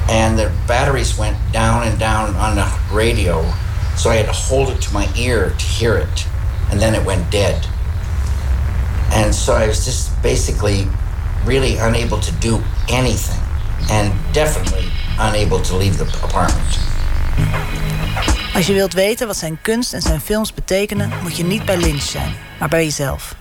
And 0.10 0.38
the 0.38 0.54
batteries 0.68 1.18
went 1.18 1.38
down 1.52 1.88
and 1.88 2.00
down 2.00 2.36
on 2.36 2.56
the 2.56 2.80
radio. 2.92 3.42
So 3.98 4.10
I 4.10 4.16
had 4.16 4.26
to 4.26 4.34
hold 4.34 4.70
it 4.70 4.82
to 4.82 4.94
my 4.94 5.12
ear 5.18 5.50
to 5.50 5.66
hear 5.66 5.96
it. 5.98 6.28
And 6.70 6.80
then 6.80 6.94
it 6.94 7.06
went 7.06 7.32
dead. 7.32 7.66
And 9.12 9.34
so 9.34 9.54
I 9.54 9.68
was 9.68 9.86
just 9.86 10.22
basically 10.22 10.88
really 11.46 11.78
unable 11.78 12.20
to 12.20 12.32
do 12.34 12.62
anything. 12.90 13.42
And 13.90 14.14
definitely 14.34 14.90
unable 15.20 15.62
to 15.62 15.76
leave 15.76 15.98
the 15.98 16.06
apartment. 16.24 17.95
Als 18.54 18.68
je 18.68 18.74
wilt 18.74 18.94
weten 18.94 19.28
wat 19.28 19.38
zijn 19.38 19.62
kunst 19.62 19.94
en 19.94 20.02
zijn 20.02 20.22
films 20.22 20.54
betekenen, 20.54 21.12
moet 21.22 21.38
je 21.38 21.44
niet 21.44 21.66
bij 21.66 21.78
Lynch 21.78 22.02
zijn, 22.02 22.34
maar 22.60 22.70
bij 22.70 22.84
jezelf. 22.84 23.36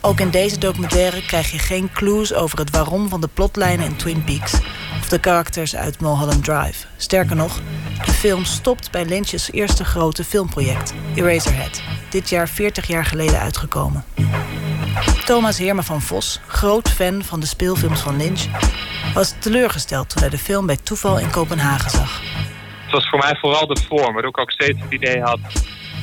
Ook 0.00 0.20
in 0.20 0.30
deze 0.30 0.58
documentaire 0.58 1.26
krijg 1.26 1.50
je 1.50 1.58
geen 1.58 1.90
clues 1.92 2.34
over 2.34 2.58
het 2.58 2.70
waarom 2.70 3.08
van 3.08 3.20
de 3.20 3.28
plotlijnen 3.34 3.86
in 3.86 3.96
Twin 3.96 4.24
Peaks 4.24 4.52
of 5.00 5.08
de 5.08 5.18
karakters 5.18 5.76
uit 5.76 6.00
Mulholland 6.00 6.44
Drive. 6.44 6.86
Sterker 6.96 7.36
nog, 7.36 7.60
de 8.04 8.12
film 8.12 8.44
stopt 8.44 8.90
bij 8.90 9.04
Lynch's 9.04 9.52
eerste 9.52 9.84
grote 9.84 10.24
filmproject, 10.24 10.92
Eraserhead, 11.14 11.82
dit 12.10 12.28
jaar 12.28 12.48
40 12.48 12.86
jaar 12.86 13.04
geleden 13.04 13.40
uitgekomen. 13.40 14.04
Thomas 15.24 15.58
Heerma 15.58 15.82
van 15.82 16.02
Vos, 16.02 16.40
groot 16.46 16.90
fan 16.90 17.24
van 17.24 17.40
de 17.40 17.46
speelfilms 17.46 18.00
van 18.00 18.16
Lynch, 18.16 18.44
was 19.14 19.34
teleurgesteld 19.38 20.08
toen 20.08 20.20
hij 20.20 20.30
de 20.30 20.38
film 20.38 20.66
bij 20.66 20.78
toeval 20.82 21.18
in 21.18 21.30
Kopenhagen 21.30 21.90
zag. 21.90 22.22
Was 22.94 23.08
voor 23.08 23.18
mij 23.18 23.36
vooral 23.36 23.66
de 23.66 23.80
vorm, 23.88 24.12
waardoor 24.12 24.30
ik 24.30 24.38
ook 24.38 24.50
steeds 24.50 24.80
het 24.80 24.92
idee 24.92 25.20
had... 25.20 25.38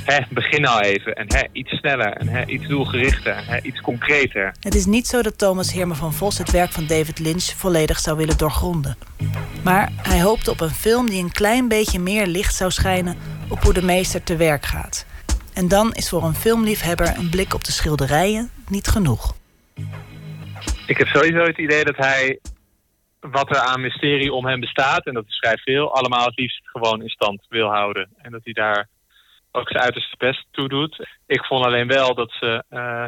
Hè, 0.04 0.20
begin 0.30 0.62
nou 0.62 0.82
even 0.82 1.14
en 1.14 1.26
hè, 1.28 1.42
iets 1.52 1.72
sneller 1.72 2.14
en 2.14 2.28
hè, 2.28 2.46
iets 2.46 2.68
doelgerichter 2.68 3.34
en 3.34 3.46
hè, 3.46 3.62
iets 3.62 3.82
concreter. 3.82 4.54
Het 4.60 4.76
is 4.76 4.86
niet 4.86 5.08
zo 5.08 5.22
dat 5.22 5.38
Thomas 5.38 5.74
Heerma 5.74 5.94
van 5.94 6.14
Vos 6.14 6.38
het 6.38 6.52
werk 6.52 6.72
van 6.72 6.86
David 6.88 7.20
Lynch 7.20 7.44
volledig 7.44 8.00
zou 8.00 8.18
willen 8.18 8.38
doorgronden. 8.38 8.98
Maar 9.64 9.92
hij 9.96 10.22
hoopte 10.22 10.52
op 10.52 10.62
een 10.62 10.70
film 10.70 11.10
die 11.10 11.24
een 11.24 11.32
klein 11.32 11.68
beetje 11.68 12.00
meer 12.00 12.28
licht 12.28 12.56
zou 12.56 12.72
schijnen 12.72 13.18
op 13.50 13.64
hoe 13.64 13.74
de 13.74 13.84
meester 13.84 14.24
te 14.24 14.36
werk 14.36 14.66
gaat. 14.66 15.06
En 15.54 15.68
dan 15.68 15.94
is 15.94 16.10
voor 16.10 16.24
een 16.24 16.36
filmliefhebber 16.36 17.18
een 17.18 17.30
blik 17.30 17.54
op 17.54 17.64
de 17.64 17.72
schilderijen 17.72 18.50
niet 18.68 18.88
genoeg. 18.88 19.36
Ik 20.88 20.98
heb 20.98 21.08
sowieso 21.08 21.44
het 21.44 21.58
idee 21.58 21.84
dat 21.84 21.98
hij 21.98 22.40
wat 23.22 23.50
er 23.50 23.62
aan 23.62 23.82
mysterie 23.82 24.34
om 24.34 24.46
hem 24.46 24.60
bestaat, 24.60 25.06
en 25.06 25.14
dat 25.14 25.28
is 25.28 25.38
vrij 25.38 25.58
veel, 25.58 25.96
allemaal 25.96 26.26
het 26.26 26.40
liefst 26.40 26.70
gewoon 26.70 27.02
in 27.02 27.10
stand 27.10 27.46
wil 27.50 27.70
houden. 27.70 28.10
En 28.18 28.32
dat 28.32 28.44
hij 28.44 28.54
daar 28.54 28.88
ook 29.52 29.70
zijn 29.70 29.84
uiterste 29.84 30.16
best 30.18 30.46
toe 30.52 30.70
doet. 30.70 31.08
Ik 31.26 31.46
vond 31.46 31.66
alleen 31.66 31.88
wel 31.88 32.16
dat 32.16 32.32
ze 32.32 32.64
eh, 32.70 33.08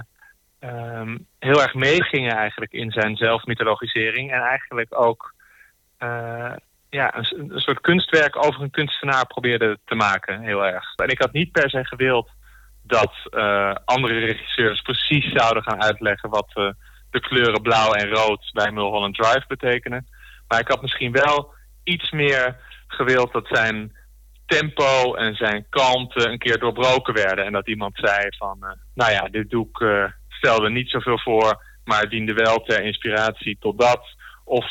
ehm, 0.60 1.18
heel 1.40 1.62
erg 1.62 1.74
meegingen 1.74 2.36
eigenlijk 2.36 2.72
in 2.72 2.92
zijn 2.92 3.16
zelfmythologisering. 3.16 4.32
En 4.32 4.42
eigenlijk 4.42 5.00
ook 5.00 5.34
eh, 5.98 6.54
ja, 6.90 7.16
een, 7.18 7.52
een 7.54 7.60
soort 7.60 7.82
kunstwerk 7.82 8.46
over 8.46 8.62
een 8.62 8.70
kunstenaar 8.70 9.28
probeerde 9.28 9.78
te 9.86 9.96
maken, 9.96 10.42
heel 10.42 10.66
erg. 10.66 10.96
En 10.96 11.10
ik 11.10 11.22
had 11.22 11.32
niet 11.32 11.52
per 11.52 11.70
se 11.70 11.86
gewild 11.86 12.30
dat 12.84 13.14
eh, 13.30 13.76
andere 13.86 14.20
regisseurs 14.20 14.82
precies 14.82 15.32
zouden 15.32 15.64
gaan 15.64 15.82
uitleggen 15.84 16.30
wat 16.30 16.76
de 17.14 17.20
kleuren 17.20 17.62
blauw 17.62 17.92
en 17.92 18.10
rood 18.10 18.50
bij 18.54 18.72
Mulholland 18.72 19.16
Drive 19.16 19.44
betekenen. 19.48 20.08
Maar 20.48 20.60
ik 20.60 20.68
had 20.68 20.82
misschien 20.82 21.12
wel 21.12 21.54
iets 21.84 22.12
meer 22.12 22.58
gewild 22.88 23.34
dat 23.34 23.48
zijn 23.48 23.96
tempo 24.46 25.16
en 25.16 25.36
zijn 25.36 25.66
kalmte 25.70 26.30
een 26.30 26.38
keer 26.38 26.60
doorbroken 26.60 27.14
werden. 27.14 27.46
En 27.46 27.52
dat 27.52 27.68
iemand 27.68 27.96
zei 27.96 28.28
van, 28.38 28.58
uh, 28.62 28.70
nou 28.94 29.12
ja, 29.12 29.22
dit 29.22 29.50
doek 29.50 29.82
uh, 29.82 30.06
stelde 30.30 30.70
niet 30.70 30.90
zoveel 30.90 31.20
voor, 31.20 31.64
maar 31.84 32.10
diende 32.10 32.34
wel 32.34 32.64
ter 32.64 32.84
inspiratie 32.84 33.58
tot 33.60 33.80
dat. 33.80 34.02
Of 34.44 34.66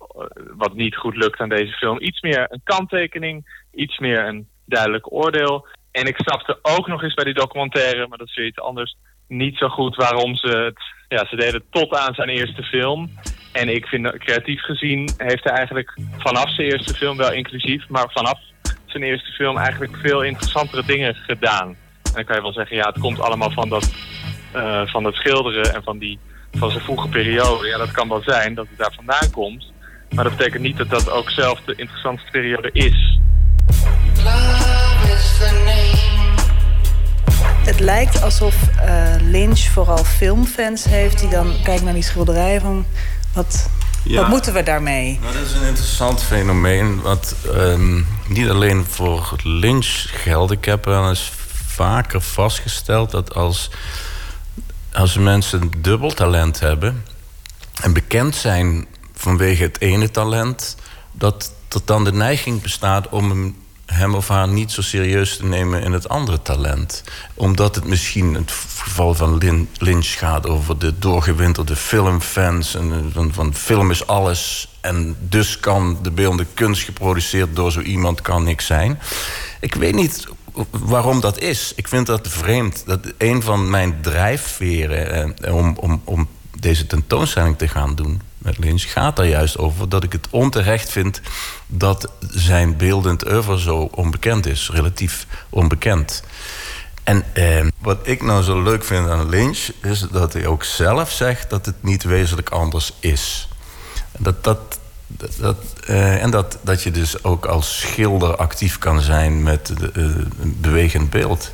uh, 0.00 0.24
wat 0.56 0.74
niet 0.74 0.96
goed 0.96 1.16
lukt 1.16 1.40
aan 1.40 1.48
deze 1.48 1.72
film, 1.72 2.00
iets 2.00 2.20
meer 2.20 2.46
een 2.48 2.60
kanttekening, 2.64 3.64
iets 3.72 3.98
meer 3.98 4.26
een 4.26 4.48
duidelijk 4.64 5.12
oordeel. 5.12 5.66
En 5.90 6.06
ik 6.06 6.16
snapte 6.16 6.58
ook 6.62 6.86
nog 6.86 7.02
eens 7.02 7.14
bij 7.14 7.24
die 7.24 7.34
documentaire, 7.34 8.06
maar 8.08 8.18
dat 8.18 8.28
is 8.28 8.36
iets 8.36 8.60
anders, 8.60 8.96
niet 9.28 9.56
zo 9.56 9.68
goed 9.68 9.96
waarom 9.96 10.34
ze 10.34 10.48
het... 10.48 10.96
Ja, 11.08 11.26
ze 11.26 11.36
deden 11.36 11.62
tot 11.70 11.94
aan 11.94 12.14
zijn 12.14 12.28
eerste 12.28 12.62
film. 12.62 13.10
En 13.52 13.68
ik 13.68 13.86
vind, 13.86 14.18
creatief 14.18 14.62
gezien, 14.62 15.10
heeft 15.16 15.44
hij 15.44 15.52
eigenlijk 15.52 15.96
vanaf 16.18 16.54
zijn 16.54 16.70
eerste 16.70 16.94
film 16.94 17.16
wel 17.16 17.32
inclusief, 17.32 17.88
maar 17.88 18.10
vanaf 18.12 18.38
zijn 18.86 19.02
eerste 19.02 19.32
film 19.32 19.56
eigenlijk 19.56 19.96
veel 19.96 20.22
interessantere 20.22 20.82
dingen 20.86 21.14
gedaan. 21.14 21.68
En 21.68 22.12
dan 22.14 22.24
kan 22.24 22.36
je 22.36 22.42
wel 22.42 22.52
zeggen, 22.52 22.76
ja, 22.76 22.86
het 22.86 22.98
komt 22.98 23.20
allemaal 23.20 23.50
van 23.50 23.68
dat, 23.68 23.92
uh, 24.54 24.86
van 24.86 25.02
dat 25.02 25.14
schilderen 25.14 25.74
en 25.74 25.82
van, 25.82 25.98
die, 25.98 26.18
van 26.52 26.70
zijn 26.70 26.82
vroege 26.82 27.08
periode. 27.08 27.68
Ja, 27.68 27.78
dat 27.78 27.90
kan 27.90 28.08
wel 28.08 28.22
zijn 28.22 28.54
dat 28.54 28.66
het 28.68 28.78
daar 28.78 28.94
vandaan 28.94 29.30
komt. 29.30 29.72
Maar 30.14 30.24
dat 30.24 30.36
betekent 30.36 30.62
niet 30.62 30.76
dat 30.76 30.90
dat 30.90 31.10
ook 31.10 31.30
zelf 31.30 31.60
de 31.60 31.74
interessantste 31.76 32.30
periode 32.30 32.70
is. 32.72 33.07
Het 37.68 37.80
lijkt 37.80 38.22
alsof 38.22 38.54
uh, 38.54 39.14
Lynch 39.20 39.60
vooral 39.60 40.04
filmfans 40.04 40.84
heeft 40.84 41.18
die 41.18 41.28
dan 41.28 41.54
kijken 41.62 41.84
naar 41.84 41.94
die 41.94 42.02
schilderijen 42.02 42.60
van 42.60 42.86
wat, 43.32 43.68
ja. 44.04 44.20
wat 44.20 44.28
moeten 44.28 44.52
we 44.52 44.62
daarmee? 44.62 45.18
Nou, 45.20 45.32
dat 45.32 45.46
is 45.46 45.52
een 45.52 45.66
interessant 45.66 46.22
fenomeen. 46.22 47.00
Wat 47.00 47.34
um, 47.46 48.06
niet 48.26 48.48
alleen 48.48 48.84
voor 48.84 49.36
Lynch 49.42 50.06
geldt. 50.22 50.52
Ik 50.52 50.64
heb 50.64 50.84
wel 50.84 51.08
eens 51.08 51.32
vaker 51.66 52.20
vastgesteld 52.20 53.10
dat 53.10 53.34
als, 53.34 53.70
als 54.92 55.16
mensen 55.16 55.70
dubbel 55.78 56.14
talent 56.14 56.60
hebben 56.60 57.04
en 57.82 57.92
bekend 57.92 58.36
zijn 58.36 58.86
vanwege 59.14 59.62
het 59.62 59.80
ene 59.80 60.10
talent, 60.10 60.76
dat 61.12 61.52
er 61.68 61.80
dan 61.84 62.04
de 62.04 62.12
neiging 62.12 62.62
bestaat 62.62 63.08
om 63.08 63.30
hem 63.30 63.56
hem 63.92 64.14
of 64.14 64.28
haar 64.28 64.48
niet 64.48 64.72
zo 64.72 64.82
serieus 64.82 65.36
te 65.36 65.44
nemen 65.44 65.82
in 65.82 65.92
het 65.92 66.08
andere 66.08 66.42
talent. 66.42 67.02
Omdat 67.34 67.74
het 67.74 67.84
misschien 67.84 68.34
het 68.34 68.50
geval 68.76 69.14
van 69.14 69.66
Lynch 69.78 70.18
gaat 70.18 70.46
over 70.48 70.78
de 70.78 70.98
doorgewinterde 70.98 71.76
filmfans. 71.76 72.74
En 72.74 72.92
eh, 72.92 72.98
van, 73.12 73.32
van 73.32 73.54
film 73.54 73.90
is 73.90 74.06
alles. 74.06 74.68
En 74.80 75.16
dus 75.20 75.60
kan 75.60 75.98
de 76.02 76.10
beeldende 76.10 76.46
kunst 76.54 76.82
geproduceerd 76.82 77.56
door 77.56 77.72
zo 77.72 77.80
iemand 77.80 78.20
kan 78.20 78.44
niks 78.44 78.66
zijn. 78.66 78.98
Ik 79.60 79.74
weet 79.74 79.94
niet 79.94 80.26
waarom 80.70 81.20
dat 81.20 81.38
is. 81.38 81.72
Ik 81.76 81.88
vind 81.88 82.06
dat 82.06 82.28
vreemd. 82.28 82.82
Dat 82.86 83.00
een 83.18 83.42
van 83.42 83.70
mijn 83.70 83.98
drijfveren 84.02 85.36
eh, 85.38 85.54
om, 85.54 85.76
om, 85.80 86.02
om 86.04 86.28
deze 86.60 86.86
tentoonstelling 86.86 87.58
te 87.58 87.68
gaan 87.68 87.94
doen 87.94 88.27
met 88.38 88.58
Lynch 88.58 88.92
gaat 88.92 89.16
daar 89.16 89.26
juist 89.26 89.58
over 89.58 89.88
dat 89.88 90.04
ik 90.04 90.12
het 90.12 90.26
onterecht 90.30 90.90
vind 90.90 91.20
dat 91.66 92.10
zijn 92.30 92.76
beeldend 92.76 93.30
oeuvre 93.30 93.60
zo 93.60 93.88
onbekend 93.94 94.46
is, 94.46 94.70
relatief 94.72 95.26
onbekend. 95.48 96.22
En 97.04 97.24
eh, 97.32 97.66
wat 97.78 97.98
ik 98.02 98.22
nou 98.22 98.42
zo 98.42 98.62
leuk 98.62 98.84
vind 98.84 99.08
aan 99.08 99.28
Lynch 99.28 99.68
is 99.82 100.00
dat 100.00 100.32
hij 100.32 100.46
ook 100.46 100.64
zelf 100.64 101.10
zegt 101.10 101.50
dat 101.50 101.66
het 101.66 101.82
niet 101.82 102.02
wezenlijk 102.02 102.48
anders 102.48 102.92
is. 103.00 103.48
Dat, 104.18 104.44
dat, 104.44 104.78
dat, 105.38 105.56
uh, 105.86 106.22
en 106.22 106.30
dat, 106.30 106.58
dat 106.62 106.82
je 106.82 106.90
dus 106.90 107.24
ook 107.24 107.46
als 107.46 107.78
schilder 107.78 108.36
actief 108.36 108.78
kan 108.78 109.00
zijn 109.00 109.42
met 109.42 109.66
de, 109.66 109.90
een 109.94 110.56
bewegend 110.60 111.10
beeld. 111.10 111.52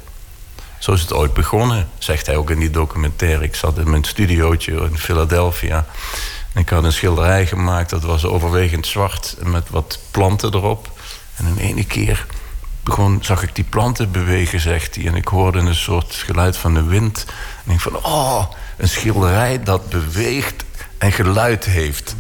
Zo 0.79 0.93
is 0.93 1.01
het 1.01 1.13
ooit 1.13 1.35
begonnen, 1.35 1.89
zegt 1.99 2.27
hij 2.27 2.37
ook 2.37 2.51
in 2.51 2.59
die 2.59 2.71
documentaire. 2.71 3.45
Ik 3.45 3.55
zat 3.55 3.79
in 3.79 3.91
mijn 3.91 4.05
studiootje 4.05 4.73
in 4.73 4.99
Philadelphia. 4.99 5.87
Ik 6.55 6.69
had 6.69 6.85
een 6.85 6.93
schilderij 6.93 7.47
gemaakt, 7.47 7.91
dat 7.91 8.03
was 8.03 8.25
overwegend 8.25 8.87
zwart... 8.87 9.37
met 9.43 9.71
wat 9.71 9.99
planten 10.11 10.55
erop. 10.55 10.93
En 11.37 11.47
in 11.47 11.57
ene 11.57 11.85
keer 11.85 12.27
begon, 12.83 13.19
zag 13.21 13.43
ik 13.43 13.55
die 13.55 13.65
planten 13.65 14.11
bewegen, 14.11 14.61
zegt 14.61 14.95
hij. 14.95 15.07
En 15.07 15.15
ik 15.15 15.29
hoorde 15.29 15.59
een 15.59 15.75
soort 15.75 16.15
geluid 16.15 16.57
van 16.57 16.75
de 16.75 16.83
wind. 16.83 17.27
En 17.67 17.73
ik 17.73 17.81
van, 17.81 17.97
oh, 17.97 18.45
een 18.77 18.89
schilderij 18.89 19.63
dat 19.63 19.89
beweegt 19.89 20.65
en 20.99 21.13
geluid 21.13 21.65
heeft. 21.65 22.15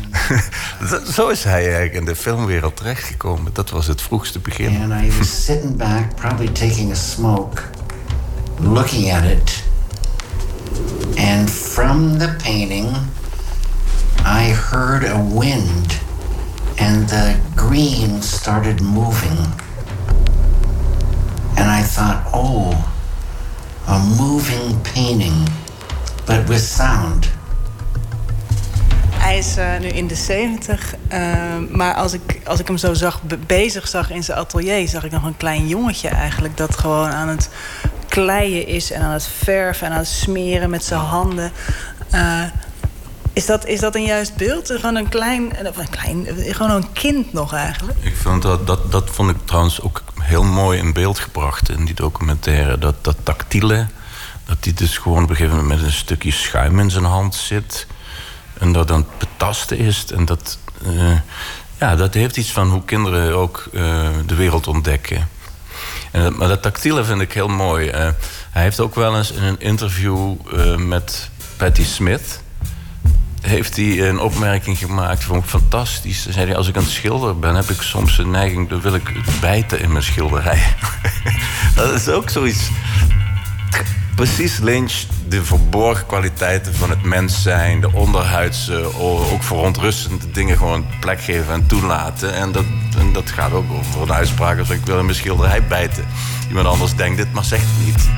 Zo 1.14 1.28
is 1.28 1.44
hij 1.44 1.62
eigenlijk 1.64 1.94
in 1.94 2.04
de 2.04 2.16
filmwereld 2.16 2.76
terechtgekomen. 2.76 3.52
Dat 3.52 3.70
was 3.70 3.86
het 3.86 4.02
vroegste 4.02 4.38
begin. 4.38 4.82
And 4.82 5.04
I 5.04 5.16
was 5.18 5.44
sitting 5.44 5.76
back, 5.76 6.14
probably 6.14 6.48
taking 6.48 6.90
a 6.90 6.94
smoke, 6.94 7.62
looking 8.60 9.12
at 9.12 9.24
it. 9.24 9.64
And 11.16 11.50
from 11.50 12.18
the 12.18 12.34
painting, 12.42 12.96
I 14.24 14.52
heard 14.52 15.04
a 15.04 15.18
wind, 15.18 16.00
and 16.78 17.08
the 17.08 17.36
green 17.54 18.22
started 18.22 18.80
moving. 18.80 19.38
And 21.56 21.70
I 21.70 21.82
thought, 21.82 22.24
oh, 22.32 22.72
a 23.86 23.98
moving 24.18 24.80
painting, 24.80 25.48
but 26.26 26.48
with 26.48 26.60
sound. 26.60 27.28
Hij 29.10 29.38
is 29.38 29.58
uh, 29.58 29.78
nu 29.80 29.88
in 29.88 30.06
de 30.06 30.14
70. 30.14 30.94
Uh, 31.12 31.20
maar 31.70 31.94
als 31.94 32.12
ik, 32.12 32.40
als 32.44 32.60
ik 32.60 32.66
hem 32.66 32.76
zo 32.76 32.94
zag, 32.94 33.20
bezig 33.46 33.88
zag 33.88 34.10
in 34.10 34.24
zijn 34.24 34.38
atelier, 34.38 34.88
zag 34.88 35.04
ik 35.04 35.10
nog 35.10 35.24
een 35.24 35.36
klein 35.36 35.68
jongetje 35.68 36.08
eigenlijk. 36.08 36.56
Dat 36.56 36.78
gewoon 36.78 37.10
aan 37.10 37.28
het 37.28 37.48
kleien 38.08 38.66
is 38.66 38.90
en 38.90 39.02
aan 39.02 39.12
het 39.12 39.26
verven 39.26 39.86
en 39.86 39.92
aan 39.92 39.98
het 39.98 40.08
smeren 40.08 40.70
met 40.70 40.84
zijn 40.84 41.00
handen. 41.00 41.52
Uh, 42.14 42.42
is, 43.34 43.46
dat, 43.46 43.66
is 43.66 43.80
dat 43.80 43.94
een 43.94 44.04
juist 44.04 44.36
beeld? 44.36 44.72
Gewoon 44.74 44.96
een 44.96 45.08
klein, 45.08 45.66
een 45.66 45.88
klein, 45.90 46.26
gewoon 46.54 46.70
een 46.70 46.92
kind 46.92 47.32
nog 47.32 47.54
eigenlijk? 47.54 47.98
Ik 48.00 48.16
vond 48.16 48.42
dat, 48.42 48.66
dat, 48.66 48.92
dat 48.92 49.10
vond 49.10 49.30
ik 49.30 49.36
trouwens 49.44 49.80
ook 49.80 50.02
heel 50.20 50.44
mooi 50.44 50.78
in 50.78 50.92
beeld 50.92 51.18
gebracht 51.18 51.68
in 51.68 51.84
die 51.84 51.94
documentaire. 51.94 52.78
Dat, 52.78 52.94
dat 53.04 53.16
tactiele, 53.22 53.86
dat 54.46 54.56
hij 54.60 54.72
dus 54.72 54.98
gewoon 54.98 55.22
op 55.22 55.30
een 55.30 55.36
gegeven 55.36 55.56
moment 55.56 55.80
met 55.80 55.86
een 55.88 55.96
stukje 55.96 56.32
schuim 56.32 56.78
in 56.78 56.90
zijn 56.90 57.04
hand 57.04 57.34
zit. 57.34 57.86
En 58.58 58.72
dat 58.72 58.88
dan 58.88 59.06
betasten 59.18 59.78
is. 59.78 60.04
En 60.12 60.24
dat, 60.24 60.58
uh, 60.86 61.18
ja, 61.78 61.96
dat 61.96 62.14
heeft 62.14 62.36
iets 62.36 62.52
van 62.52 62.70
hoe 62.70 62.84
kinderen 62.84 63.36
ook 63.36 63.68
uh, 63.72 64.08
de 64.26 64.34
wereld 64.34 64.66
ontdekken. 64.66 65.28
En 66.10 66.36
maar 66.36 66.48
dat 66.48 66.62
tactiele 66.62 67.04
vind 67.04 67.20
ik 67.20 67.32
heel 67.32 67.48
mooi. 67.48 67.88
Uh, 67.88 68.08
hij 68.50 68.62
heeft 68.62 68.80
ook 68.80 68.94
wel 68.94 69.16
eens 69.16 69.32
in 69.32 69.42
een 69.42 69.60
interview 69.60 70.34
met 70.76 71.30
Patti 71.56 71.84
Smith 71.84 72.42
heeft 73.44 73.76
hij 73.76 74.08
een 74.08 74.20
opmerking 74.20 74.78
gemaakt. 74.78 75.24
Vond 75.24 75.42
ik 75.42 75.48
fantastisch. 75.48 76.28
zei 76.28 76.46
hij, 76.46 76.56
als 76.56 76.68
ik 76.68 76.76
aan 76.76 76.82
het 76.82 76.92
schilderen 76.92 77.40
ben, 77.40 77.54
heb 77.54 77.70
ik 77.70 77.80
soms 77.80 78.18
een 78.18 78.30
neiging... 78.30 78.68
dan 78.68 78.80
wil 78.80 78.94
ik 78.94 79.12
bijten 79.40 79.80
in 79.80 79.92
mijn 79.92 80.04
schilderij. 80.04 80.62
dat 81.76 81.92
is 81.92 82.08
ook 82.08 82.30
zoiets... 82.30 82.70
Precies 84.14 84.58
Lynch, 84.58 84.92
de 85.28 85.44
verborgen 85.44 86.06
kwaliteiten 86.06 86.74
van 86.74 86.90
het 86.90 87.02
mens 87.02 87.42
zijn... 87.42 87.80
de 87.80 87.92
onderhuidse, 87.92 88.98
ook 89.32 89.42
verontrustende 89.42 90.30
dingen 90.30 90.56
gewoon 90.56 90.86
plek 91.00 91.20
geven 91.20 91.52
en 91.52 91.66
toelaten. 91.66 92.34
En 92.34 92.52
dat, 92.52 92.64
en 92.98 93.12
dat 93.12 93.30
gaat 93.30 93.52
ook 93.52 93.72
over 93.72 94.02
een 94.02 94.12
uitspraak 94.12 94.58
als 94.58 94.70
ik 94.70 94.84
wil 94.84 94.98
in 94.98 95.04
mijn 95.04 95.16
schilderij 95.16 95.66
bijten. 95.66 96.04
Iemand 96.48 96.66
anders 96.66 96.94
denkt 96.94 97.16
dit, 97.16 97.32
maar 97.32 97.44
zegt 97.44 97.64
het 97.66 97.86
niet. 97.86 98.08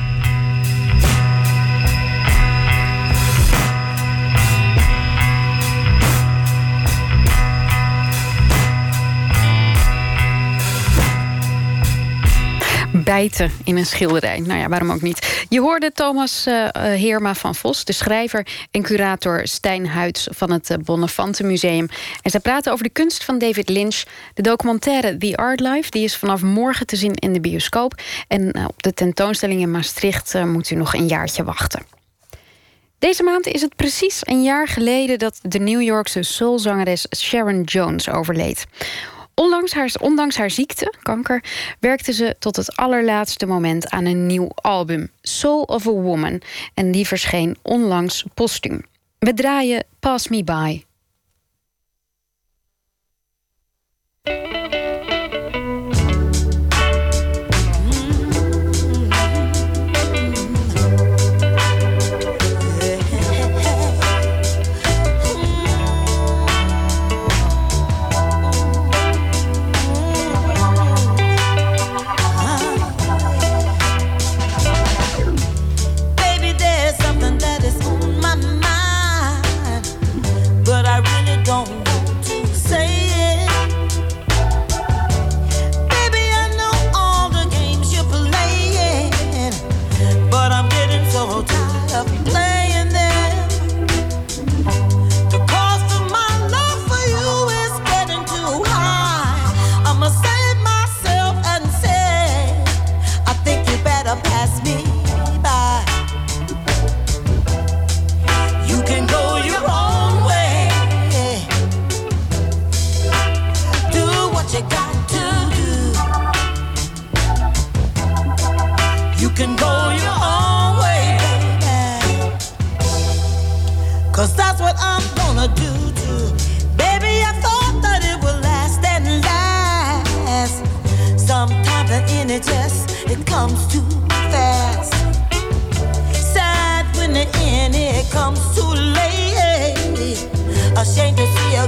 Bijten 13.07 13.51
in 13.63 13.77
een 13.77 13.85
schilderij. 13.85 14.39
Nou 14.39 14.59
ja, 14.59 14.69
waarom 14.69 14.91
ook 14.91 15.01
niet. 15.01 15.45
Je 15.49 15.59
hoorde 15.59 15.91
Thomas 15.91 16.47
uh, 16.47 16.67
Heerma 16.73 17.35
van 17.35 17.55
Vos, 17.55 17.85
de 17.85 17.93
schrijver 17.93 18.47
en 18.71 18.81
curator 18.81 19.47
Stijn 19.47 19.87
Huids 19.87 20.27
van 20.31 20.51
het 20.51 20.69
uh, 20.69 20.77
Bonnefante 20.77 21.43
Museum. 21.43 21.87
En 22.21 22.31
zij 22.31 22.39
praten 22.39 22.71
over 22.71 22.83
de 22.83 22.89
kunst 22.89 23.23
van 23.23 23.37
David 23.37 23.69
Lynch. 23.69 24.03
De 24.33 24.41
documentaire 24.41 25.17
The 25.17 25.37
Art 25.37 25.59
Life 25.59 25.89
die 25.89 26.03
is 26.03 26.15
vanaf 26.15 26.41
morgen 26.41 26.85
te 26.85 26.95
zien 26.95 27.13
in 27.13 27.33
de 27.33 27.41
bioscoop. 27.41 28.01
En 28.27 28.67
op 28.67 28.83
de 28.83 28.93
tentoonstelling 28.93 29.61
in 29.61 29.71
Maastricht 29.71 30.33
moet 30.45 30.69
u 30.69 30.75
nog 30.75 30.93
een 30.93 31.07
jaartje 31.07 31.43
wachten. 31.43 31.81
Deze 32.99 33.23
maand 33.23 33.47
is 33.47 33.61
het 33.61 33.75
precies 33.75 34.19
een 34.21 34.43
jaar 34.43 34.67
geleden 34.67 35.19
dat 35.19 35.39
de 35.41 35.59
New 35.59 35.81
Yorkse 35.81 36.23
soulzangeres 36.23 37.07
Sharon 37.15 37.61
Jones 37.63 38.09
overleed. 38.09 38.65
Ondanks 39.39 39.73
haar, 39.73 39.93
ondanks 40.01 40.37
haar 40.37 40.51
ziekte, 40.51 40.93
kanker, 41.01 41.43
werkte 41.79 42.13
ze 42.13 42.35
tot 42.39 42.55
het 42.55 42.75
allerlaatste 42.75 43.45
moment 43.45 43.89
aan 43.89 44.05
een 44.05 44.25
nieuw 44.25 44.49
album, 44.55 45.11
Soul 45.21 45.61
of 45.61 45.87
a 45.87 45.91
Woman. 45.91 46.41
En 46.73 46.91
die 46.91 47.07
verscheen 47.07 47.57
onlangs 47.61 48.25
postuum. 48.33 48.85
We 49.19 49.33
draaien 49.33 49.83
Pass 49.99 50.27
Me 50.27 50.43
By. 50.43 50.83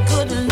couldn't 0.08 0.49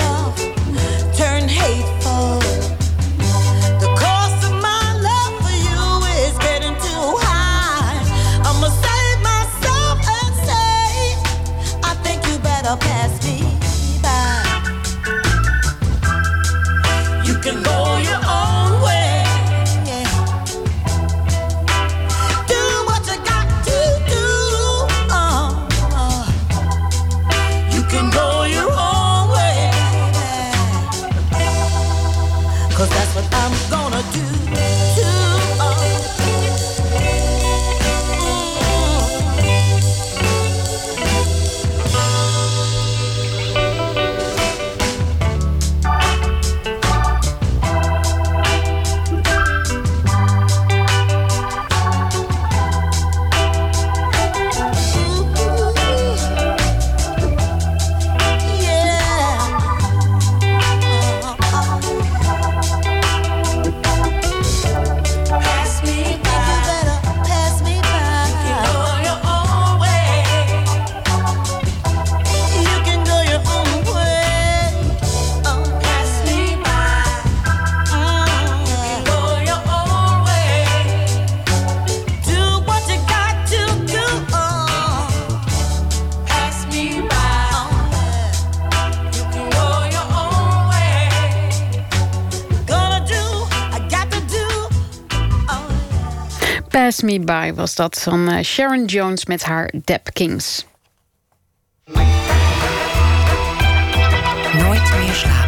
Pass 96.70 97.02
Me 97.02 97.20
By 97.20 97.54
was 97.56 97.76
dat 97.76 98.00
van 98.00 98.30
eh, 98.30 98.44
Sharon 98.44 98.86
Jones 98.86 99.26
met 99.26 99.44
haar 99.44 99.74
Dap 99.84 100.14
Kings. 100.14 100.66
Nooit 104.54 104.92
meer 105.00 105.14
slapen. 105.14 105.48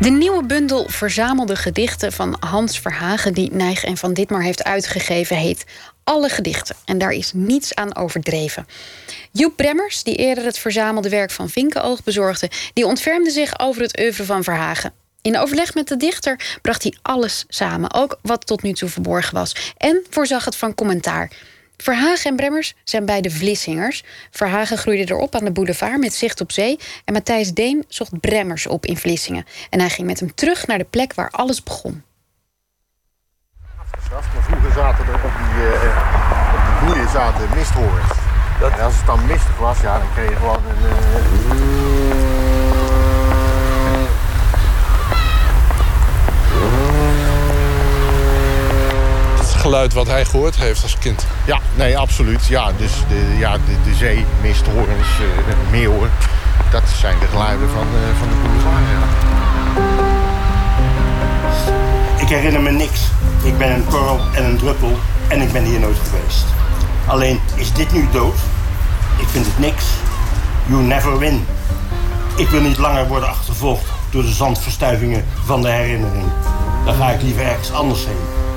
De 0.00 0.10
nieuwe 0.10 0.46
bundel 0.46 0.88
Verzamelde 0.88 1.56
Gedichten 1.56 2.12
van 2.12 2.36
Hans 2.40 2.78
Verhagen... 2.78 3.34
die 3.34 3.52
Nijg 3.52 3.84
en 3.84 3.96
Van 3.96 4.14
Ditmar 4.14 4.42
heeft 4.42 4.64
uitgegeven, 4.64 5.36
heet 5.36 5.64
Alle 6.04 6.28
Gedichten. 6.28 6.76
En 6.84 6.98
daar 6.98 7.12
is 7.12 7.32
niets 7.34 7.74
aan 7.74 7.96
overdreven. 7.96 8.66
Joep 9.32 9.56
Bremmers, 9.56 10.02
die 10.02 10.14
eerder 10.14 10.44
het 10.44 10.58
verzamelde 10.58 11.08
werk 11.08 11.30
van 11.30 11.48
Vinkenoog 11.48 12.02
bezorgde... 12.02 12.50
die 12.72 12.86
ontfermde 12.86 13.30
zich 13.30 13.58
over 13.58 13.82
het 13.82 14.00
oeuvre 14.00 14.24
van 14.24 14.44
Verhagen. 14.44 14.92
In 15.22 15.38
overleg 15.38 15.74
met 15.74 15.88
de 15.88 15.96
dichter 15.96 16.58
bracht 16.62 16.82
hij 16.82 16.96
alles 17.02 17.44
samen, 17.48 17.94
ook 17.94 18.18
wat 18.22 18.46
tot 18.46 18.62
nu 18.62 18.72
toe 18.72 18.88
verborgen 18.88 19.34
was. 19.34 19.74
En 19.76 20.04
voorzag 20.10 20.44
het 20.44 20.56
van 20.56 20.74
commentaar. 20.74 21.30
Verhagen 21.76 22.30
en 22.30 22.36
Bremmers 22.36 22.74
zijn 22.84 23.06
beide 23.06 23.30
Vlissingers. 23.30 24.04
Verhagen 24.30 24.78
groeide 24.78 25.12
erop 25.12 25.34
aan 25.34 25.44
de 25.44 25.52
boulevard 25.52 25.98
met 25.98 26.14
zicht 26.14 26.40
op 26.40 26.52
zee. 26.52 26.78
En 27.04 27.12
Matthijs 27.12 27.52
Deen 27.52 27.84
zocht 27.88 28.20
Bremmers 28.20 28.66
op 28.66 28.86
in 28.86 28.96
Vlissingen. 28.96 29.46
En 29.70 29.80
hij 29.80 29.90
ging 29.90 30.06
met 30.06 30.20
hem 30.20 30.34
terug 30.34 30.66
naar 30.66 30.78
de 30.78 30.84
plek 30.84 31.14
waar 31.14 31.30
alles 31.30 31.62
begon. 31.62 32.02
Maar 34.10 34.42
vroeger 34.42 34.72
zaten 34.72 35.06
er 35.06 35.14
op 35.14 35.20
die, 35.22 35.64
uh, 35.64 35.72
op 36.54 36.60
die 36.66 36.88
boeien 36.88 37.10
zaten. 37.10 37.48
En 38.60 38.80
als 38.84 38.96
het 38.96 39.06
dan 39.06 39.26
mistig 39.26 39.58
was, 39.58 39.80
ja, 39.80 39.98
dan 39.98 40.12
kreeg 40.14 40.28
je 40.28 40.36
gewoon 40.36 40.56
een... 40.56 40.76
Het 40.80 41.97
geluid 49.58 49.92
wat 49.92 50.06
hij 50.06 50.24
gehoord 50.24 50.56
heeft 50.56 50.82
als 50.82 50.98
kind. 50.98 51.26
Ja, 51.46 51.58
nee, 51.74 51.98
absoluut. 51.98 52.46
Ja, 52.46 52.72
dus 52.76 52.92
de, 53.08 53.36
ja, 53.38 53.52
de, 53.52 53.90
de 53.90 53.94
zee, 53.94 54.24
misthorens, 54.42 55.08
uh, 55.20 55.26
meeuwen. 55.70 56.10
Dat 56.70 56.82
zijn 57.00 57.18
de 57.18 57.26
geluiden 57.26 57.68
van, 57.68 57.86
uh, 57.86 58.18
van 58.18 58.28
de 58.28 58.34
boulevard. 58.42 58.84
Ja. 58.90 59.06
Ik 62.22 62.28
herinner 62.28 62.60
me 62.60 62.70
niks. 62.70 63.00
Ik 63.42 63.58
ben 63.58 63.72
een 63.72 63.84
korrel 63.84 64.20
en 64.34 64.44
een 64.44 64.56
druppel 64.56 64.98
en 65.28 65.40
ik 65.40 65.52
ben 65.52 65.64
hier 65.64 65.80
nooit 65.80 65.98
geweest. 66.10 66.44
Alleen, 67.06 67.40
is 67.54 67.72
dit 67.72 67.92
nu 67.92 68.08
dood? 68.12 68.36
Ik 69.16 69.28
vind 69.28 69.46
het 69.46 69.58
niks. 69.58 69.84
You 70.66 70.82
never 70.82 71.18
win. 71.18 71.46
Ik 72.36 72.48
wil 72.48 72.60
niet 72.60 72.78
langer 72.78 73.08
worden 73.08 73.28
achtervolgd 73.28 73.84
door 74.10 74.22
de 74.22 74.32
zandverstuivingen 74.32 75.24
van 75.44 75.62
de 75.62 75.68
herinnering. 75.68 76.24
Dan 76.84 76.94
ga 76.94 77.10
ik 77.10 77.22
liever 77.22 77.42
ergens 77.42 77.72
anders 77.72 78.04
heen. 78.04 78.47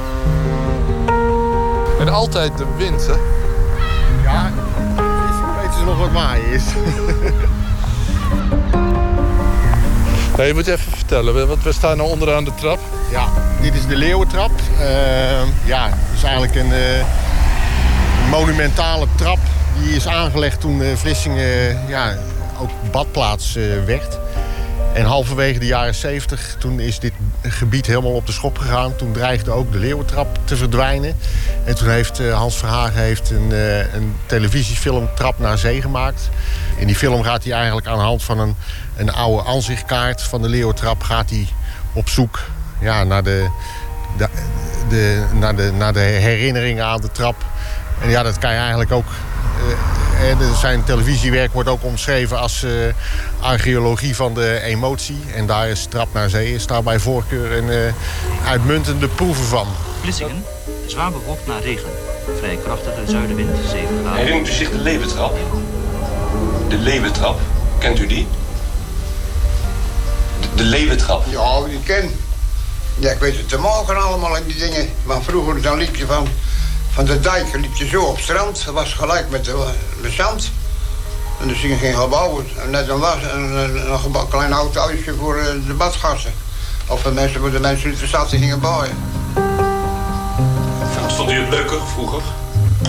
En 2.02 2.10
altijd 2.10 2.58
de 2.58 2.66
wind, 2.78 3.08
hè? 3.08 3.14
Ja, 4.24 4.52
weten 5.62 5.80
ze 5.80 5.86
nog 5.86 5.98
wat 5.98 6.12
waaien 6.12 6.46
is. 6.46 6.64
Nee, 10.38 10.48
je 10.48 10.54
moet 10.54 10.68
even 10.68 10.92
vertellen, 10.92 11.48
want 11.48 11.64
we 11.64 11.72
staan 11.72 11.98
nu 11.98 12.04
onderaan 12.04 12.44
de 12.44 12.54
trap. 12.56 12.80
Ja, 13.12 13.28
dit 13.62 13.74
is 13.74 13.88
de 13.88 13.96
Leeuwentrap. 13.96 14.52
Uh, 14.80 14.86
ja, 15.66 15.90
het 15.90 16.18
is 16.18 16.24
eigenlijk 16.24 16.56
een 16.56 16.72
uh, 16.72 17.06
monumentale 18.30 19.08
trap. 19.16 19.38
Die 19.82 19.96
is 19.96 20.08
aangelegd 20.08 20.60
toen 20.60 20.82
uh, 20.82 20.96
Vlissingen 20.96 21.88
ja, 21.88 22.16
ook 22.60 22.70
badplaats 22.92 23.54
werd. 23.86 24.20
En 24.94 25.06
halverwege 25.06 25.60
de 25.60 25.66
jaren 25.66 25.96
70, 25.96 26.56
toen 26.60 26.80
is 26.80 27.00
dit 27.00 27.14
gebied 27.42 27.86
helemaal 27.86 28.12
op 28.12 28.26
de 28.26 28.32
schop 28.32 28.58
gegaan. 28.58 28.96
Toen 28.96 29.12
dreigde 29.12 29.52
ook 29.52 29.72
de 29.72 29.78
Leeuwentrap 29.78 30.40
te 30.44 30.56
verdwijnen. 30.58 31.16
En 31.66 31.76
toen 31.76 31.90
heeft 31.90 32.20
uh, 32.20 32.34
Hans 32.34 32.56
Verhagen 32.56 33.02
heeft 33.02 33.30
een, 33.30 33.50
uh, 33.52 33.94
een 33.94 34.16
televisiefilm 34.26 35.10
Trap 35.16 35.40
naar 35.40 35.58
Zee 35.58 35.82
gemaakt. 35.82 36.30
In 36.78 36.88
die 36.88 36.96
film 36.96 37.24
gaat 37.24 37.44
hij 37.44 37.54
eigenlijk 37.54 37.88
aan 37.88 37.98
de 37.98 38.04
hand 38.04 38.24
van 38.24 38.40
een, 38.40 38.56
een 38.96 39.14
oude 39.14 39.50
aanzichtkaart 39.50 40.22
van 40.22 40.42
de 40.42 40.50
Leeuwentrap... 40.50 41.04
gaat 41.04 41.30
hij 41.30 41.48
op 41.94 42.10
zoek 42.10 42.40
ja, 42.80 43.04
naar, 43.04 43.24
de, 43.24 43.50
de, 44.90 45.24
naar, 45.34 45.56
de, 45.56 45.72
naar 45.78 45.94
de 45.94 46.00
herinneringen 46.00 46.86
aan 46.86 47.02
de 47.02 47.12
trap. 47.12 47.36
En 48.02 48.10
ja, 48.10 48.24
dat 48.24 48.38
kan 48.38 48.52
je 48.52 48.58
eigenlijk 48.58 48.92
ook 48.92 49.08
zijn 50.62 50.84
televisiewerk 50.84 51.54
wordt 51.54 51.70
ook 51.70 51.84
omschreven 51.84 52.40
als 52.40 52.64
uh, 52.64 52.72
archeologie 53.40 54.16
van 54.16 54.34
de 54.34 54.60
emotie. 54.62 55.20
En 55.36 55.46
daar 55.46 55.70
is 55.70 55.86
Trap 55.90 56.14
naar 56.14 56.30
Zee 56.30 56.54
is 56.54 56.68
daar 56.68 56.84
bij 56.84 57.00
voorkeur 57.00 57.52
een 57.52 57.68
uh, 57.68 58.48
uitmuntende 58.48 59.08
proeven 59.08 59.46
van. 59.46 59.68
Vlissingen, 60.02 60.44
zwaar 60.86 61.12
bewolkt 61.12 61.48
na 61.48 61.58
regen. 61.58 61.90
Vrij 62.38 62.60
krachtige 62.64 63.02
zuidenwind, 63.08 63.50
7 63.72 63.88
graden. 64.02 64.20
Herinnert 64.20 64.48
u 64.48 64.52
zich 64.52 64.70
de 64.70 64.78
Leeuwentrap? 64.78 65.38
De 66.70 66.78
Leeuwentrap, 66.78 67.40
kent 67.80 68.00
u 68.00 68.08
die? 68.08 68.28
De, 70.42 70.48
de 70.56 70.64
Leeuwentrap? 70.64 71.24
Ja, 71.30 71.62
die 71.62 71.80
ken. 71.84 72.12
Ja, 73.00 73.12
ik 73.12 73.20
weet 73.20 73.38
het 73.38 73.50
te 73.50 73.58
mogen 73.58 74.04
allemaal 74.04 74.38
in 74.38 74.44
die 74.46 74.58
dingen. 74.58 74.90
Maar 75.04 75.22
vroeger 75.22 75.62
dan 75.62 75.78
liep 75.78 75.96
je 75.96 76.06
van 76.06 76.28
van 76.94 77.06
de 77.06 77.20
dijk 77.20 77.56
liep 77.56 77.76
je 77.76 77.88
zo 77.88 78.02
op 78.02 78.16
het 78.16 78.24
strand. 78.24 78.66
Dat 78.66 78.74
was 78.74 78.94
gelijk 78.94 79.30
met 79.30 79.46
de, 79.46 79.66
de 80.02 80.10
zand. 80.10 80.52
En 81.42 81.48
dus 81.48 81.60
ging 81.60 81.80
geen 81.80 81.96
gebouwen. 81.96 82.46
En 82.64 82.70
net 82.70 82.90
een, 82.90 83.00
was, 83.00 83.16
een, 83.34 83.52
een, 83.52 83.92
een 83.92 84.28
klein 84.30 84.54
oud 84.54 84.76
huisje 84.76 85.16
voor 85.20 85.38
uh, 85.38 85.46
de 85.68 85.74
badgasten. 85.74 86.34
Of 86.88 87.02
de 87.02 87.12
mensen 87.12 87.40
voor 87.40 87.52
de 87.52 87.60
mensen 87.60 87.90
die 87.90 88.00
de 88.00 88.08
stad 88.08 88.30
gingen 88.30 88.60
bouwen. 88.60 88.90
Vond 91.08 91.32
u 91.32 91.40
het 91.40 91.50
leuker 91.50 91.80
vroeger? 91.94 92.22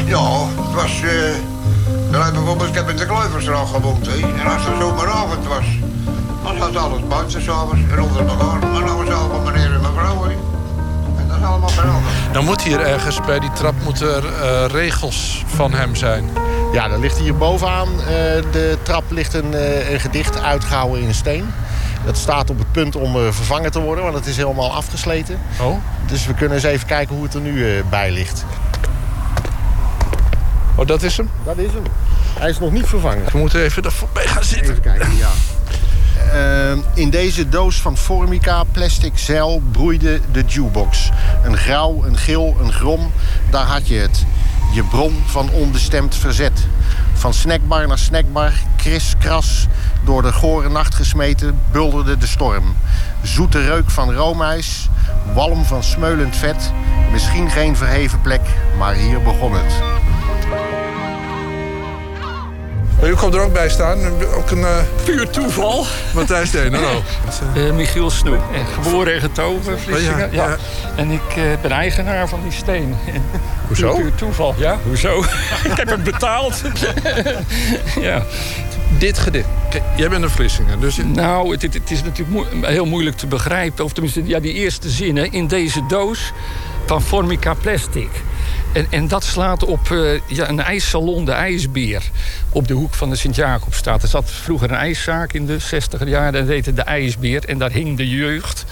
Ja, 0.05 0.47
het 0.47 0.75
was... 0.75 1.01
Uh, 1.01 2.33
bijvoorbeeld, 2.33 2.69
ik 2.69 2.75
heb 2.75 2.89
in 2.89 2.97
de 2.97 3.07
Kluiversstraat 3.07 3.69
gewoond. 3.69 4.07
He. 4.07 4.13
En 4.13 4.47
als 4.47 4.65
het 4.65 4.75
zomeravond 4.81 5.47
was, 5.47 5.65
dan 6.45 6.57
zat 6.59 6.77
alles 6.77 7.07
buiten 7.09 7.43
s'avonds 7.43 7.81
rond 7.95 8.17
elkaar. 8.17 8.63
En 8.63 8.87
dan 8.87 8.97
was 8.97 9.09
allemaal 9.09 9.41
meneer 9.41 9.73
en 9.73 9.81
mevrouw. 9.81 10.25
He. 10.25 10.37
En 11.43 11.49
dat 11.61 11.71
is 11.71 11.79
allemaal 11.79 12.03
veranderd. 12.03 12.33
Dan 12.33 12.45
moet 12.45 12.63
hier 12.63 12.81
ergens 12.81 13.21
bij 13.21 13.39
die 13.39 13.53
trap 13.53 13.75
moeten 13.85 14.15
er 14.15 14.25
uh, 14.25 14.65
regels 14.67 15.45
van 15.47 15.73
hem 15.75 15.95
zijn. 15.95 16.31
Ja, 16.73 16.91
er 16.91 16.99
ligt 16.99 17.19
hier 17.19 17.37
bovenaan 17.37 17.89
uh, 17.89 18.07
de 18.53 18.79
trap 18.83 19.05
ligt 19.09 19.35
een, 19.35 19.53
uh, 19.53 19.91
een 19.91 20.01
gedicht 20.01 20.43
uitgehouden 20.43 21.03
in 21.03 21.15
steen. 21.15 21.53
Dat 22.05 22.17
staat 22.17 22.51
op 22.51 22.59
het 22.59 22.73
punt 22.73 22.97
om 22.97 23.33
vervangen 23.33 23.71
te 23.71 23.81
worden, 23.81 24.05
want 24.05 24.17
het 24.17 24.27
is 24.27 24.37
helemaal 24.37 24.73
afgesleten. 24.73 25.39
Oh. 25.61 25.77
Dus 26.07 26.27
we 26.27 26.35
kunnen 26.35 26.55
eens 26.55 26.67
even 26.67 26.87
kijken 26.87 27.15
hoe 27.15 27.25
het 27.25 27.35
er 27.35 27.41
nu 27.41 27.83
bij 27.91 28.11
ligt. 28.11 28.45
Oh, 30.75 30.87
dat 30.87 31.03
is 31.03 31.17
hem? 31.17 31.31
Dat 31.45 31.57
is 31.57 31.73
hem. 31.73 31.83
Hij 32.39 32.51
is 32.51 32.59
nog 32.59 32.73
niet 32.73 32.87
vervangen. 32.87 33.25
We 33.33 33.39
moeten 33.39 33.63
even 33.63 33.83
er 33.83 33.93
voorbij 33.93 34.27
gaan 34.27 34.45
zitten. 34.45 34.71
Even 34.71 34.83
kijken, 34.83 35.17
ja. 35.17 35.29
Uh, 36.35 36.79
in 36.95 37.11
deze 37.11 37.49
doos 37.49 37.81
van 37.81 37.97
Formica 37.97 38.65
plastic 38.65 39.19
zeil 39.19 39.63
broeide 39.71 40.21
de 40.33 40.45
jukebox. 40.47 41.11
Een 41.45 41.57
grauw, 41.57 42.05
een 42.05 42.17
geel, 42.17 42.57
een 42.61 42.73
grom, 42.73 43.13
daar 43.51 43.67
had 43.67 43.89
je 43.89 43.95
het. 43.95 44.25
Je 44.75 44.85
bron 44.85 45.23
van 45.27 45.51
onbestemd 45.51 46.15
verzet. 46.15 46.67
Van 47.13 47.35
snackbar 47.35 47.87
naar 47.87 47.99
snackbar, 47.99 48.53
kriskras, 48.77 49.67
door 50.05 50.23
de 50.23 50.33
gore 50.33 50.69
nacht 50.69 50.95
gesmeten, 50.95 51.61
bulderde 51.73 52.19
de 52.19 52.27
storm. 52.27 52.77
Zoete 53.23 53.65
reuk 53.65 53.91
van 53.91 54.13
roomijs, 54.13 54.89
walm 55.35 55.65
van 55.65 55.83
smeulend 55.83 56.37
vet. 56.37 56.73
Misschien 57.13 57.51
geen 57.51 57.77
verheven 57.77 58.21
plek, 58.21 58.43
maar 58.79 58.95
hier 58.95 59.23
begon 59.23 59.53
het. 59.53 60.02
U 63.03 63.15
komt 63.15 63.35
er 63.35 63.41
ook 63.41 63.53
bij 63.53 63.69
staan. 63.69 63.99
Ook 64.35 64.51
een 64.51 64.59
uh, 64.59 64.77
puur 65.05 65.31
toeval. 65.31 65.87
Matthijs 66.15 66.51
Deen, 66.51 66.75
hallo. 66.75 67.03
Uh, 67.57 67.73
Michiel 67.73 68.11
Snoep, 68.11 68.43
geboren 68.83 69.15
en 69.15 69.21
getogen, 69.21 69.81
Vlissingen. 69.81 70.29
Oh, 70.29 70.35
ja, 70.35 70.49
ja. 70.49 70.57
En 70.97 71.11
ik 71.11 71.37
uh, 71.37 71.45
ben 71.63 71.71
eigenaar 71.71 72.29
van 72.29 72.41
die 72.43 72.53
steen. 72.53 72.97
Hoezo? 73.67 73.95
Puur 73.95 74.15
toeval, 74.15 74.55
ja. 74.59 74.79
Hoezo? 74.87 75.19
ik 75.71 75.77
heb 75.77 75.89
het 75.89 76.05
betaald. 76.05 76.63
ja. 78.01 78.23
Dit 78.99 79.19
gedicht. 79.19 79.47
Kijk, 79.71 79.83
jij 79.97 80.09
bent 80.09 80.23
een 80.23 80.31
Vlissingen, 80.31 80.81
dus... 80.81 80.97
Nou, 80.97 81.53
het, 81.53 81.63
het 81.63 81.91
is 81.91 82.03
natuurlijk 82.03 82.31
mo 82.31 82.67
heel 82.67 82.87
moeilijk 82.87 83.17
te 83.17 83.27
begrijpen. 83.27 83.85
Of 83.85 83.93
tenminste, 83.93 84.27
ja, 84.27 84.41
die 84.41 84.53
eerste 84.53 84.91
zinnen 84.91 85.33
in 85.33 85.47
deze 85.47 85.87
doos 85.89 86.33
van 86.87 87.03
Formica 87.03 87.55
Plastic. 87.55 88.11
En, 88.73 88.87
en 88.91 89.09
dat 89.09 89.25
slaat 89.25 89.65
op 89.65 89.89
uh, 89.89 90.21
ja, 90.27 90.49
een 90.49 90.61
ijssalon, 90.61 91.25
de 91.25 91.33
IJsbeer. 91.33 92.03
Op 92.51 92.69
de 92.69 92.75
hoek 92.75 92.95
van 92.95 93.11
de 93.11 93.17
Sint-Jacobstraat. 93.17 94.03
Er 94.03 94.09
zat 94.09 94.31
vroeger 94.31 94.71
een 94.71 94.77
ijszaak 94.77 95.33
in 95.33 95.47
de 95.47 95.59
60 95.59 96.09
jaren. 96.09 96.35
En 96.35 96.47
dat 96.47 96.55
heette 96.55 96.73
de 96.73 96.83
IJsbeer. 96.83 97.45
En 97.45 97.59
daar 97.59 97.71
hing 97.71 97.97
de 97.97 98.09
jeugd. 98.09 98.65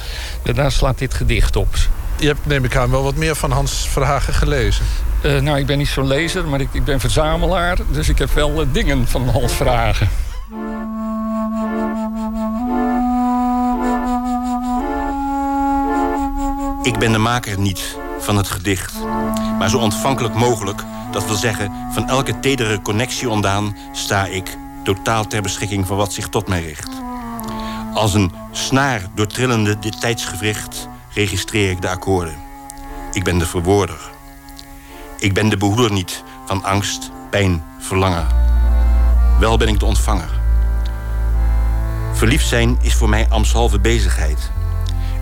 En 0.42 0.54
daar 0.54 0.72
slaat 0.72 0.98
dit 0.98 1.14
gedicht 1.14 1.56
op. 1.56 1.74
Je 2.18 2.26
hebt, 2.26 2.46
neem 2.46 2.64
ik 2.64 2.76
aan, 2.76 2.90
wel 2.90 3.02
wat 3.02 3.14
meer 3.14 3.34
van 3.34 3.50
Hans 3.50 3.88
Verhagen 3.88 4.34
gelezen. 4.34 4.84
Uh, 5.24 5.40
nou, 5.40 5.58
ik 5.58 5.66
ben 5.66 5.78
niet 5.78 5.88
zo'n 5.88 6.06
lezer, 6.06 6.48
maar 6.48 6.60
ik, 6.60 6.68
ik 6.72 6.84
ben 6.84 7.00
verzamelaar. 7.00 7.78
Dus 7.90 8.08
ik 8.08 8.18
heb 8.18 8.30
wel 8.30 8.60
uh, 8.60 8.66
dingen 8.72 9.08
van 9.08 9.28
Hans 9.28 9.52
Verhagen. 9.52 10.08
Ik 16.82 16.98
ben 16.98 17.12
de 17.12 17.18
maker 17.18 17.58
niet 17.58 17.96
van 18.18 18.36
het 18.36 18.48
gedicht. 18.48 18.92
Maar 19.60 19.70
zo 19.70 19.78
ontvankelijk 19.78 20.34
mogelijk. 20.34 20.82
Dat 21.10 21.26
wil 21.26 21.36
zeggen, 21.36 21.72
van 21.92 22.08
elke 22.08 22.40
tedere 22.40 22.82
connectie 22.82 23.30
ondaan 23.30 23.76
sta 23.92 24.26
ik 24.26 24.56
totaal 24.84 25.26
ter 25.26 25.42
beschikking 25.42 25.86
van 25.86 25.96
wat 25.96 26.12
zich 26.12 26.28
tot 26.28 26.48
mij 26.48 26.62
richt. 26.62 26.90
Als 27.94 28.14
een 28.14 28.32
snaar 28.50 29.02
doortrillende 29.14 29.78
dit 29.78 30.00
tijdsgewricht 30.00 30.88
registreer 31.14 31.70
ik 31.70 31.82
de 31.82 31.88
akkoorden. 31.88 32.34
Ik 33.12 33.24
ben 33.24 33.38
de 33.38 33.46
verwoorder. 33.46 34.10
Ik 35.18 35.34
ben 35.34 35.48
de 35.48 35.56
behoeder 35.56 35.92
niet 35.92 36.24
van 36.46 36.64
angst, 36.64 37.10
pijn, 37.30 37.62
verlangen. 37.78 38.26
Wel 39.38 39.56
ben 39.56 39.68
ik 39.68 39.78
de 39.78 39.86
ontvanger. 39.86 40.40
Verliefd 42.12 42.48
zijn 42.48 42.78
is 42.80 42.94
voor 42.94 43.08
mij 43.08 43.26
ambtshalve 43.28 43.80
bezigheid. 43.80 44.50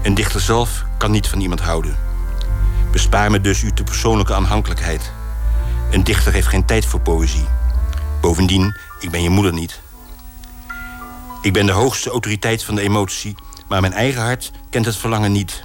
Een 0.02 0.14
dichter 0.14 0.40
zelf 0.40 0.84
kan 0.98 1.10
niet 1.10 1.28
van 1.28 1.40
iemand 1.40 1.60
houden. 1.60 2.07
Bespaar 2.90 3.30
me 3.30 3.40
dus 3.40 3.62
uw 3.62 3.72
persoonlijke 3.84 4.34
aanhankelijkheid. 4.34 5.12
Een 5.90 6.04
dichter 6.04 6.32
heeft 6.32 6.46
geen 6.46 6.64
tijd 6.64 6.86
voor 6.86 7.00
poëzie. 7.00 7.46
Bovendien, 8.20 8.76
ik 9.00 9.10
ben 9.10 9.22
je 9.22 9.28
moeder 9.28 9.52
niet. 9.52 9.80
Ik 11.42 11.52
ben 11.52 11.66
de 11.66 11.72
hoogste 11.72 12.10
autoriteit 12.10 12.64
van 12.64 12.74
de 12.74 12.80
emotie, 12.80 13.34
maar 13.68 13.80
mijn 13.80 13.92
eigen 13.92 14.22
hart 14.22 14.50
kent 14.70 14.86
het 14.86 14.96
verlangen 14.96 15.32
niet. 15.32 15.64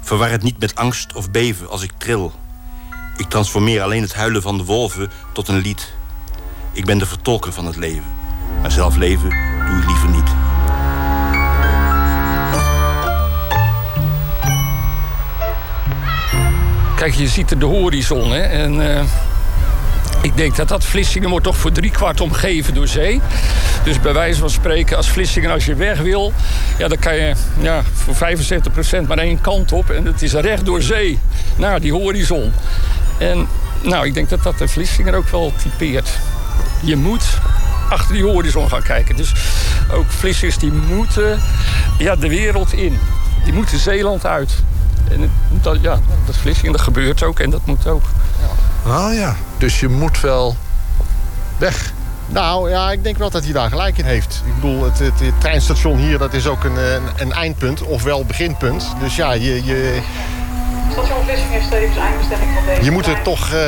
Verwar 0.00 0.30
het 0.30 0.42
niet 0.42 0.58
met 0.58 0.74
angst 0.74 1.14
of 1.14 1.30
beven 1.30 1.70
als 1.70 1.82
ik 1.82 1.92
tril. 1.96 2.32
Ik 3.16 3.28
transformeer 3.28 3.82
alleen 3.82 4.02
het 4.02 4.14
huilen 4.14 4.42
van 4.42 4.56
de 4.56 4.64
wolven 4.64 5.10
tot 5.32 5.48
een 5.48 5.58
lied. 5.58 5.92
Ik 6.72 6.84
ben 6.84 6.98
de 6.98 7.06
vertolker 7.06 7.52
van 7.52 7.66
het 7.66 7.76
leven. 7.76 8.04
Maar 8.60 8.70
zelf 8.70 8.96
leven 8.96 9.30
doe 9.66 9.78
ik 9.78 9.86
liever 9.86 10.08
niet. 10.08 10.39
Kijk, 17.00 17.14
je 17.14 17.28
ziet 17.28 17.60
de 17.60 17.66
horizon. 17.66 18.32
Hè? 18.32 18.40
En 18.40 18.96
eh, 18.96 19.02
ik 20.22 20.36
denk 20.36 20.56
dat 20.56 20.68
dat 20.68 20.84
Vlissingen 20.84 21.30
wordt 21.30 21.44
toch 21.44 21.56
voor 21.56 21.72
driekwart 21.72 22.20
omgeven 22.20 22.74
door 22.74 22.88
zee. 22.88 23.20
Dus 23.84 24.00
bij 24.00 24.12
wijze 24.12 24.40
van 24.40 24.50
spreken, 24.50 24.96
als 24.96 25.08
Vlissingen 25.10 25.50
als 25.50 25.64
je 25.64 25.74
weg 25.74 26.00
wil... 26.00 26.32
Ja, 26.78 26.88
dan 26.88 26.98
kan 26.98 27.16
je 27.16 27.34
ja, 27.60 27.82
voor 27.92 28.14
75% 29.04 29.06
maar 29.06 29.18
één 29.18 29.40
kant 29.40 29.72
op. 29.72 29.90
En 29.90 30.04
het 30.04 30.22
is 30.22 30.32
recht 30.32 30.64
door 30.64 30.82
zee 30.82 31.18
naar 31.56 31.80
die 31.80 31.92
horizon. 31.92 32.52
En 33.18 33.48
nou, 33.82 34.06
ik 34.06 34.14
denk 34.14 34.28
dat 34.28 34.42
dat 34.42 34.58
de 34.58 34.68
Vlissingen 34.68 35.14
ook 35.14 35.28
wel 35.28 35.52
typeert. 35.62 36.18
Je 36.82 36.96
moet 36.96 37.24
achter 37.88 38.14
die 38.14 38.24
horizon 38.24 38.68
gaan 38.68 38.82
kijken. 38.82 39.16
Dus 39.16 39.32
ook 39.92 40.10
Vlissers 40.10 40.58
die 40.58 40.72
moeten 40.72 41.40
ja, 41.98 42.16
de 42.16 42.28
wereld 42.28 42.72
in. 42.72 42.98
Die 43.44 43.52
moeten 43.52 43.78
Zeeland 43.78 44.26
uit. 44.26 44.62
En 45.10 45.30
dat, 45.48 45.78
ja, 45.80 45.98
dat 46.24 46.34
is 46.34 46.40
Vlissingen, 46.40 46.72
dat 46.72 46.80
gebeurt 46.80 47.22
ook 47.22 47.38
en 47.38 47.50
dat 47.50 47.60
moet 47.64 47.86
ook. 47.86 48.02
Ah 48.86 49.14
ja, 49.14 49.36
dus 49.58 49.80
je 49.80 49.88
moet 49.88 50.20
wel 50.20 50.56
weg. 51.58 51.92
Nou 52.26 52.70
ja, 52.70 52.90
ik 52.92 53.04
denk 53.04 53.18
wel 53.18 53.30
dat 53.30 53.44
hij 53.44 53.52
daar 53.52 53.70
gelijk 53.70 53.98
in 53.98 54.04
heeft. 54.04 54.42
Ik 54.46 54.54
bedoel, 54.54 54.84
het, 54.84 54.98
het, 54.98 55.20
het 55.20 55.40
treinstation 55.40 55.98
hier 55.98 56.18
dat 56.18 56.34
is 56.34 56.46
ook 56.46 56.64
een, 56.64 56.76
een, 56.76 57.02
een 57.16 57.32
eindpunt, 57.32 57.82
ofwel 57.82 58.24
beginpunt. 58.24 58.86
Dus 59.00 59.16
ja, 59.16 59.32
je, 59.32 59.64
je, 59.64 60.00
Station 60.92 61.24
Vlissingen 61.24 61.52
heeft 61.52 61.70
tevens 61.70 61.96
eindbestemming 61.96 62.50
van 62.54 62.64
deze 62.66 62.84
je 62.84 62.90
moet 62.90 63.06
er 63.06 63.10
trein. 63.10 63.24
toch... 63.24 63.52
eh, 63.52 63.58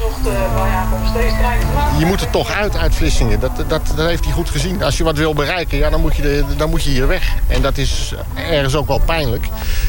Vriendelijk 0.00 0.22
gezocht 0.22 0.26
uh, 0.26 0.54
waar 0.54 1.98
je 1.98 2.06
moet 2.06 2.20
er 2.20 2.30
toch 2.30 2.50
uit, 2.50 2.76
uit 2.76 2.94
Vlissingen. 2.94 3.40
Dat, 3.40 3.56
dat, 3.56 3.92
dat 3.96 4.06
heeft 4.06 4.24
hij 4.24 4.32
goed 4.32 4.50
gezien. 4.50 4.82
Als 4.82 4.96
je 4.96 5.04
wat 5.04 5.16
wil 5.16 5.34
bereiken, 5.34 5.78
ja, 5.78 5.90
dan, 5.90 6.00
moet 6.00 6.16
je 6.16 6.44
dan 6.56 6.70
moet 6.70 6.82
je 6.82 6.90
hier 6.90 7.06
weg. 7.06 7.34
En 7.46 7.62
dat 7.62 7.78
is 7.78 8.14
ergens 8.34 8.74
ook 8.74 8.86
wel 8.86 8.98
pijnlijk. 8.98 9.44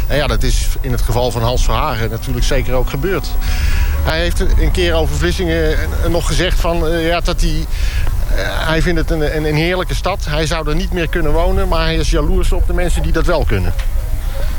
En 0.07 0.17
ja, 0.17 0.27
dat 0.27 0.43
is 0.43 0.67
in 0.81 0.91
het 0.91 1.01
geval 1.01 1.31
van 1.31 1.41
Hans 1.41 1.63
Verhagen 1.63 2.09
natuurlijk 2.09 2.45
zeker 2.45 2.73
ook 2.73 2.89
gebeurd. 2.89 3.27
Hij 4.03 4.19
heeft 4.19 4.39
een 4.39 4.71
keer 4.71 4.93
over 4.93 5.15
Vlissingen 5.15 5.77
nog 6.07 6.27
gezegd 6.27 6.59
van, 6.59 6.87
eh, 6.87 7.07
ja, 7.07 7.19
dat 7.19 7.41
hij... 7.41 7.65
eh, 8.35 8.67
hij 8.67 8.81
vindt 8.81 8.99
het 8.99 9.11
een, 9.11 9.35
een, 9.35 9.45
een 9.45 9.55
heerlijke 9.55 9.95
stad. 9.95 10.25
Hij 10.29 10.45
zou 10.45 10.69
er 10.69 10.75
niet 10.75 10.93
meer 10.93 11.07
kunnen 11.09 11.31
wonen, 11.31 11.67
maar 11.67 11.81
hij 11.81 11.95
is 11.95 12.09
jaloers 12.09 12.51
op 12.51 12.67
de 12.67 12.73
mensen 12.73 13.03
die 13.03 13.11
dat 13.11 13.25
wel 13.25 13.43
kunnen. 13.45 13.73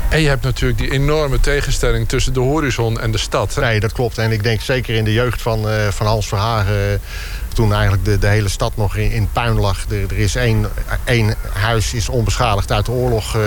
En 0.09 0.21
je 0.21 0.27
hebt 0.27 0.43
natuurlijk 0.43 0.79
die 0.79 0.91
enorme 0.91 1.39
tegenstelling 1.39 2.07
tussen 2.07 2.33
de 2.33 2.39
horizon 2.39 2.99
en 2.99 3.11
de 3.11 3.17
stad. 3.17 3.55
Nee, 3.55 3.79
dat 3.79 3.91
klopt. 3.91 4.17
En 4.17 4.31
ik 4.31 4.43
denk 4.43 4.61
zeker 4.61 4.95
in 4.95 5.03
de 5.03 5.13
jeugd 5.13 5.41
van, 5.41 5.69
eh, 5.69 5.87
van 5.87 6.05
Hans 6.05 6.27
Verhagen... 6.27 6.91
eh, 6.91 6.99
toen 7.53 7.73
eigenlijk 7.73 8.05
de, 8.05 8.17
de 8.17 8.27
hele 8.27 8.49
stad 8.49 8.77
nog 8.77 8.95
in, 8.95 9.11
in 9.11 9.29
puin 9.31 9.59
lag. 9.59 9.85
Er, 9.89 10.01
er 10.01 10.17
is 10.17 10.35
één, 10.35 10.67
één 11.03 11.35
huis 11.53 11.93
is 11.93 12.09
onbeschadigd 12.09 12.71
uit 12.71 12.85
de 12.85 12.91
oorlog 12.91 13.35
eh, 13.35 13.41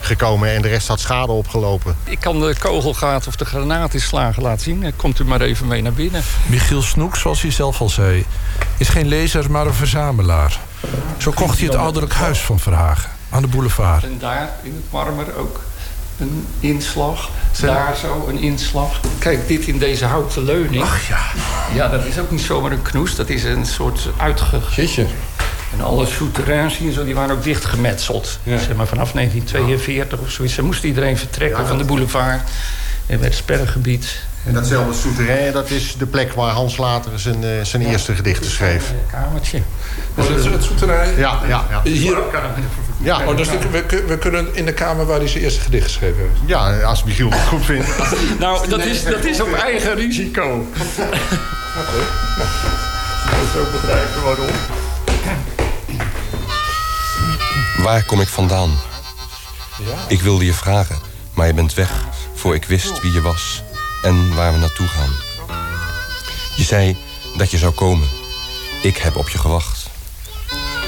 gekomen... 0.00 0.54
en 0.54 0.62
de 0.62 0.68
rest 0.68 0.88
had 0.88 1.00
schade 1.00 1.32
opgelopen. 1.32 1.96
Ik 2.04 2.20
kan 2.20 2.40
de 2.40 2.54
kogelgaten 2.58 3.28
of 3.28 3.36
de 3.36 3.44
granaatinslagen 3.44 4.42
laten 4.42 4.62
zien. 4.62 4.92
Komt 4.96 5.18
u 5.20 5.24
maar 5.24 5.40
even 5.40 5.66
mee 5.66 5.82
naar 5.82 5.92
binnen. 5.92 6.22
Michiel 6.46 6.82
Snoek, 6.82 7.16
zoals 7.16 7.42
hij 7.42 7.50
zelf 7.50 7.80
al 7.80 7.88
zei, 7.88 8.24
is 8.76 8.88
geen 8.88 9.08
lezer, 9.08 9.50
maar 9.50 9.66
een 9.66 9.74
verzamelaar. 9.74 10.58
Zo 11.18 11.30
kocht 11.30 11.58
hij 11.58 11.66
het 11.66 11.76
ouderlijk 11.76 12.14
huis 12.14 12.38
van 12.38 12.58
Verhagen 12.58 13.15
aan 13.30 13.42
de 13.42 13.48
boulevard. 13.48 14.04
En 14.04 14.18
daar 14.18 14.50
in 14.62 14.74
het 14.74 14.92
marmer 14.92 15.36
ook 15.36 15.60
een 16.18 16.46
inslag. 16.60 17.30
Daar 17.60 17.96
zo 17.96 18.26
een 18.28 18.38
inslag. 18.38 19.00
Kijk, 19.18 19.48
dit 19.48 19.66
in 19.66 19.78
deze 19.78 20.04
houten 20.04 20.44
leuning. 20.44 20.82
Ach 20.82 21.08
ja. 21.08 21.20
Ja, 21.74 21.88
dat 21.88 22.04
is 22.04 22.18
ook 22.18 22.30
niet 22.30 22.40
zomaar 22.40 22.72
een 22.72 22.82
knoes. 22.82 23.14
Dat 23.14 23.28
is 23.28 23.44
een 23.44 23.66
soort 23.66 24.08
uitge... 24.16 24.60
Jeetje. 24.74 25.06
En 25.72 25.84
alle 25.84 26.06
souterrains 26.06 26.76
hier, 26.76 26.92
zo, 26.92 27.04
die 27.04 27.14
waren 27.14 27.36
ook 27.36 27.42
dichtgemetseld. 27.42 28.38
Zeg 28.44 28.74
maar 28.76 28.86
vanaf 28.86 29.12
1942 29.12 30.18
of 30.18 30.30
zoiets. 30.30 30.54
Dan 30.54 30.64
moest 30.64 30.84
iedereen 30.84 31.16
vertrekken 31.16 31.66
van 31.66 31.78
de 31.78 31.84
boulevard. 31.84 32.40
En 33.06 33.20
werd 33.20 33.34
sperrgebied. 33.34 34.24
En 34.46 34.52
datzelfde 34.52 34.94
souterrain, 34.94 35.52
dat 35.52 35.70
is 35.70 35.96
de 35.98 36.06
plek 36.06 36.32
waar 36.32 36.52
Hans 36.52 36.76
later 36.76 37.18
zijn, 37.18 37.44
eh, 37.44 37.50
zijn 37.62 37.82
eerste 37.82 38.14
gedichten 38.14 38.50
schreef. 38.50 38.92
Kamertje. 39.10 39.62
Oh, 40.14 40.28
dat 40.28 40.38
is 40.38 40.44
het 40.44 40.64
zoeterij? 40.64 41.14
Ja, 41.16 41.40
ja, 41.48 41.64
ja. 41.70 41.80
Hier? 41.82 42.18
Ja. 43.06 43.26
Oh, 43.26 43.36
dus 43.36 43.48
we, 43.48 43.58
we, 43.70 44.04
we 44.06 44.18
kunnen 44.18 44.54
in 44.54 44.64
de 44.64 44.72
kamer 44.72 45.06
waar 45.06 45.18
hij 45.18 45.28
zijn 45.28 45.42
eerste 45.42 45.60
gedicht 45.60 45.84
geschreven 45.84 46.18
heeft. 46.18 46.40
Ja, 46.46 46.80
als 46.80 47.04
Michiel 47.04 47.30
het 47.30 47.48
goed 47.48 47.64
vindt. 47.64 47.88
Nou, 48.38 48.68
dat 48.68 48.84
is, 48.84 49.04
dat 49.04 49.24
is 49.24 49.40
op 49.40 49.52
eigen 49.52 49.94
risico. 49.94 50.66
Dat 50.74 50.84
is 53.42 53.60
ook 53.60 53.72
begrijpen 53.72 54.22
waarom. 54.22 54.46
Waar 57.82 58.04
kom 58.04 58.20
ik 58.20 58.28
vandaan? 58.28 58.70
Ja. 59.84 59.94
Ik 60.08 60.20
wilde 60.20 60.44
je 60.44 60.52
vragen, 60.52 60.96
maar 61.34 61.46
je 61.46 61.54
bent 61.54 61.74
weg 61.74 61.90
voor 62.34 62.54
ik 62.54 62.64
wist 62.64 63.00
wie 63.00 63.12
je 63.12 63.20
was 63.20 63.62
en 64.02 64.34
waar 64.34 64.52
we 64.52 64.58
naartoe 64.58 64.88
gaan. 64.88 65.10
Je 66.56 66.64
zei 66.64 66.96
dat 67.36 67.50
je 67.50 67.58
zou 67.58 67.72
komen. 67.72 68.08
Ik 68.82 68.96
heb 68.96 69.16
op 69.16 69.28
je 69.28 69.38
gewacht. 69.38 69.86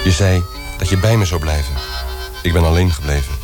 Je 0.04 0.12
zei 0.12 0.44
dat 0.78 0.88
je 0.88 0.96
bij 0.96 1.16
me 1.16 1.24
zou 1.24 1.40
blijven. 1.40 1.97
Ik 2.42 2.52
ben 2.52 2.64
alleen 2.64 2.92
gebleven. 2.92 3.34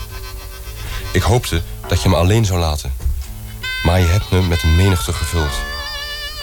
Ik 1.12 1.22
hoopte 1.22 1.62
dat 1.86 2.02
je 2.02 2.08
me 2.08 2.16
alleen 2.16 2.44
zou 2.44 2.58
laten. 2.58 2.92
Maar 3.84 4.00
je 4.00 4.06
hebt 4.06 4.30
me 4.30 4.42
met 4.42 4.62
een 4.62 4.76
menigte 4.76 5.12
gevuld. 5.12 5.52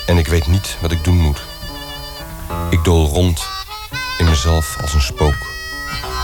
En 0.05 0.17
ik 0.17 0.27
weet 0.27 0.47
niet 0.47 0.77
wat 0.81 0.91
ik 0.91 1.03
doen 1.03 1.17
moet. 1.17 1.41
Ik 2.69 2.83
dool 2.83 3.07
rond 3.07 3.47
in 4.17 4.25
mezelf 4.25 4.77
als 4.81 4.93
een 4.93 5.01
spook. 5.01 5.35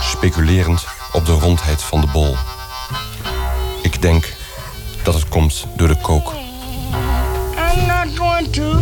Speculerend 0.01 0.85
op 1.11 1.25
de 1.25 1.31
rondheid 1.31 1.81
van 1.81 2.01
de 2.01 2.07
bol. 2.07 2.35
Ik 3.81 4.01
denk 4.01 4.33
dat 5.03 5.13
het 5.13 5.29
komt 5.29 5.65
door 5.75 5.87
de 5.87 6.01
kook. 6.01 6.33
I'm 7.57 7.85
not 7.85 8.17
going 8.17 8.53
to 8.53 8.81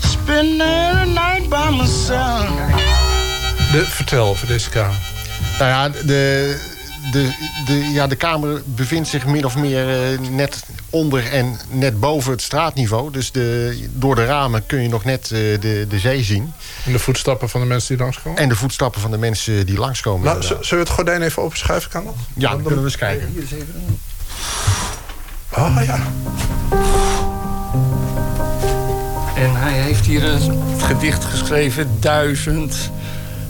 spend 0.00 0.58
the 0.58 1.02
night 1.06 1.48
by 1.48 1.76
myself. 1.76 2.95
De, 3.72 3.84
vertel 3.86 4.26
over 4.26 4.46
deze 4.46 4.70
kamer. 4.70 4.96
Nou 5.58 5.70
ja, 5.70 5.88
de, 5.88 6.56
de, 7.12 7.32
de, 7.66 7.74
ja, 7.74 8.06
de 8.06 8.16
kamer 8.16 8.62
bevindt 8.64 9.08
zich 9.08 9.26
min 9.26 9.44
of 9.44 9.56
meer 9.56 10.12
eh, 10.12 10.18
net 10.30 10.64
onder 10.90 11.32
en 11.32 11.58
net 11.70 12.00
boven 12.00 12.32
het 12.32 12.42
straatniveau. 12.42 13.10
Dus 13.10 13.32
de, 13.32 13.78
door 13.92 14.14
de 14.14 14.24
ramen 14.24 14.66
kun 14.66 14.82
je 14.82 14.88
nog 14.88 15.04
net 15.04 15.22
eh, 15.22 15.60
de, 15.60 15.86
de 15.88 15.98
zee 15.98 16.22
zien. 16.22 16.52
En 16.84 16.92
de 16.92 16.98
voetstappen 16.98 17.48
van 17.48 17.60
de 17.60 17.66
mensen 17.66 17.96
die 17.96 18.04
langskomen? 18.04 18.38
En 18.38 18.48
de 18.48 18.56
voetstappen 18.56 19.00
van 19.00 19.10
de 19.10 19.18
mensen 19.18 19.66
die 19.66 19.78
langskomen. 19.78 20.24
Nou, 20.24 20.42
zullen 20.42 20.68
we 20.68 20.76
het 20.76 20.88
gordijn 20.88 21.22
even 21.22 21.42
openschuiven, 21.42 21.90
kan 21.90 22.04
dat? 22.04 22.14
Ja, 22.34 22.50
dan 22.50 22.62
kunnen 22.62 22.78
we 22.78 22.84
eens 22.84 22.96
kijken. 22.96 23.28
Hier 23.32 23.42
is 23.42 23.52
even 23.52 23.98
Ah 25.50 25.84
ja. 25.84 25.98
En 29.36 29.54
hij 29.54 29.72
heeft 29.72 30.06
hier 30.06 30.24
een 30.24 30.80
gedicht 30.80 31.24
geschreven, 31.24 31.96
Duizend 32.00 32.90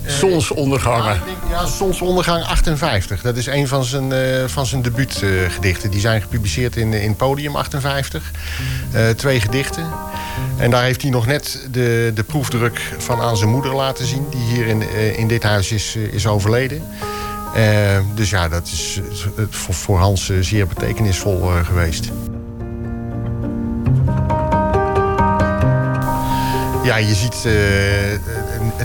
eh, 0.07 0.13
Zonsondergangen. 0.13 1.21
Ja, 1.49 1.65
Zonsondergang 1.65 2.43
58. 2.43 3.21
Dat 3.21 3.37
is 3.37 3.45
een 3.45 3.67
van 3.67 3.83
zijn, 3.83 4.11
eh, 4.11 4.43
van 4.45 4.65
zijn 4.65 4.81
debuutgedichten. 4.81 5.91
Die 5.91 5.99
zijn 5.99 6.21
gepubliceerd 6.21 6.75
in, 6.75 6.93
in 6.93 7.15
Podium 7.15 7.55
58. 7.55 8.31
Eh, 8.91 9.09
twee 9.09 9.41
gedichten. 9.41 9.85
En 10.57 10.71
daar 10.71 10.83
heeft 10.83 11.01
hij 11.01 11.11
nog 11.11 11.25
net 11.25 11.67
de, 11.71 12.11
de 12.15 12.23
proefdruk 12.23 12.81
van 12.97 13.21
aan 13.21 13.37
zijn 13.37 13.49
moeder 13.49 13.75
laten 13.75 14.05
zien... 14.05 14.25
die 14.29 14.41
hier 14.41 14.67
in, 14.67 14.81
in 15.17 15.27
dit 15.27 15.43
huis 15.43 15.71
is, 15.71 15.95
is 15.95 16.27
overleden. 16.27 16.81
Dus 18.15 18.29
ja, 18.29 18.49
dat 18.49 18.67
is 18.67 18.99
voor, 19.49 19.73
voor 19.73 19.97
Hans 19.97 20.31
zeer 20.39 20.67
betekenisvol 20.67 21.51
geweest. 21.63 22.11
Ja, 26.83 26.97
je 26.97 27.15
ziet 27.15 27.45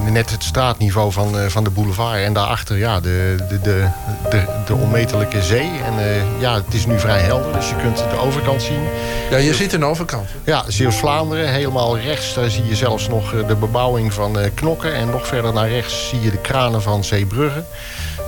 net 0.00 0.30
het 0.30 0.42
straatniveau 0.42 1.12
van, 1.12 1.38
eh, 1.38 1.46
van 1.46 1.64
de 1.64 1.70
boulevard. 1.70 2.22
En 2.22 2.32
daarachter 2.32 2.76
ja, 2.76 3.00
de, 3.00 3.36
de, 3.48 3.60
de, 3.60 3.88
de, 4.30 4.44
de 4.66 4.74
onmetelijke 4.74 5.42
zee. 5.42 5.70
En 5.84 6.24
ja, 6.38 6.54
het 6.54 6.74
is 6.74 6.86
nu 6.86 6.98
vrij 6.98 7.20
helder, 7.20 7.52
dus 7.52 7.68
je 7.68 7.76
kunt 7.76 7.96
de 7.96 8.18
overkant 8.18 8.62
zien. 8.62 8.82
Ja, 9.30 9.36
je 9.36 9.54
ziet 9.54 9.72
een 9.72 9.84
overkant. 9.84 10.28
Ja, 10.44 10.64
Zeeuws-Vlaanderen, 10.68 11.48
helemaal 11.48 11.98
rechts. 11.98 12.34
Daar 12.34 12.50
zie 12.50 12.66
je 12.66 12.76
zelfs 12.76 13.08
nog 13.08 13.34
de 13.46 13.54
bebouwing 13.54 14.12
van 14.12 14.36
Knokken. 14.54 14.94
En 14.94 15.10
nog 15.10 15.26
verder 15.26 15.52
naar 15.52 15.68
rechts 15.68 16.08
zie 16.08 16.20
je 16.20 16.30
de 16.30 16.40
kranen 16.40 16.82
van 16.82 17.04
Zeebrugge. 17.04 17.64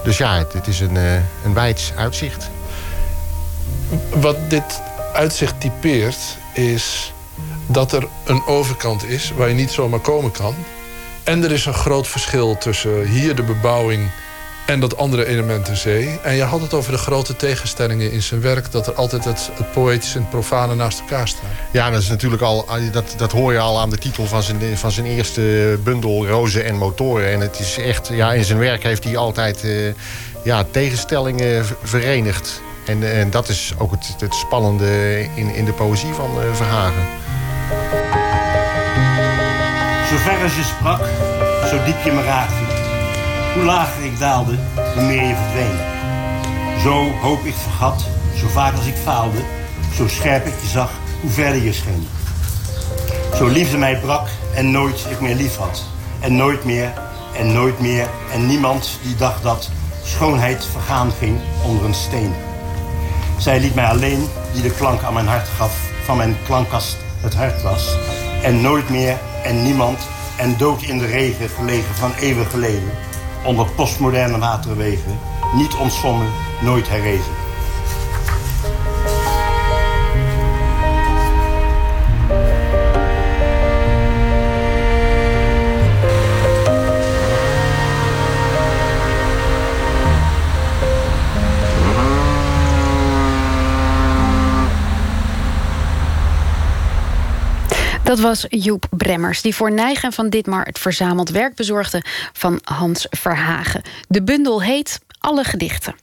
Dus 0.05 0.19
ja, 0.19 0.39
het, 0.39 0.53
het 0.53 0.67
is 0.67 0.81
een, 0.81 0.97
een 1.45 1.55
wijds 1.55 1.93
uitzicht. 1.97 2.51
Wat 4.15 4.37
dit 4.49 4.83
uitzicht 5.13 5.61
typeert 5.61 6.19
is 6.55 7.13
dat 7.67 7.93
er 7.93 8.07
een 8.25 8.47
overkant 8.47 9.05
is 9.05 9.33
waar 9.37 9.49
je 9.49 9.55
niet 9.55 9.71
zomaar 9.71 10.01
komen 10.01 10.31
kan. 10.31 10.55
En 11.25 11.45
er 11.45 11.53
is 11.53 11.67
een 11.67 11.75
groot 11.75 12.09
verschil 12.09 12.59
tussen 12.59 13.07
hier 13.07 13.35
de 13.35 13.43
bebouwing 13.43 14.11
en 14.67 14.81
dat 14.81 14.97
andere 14.97 15.27
element 15.27 15.67
de 15.67 15.77
zee. 15.77 16.19
En 16.23 16.35
je 16.35 16.43
had 16.43 16.61
het 16.61 16.75
over 16.75 16.93
de 16.93 16.99
grote 16.99 17.37
tegenstellingen 17.37 18.13
in 18.13 18.23
zijn 18.23 18.41
werk... 18.41 18.73
dat 18.73 18.87
er 18.87 18.95
altijd 18.95 19.25
het, 19.25 19.51
poëtische 19.73 20.17
en 20.17 20.21
het 20.21 20.31
profane 20.31 20.75
naast 20.75 21.01
elkaar 21.01 21.29
staan. 21.29 21.51
Ja, 21.73 21.91
dat 21.91 22.03
is 22.03 22.09
natuurlijk 22.09 22.43
al... 22.43 22.67
Dat, 22.93 23.15
dat 23.17 23.33
hoor 23.33 23.53
je 23.53 23.59
al 23.59 23.81
aan 23.81 23.91
de 23.91 23.99
titel 23.99 24.27
van 24.27 24.43
zijn, 24.43 24.79
van 24.79 24.91
zijn 24.91 25.07
eerste 25.07 25.79
bundel... 25.85 26.27
Rozen 26.27 26.65
en 26.65 26.77
motoren. 26.77 27.33
En 27.33 27.41
het 27.41 27.59
is 27.59 27.79
echt... 27.79 28.09
Ja, 28.09 28.33
in 28.33 28.45
zijn 28.45 28.59
werk 28.59 28.83
heeft 28.83 29.05
hij 29.05 29.17
altijd 29.17 29.65
uh, 29.65 29.93
ja, 30.43 30.65
tegenstellingen 30.71 31.67
verenigd. 31.83 32.61
En, 32.87 33.13
en 33.13 33.31
dat 33.31 33.49
is 33.49 33.75
ook 33.79 33.91
het, 33.91 34.15
het 34.19 34.35
spannende 34.35 35.21
in, 35.35 35.55
in 35.55 35.65
de 35.65 35.73
poëzie 35.73 36.13
van 36.13 36.31
uh, 36.39 36.55
Verhagen. 36.55 37.03
Ver 40.25 40.43
als 40.43 40.57
je 40.57 40.63
sprak, 40.63 41.01
zo 41.69 41.85
diep 41.85 42.05
je 42.05 42.13
me 42.13 42.23
raakte. 42.23 42.55
Hoe 43.55 43.63
lager 43.63 44.05
ik 44.05 44.19
daalde, 44.19 44.59
hoe 44.95 45.03
meer 45.03 45.27
je 45.27 45.35
verdween. 45.35 45.79
Zo 46.83 47.11
hoop 47.21 47.45
ik 47.45 47.55
vergat, 47.55 48.05
zo 48.37 48.47
vaak 48.49 48.77
als 48.77 48.87
ik 48.87 48.95
faalde. 48.95 49.39
Zo 49.95 50.09
scherp 50.09 50.47
ik 50.47 50.53
je 50.61 50.69
zag, 50.69 50.91
hoe 51.21 51.31
verder 51.31 51.63
je 51.63 51.73
scheen. 51.73 52.09
Zo 53.35 53.47
liefde 53.47 53.79
mij 53.79 53.99
brak 54.01 54.29
en 54.55 54.71
nooit 54.71 55.07
ik 55.11 55.21
meer 55.21 55.35
lief 55.35 55.57
had. 55.57 55.83
En 56.21 56.37
nooit 56.37 56.65
meer 56.65 56.93
en 57.37 57.53
nooit 57.53 57.81
meer. 57.81 58.09
En 58.33 58.47
niemand 58.47 58.99
die 59.03 59.17
dacht 59.17 59.43
dat 59.43 59.71
schoonheid 60.05 60.67
vergaan 60.73 61.13
ging 61.19 61.39
onder 61.65 61.85
een 61.85 61.95
steen. 61.95 62.35
Zij 63.39 63.61
liet 63.61 63.75
mij 63.75 63.87
alleen 63.87 64.29
die 64.53 64.63
de 64.63 64.71
klank 64.71 65.03
aan 65.03 65.15
mijn 65.15 65.29
hart 65.29 65.49
gaf. 65.57 65.77
Van 66.05 66.17
mijn 66.17 66.37
klankkast 66.45 66.97
het 67.21 67.35
hart 67.35 67.63
was. 67.63 67.97
En 68.43 68.61
nooit 68.61 68.89
meer 68.89 69.19
en 69.43 69.63
niemand 69.63 69.99
en 70.37 70.57
dood 70.57 70.83
in 70.83 70.99
de 70.99 71.07
regen 71.07 71.49
gelegen 71.49 71.95
van 71.95 72.13
eeuwen 72.21 72.47
geleden. 72.47 72.91
Onder 73.45 73.67
postmoderne 73.77 74.39
waterwegen, 74.39 75.19
niet 75.57 75.75
ontzwommen, 75.75 76.31
nooit 76.63 76.89
herrezen. 76.89 77.44
Dat 98.15 98.23
was 98.23 98.47
Joep 98.49 98.87
Bremmers, 98.91 99.43
die 99.43 99.55
voor 99.55 99.73
Neigen 99.73 100.13
van 100.13 100.29
Ditmar 100.29 100.65
het 100.65 100.79
verzameld 100.79 101.31
werk 101.31 101.55
bezorgde 101.55 102.03
van 102.33 102.61
Hans 102.65 103.07
Verhagen. 103.11 103.83
De 104.09 104.23
bundel 104.23 104.63
heet 104.63 105.01
Alle 105.19 105.45
Gedichten. 105.45 105.95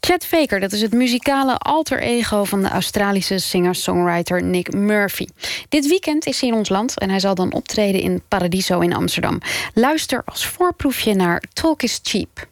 Chet 0.00 0.26
Faker, 0.26 0.60
dat 0.60 0.72
is 0.72 0.80
het 0.80 0.92
muzikale 0.92 1.56
alter 1.56 2.00
ego 2.00 2.44
van 2.44 2.62
de 2.62 2.68
Australische 2.68 3.38
singer-songwriter 3.38 4.42
Nick 4.42 4.72
Murphy. 4.74 5.26
Dit 5.68 5.88
weekend 5.88 6.26
is 6.26 6.40
hij 6.40 6.48
in 6.48 6.54
ons 6.54 6.68
land 6.68 6.98
en 6.98 7.10
hij 7.10 7.20
zal 7.20 7.34
dan 7.34 7.52
optreden 7.52 8.00
in 8.00 8.22
Paradiso 8.28 8.80
in 8.80 8.94
Amsterdam. 8.94 9.40
Luister 9.72 10.22
als 10.24 10.46
voorproefje 10.46 11.14
naar 11.14 11.42
Talk 11.52 11.82
is 11.82 12.00
Cheap. 12.02 12.46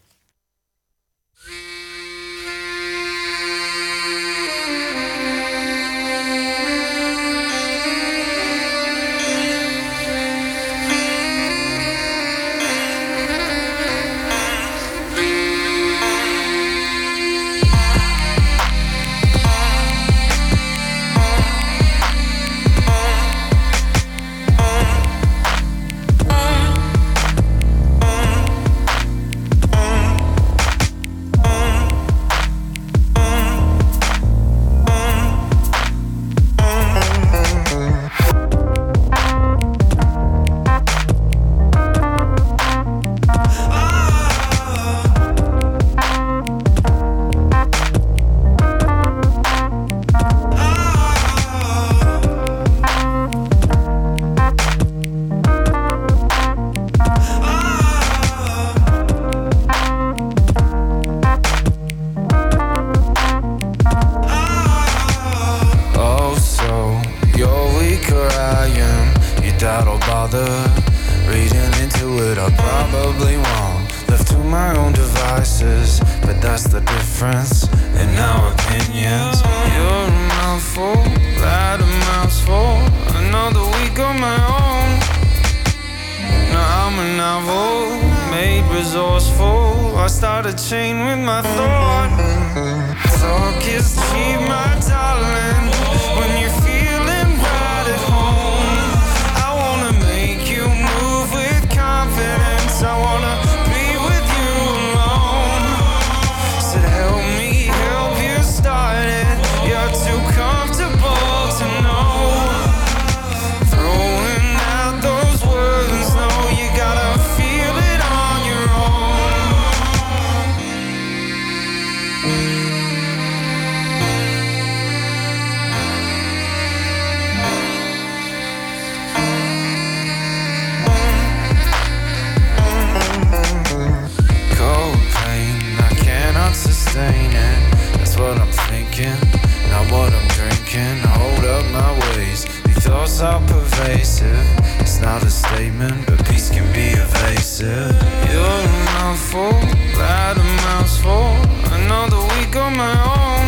thinking, 139.02 139.70
not 139.70 139.90
what 139.90 140.12
I'm 140.12 140.28
drinking. 140.28 140.98
Hold 141.04 141.44
up 141.44 141.64
my 141.72 141.92
ways, 142.00 142.44
these 142.64 142.84
thoughts 142.84 143.20
are 143.20 143.40
pervasive. 143.46 144.46
It's 144.80 145.00
not 145.00 145.22
a 145.22 145.30
statement, 145.30 146.06
but 146.06 146.24
peace 146.26 146.50
can 146.50 146.70
be 146.72 146.88
evasive. 146.90 147.94
You're 148.30 148.44
a 148.44 148.72
mouthful, 148.84 149.52
loud 149.98 150.36
a 150.38 150.44
mouthful. 150.66 151.26
Another 151.72 152.20
week 152.34 152.54
on 152.56 152.76
my 152.76 152.94
own. 153.16 153.46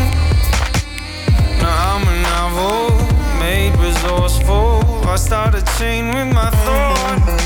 Now 1.60 1.96
I'm 1.96 2.08
a 2.08 2.16
novel, 2.22 3.38
made 3.38 3.76
resourceful. 3.76 4.82
I 5.06 5.16
start 5.16 5.54
a 5.54 5.62
chain 5.78 6.06
with 6.08 6.34
my 6.34 6.50
thoughts. 6.50 7.43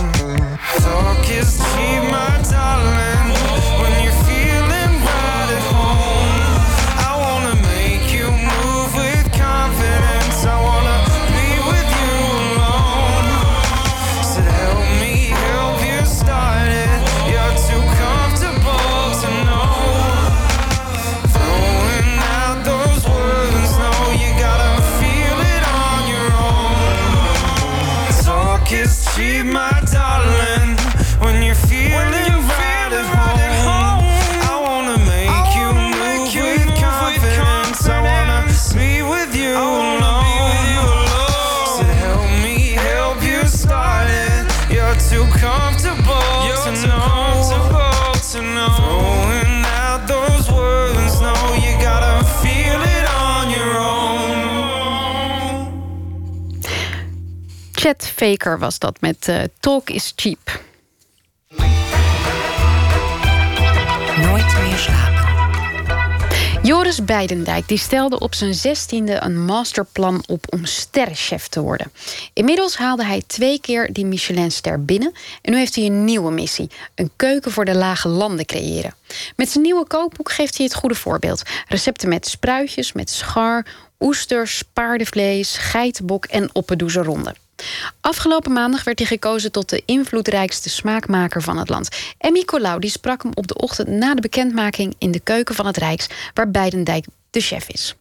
Faker 58.18 58.58
was 58.58 58.78
dat 58.78 59.00
met 59.00 59.28
eh, 59.28 59.42
Talk 59.60 59.90
is 59.90 60.12
Cheap. 60.16 60.62
Nooit 64.16 64.58
meer 64.60 64.76
slapen. 64.76 65.26
Joris 66.62 67.04
Beidendijk 67.04 67.68
die 67.68 67.78
stelde 67.78 68.18
op 68.18 68.34
zijn 68.34 68.54
zestiende 68.54 69.20
een 69.22 69.44
masterplan 69.44 70.22
op 70.26 70.44
om 70.52 70.64
sterrenchef 70.64 71.48
te 71.48 71.60
worden. 71.60 71.92
Inmiddels 72.32 72.76
haalde 72.76 73.04
hij 73.04 73.22
twee 73.26 73.60
keer 73.60 73.92
die 73.92 74.06
Michelinster 74.06 74.84
binnen 74.84 75.12
en 75.42 75.52
nu 75.52 75.58
heeft 75.58 75.74
hij 75.74 75.84
een 75.84 76.04
nieuwe 76.04 76.30
missie: 76.30 76.70
een 76.94 77.10
keuken 77.16 77.52
voor 77.52 77.64
de 77.64 77.74
lage 77.74 78.08
landen 78.08 78.46
creëren. 78.46 78.94
Met 79.36 79.48
zijn 79.48 79.64
nieuwe 79.64 79.86
kookboek 79.86 80.30
geeft 80.30 80.56
hij 80.56 80.66
het 80.66 80.74
goede 80.74 80.94
voorbeeld: 80.94 81.42
recepten 81.68 82.08
met 82.08 82.26
spruitjes, 82.26 82.92
met 82.92 83.10
schar, 83.10 83.66
oesters, 84.00 84.62
paardenvlees, 84.72 85.56
geitenbok 85.56 86.24
en 86.24 86.50
oppedoeze 86.52 87.02
ronde. 87.02 87.34
Afgelopen 88.00 88.52
maandag 88.52 88.84
werd 88.84 88.98
hij 88.98 89.08
gekozen 89.08 89.52
tot 89.52 89.68
de 89.68 89.82
invloedrijkste 89.84 90.68
smaakmaker 90.68 91.42
van 91.42 91.58
het 91.58 91.68
land. 91.68 91.88
En 92.18 92.32
Nicolau 92.32 92.80
die 92.80 92.90
sprak 92.90 93.22
hem 93.22 93.32
op 93.34 93.46
de 93.46 93.56
ochtend 93.56 93.88
na 93.88 94.14
de 94.14 94.20
bekendmaking 94.20 94.94
in 94.98 95.10
de 95.10 95.20
keuken 95.20 95.54
van 95.54 95.66
het 95.66 95.76
Rijks, 95.76 96.06
waar 96.34 96.50
Beidendijk 96.50 97.04
de 97.30 97.40
chef 97.40 97.68
is. 97.68 97.96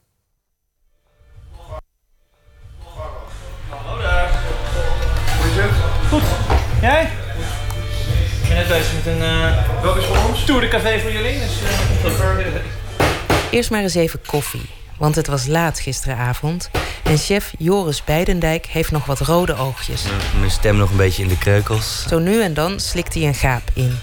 Goed. 6.10 6.24
Jij? 6.82 7.12
Ik 8.42 8.48
ben 8.48 8.58
net 8.58 8.68
bezig 8.68 8.94
met 8.94 9.06
een... 9.06 9.22
Uh, 9.22 9.82
Welke 9.82 10.00
is 10.00 10.06
voor 10.06 10.18
ons? 10.30 10.46
Tour 10.46 10.62
de 10.62 10.68
café 10.68 11.00
voor 11.00 11.12
jullie. 11.12 11.40
Dus, 11.40 11.62
uh, 12.14 12.56
Eerst 13.50 13.70
maar 13.70 13.82
eens 13.82 13.96
even 13.96 14.20
koffie. 14.26 14.70
Want 14.98 15.16
het 15.16 15.28
was 15.28 15.48
laat 15.48 15.80
gisteravond. 15.80 16.70
En 17.04 17.18
chef 17.18 17.54
Joris 17.58 18.04
Beidendijk 18.04 18.66
heeft 18.66 18.92
nog 18.92 19.06
wat 19.06 19.20
rode 19.20 19.56
oogjes. 19.56 20.04
Mijn 20.40 20.52
stem 20.52 20.78
nog 20.78 20.90
een 20.90 20.98
beetje 20.98 21.24
in 21.24 21.30
de 21.30 21.38
kreukels. 21.38 22.06
Zo 22.08 22.20
nu 22.20 22.42
en 22.42 22.54
dan 22.54 22.80
slikt 22.80 23.14
hij 23.14 23.24
een 23.24 23.36
gaap 23.36 23.70
in. 23.74 23.98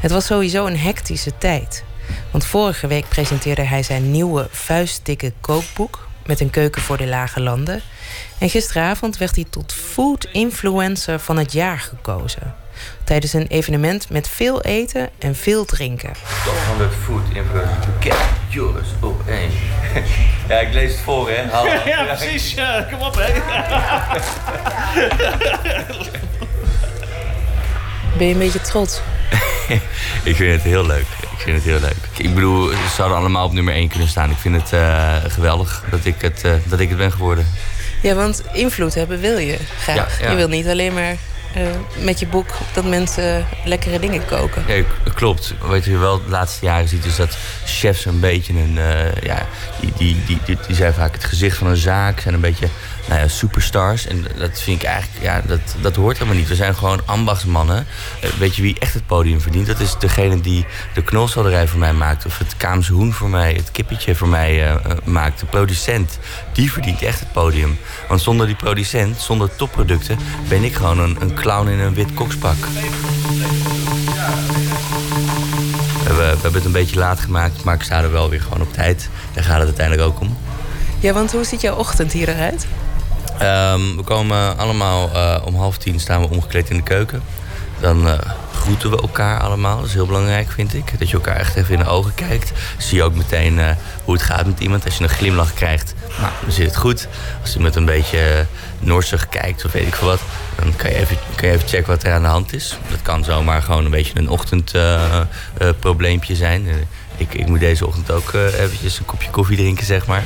Het 0.00 0.10
was 0.10 0.26
sowieso 0.26 0.66
een 0.66 0.78
hectische 0.78 1.38
tijd. 1.38 1.84
Want 2.30 2.44
vorige 2.44 2.86
week 2.86 3.08
presenteerde 3.08 3.62
hij 3.62 3.82
zijn 3.82 4.10
nieuwe 4.10 4.48
vuistdikke 4.50 5.32
kookboek... 5.40 6.08
met 6.26 6.40
een 6.40 6.50
keuken 6.50 6.82
voor 6.82 6.96
de 6.96 7.06
lage 7.06 7.40
landen. 7.40 7.82
En 8.38 8.50
gisteravond 8.50 9.16
werd 9.16 9.34
hij 9.34 9.46
tot 9.50 9.72
food 9.72 10.28
influencer 10.32 11.20
van 11.20 11.36
het 11.36 11.52
jaar 11.52 11.78
gekozen. 11.78 12.54
Tijdens 13.04 13.32
een 13.32 13.46
evenement 13.46 14.10
met 14.10 14.28
veel 14.28 14.62
eten 14.62 15.08
en 15.18 15.36
veel 15.36 15.64
drinken. 15.64 16.12
Top 16.44 16.54
100 16.68 16.92
food 17.04 17.22
influencer. 17.32 17.92
Ken 18.00 18.16
Joris 18.48 18.88
op 19.00 19.22
één. 19.28 19.50
Ja, 20.48 20.58
ik 20.58 20.72
lees 20.72 20.92
het 20.92 21.00
voor, 21.00 21.30
hè. 21.30 21.48
Hallo. 21.50 21.70
ja, 21.92 22.04
precies. 22.04 22.54
Ja, 22.54 22.86
kom 22.90 23.00
op, 23.00 23.14
hè. 23.18 23.32
Ben 28.18 28.26
je 28.26 28.32
een 28.32 28.38
beetje 28.38 28.60
trots? 28.60 29.00
ik 30.24 30.36
vind 30.36 30.52
het 30.54 30.62
heel 30.62 30.86
leuk. 30.86 31.06
Ik 31.32 31.38
vind 31.38 31.56
het 31.56 31.64
heel 31.64 31.80
leuk. 31.80 31.96
Ik 32.16 32.34
bedoel, 32.34 32.68
ze 32.68 32.88
zouden 32.94 33.18
allemaal 33.18 33.44
op 33.44 33.52
nummer 33.52 33.74
1 33.74 33.88
kunnen 33.88 34.08
staan. 34.08 34.30
Ik 34.30 34.36
vind 34.36 34.56
het 34.62 34.72
uh, 34.72 35.16
geweldig 35.28 35.84
dat 35.90 36.04
ik 36.04 36.14
het, 36.20 36.42
uh, 36.46 36.52
dat 36.64 36.80
ik 36.80 36.88
het 36.88 36.98
ben 36.98 37.12
geworden. 37.12 37.46
Ja, 38.02 38.14
want 38.14 38.42
invloed 38.52 38.94
hebben 38.94 39.20
wil 39.20 39.38
je 39.38 39.58
graag. 39.80 40.18
Ja, 40.18 40.24
ja. 40.24 40.30
Je 40.30 40.36
wil 40.36 40.48
niet 40.48 40.68
alleen 40.68 40.94
maar 40.94 41.16
met 41.98 42.18
je 42.18 42.26
boek 42.26 42.46
dat 42.72 42.84
mensen 42.84 43.46
lekkere 43.64 43.98
dingen 43.98 44.24
koken. 44.24 44.64
Ja, 44.66 44.82
klopt. 45.14 45.54
Wat 45.60 45.84
je 45.84 45.98
wel 45.98 46.22
de 46.24 46.30
laatste 46.30 46.64
jaren 46.64 46.88
ziet 46.88 47.04
is 47.04 47.16
dat 47.16 47.36
chefs 47.64 48.04
een 48.04 48.20
beetje 48.20 48.52
een... 48.52 48.76
Uh, 48.76 49.14
ja, 49.22 49.46
die, 49.80 49.92
die, 49.96 50.38
die, 50.44 50.58
die 50.66 50.76
zijn 50.76 50.94
vaak 50.94 51.12
het 51.12 51.24
gezicht 51.24 51.56
van 51.56 51.66
een 51.66 51.76
zaak. 51.76 52.20
Zijn 52.20 52.34
een 52.34 52.40
beetje 52.40 52.68
nou 53.08 53.20
ja, 53.20 53.28
superstars. 53.28 54.06
En 54.06 54.24
dat 54.38 54.60
vind 54.60 54.82
ik 54.82 54.88
eigenlijk... 54.88 55.24
Ja, 55.24 55.42
dat, 55.46 55.60
dat 55.80 55.96
hoort 55.96 56.18
helemaal 56.18 56.38
niet. 56.38 56.48
We 56.48 56.54
zijn 56.54 56.74
gewoon 56.74 57.00
ambachtsmannen. 57.04 57.86
Uh, 58.24 58.30
weet 58.30 58.56
je 58.56 58.62
wie 58.62 58.78
echt 58.78 58.94
het 58.94 59.06
podium 59.06 59.40
verdient? 59.40 59.66
Dat 59.66 59.80
is 59.80 59.98
degene 59.98 60.40
die 60.40 60.66
de 60.94 61.02
knolselderij 61.02 61.68
voor 61.68 61.78
mij 61.78 61.92
maakt. 61.92 62.26
Of 62.26 62.38
het 62.38 62.56
Kaamse 62.56 62.92
hoen 62.92 63.12
voor 63.12 63.28
mij, 63.28 63.52
het 63.52 63.70
kippetje 63.70 64.14
voor 64.14 64.28
mij 64.28 64.80
maakt. 65.04 65.40
De 65.40 65.46
producent. 65.46 66.18
Die 66.52 66.72
verdient 66.72 67.02
echt 67.02 67.20
het 67.20 67.32
podium. 67.32 67.78
Want 68.08 68.20
zonder 68.20 68.46
die 68.46 68.56
producent, 68.56 69.20
zonder 69.20 69.56
topproducten... 69.56 70.18
ben 70.48 70.64
ik 70.64 70.74
gewoon 70.74 70.98
een, 70.98 71.16
een 71.20 71.34
clown 71.34 71.68
in 71.68 71.78
een 71.78 71.94
wit 71.94 72.14
kokspak. 72.14 72.56
We, 76.04 76.14
we, 76.14 76.22
hebben 76.22 76.52
het 76.52 76.64
een 76.64 76.72
beetje 76.72 76.98
laat 76.98 77.20
gemaakt, 77.20 77.64
maar 77.64 77.74
ik 77.74 77.82
sta 77.82 78.02
er 78.02 78.12
wel 78.12 78.30
weer 78.30 78.40
gewoon 78.40 78.60
op 78.60 78.72
tijd. 78.72 79.08
Daar 79.32 79.44
gaat 79.44 79.58
het 79.58 79.66
uiteindelijk 79.66 80.08
ook 80.08 80.20
om. 80.20 80.36
Ja, 81.00 81.12
want 81.12 81.32
hoe 81.32 81.44
ziet 81.44 81.60
jouw 81.60 81.76
ochtend 81.76 82.12
hier 82.12 82.28
eruit? 82.28 82.66
Um, 83.42 83.96
we 83.96 84.02
komen 84.04 84.58
allemaal 84.58 85.10
uh, 85.14 85.36
om 85.44 85.56
half 85.56 85.78
tien 85.78 86.00
staan 86.00 86.20
we 86.20 86.28
omgekleed 86.28 86.70
in 86.70 86.76
de 86.76 86.82
keuken. 86.82 87.22
Dan 87.80 88.06
uh, 88.06 88.18
groeten 88.54 88.90
we 88.90 89.00
elkaar 89.00 89.40
allemaal. 89.40 89.76
Dat 89.76 89.86
is 89.86 89.94
heel 89.94 90.06
belangrijk, 90.06 90.50
vind 90.50 90.74
ik. 90.74 90.98
Dat 90.98 91.08
je 91.08 91.14
elkaar 91.14 91.36
echt 91.36 91.56
even 91.56 91.72
in 91.72 91.78
de 91.78 91.86
ogen 91.86 92.14
kijkt. 92.14 92.52
Zie 92.78 92.96
je 92.96 93.02
ook 93.02 93.14
meteen 93.14 93.58
uh, 93.58 93.70
hoe 94.04 94.14
het 94.14 94.22
gaat 94.22 94.46
met 94.46 94.60
iemand. 94.60 94.84
Als 94.84 94.96
je 94.96 95.02
een 95.02 95.08
glimlach 95.08 95.54
krijgt, 95.54 95.94
nou, 96.20 96.32
dan 96.42 96.52
zit 96.52 96.66
het 96.66 96.76
goed. 96.76 97.08
Als 97.40 97.56
iemand 97.56 97.76
een 97.76 97.84
beetje 97.84 98.46
norsig 98.78 99.28
kijkt 99.28 99.64
of 99.64 99.72
weet 99.72 99.86
ik 99.86 99.94
veel 99.94 100.08
wat... 100.08 100.20
dan 100.56 100.76
kan 100.76 100.90
je, 100.90 100.96
even, 100.96 101.16
kan 101.34 101.48
je 101.48 101.54
even 101.54 101.68
checken 101.68 101.90
wat 101.90 102.02
er 102.02 102.12
aan 102.12 102.22
de 102.22 102.28
hand 102.28 102.52
is. 102.52 102.78
Dat 102.90 103.02
kan 103.02 103.24
zomaar 103.24 103.62
gewoon 103.62 103.84
een 103.84 103.90
beetje 103.90 104.18
een 104.18 104.28
ochtendprobleempje 104.28 106.36
zijn. 106.36 106.66
ik, 107.16 107.34
ik 107.34 107.46
moet 107.46 107.60
deze 107.60 107.86
ochtend 107.86 108.10
ook 108.10 108.32
eventjes 108.32 108.98
een 108.98 109.04
kopje 109.04 109.30
koffie 109.30 109.56
drinken, 109.56 109.86
zeg 109.86 110.06
maar. 110.06 110.22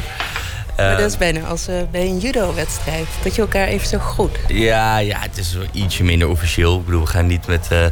Maar 0.89 0.97
dat 0.97 1.11
is 1.11 1.17
bijna 1.17 1.41
als 1.41 1.69
uh, 1.69 1.77
bij 1.91 2.07
een 2.07 2.19
judo-wedstrijd. 2.19 3.07
Dat 3.23 3.35
je 3.35 3.41
elkaar 3.41 3.67
even 3.67 3.89
zo 3.89 3.99
goed. 3.99 4.39
Ja, 4.49 4.99
ja, 4.99 5.19
het 5.21 5.39
is 5.39 5.57
ietsje 5.73 6.05
minder 6.05 6.29
officieel. 6.29 6.79
Ik 6.79 6.85
bedoel, 6.85 7.01
we 7.01 7.07
gaan 7.07 7.27
niet 7.27 7.47
met, 7.47 7.69
uh, 7.73 7.85
uh, 7.85 7.89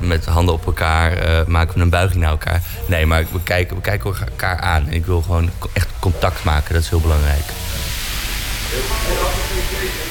met 0.00 0.24
handen 0.24 0.54
op 0.54 0.66
elkaar, 0.66 1.44
maken 1.46 1.74
we 1.74 1.80
een 1.80 1.90
buiging 1.90 2.20
naar 2.20 2.30
elkaar. 2.30 2.62
Nee, 2.86 3.06
maar 3.06 3.24
we 3.32 3.42
kijken, 3.42 3.76
we 3.76 3.82
kijken 3.82 4.14
elkaar 4.30 4.60
aan. 4.60 4.86
En 4.86 4.92
ik 4.92 5.06
wil 5.06 5.22
gewoon 5.22 5.50
echt 5.72 5.88
contact 5.98 6.44
maken, 6.44 6.74
dat 6.74 6.82
is 6.82 6.88
heel 6.88 7.00
belangrijk. 7.00 7.44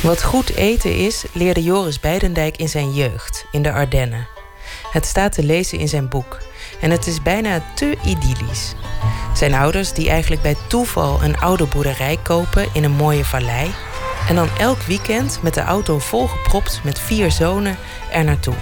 Wat 0.02 0.24
goed 0.24 0.56
eten 0.56 0.96
is, 0.96 1.26
leerde 1.34 1.64
Joris 1.64 2.00
Beidendijk 2.00 2.58
in 2.58 2.70
zijn 2.70 2.94
jeugd, 2.94 3.46
in 3.52 3.62
de 3.62 3.72
Ardennen. 3.72 4.28
Het 4.92 5.06
staat 5.06 5.32
te 5.32 5.44
lezen 5.44 5.80
in 5.80 5.88
zijn 5.88 6.10
boek. 6.10 6.38
En 6.80 6.92
het 6.92 7.08
is 7.08 7.22
bijna 7.22 7.62
te 7.76 7.98
idyllisch. 8.04 8.74
Zijn 9.34 9.54
ouders 9.54 9.94
die 9.94 10.10
eigenlijk 10.10 10.42
bij 10.42 10.56
toeval 10.68 11.24
een 11.24 11.38
oude 11.38 11.66
boerderij 11.66 12.18
kopen 12.24 12.68
in 12.74 12.84
een 12.84 12.92
mooie 12.92 13.26
vallei. 13.26 13.74
En 14.30 14.36
dan 14.36 14.50
elk 14.58 14.82
weekend 14.82 15.40
met 15.42 15.54
de 15.54 15.62
auto 15.62 16.00
volgepropt 16.00 16.80
met 16.84 17.00
vier 17.00 17.32
zonen 17.32 17.78
er 18.12 18.24
naartoe. 18.24 18.56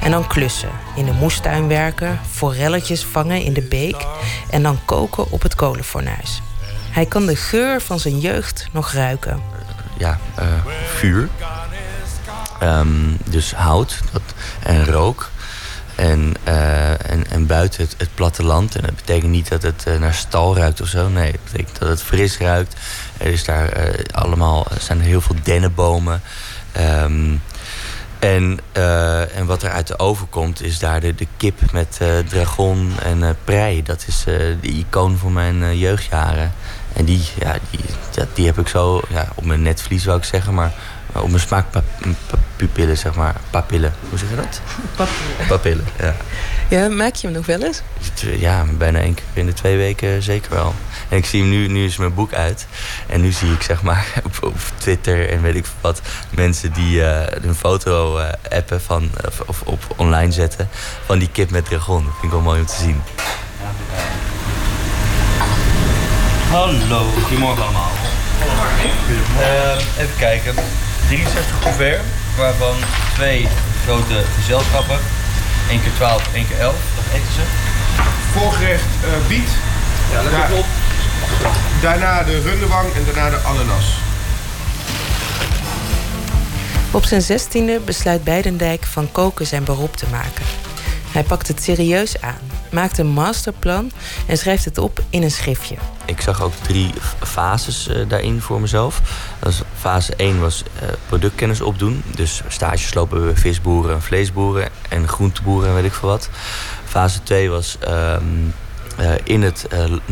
En 0.00 0.10
dan 0.10 0.26
klussen, 0.26 0.70
in 0.96 1.04
de 1.04 1.12
moestuin 1.12 1.68
werken, 1.68 2.20
forelletjes 2.30 3.04
vangen 3.04 3.42
in 3.42 3.52
de 3.52 3.62
beek 3.62 4.06
en 4.50 4.62
dan 4.62 4.78
koken 4.84 5.30
op 5.30 5.42
het 5.42 5.54
kolenfornuis. 5.54 6.42
Hij 6.90 7.06
kan 7.06 7.26
de 7.26 7.36
geur 7.36 7.80
van 7.80 7.98
zijn 7.98 8.18
jeugd 8.18 8.68
nog 8.72 8.92
ruiken. 8.92 9.42
Ja, 9.98 10.18
uh, 10.38 10.44
vuur. 10.84 11.28
Um, 12.62 13.18
dus 13.24 13.54
hout 13.54 14.00
dat, 14.12 14.22
en 14.62 14.84
rook. 14.84 15.30
En, 15.94 16.34
uh, 16.48 17.10
en, 17.10 17.30
en 17.30 17.46
buiten 17.46 17.82
het, 17.82 17.94
het, 17.98 18.14
platteland. 18.14 18.76
En 18.76 18.82
dat 18.82 18.96
betekent 18.96 19.30
niet 19.30 19.48
dat 19.48 19.62
het 19.62 19.84
uh, 19.88 19.98
naar 19.98 20.14
stal 20.14 20.56
ruikt 20.56 20.80
of 20.80 20.88
zo. 20.88 21.08
Nee, 21.08 21.32
dat 21.32 21.44
betekent 21.44 21.78
dat 21.78 21.88
het 21.88 22.02
fris 22.02 22.38
ruikt. 22.38 22.74
Er 23.16 23.26
is 23.26 23.44
daar 23.44 23.86
uh, 23.86 23.94
allemaal, 24.10 24.66
zijn 24.78 24.98
er 24.98 25.04
heel 25.04 25.20
veel 25.20 25.36
dennenbomen. 25.42 26.22
Ehm, 26.72 27.36
en, 28.24 28.58
eh, 28.72 29.36
en 29.36 29.46
wat 29.46 29.62
er 29.62 29.70
uit 29.70 29.86
de 29.86 29.98
oven 29.98 30.28
komt, 30.28 30.62
is 30.62 30.78
daar 30.78 31.00
de, 31.00 31.14
de 31.14 31.26
kip 31.36 31.72
met 31.72 31.98
eh, 32.00 32.18
dragon 32.18 32.92
en 33.02 33.22
eh 33.22 33.30
prei. 33.44 33.82
Dat 33.82 34.04
is 34.06 34.24
eh, 34.26 34.34
de 34.60 34.68
icoon 34.68 35.16
van 35.16 35.32
mijn 35.32 35.62
eh, 35.62 35.80
jeugdjaren. 35.80 36.52
En 36.92 37.04
die, 37.04 37.22
ja, 37.38 37.56
die, 37.70 37.80
die 38.34 38.46
heb 38.46 38.58
ik 38.58 38.68
zo 38.68 39.02
ja, 39.08 39.28
op 39.34 39.44
mijn 39.44 39.62
netvlies, 39.62 40.02
zou 40.02 40.18
ik 40.18 40.24
zeggen, 40.24 40.54
maar 40.54 40.72
eh, 40.72 40.74
op 41.22 41.28
mijn 41.28 41.40
smaakpapillen, 41.40 42.98
zeg 42.98 43.14
maar. 43.14 43.34
Papillen, 43.50 43.92
hoe 44.08 44.18
zeg 44.18 44.30
je 44.30 44.36
dat? 44.36 44.60
Papillen. 44.96 45.46
Papillen, 45.48 45.84
ja. 45.98 46.14
Ja, 46.68 46.88
maak 46.88 47.14
je 47.14 47.26
hem 47.26 47.36
nog 47.36 47.46
wel 47.46 47.62
eens? 47.62 47.82
Ja, 48.38 48.64
bijna 48.78 48.98
één 48.98 49.14
keer 49.14 49.24
in 49.32 49.46
de 49.46 49.52
twee 49.52 49.76
weken 49.76 50.22
zeker 50.22 50.50
wel. 50.50 50.74
En 51.08 51.16
ik 51.16 51.26
zie 51.26 51.40
hem 51.40 51.50
nu, 51.50 51.68
nu 51.68 51.84
is 51.84 51.96
mijn 51.96 52.14
boek 52.14 52.32
uit. 52.32 52.66
En 53.06 53.20
nu 53.20 53.32
zie 53.32 53.52
ik 53.52 53.62
zeg 53.62 53.82
maar 53.82 54.06
op, 54.26 54.38
op 54.42 54.56
Twitter 54.76 55.30
en 55.30 55.42
weet 55.42 55.54
ik 55.54 55.66
wat... 55.80 56.00
mensen 56.30 56.72
die 56.72 57.04
eh, 57.04 57.42
een 57.42 57.54
foto 57.54 58.18
eh, 58.18 58.32
appen 58.50 58.80
van, 58.80 59.10
of, 59.26 59.40
of 59.40 59.62
op 59.62 59.84
online 59.96 60.32
zetten... 60.32 60.68
van 61.06 61.18
die 61.18 61.28
kip 61.28 61.50
met 61.50 61.64
dragon. 61.64 62.04
Dat 62.04 62.12
vind 62.12 62.24
ik 62.24 62.30
wel 62.30 62.40
mooi 62.40 62.60
om 62.60 62.66
te 62.66 62.76
zien. 62.80 63.02
Hallo, 66.50 67.04
goedemorgen 67.22 67.62
allemaal. 67.62 67.90
Uh, 69.38 70.02
even 70.02 70.16
kijken. 70.18 70.54
63 71.14 71.58
couvert, 71.60 72.00
waarvan 72.36 72.76
twee 73.14 73.48
grote 73.84 74.22
gezelschappen. 74.34 74.98
1 75.70 75.82
keer 75.82 75.92
12, 75.94 76.34
1 76.34 76.48
keer 76.48 76.58
11. 76.58 76.74
Dat 76.96 77.04
eten 77.14 77.32
ze. 77.32 77.40
Voorgerecht 78.32 78.84
eh, 79.04 79.28
biet. 79.28 79.48
Ja, 80.12 80.22
dat 80.22 80.32
Daar- 80.32 80.48
klopt. 80.48 80.66
Daarna 81.82 82.22
de 82.22 82.40
rundewang 82.40 82.92
en 82.94 83.04
daarna 83.04 83.30
de 83.30 83.36
ananas. 83.36 83.84
Op 86.90 87.04
zijn 87.04 87.22
zestiende 87.22 87.80
besluit 87.84 88.24
Beidendijk 88.24 88.84
van 88.84 89.12
koken 89.12 89.46
zijn 89.46 89.64
beroep 89.64 89.96
te 89.96 90.06
maken. 90.10 90.44
Hij 91.12 91.22
pakt 91.22 91.48
het 91.48 91.62
serieus 91.62 92.20
aan, 92.20 92.38
maakt 92.74 92.98
een 92.98 93.06
masterplan 93.06 93.90
en 94.26 94.38
schrijft 94.38 94.64
het 94.64 94.78
op 94.78 95.02
in 95.10 95.22
een 95.22 95.30
schriftje. 95.30 95.76
Ik 96.04 96.20
zag 96.20 96.42
ook 96.42 96.52
drie 96.62 96.90
fases 97.22 97.88
eh, 97.88 98.08
daarin 98.08 98.40
voor 98.40 98.60
mezelf. 98.60 99.00
Is, 99.46 99.62
fase 99.78 100.14
1 100.16 100.40
was 100.40 100.62
eh, 100.80 100.88
productkennis 101.06 101.60
opdoen. 101.60 102.02
Dus 102.14 102.42
stages 102.48 102.94
lopen 102.94 103.24
bij 103.24 103.36
visboeren, 103.36 104.02
vleesboeren 104.02 104.68
en 104.88 105.08
groenteboeren 105.08 105.68
en 105.68 105.74
weet 105.74 105.84
ik 105.84 105.92
veel 105.92 106.08
wat. 106.08 106.28
Fase 106.84 107.22
2 107.22 107.50
was 107.50 107.76
ehm, 107.80 108.24
eh, 108.96 109.10
in, 109.24 109.42
het, 109.42 109.68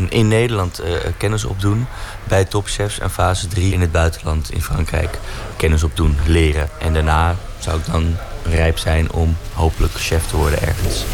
in 0.09 0.27
Nederland 0.27 0.81
kennis 1.17 1.43
opdoen 1.43 1.85
bij 2.23 2.45
topchefs. 2.45 2.99
En 2.99 3.11
fase 3.11 3.47
3 3.47 3.73
in 3.73 3.81
het 3.81 3.91
buitenland, 3.91 4.51
in 4.51 4.61
Frankrijk, 4.61 5.19
kennis 5.57 5.83
opdoen, 5.83 6.17
leren. 6.25 6.69
En 6.79 6.93
daarna 6.93 7.35
zou 7.59 7.79
ik 7.79 7.85
dan 7.85 8.15
rijp 8.43 8.77
zijn 8.77 9.11
om 9.11 9.37
hopelijk 9.53 9.93
chef 9.93 10.27
te 10.27 10.37
worden 10.37 10.61
ergens. 10.61 11.05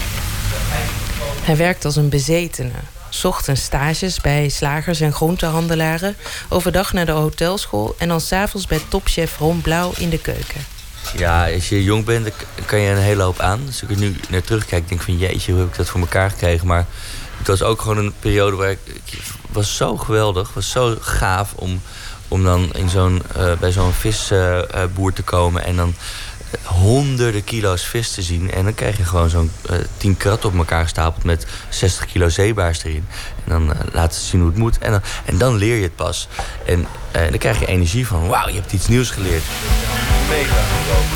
Hij 1.49 1.57
werkt 1.57 1.85
als 1.85 1.95
een 1.95 2.09
bezetene. 2.09 2.71
Ochtends 3.23 3.63
stages 3.63 4.21
bij 4.21 4.49
slagers 4.49 4.99
en 4.99 5.13
groentehandelaren. 5.13 6.15
Overdag 6.49 6.93
naar 6.93 7.05
de 7.05 7.11
hotelschool 7.11 7.95
en 7.97 8.07
dan 8.07 8.21
s'avonds 8.21 8.67
bij 8.67 8.81
topchef 8.88 9.38
Ron 9.38 9.61
Blauw 9.61 9.91
in 9.97 10.09
de 10.09 10.21
keuken. 10.21 10.65
Ja, 11.17 11.51
als 11.51 11.69
je 11.69 11.84
jong 11.84 12.05
bent, 12.05 12.30
kan 12.65 12.80
je 12.80 12.89
een 12.89 12.97
hele 12.97 13.23
hoop 13.23 13.39
aan. 13.39 13.59
Dus 13.65 13.81
als 13.81 13.81
ik 13.81 13.89
er 13.89 13.97
nu 13.97 14.15
naar 14.30 14.41
terugkijk, 14.41 14.88
denk 14.88 14.99
ik 14.99 15.05
van 15.05 15.17
jeetje, 15.17 15.51
hoe 15.51 15.61
heb 15.61 15.69
ik 15.69 15.77
dat 15.77 15.89
voor 15.89 15.99
elkaar 15.99 16.30
gekregen. 16.30 16.67
Maar 16.67 16.85
het 17.38 17.47
was 17.47 17.63
ook 17.63 17.81
gewoon 17.81 17.97
een 17.97 18.13
periode 18.19 18.55
waar 18.55 18.71
ik... 18.71 18.80
was 19.51 19.76
zo 19.76 19.97
geweldig, 19.97 20.53
was 20.53 20.69
zo 20.69 20.97
gaaf 20.99 21.53
om, 21.55 21.81
om 22.27 22.43
dan 22.43 22.73
in 22.73 22.89
zo'n, 22.89 23.21
eh, 23.35 23.51
bij 23.59 23.71
zo'n 23.71 23.93
visboer 23.93 25.13
te 25.13 25.23
komen... 25.23 25.63
en 25.63 25.76
dan 25.76 25.89
eh, 25.89 25.95
honderden 26.63 27.43
kilo's 27.43 27.84
vis 27.84 28.11
te 28.11 28.21
zien. 28.21 28.51
En 28.51 28.63
dan 28.63 28.73
krijg 28.73 28.97
je 28.97 29.03
gewoon 29.03 29.30
zo'n 29.30 29.51
eh 29.69 29.76
10 29.97 30.17
kratten 30.17 30.49
op 30.49 30.57
elkaar 30.57 30.84
gestapeld 30.84 31.23
met 31.23 31.45
60 31.69 32.05
kilo 32.05 32.30
zeebaars 32.30 32.84
erin. 32.84 33.05
En 33.43 33.51
dan 33.51 33.73
eh, 33.73 33.80
laten 33.93 34.21
ze 34.21 34.27
zien 34.27 34.39
hoe 34.39 34.49
het 34.49 34.59
moet. 34.59 34.77
En 34.77 34.91
dan, 34.91 35.01
en 35.26 35.38
dan 35.38 35.55
leer 35.55 35.76
je 35.76 35.84
het 35.84 35.95
pas. 35.95 36.27
En 36.65 36.88
eh, 37.11 37.30
dan 37.30 37.38
krijg 37.38 37.59
je 37.59 37.65
energie 37.65 38.07
van, 38.07 38.27
wauw, 38.27 38.47
je 38.47 38.55
hebt 38.55 38.73
iets 38.73 38.88
nieuws 38.88 39.09
geleerd. 39.09 39.43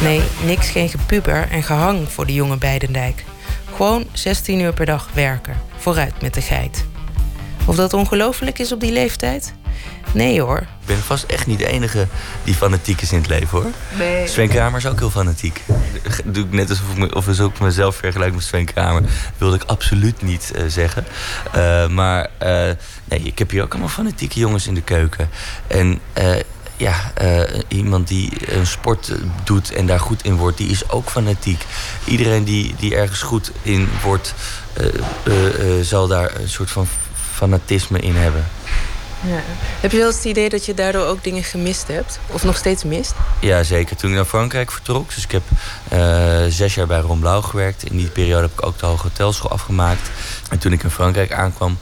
Nee, 0.02 0.22
niks 0.46 0.70
geen 0.70 0.90
gepuber 0.90 1.48
en 1.50 1.64
gehang 1.64 2.12
voor 2.12 2.26
de 2.26 2.34
jonge 2.34 2.58
Beidendijk. 2.58 3.24
Gewoon 3.76 4.06
16 4.14 4.60
uur 4.60 4.74
per 4.74 4.86
dag 4.86 5.10
werken. 5.14 5.62
Vooruit 5.78 6.22
met 6.22 6.34
de 6.34 6.42
geit. 6.42 6.86
Of 7.66 7.76
dat 7.76 7.94
ongelooflijk 7.94 8.60
is 8.60 8.72
op 8.72 8.80
die 8.80 8.92
leeftijd? 8.92 9.54
Nee 10.12 10.42
hoor. 10.42 10.58
Ik 10.60 10.86
ben 10.86 10.98
vast 10.98 11.24
echt 11.24 11.48
niet 11.48 11.60
de 11.60 11.68
enige 11.68 12.08
die 12.44 12.54
fanatiek 12.56 13.02
is 13.02 13.12
in 13.12 13.18
het 13.18 13.28
leven 13.28 13.62
hoor. 13.62 13.72
Nee. 13.98 14.28
Sven 14.28 14.48
Kramer 14.50 14.78
is 14.80 14.86
ook 14.86 15.00
heel 15.00 15.10
fanatiek. 15.10 15.62
Doe 16.26 16.46
ik 16.46 16.52
net 16.52 16.70
alsof 16.70 16.92
ik, 16.92 16.98
me, 16.98 17.16
of 17.16 17.28
alsof 17.28 17.52
ik 17.54 17.60
mezelf 17.60 17.96
vergelijk 17.96 18.34
met 18.34 18.44
Sven 18.44 18.66
Kramer. 18.66 19.02
wilde 19.38 19.56
ik 19.56 19.64
absoluut 19.64 20.22
niet 20.22 20.52
eh, 20.56 20.64
zeggen. 20.68 21.06
Eh, 21.52 21.88
maar 21.88 22.30
eh, 22.38 22.50
nee, 23.06 23.20
ik 23.20 23.40
heb 23.40 23.50
hier 23.50 23.64
ook 23.64 23.72
allemaal 23.72 23.90
fanatieke 23.90 24.40
jongens 24.40 24.68
in 24.68 24.74
de 24.74 24.82
keuken. 24.82 25.30
En 25.68 26.00
eh, 26.14 26.36
ja, 26.78 27.12
eh, 27.14 27.60
iemand 27.68 28.08
die 28.08 28.32
een 28.56 28.68
sport 28.68 29.12
doet 29.44 29.72
en 29.72 29.86
daar 29.86 30.00
goed 30.00 30.24
in 30.24 30.36
wordt, 30.36 30.58
die 30.58 30.70
is 30.70 30.90
ook 30.90 31.10
fanatiek. 31.10 31.66
Iedereen 32.06 32.44
die, 32.44 32.76
die 32.80 32.96
ergens 32.96 33.22
goed 33.22 33.52
in 33.62 33.90
wordt, 34.04 34.34
eh, 34.74 34.86
eh, 35.24 35.78
eh, 35.80 35.86
zal 35.86 36.08
daar 36.08 36.36
een 36.40 36.50
soort 36.50 36.72
van 36.72 36.88
fanatisme 37.34 38.00
in 38.00 38.16
hebben. 38.16 38.46
Ja. 39.26 39.42
Heb 39.80 39.92
je 39.92 39.98
wel 39.98 40.08
eens 40.08 40.16
het 40.16 40.26
idee 40.26 40.50
dat 40.50 40.66
je 40.66 40.74
daardoor 40.74 41.06
ook 41.06 41.24
dingen 41.24 41.44
gemist 41.44 41.88
hebt? 41.88 42.20
Of 42.28 42.44
nog 42.44 42.58
steeds 42.58 42.84
mist? 42.84 43.14
Ja, 43.40 43.64
zeker. 43.64 43.96
Toen 43.96 44.10
ik 44.10 44.16
naar 44.16 44.26
Frankrijk 44.26 44.72
vertrok. 44.72 45.14
Dus 45.14 45.24
ik 45.24 45.32
heb 45.32 45.44
eh, 45.90 46.44
zes 46.50 46.76
jaar 46.76 46.88
bij 46.88 47.00
Ron 47.00 47.20
Blauw 47.20 47.42
gewerkt. 47.42 47.84
In 47.84 47.98
die 47.98 48.10
periode 48.10 48.42
heb 48.42 48.52
ik 48.52 48.66
ook 48.66 48.80
de 48.80 48.86
Hoge 48.86 49.04
Hotelschool 49.04 49.52
afgemaakt. 49.52 50.10
En 50.50 50.58
toen 50.58 50.72
ik 50.72 50.84
in 50.84 50.90
Frankrijk 50.90 51.32
aankwam, 51.32 51.78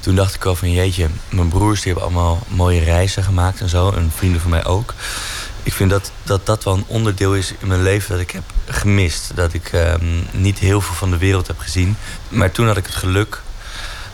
toen 0.00 0.14
dacht 0.14 0.34
ik 0.34 0.44
al 0.44 0.56
van 0.56 0.72
jeetje, 0.72 1.08
mijn 1.28 1.48
broers 1.48 1.82
die 1.82 1.92
hebben 1.92 2.10
allemaal 2.10 2.42
mooie 2.48 2.84
reizen 2.84 3.22
gemaakt 3.22 3.60
en 3.60 3.68
zo. 3.68 3.90
En 3.90 4.12
vrienden 4.16 4.40
van 4.40 4.50
mij 4.50 4.64
ook. 4.64 4.94
Ik 5.62 5.72
vind 5.72 5.90
dat, 5.90 6.12
dat 6.22 6.46
dat 6.46 6.64
wel 6.64 6.74
een 6.74 6.84
onderdeel 6.86 7.34
is 7.34 7.54
in 7.58 7.66
mijn 7.66 7.82
leven 7.82 8.10
dat 8.10 8.20
ik 8.20 8.30
heb 8.30 8.42
gemist. 8.66 9.30
Dat 9.34 9.52
ik 9.52 9.72
ehm, 9.72 10.04
niet 10.30 10.58
heel 10.58 10.80
veel 10.80 10.94
van 10.94 11.10
de 11.10 11.18
wereld 11.18 11.46
heb 11.46 11.58
gezien. 11.58 11.96
Maar 12.28 12.50
toen 12.50 12.66
had 12.66 12.76
ik 12.76 12.86
het 12.86 12.94
geluk 12.94 13.42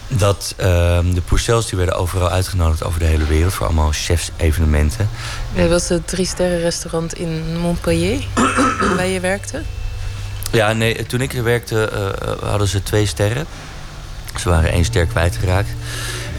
dat 0.08 0.54
ehm, 0.56 1.14
de 1.14 1.20
Pourcels 1.20 1.68
die 1.68 1.78
werden 1.78 1.96
overal 1.96 2.28
uitgenodigd 2.30 2.84
over 2.84 2.98
de 2.98 3.04
hele 3.06 3.24
wereld 3.24 3.52
voor 3.52 3.66
allemaal 3.66 3.92
chefs-evenementen. 3.92 5.08
Dat 5.54 5.68
was 5.68 5.88
het 5.88 6.06
drie 6.06 6.26
sterren 6.26 6.60
restaurant 6.60 7.14
in 7.14 7.58
Montpellier, 7.58 8.24
waar 8.96 9.06
je 9.06 9.20
werkte. 9.20 9.62
Ja, 10.52 10.72
nee, 10.72 11.06
toen 11.06 11.20
ik 11.20 11.32
er 11.34 11.42
werkte 11.42 11.88
eh, 11.88 12.48
hadden 12.48 12.68
ze 12.68 12.82
twee 12.82 13.06
sterren. 13.06 13.46
Ze 14.40 14.48
waren 14.48 14.70
één 14.70 14.84
ster 14.84 15.06
kwijtgeraakt. 15.06 15.68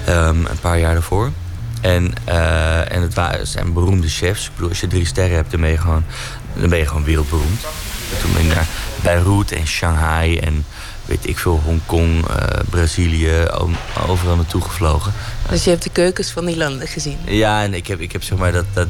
ehm, 0.05 0.45
een 0.45 0.59
paar 0.61 0.79
jaar 0.79 0.93
daarvoor. 0.93 1.31
En, 1.81 2.13
eh, 2.23 2.91
en 2.91 3.01
het 3.01 3.13
waren, 3.13 3.47
zijn 3.47 3.73
beroemde 3.73 4.07
chefs. 4.07 4.45
Ik 4.45 4.51
bedoel, 4.55 4.69
als 4.69 4.79
je 4.79 4.87
drie 4.87 5.05
sterren 5.05 5.35
hebt, 5.35 5.51
dan 5.51 5.61
ben 5.61 5.69
je 5.69 5.77
gewoon, 5.77 6.03
dan 6.53 6.69
ben 6.69 6.79
je 6.79 6.87
gewoon 6.87 7.03
wereldberoemd. 7.03 7.63
En 8.13 8.21
toen 8.21 8.33
ben 8.33 8.45
ik 8.45 8.55
naar 8.55 8.67
Beirut 9.01 9.51
en 9.51 9.67
Shanghai 9.67 10.37
en 10.37 10.65
weet 11.07 11.27
ik 11.27 11.37
veel, 11.37 11.61
Hongkong, 11.65 12.27
eh, 12.27 12.59
Brazilië, 12.69 13.45
overal 14.07 14.35
naartoe 14.35 14.61
gevlogen. 14.61 15.13
Dus 15.49 15.63
je 15.63 15.69
hebt 15.69 15.83
de 15.83 15.89
keukens 15.89 16.31
van 16.31 16.45
die 16.45 16.57
landen 16.57 16.87
gezien. 16.87 17.17
Ja, 17.25 17.63
en 17.63 17.73
ik 17.73 17.87
heb, 17.87 17.99
ik 17.99 18.11
heb 18.11 18.23
zeg 18.23 18.37
maar 18.37 18.51
dat, 18.51 18.65
dat 18.73 18.87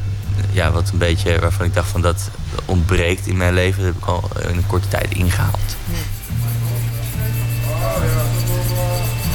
ja, 0.52 0.72
wat 0.72 0.90
een 0.92 0.98
beetje 0.98 1.40
waarvan 1.40 1.66
ik 1.66 1.74
dacht 1.74 1.90
van 1.90 2.02
dat 2.02 2.30
ontbreekt 2.66 3.28
in 3.28 3.38
mijn 3.38 3.54
leven, 3.54 3.84
dat 3.84 3.94
heb 3.94 4.02
ik 4.02 4.08
al 4.08 4.30
in 4.50 4.58
een 4.58 4.68
korte 4.68 4.88
tijd 4.88 5.14
ingehaald. 5.14 5.76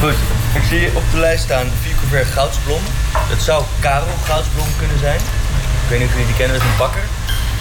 Goed, 0.01 0.15
ik 0.55 0.63
zie 0.69 0.97
op 0.97 1.03
de 1.13 1.19
lijst 1.19 1.45
staan 1.45 1.67
vier 1.83 1.95
couvert 1.95 2.27
goudsblom. 2.27 2.81
Dat 3.29 3.41
zou 3.41 3.65
Karel 3.81 4.15
Goudsblom 4.25 4.69
kunnen 4.79 4.99
zijn. 4.99 5.21
Ik 5.83 5.89
weet 5.89 5.99
niet 5.99 6.09
of 6.09 6.15
jullie 6.15 6.27
die 6.27 6.37
kennen, 6.37 6.57
dat 6.57 6.67
is 6.67 6.73
een 6.73 6.79
bakker. 6.79 7.03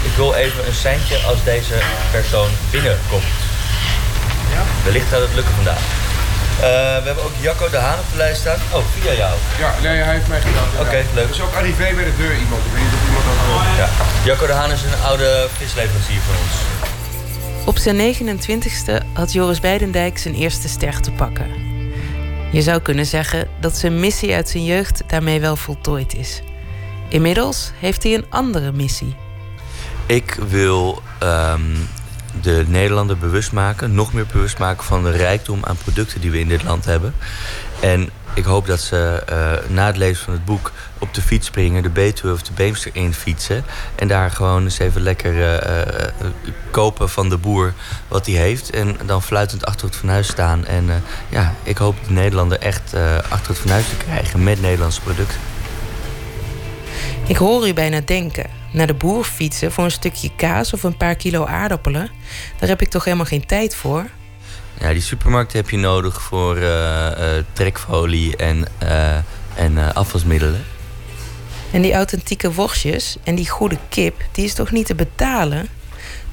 Ik 0.03 0.15
wil 0.15 0.33
even 0.33 0.67
een 0.67 0.73
seintje 0.73 1.17
als 1.17 1.43
deze 1.43 1.77
persoon 2.11 2.49
binnenkomt. 2.71 3.50
Ja? 4.55 4.63
Wellicht 4.83 5.07
gaat 5.11 5.21
het 5.21 5.33
lukken 5.35 5.53
vandaag. 5.53 5.83
Eh, 6.61 6.67
we 7.01 7.05
hebben 7.09 7.23
ook 7.23 7.35
Jacco 7.39 7.69
de 7.69 7.77
Haan 7.77 7.99
op 7.99 8.09
de 8.11 8.17
lijst 8.17 8.39
staan. 8.41 8.59
Oh, 8.73 8.83
via 8.93 9.13
jou. 9.13 9.33
Ja, 9.59 9.73
nee, 9.81 9.97
hij 9.97 10.13
heeft 10.13 10.27
mij 10.27 10.41
gedaan. 10.41 10.69
Oké, 10.79 10.99
leuk. 11.13 11.23
Er 11.23 11.35
is 11.37 11.41
ook 11.41 11.55
arrivé 11.55 11.87
bij 11.95 12.03
de 12.03 12.15
deur 12.17 12.35
iemand. 12.43 12.61
Ik 12.65 12.71
weet 12.73 12.83
niet 12.83 12.93
of 12.99 13.05
iemand 13.07 13.25
dat 13.25 13.39
wil. 13.45 13.59
Ja. 13.81 13.87
Jacco 14.23 14.45
de 14.45 14.53
Haan 14.53 14.71
is 14.71 14.83
een 14.83 15.03
oude 15.05 15.47
visleverancier 15.57 16.21
van 16.27 16.35
ons. 16.43 16.55
Op 17.65 17.77
zijn 17.77 17.97
29ste 17.97 19.13
had 19.13 19.33
Joris 19.33 19.59
Beidendijk 19.59 20.17
zijn 20.17 20.35
eerste 20.35 20.67
ster 20.67 21.01
te 21.01 21.11
pakken. 21.11 21.47
Je 22.51 22.61
zou 22.61 22.81
kunnen 22.81 23.05
zeggen 23.05 23.47
dat 23.59 23.77
zijn 23.77 23.99
missie 23.99 24.33
uit 24.33 24.49
zijn 24.49 24.65
jeugd 24.65 25.03
daarmee 25.07 25.39
wel 25.39 25.55
voltooid 25.55 26.15
is. 26.15 26.41
Inmiddels 27.09 27.71
heeft 27.79 28.03
hij 28.03 28.13
een 28.13 28.25
andere 28.29 28.71
missie. 28.71 29.15
Ik 30.05 30.37
wil 30.49 31.01
ehm, 31.19 31.61
de 32.41 32.63
Nederlander 32.67 33.17
bewust 33.17 33.51
maken, 33.51 33.93
nog 33.93 34.13
meer 34.13 34.25
bewust 34.31 34.57
maken 34.57 34.83
van 34.83 35.03
de 35.03 35.11
rijkdom 35.11 35.65
aan 35.65 35.77
producten 35.77 36.21
die 36.21 36.31
we 36.31 36.39
in 36.39 36.47
dit 36.47 36.63
land 36.63 36.85
hebben. 36.85 37.13
En 37.79 38.09
ik 38.33 38.43
hoop 38.43 38.65
dat 38.65 38.79
ze 38.79 39.23
eh, 39.25 39.69
na 39.69 39.85
het 39.85 39.97
lezen 39.97 40.23
van 40.23 40.33
het 40.33 40.45
boek 40.45 40.71
op 40.99 41.13
de 41.13 41.21
fiets 41.21 41.47
springen, 41.47 41.83
de 41.83 41.89
Betuwe 41.89 42.33
of 42.33 42.41
de 42.41 42.51
Beemster 42.53 42.91
in 42.93 43.13
fietsen. 43.13 43.63
En 43.95 44.07
daar 44.07 44.31
gewoon 44.31 44.63
eens 44.63 44.79
even 44.79 45.01
lekker 45.01 45.41
eh, 45.41 45.81
eh, 45.81 46.11
kopen 46.71 47.09
van 47.09 47.29
de 47.29 47.37
boer 47.37 47.73
wat 48.07 48.25
hij 48.25 48.35
heeft. 48.35 48.69
En 48.69 48.97
dan 49.05 49.21
fluitend 49.21 49.65
achter 49.65 49.87
het 49.87 49.95
fornuis 49.95 50.27
staan. 50.27 50.65
En 50.65 51.03
ja, 51.29 51.53
ik 51.63 51.77
hoop 51.77 51.95
de 52.07 52.13
Nederlander 52.13 52.59
echt 52.59 52.95
achter 53.29 53.47
het 53.47 53.59
fornuis 53.59 53.89
te 53.89 53.95
krijgen 53.95 54.43
met 54.43 54.61
Nederlandse 54.61 55.01
producten. 55.01 55.50
Ik 57.27 57.37
hoor 57.37 57.67
u 57.67 57.73
bijna 57.73 58.01
denken. 58.05 58.49
Naar 58.71 58.87
de 58.87 58.93
boer 58.93 59.23
fietsen 59.23 59.71
voor 59.71 59.83
een 59.83 59.91
stukje 59.91 60.31
kaas 60.35 60.73
of 60.73 60.83
een 60.83 60.97
paar 60.97 61.15
kilo 61.15 61.45
aardappelen. 61.45 62.09
Daar 62.59 62.69
heb 62.69 62.81
ik 62.81 62.89
toch 62.89 63.03
helemaal 63.03 63.25
geen 63.25 63.45
tijd 63.45 63.75
voor. 63.75 64.09
Ja, 64.79 64.91
die 64.91 65.01
supermarkt 65.01 65.53
heb 65.53 65.69
je 65.69 65.77
nodig 65.77 66.21
voor 66.21 66.57
eh, 66.57 67.37
eh, 67.37 67.45
trekfolie 67.53 68.35
en, 68.35 68.67
eh, 68.77 69.17
en 69.55 69.93
afwasmiddelen. 69.93 70.65
En 71.71 71.81
die 71.81 71.93
authentieke 71.93 72.53
worstjes 72.53 73.17
en 73.23 73.35
die 73.35 73.49
goede 73.49 73.77
kip, 73.89 74.21
die 74.31 74.45
is 74.45 74.53
toch 74.53 74.71
niet 74.71 74.85
te 74.85 74.95
betalen? 74.95 75.67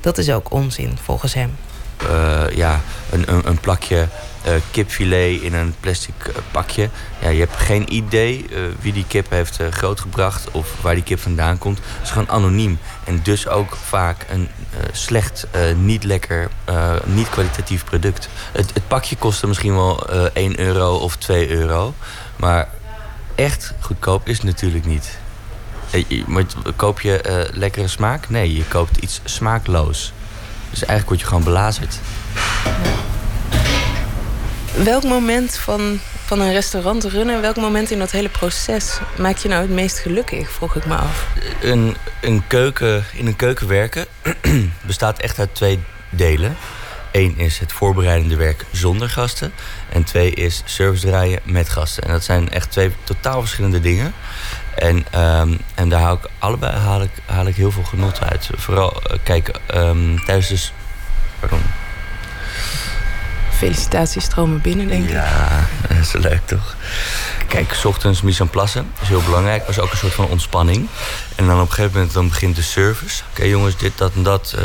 Dat 0.00 0.18
is 0.18 0.30
ook 0.30 0.52
onzin, 0.52 0.98
volgens 1.02 1.34
hem. 1.34 1.56
Eh, 2.02 2.56
ja, 2.56 2.80
een, 3.10 3.32
een, 3.32 3.48
een 3.48 3.60
plakje 3.60 4.08
eh, 4.42 4.52
kipfilet 4.70 5.40
in 5.40 5.54
een 5.54 5.74
plastic 5.80 6.14
eh, 6.26 6.34
pakje. 6.50 6.88
Ja, 7.18 7.28
je 7.28 7.38
hebt 7.38 7.56
geen 7.56 7.94
idee 7.94 8.46
wie 8.80 8.92
die 8.92 9.04
kip 9.08 9.30
heeft 9.30 9.58
grootgebracht 9.70 10.50
of 10.50 10.80
waar 10.80 10.94
die 10.94 11.04
kip 11.04 11.20
vandaan 11.20 11.58
komt. 11.58 11.78
Het 11.78 12.02
is 12.02 12.10
gewoon 12.10 12.30
anoniem. 12.30 12.78
En 13.04 13.20
dus 13.22 13.48
ook 13.48 13.76
vaak 13.76 14.26
een 14.30 14.48
slecht, 14.92 15.46
niet 15.76 16.04
lekker, 16.04 16.48
niet 17.04 17.28
kwalitatief 17.28 17.84
product. 17.84 18.28
Het, 18.52 18.70
het 18.74 18.88
pakje 18.88 19.16
kostte 19.16 19.46
misschien 19.46 19.74
wel 19.74 20.08
eh 20.08 20.24
1 20.32 20.60
euro 20.60 20.96
of 20.96 21.16
2 21.16 21.48
euro. 21.50 21.94
Maar 22.36 22.68
echt 23.34 23.74
goedkoop 23.80 24.28
is 24.28 24.36
het 24.36 24.46
natuurlijk 24.46 24.84
niet. 24.84 25.18
Koop 26.76 27.00
je 27.00 27.48
lekkere 27.52 27.88
smaak? 27.88 28.28
Nee, 28.28 28.56
je 28.56 28.64
koopt 28.64 28.96
iets 28.96 29.20
smaakloos. 29.24 30.12
Dus 30.70 30.84
eigenlijk 30.84 31.08
word 31.08 31.20
je 31.20 31.26
gewoon 31.26 31.44
belazerd. 31.44 31.98
Welk 34.84 35.04
moment 35.04 35.56
van, 35.56 35.98
van 36.24 36.40
een 36.40 36.52
restaurant 36.52 37.04
runnen, 37.04 37.40
welk 37.40 37.56
moment 37.56 37.90
in 37.90 37.98
dat 37.98 38.10
hele 38.10 38.28
proces 38.28 38.98
maakt 39.18 39.42
je 39.42 39.48
nou 39.48 39.62
het 39.62 39.70
meest 39.70 39.98
gelukkig, 39.98 40.50
vroeg 40.50 40.76
ik 40.76 40.86
me 40.86 40.94
af. 40.94 41.26
Een, 41.62 41.96
een 42.20 42.46
keuken, 42.46 43.04
in 43.12 43.26
een 43.26 43.36
keuken 43.36 43.68
werken 43.68 44.06
bestaat 44.86 45.18
echt 45.18 45.38
uit 45.38 45.54
twee 45.54 45.78
delen. 46.10 46.56
Eén 47.12 47.38
is 47.38 47.58
het 47.58 47.72
voorbereidende 47.72 48.36
werk 48.36 48.64
zonder 48.72 49.10
gasten. 49.10 49.52
En 49.88 50.04
twee 50.04 50.30
is 50.30 50.62
service 50.64 51.06
draaien 51.06 51.40
met 51.44 51.68
gasten. 51.68 52.02
En 52.02 52.10
dat 52.10 52.24
zijn 52.24 52.50
echt 52.50 52.70
twee 52.70 52.92
totaal 53.04 53.40
verschillende 53.40 53.80
dingen. 53.80 54.14
En, 54.78 55.06
ehm, 55.10 55.54
en 55.74 55.88
daar 55.88 56.00
haal 56.00 56.14
ik 56.14 56.28
allebei 56.38 56.76
haal 56.76 57.02
ik, 57.02 57.10
haal 57.26 57.46
ik 57.46 57.56
heel 57.56 57.70
veel 57.70 57.82
genot 57.84 58.20
uit. 58.22 58.50
Vooral, 58.56 59.02
eh, 59.02 59.18
kijk, 59.22 59.50
ehm, 59.66 60.16
tijdens 60.24 60.48
de... 60.48 60.56
s- 60.56 60.72
Pardon. 61.40 61.60
Felicitaties 63.50 64.24
stromen 64.24 64.60
binnen, 64.60 64.88
denk 64.88 65.04
ik. 65.04 65.10
Ja, 65.10 65.66
dat 65.88 65.98
is 65.98 66.12
leuk 66.12 66.40
toch? 66.46 66.76
Kijk, 67.48 67.72
's 67.74 67.84
ochtends 67.84 68.22
mise 68.22 68.42
en 68.42 68.48
place 68.50 68.82
is 69.02 69.08
heel 69.08 69.22
belangrijk. 69.22 69.60
Maar 69.60 69.70
is 69.70 69.78
ook 69.78 69.90
een 69.90 69.96
soort 69.98 70.12
van 70.14 70.26
ontspanning. 70.26 70.88
En 71.34 71.46
dan 71.46 71.60
op 71.60 71.68
een 71.68 71.72
gegeven 71.74 71.92
moment 71.96 72.12
dan 72.12 72.28
begint 72.28 72.56
de 72.56 72.62
service. 72.62 73.22
Oké 73.30 73.44
jongens, 73.44 73.76
dit, 73.76 73.92
dat 73.98 74.12
en 74.14 74.22
dat. 74.22 74.54
eh, 74.58 74.64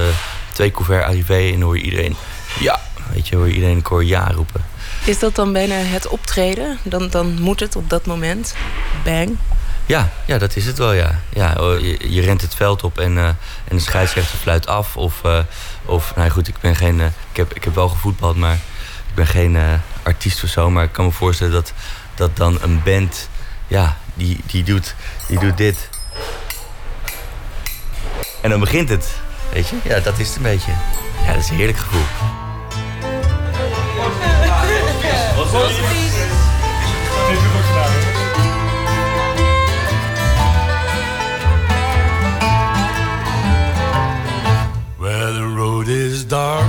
twee 0.51 0.71
couvert 0.71 1.03
arrivé 1.05 1.33
en 1.37 1.51
dan 1.51 1.61
hoor 1.61 1.77
je 1.77 1.83
iedereen... 1.83 2.15
Ja, 2.59 2.79
weet 3.13 3.27
je, 3.27 3.35
hoor 3.35 3.47
je 3.47 3.53
iedereen 3.53 3.75
een 3.75 3.81
koor 3.81 4.03
ja 4.05 4.27
roepen. 4.31 4.65
Is 5.05 5.19
dat 5.19 5.35
dan 5.35 5.53
bijna 5.53 5.75
het 5.75 6.07
optreden? 6.07 6.77
Dan, 6.83 7.09
dan 7.09 7.41
moet 7.41 7.59
het 7.59 7.75
op 7.75 7.89
dat 7.89 8.05
moment. 8.05 8.55
Bang. 9.03 9.37
Ja, 9.85 10.09
ja, 10.25 10.37
dat 10.37 10.55
is 10.55 10.65
het 10.65 10.77
wel, 10.77 10.93
ja. 10.93 11.19
ja 11.29 11.53
oh, 11.59 11.79
je, 11.99 12.21
rent 12.21 12.41
het 12.41 12.55
veld 12.55 12.83
op 12.83 12.99
en, 12.99 13.17
eh, 13.17 13.25
en 13.25 13.35
de 13.75 13.79
scheidsrechter 13.79 14.37
fluit 14.37 14.67
af. 14.67 14.97
Of, 14.97 15.23
eh, 15.23 15.39
of 15.85 16.15
nou 16.15 16.29
goed, 16.29 16.47
ik 16.47 16.59
ben 16.59 16.75
geen... 16.75 16.99
eh, 16.99 17.05
ik, 17.05 17.37
heb, 17.37 17.53
ik 17.53 17.63
heb 17.63 17.75
wel 17.75 17.89
gevoetbald, 17.89 18.35
maar 18.35 18.53
ik 19.07 19.15
ben 19.15 19.27
geen 19.27 19.57
artiest 20.03 20.43
of 20.43 20.49
zo. 20.49 20.69
Maar 20.69 20.83
ik 20.83 20.91
kan 20.91 21.05
me 21.05 21.11
voorstellen 21.11 21.53
dat, 21.53 21.73
dat 22.15 22.37
dan 22.37 22.57
een 22.61 22.81
band... 22.83 23.29
Ja, 23.67 23.97
die, 24.13 24.39
die, 24.45 24.63
doet, 24.63 24.95
die 25.27 25.39
doet 25.39 25.57
dit. 25.57 25.89
En 28.41 28.49
dan 28.49 28.59
begint 28.59 28.89
het. 28.89 29.09
Weet 29.53 29.69
je? 29.69 29.75
Ja, 29.83 29.99
dat 29.99 30.19
is 30.19 30.27
het 30.27 30.35
een 30.35 30.43
beetje. 30.43 30.71
Ja, 31.25 31.33
dat 31.33 31.43
is 31.43 31.49
een 31.49 31.55
heerlijk 31.55 31.77
gevoel. 31.77 32.05
Where 37.23 37.62
is 46.23 46.29
dark. 46.29 46.65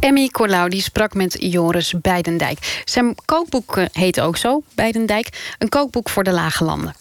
Emmy 0.00 0.30
sprak 0.70 1.14
met 1.14 1.36
Joris 1.38 1.94
Beidendijk. 2.00 2.82
Zijn 2.84 3.14
kookboek 3.24 3.76
eh, 3.76 3.84
heet 3.92 4.20
ook 4.20 4.36
zo, 4.36 4.62
Beidendijk. 4.74 5.54
Een 5.58 5.68
kookboek 5.68 6.08
voor 6.08 6.24
de 6.24 6.30
lage 6.30 6.64
landen. 6.64 6.94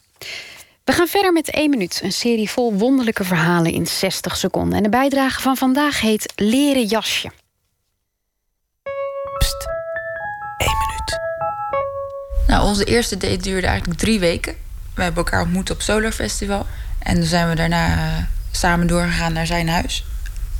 We 0.83 0.91
gaan 0.91 1.07
verder 1.07 1.33
met 1.33 1.49
1 1.49 1.69
minuut. 1.69 1.99
Een 2.03 2.11
serie 2.11 2.49
vol 2.49 2.73
wonderlijke 2.73 3.23
verhalen 3.23 3.71
in 3.71 3.87
60 3.87 4.37
seconden. 4.37 4.77
En 4.77 4.83
de 4.83 4.89
bijdrage 4.89 5.41
van 5.41 5.57
vandaag 5.57 6.01
heet 6.01 6.33
Leren 6.35 6.85
jasje. 6.85 7.31
Nou, 12.47 12.65
onze 12.65 12.83
eerste 12.83 13.17
date 13.17 13.37
duurde 13.37 13.67
eigenlijk 13.67 13.99
drie 13.99 14.19
weken. 14.19 14.55
We 14.95 15.03
hebben 15.03 15.23
elkaar 15.23 15.41
ontmoet 15.41 15.69
op 15.69 15.81
Solar 15.81 16.11
Festival. 16.11 16.65
En 17.03 17.15
dan 17.15 17.25
zijn 17.25 17.49
we 17.49 17.55
daarna 17.55 17.97
samen 18.51 18.87
doorgegaan 18.87 19.33
naar 19.33 19.45
zijn 19.45 19.69
huis. 19.69 20.05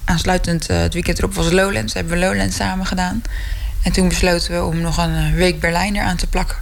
Aansluitend 0.06 0.68
eh, 0.68 0.80
het 0.80 0.94
weekend 0.94 1.18
erop 1.18 1.34
was 1.34 1.52
Lowlands. 1.52 1.94
Hebben 1.94 2.14
we 2.14 2.26
Lowlands 2.26 2.56
samen 2.56 2.86
gedaan. 2.86 3.22
En 3.82 3.92
toen 3.92 4.08
besloten 4.08 4.54
we 4.54 4.64
om 4.64 4.82
nog 4.82 4.98
een 4.98 5.16
eh, 5.16 5.34
week 5.34 5.60
Berlijn 5.60 5.96
eraan 5.96 6.16
te 6.16 6.28
plakken. 6.28 6.58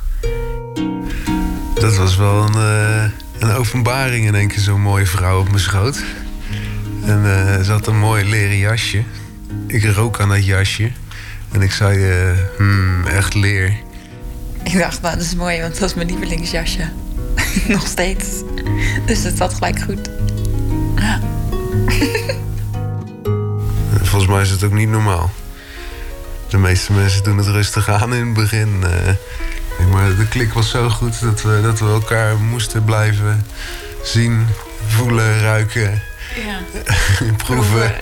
Dat 1.75 1.95
was 1.95 2.15
wel 2.15 2.43
een, 2.43 2.55
eh, 2.55 3.03
een 3.39 3.51
openbaring 3.51 4.25
in 4.25 4.35
één 4.35 4.47
keer 4.47 4.59
zo'n 4.59 4.81
mooie 4.81 5.05
vrouw 5.05 5.39
op 5.39 5.47
mijn 5.47 5.59
schoot. 5.59 6.03
En 7.05 7.65
ze 7.65 7.71
had 7.71 7.87
een 7.87 7.99
mooi 7.99 8.29
leren 8.29 8.57
jasje. 8.57 9.03
Ik 9.67 9.83
rook 9.83 10.19
aan 10.19 10.29
dat 10.29 10.45
jasje. 10.45 10.91
En 11.51 11.61
ik 11.61 11.71
zei, 11.71 12.13
hmm, 12.57 13.07
echt 13.07 13.33
leer. 13.33 13.73
Ik 14.63 14.77
dacht, 14.77 15.01
nou, 15.01 15.15
dat 15.15 15.25
is 15.25 15.35
mooi, 15.35 15.61
want 15.61 15.79
dat 15.79 15.89
is 15.89 15.95
mijn 15.95 16.07
lievelingsjasje. 16.07 16.89
nog 17.67 17.87
steeds. 17.87 18.27
Dus 19.05 19.23
dat 19.23 19.33
zat 19.37 19.53
gelijk 19.53 19.79
goed. 19.81 20.09
Ja. 20.95 21.19
Volgens 24.03 24.31
mij 24.31 24.41
is 24.41 24.49
het 24.49 24.63
ook 24.63 24.71
niet 24.73 24.89
normaal. 24.89 25.31
De 26.49 26.57
meeste 26.57 26.93
mensen 26.93 27.23
doen 27.23 27.37
het 27.37 27.47
rustig 27.47 27.89
aan 27.89 28.13
in 28.13 28.25
het 28.25 28.33
begin. 28.33 28.83
eh. 28.83 29.85
maar 29.91 30.15
de 30.15 30.27
klik 30.27 30.53
was 30.53 30.69
zo 30.69 30.89
goed 30.89 31.21
dat 31.21 31.41
we, 31.41 31.59
dat 31.63 31.79
we 31.79 31.85
elkaar 31.85 32.37
moesten 32.37 32.83
blijven 32.83 33.45
zien, 34.03 34.47
voelen, 34.87 35.41
ruiken, 35.41 36.01
Ja. 36.45 36.59
proeven. 37.45 37.93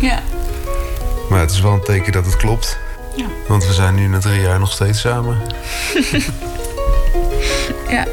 ja. 0.00 0.22
Maar 1.30 1.40
het 1.40 1.50
is 1.50 1.60
wel 1.60 1.72
een 1.72 1.84
teken 1.84 2.12
dat 2.12 2.24
het 2.26 2.36
klopt. 2.36 2.78
Ja. 3.20 3.26
Want 3.48 3.66
we 3.66 3.72
zijn 3.72 3.94
nu 3.94 4.06
na 4.06 4.18
drie 4.18 4.40
jaar 4.40 4.58
nog 4.58 4.72
steeds 4.72 5.00
samen. 5.00 5.38
ja. 7.96 8.06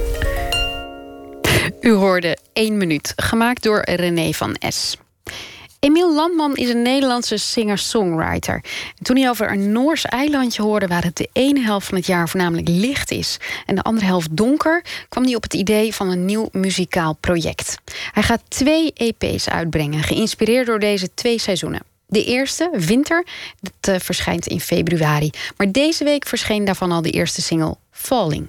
U 1.82 1.92
hoorde 1.92 2.38
1 2.54 2.78
minuut, 2.78 3.14
gemaakt 3.16 3.64
door 3.64 3.82
René 3.82 4.32
van 4.32 4.56
S. 4.68 4.98
Emiel 5.80 6.16
Landman 6.16 6.56
is 6.56 6.70
een 6.70 6.82
Nederlandse 6.82 7.38
singer-songwriter. 7.38 8.64
En 8.98 9.04
toen 9.04 9.18
hij 9.18 9.30
over 9.30 9.52
een 9.52 9.72
Noors 9.72 10.06
eilandje 10.06 10.62
hoorde 10.62 10.88
waar 10.88 11.04
het 11.04 11.18
de 11.18 11.30
ene 11.34 11.60
helft 11.60 11.88
van 11.88 11.98
het 11.98 12.06
jaar 12.06 12.30
voornamelijk 12.30 12.68
licht 12.68 13.12
is 13.12 13.38
en 13.66 13.76
de 13.76 13.82
andere 13.82 14.06
helft 14.06 14.38
donker, 14.38 14.84
kwam 15.10 15.24
hij 15.24 15.36
op 15.36 15.44
het 15.44 15.54
idee 15.54 15.94
van 15.94 16.10
een 16.10 16.26
nieuw 16.26 16.50
muzikaal 16.52 17.14
project. 17.14 17.78
Hij 18.12 18.24
gaat 18.24 18.42
twee 18.48 18.94
EP's 18.94 19.50
uitbrengen, 19.50 20.04
geïnspireerd 20.04 20.66
door 20.66 20.80
deze 20.80 21.14
twee 21.14 21.40
seizoenen. 21.40 21.82
De 22.08 22.26
eerste, 22.26 22.70
Winter, 22.74 23.26
dat 23.60 23.94
eh, 23.94 24.00
verschijnt 24.00 24.48
in 24.48 24.60
februari. 24.60 25.30
Maar 25.58 25.72
deze 25.72 26.04
week 26.04 26.28
verscheen 26.28 26.66
daarvan 26.66 26.92
al 26.92 27.02
de 27.02 27.12
eerste 27.12 27.42
single, 27.42 27.76
Falling. 27.92 28.48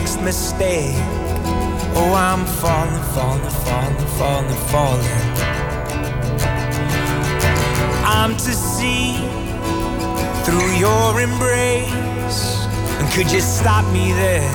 Next 0.00 0.20
mistake? 0.22 0.94
Oh, 1.98 2.14
I'm 2.14 2.46
falling, 2.60 3.02
falling, 3.14 3.54
falling, 3.66 4.06
falling, 4.18 4.60
falling. 4.70 5.18
I'm 8.06 8.32
to 8.46 8.52
see 8.74 9.16
through 10.44 10.70
your 10.86 11.20
embrace. 11.20 12.40
And 12.98 13.10
could 13.12 13.28
you 13.32 13.40
stop 13.40 13.84
me 13.92 14.12
there 14.12 14.52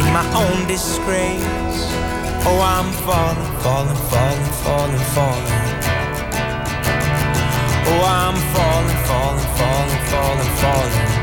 in 0.00 0.08
my 0.18 0.26
own 0.42 0.68
disgrace? 0.68 1.80
Oh, 2.46 2.60
I'm 2.74 2.90
falling, 3.06 3.50
falling, 3.64 4.00
falling, 4.10 4.50
falling, 4.62 5.04
falling. 5.16 5.52
Oh, 7.90 8.02
I'm 8.22 8.36
falling, 8.54 8.98
falling, 9.08 9.48
falling, 9.58 10.02
falling, 10.10 10.52
falling. 10.62 11.15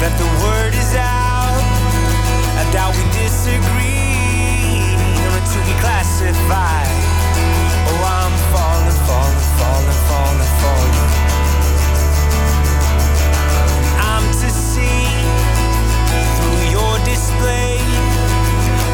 That 0.00 0.16
the 0.16 0.24
word 0.42 0.72
is 0.74 0.94
out? 0.94 1.60
I 2.56 2.72
doubt 2.72 2.96
we 2.96 3.04
disagree 3.12 3.60
or 3.60 3.68
to 3.70 3.84
be 3.84 3.99
classified. 5.80 6.92
Oh, 7.88 8.04
I'm 8.20 8.34
falling, 8.52 8.98
falling, 9.08 9.48
falling, 9.58 10.00
falling, 10.08 10.52
falling. 10.60 11.10
I'm 14.12 14.26
to 14.42 14.48
see 14.50 15.08
through 16.36 16.62
your 16.76 16.94
display 17.04 17.80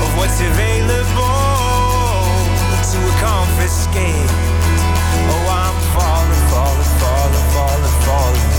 of 0.02 0.08
what's 0.18 0.40
available 0.40 1.44
to 2.92 3.00
confiscate. 3.20 4.30
Oh, 5.34 5.46
I'm 5.62 5.76
falling, 5.94 6.42
falling, 6.52 6.92
falling, 7.02 7.46
falling, 7.54 7.96
falling. 8.06 8.55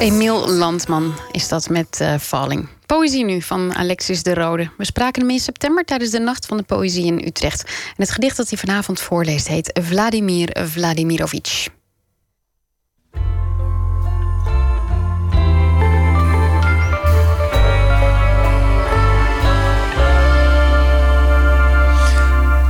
Emiel 0.00 0.48
Landman 0.48 1.14
is 1.32 1.48
dat 1.48 1.68
met 1.68 2.00
eh, 2.00 2.14
Falling. 2.18 2.68
Poëzie 2.86 3.24
nu 3.24 3.42
van 3.42 3.74
Alexis 3.74 4.22
de 4.22 4.34
Rode. 4.34 4.70
We 4.76 4.84
spraken 4.84 5.22
hem 5.22 5.30
in 5.30 5.38
september 5.38 5.84
tijdens 5.84 6.10
de 6.10 6.18
Nacht 6.18 6.46
van 6.46 6.56
de 6.56 6.62
Poëzie 6.62 7.04
in 7.04 7.26
Utrecht. 7.26 7.62
En 7.64 7.94
het 7.96 8.10
gedicht 8.10 8.36
dat 8.36 8.48
hij 8.48 8.58
vanavond 8.58 9.00
voorleest 9.00 9.48
heet 9.48 9.80
Vladimir 9.82 10.56
Vladimirovich. 10.64 11.68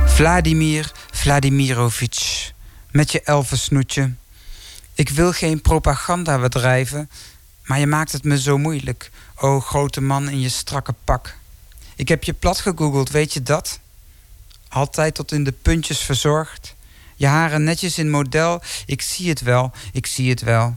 Vladimir 0.05 0.91
Vladimirovich, 1.11 2.51
met 2.91 3.11
je 3.11 3.21
elfensnoetje. 3.21 4.11
Ik 5.01 5.09
wil 5.09 5.31
geen 5.31 5.61
propaganda 5.61 6.39
bedrijven, 6.39 7.09
maar 7.65 7.79
je 7.79 7.87
maakt 7.87 8.11
het 8.11 8.23
me 8.23 8.41
zo 8.41 8.57
moeilijk. 8.57 9.11
O 9.35 9.59
grote 9.59 10.01
man 10.01 10.29
in 10.29 10.39
je 10.39 10.49
strakke 10.49 10.93
pak. 11.03 11.35
Ik 11.95 12.07
heb 12.07 12.23
je 12.23 12.33
plat 12.33 12.59
gegoogeld, 12.59 13.09
weet 13.09 13.33
je 13.33 13.43
dat? 13.43 13.79
Altijd 14.67 15.15
tot 15.15 15.31
in 15.31 15.43
de 15.43 15.51
puntjes 15.51 15.99
verzorgd. 15.99 16.75
Je 17.15 17.25
haren 17.27 17.63
netjes 17.63 17.97
in 17.97 18.09
model. 18.09 18.61
Ik 18.85 19.01
zie 19.01 19.29
het 19.29 19.41
wel, 19.41 19.71
ik 19.93 20.05
zie 20.05 20.29
het 20.29 20.41
wel. 20.41 20.75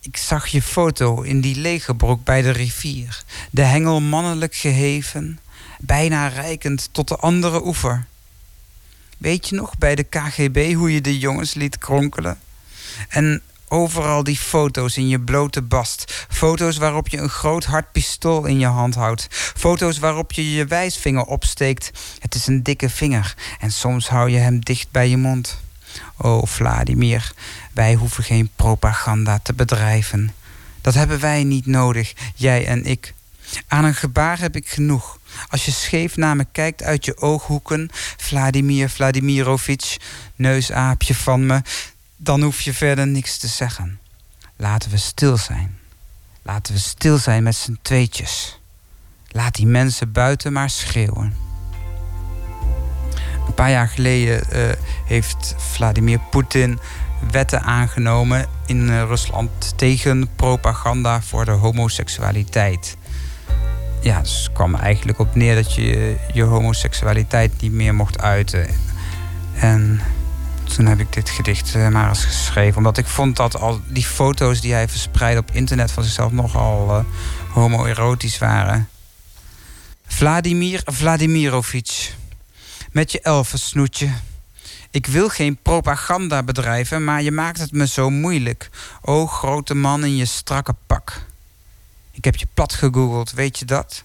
Ik 0.00 0.16
zag 0.16 0.46
je 0.46 0.62
foto 0.62 1.22
in 1.22 1.40
die 1.40 1.56
lege 1.56 1.94
broek 1.94 2.24
bij 2.24 2.42
de 2.42 2.50
rivier. 2.50 3.24
De 3.50 3.62
hengel 3.62 4.00
mannelijk 4.00 4.54
geheven, 4.54 5.40
bijna 5.78 6.26
reikend 6.26 6.88
tot 6.92 7.08
de 7.08 7.16
andere 7.16 7.66
oever. 7.66 8.06
Weet 9.18 9.48
je 9.48 9.54
nog 9.54 9.78
bij 9.78 9.94
de 9.94 10.02
KGB 10.02 10.74
hoe 10.74 10.92
je 10.92 11.00
de 11.00 11.18
jongens 11.18 11.54
liet 11.54 11.78
kronkelen? 11.78 12.38
En 13.08 13.42
overal 13.68 14.24
die 14.24 14.36
foto's 14.36 14.96
in 14.96 15.08
je 15.08 15.20
blote 15.20 15.62
bast. 15.62 16.26
Foto's 16.28 16.76
waarop 16.76 17.08
je 17.08 17.18
een 17.18 17.28
groot 17.28 17.64
hard 17.64 17.92
pistool 17.92 18.44
in 18.44 18.58
je 18.58 18.66
hand 18.66 18.94
houdt. 18.94 19.26
Foto's 19.30 19.98
waarop 19.98 20.32
je 20.32 20.52
je 20.52 20.64
wijsvinger 20.64 21.24
opsteekt. 21.24 21.90
Het 22.18 22.34
is 22.34 22.46
een 22.46 22.62
dikke 22.62 22.90
vinger 22.90 23.34
en 23.60 23.72
soms 23.72 24.08
hou 24.08 24.30
je 24.30 24.38
hem 24.38 24.60
dicht 24.60 24.90
bij 24.90 25.08
je 25.08 25.16
mond. 25.16 25.62
O 26.16 26.44
Vladimir, 26.44 27.32
wij 27.72 27.94
hoeven 27.94 28.24
geen 28.24 28.50
propaganda 28.56 29.38
te 29.42 29.52
bedrijven. 29.52 30.34
Dat 30.80 30.94
hebben 30.94 31.20
wij 31.20 31.44
niet 31.44 31.66
nodig, 31.66 32.12
jij 32.34 32.66
en 32.66 32.84
ik. 32.84 33.14
Aan 33.68 33.84
een 33.84 33.94
gebaar 33.94 34.40
heb 34.40 34.56
ik 34.56 34.68
genoeg. 34.68 35.18
Als 35.48 35.64
je 35.64 35.70
scheef 35.70 36.16
naar 36.16 36.36
me 36.36 36.46
kijkt 36.52 36.82
uit 36.82 37.04
je 37.04 37.16
ooghoeken, 37.16 37.88
Vladimir 38.16 38.90
Vladimirovich, 38.90 39.96
neusaapje 40.36 41.14
van 41.14 41.46
me, 41.46 41.62
dan 42.16 42.42
hoef 42.42 42.60
je 42.60 42.74
verder 42.74 43.06
niks 43.06 43.38
te 43.38 43.46
zeggen. 43.46 43.98
Laten 44.56 44.90
we 44.90 44.96
stil 44.96 45.36
zijn. 45.36 45.78
Laten 46.42 46.74
we 46.74 46.80
stil 46.80 47.18
zijn 47.18 47.42
met 47.42 47.54
z'n 47.54 47.78
tweetjes. 47.82 48.60
Laat 49.28 49.54
die 49.54 49.66
mensen 49.66 50.12
buiten 50.12 50.52
maar 50.52 50.70
schreeuwen. 50.70 51.34
Een 53.46 53.54
paar 53.54 53.70
jaar 53.70 53.88
geleden 53.88 54.42
uh, 54.52 54.72
heeft 55.04 55.54
Vladimir 55.58 56.18
Poetin 56.30 56.78
wetten 57.30 57.62
aangenomen 57.62 58.46
in 58.66 58.88
uh, 58.88 59.02
Rusland 59.02 59.78
tegen 59.78 60.28
propaganda 60.36 61.22
voor 61.22 61.44
de 61.44 61.50
homoseksualiteit. 61.50 62.96
Ja, 64.00 64.20
dus 64.20 64.42
het 64.42 64.52
kwam 64.52 64.74
eigenlijk 64.74 65.18
op 65.18 65.34
neer 65.34 65.54
dat 65.54 65.74
je 65.74 66.16
je 66.32 66.42
homoseksualiteit 66.42 67.60
niet 67.60 67.72
meer 67.72 67.94
mocht 67.94 68.20
uiten. 68.20 68.66
En 69.54 70.00
toen 70.64 70.86
heb 70.86 70.98
ik 70.98 71.12
dit 71.12 71.30
gedicht 71.30 71.74
maar 71.74 72.08
eens 72.08 72.24
geschreven. 72.24 72.76
Omdat 72.76 72.98
ik 72.98 73.06
vond 73.06 73.36
dat 73.36 73.56
al 73.56 73.80
die 73.86 74.04
foto's 74.04 74.60
die 74.60 74.72
hij 74.72 74.88
verspreidde 74.88 75.40
op 75.40 75.50
internet 75.50 75.92
van 75.92 76.02
zichzelf 76.02 76.32
nogal 76.32 76.98
uh, 76.98 77.04
homoerotisch 77.52 78.38
waren. 78.38 78.88
Vladimir 80.06 80.82
Vladimirovich. 80.84 82.14
Met 82.92 83.12
je 83.12 83.20
elfensnoetje. 83.20 84.10
Ik 84.90 85.06
wil 85.06 85.28
geen 85.28 85.56
propaganda 85.62 86.42
bedrijven, 86.42 87.04
maar 87.04 87.22
je 87.22 87.30
maakt 87.30 87.58
het 87.58 87.72
me 87.72 87.86
zo 87.86 88.10
moeilijk. 88.10 88.70
O 89.00 89.26
grote 89.26 89.74
man 89.74 90.04
in 90.04 90.16
je 90.16 90.24
strakke 90.24 90.74
pak. 90.86 91.26
Ik 92.10 92.24
heb 92.24 92.36
je 92.36 92.46
plat 92.54 92.72
gegoogeld, 92.72 93.32
weet 93.32 93.58
je 93.58 93.64
dat? 93.64 94.04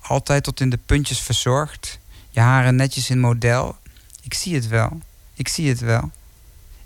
Altijd 0.00 0.44
tot 0.44 0.60
in 0.60 0.70
de 0.70 0.78
puntjes 0.86 1.20
verzorgd. 1.20 1.98
Je 2.30 2.40
haren 2.40 2.76
netjes 2.76 3.10
in 3.10 3.20
model. 3.20 3.76
Ik 4.22 4.34
zie 4.34 4.54
het 4.54 4.68
wel. 4.68 5.00
Ik 5.38 5.48
zie 5.48 5.68
het 5.68 5.80
wel. 5.80 6.10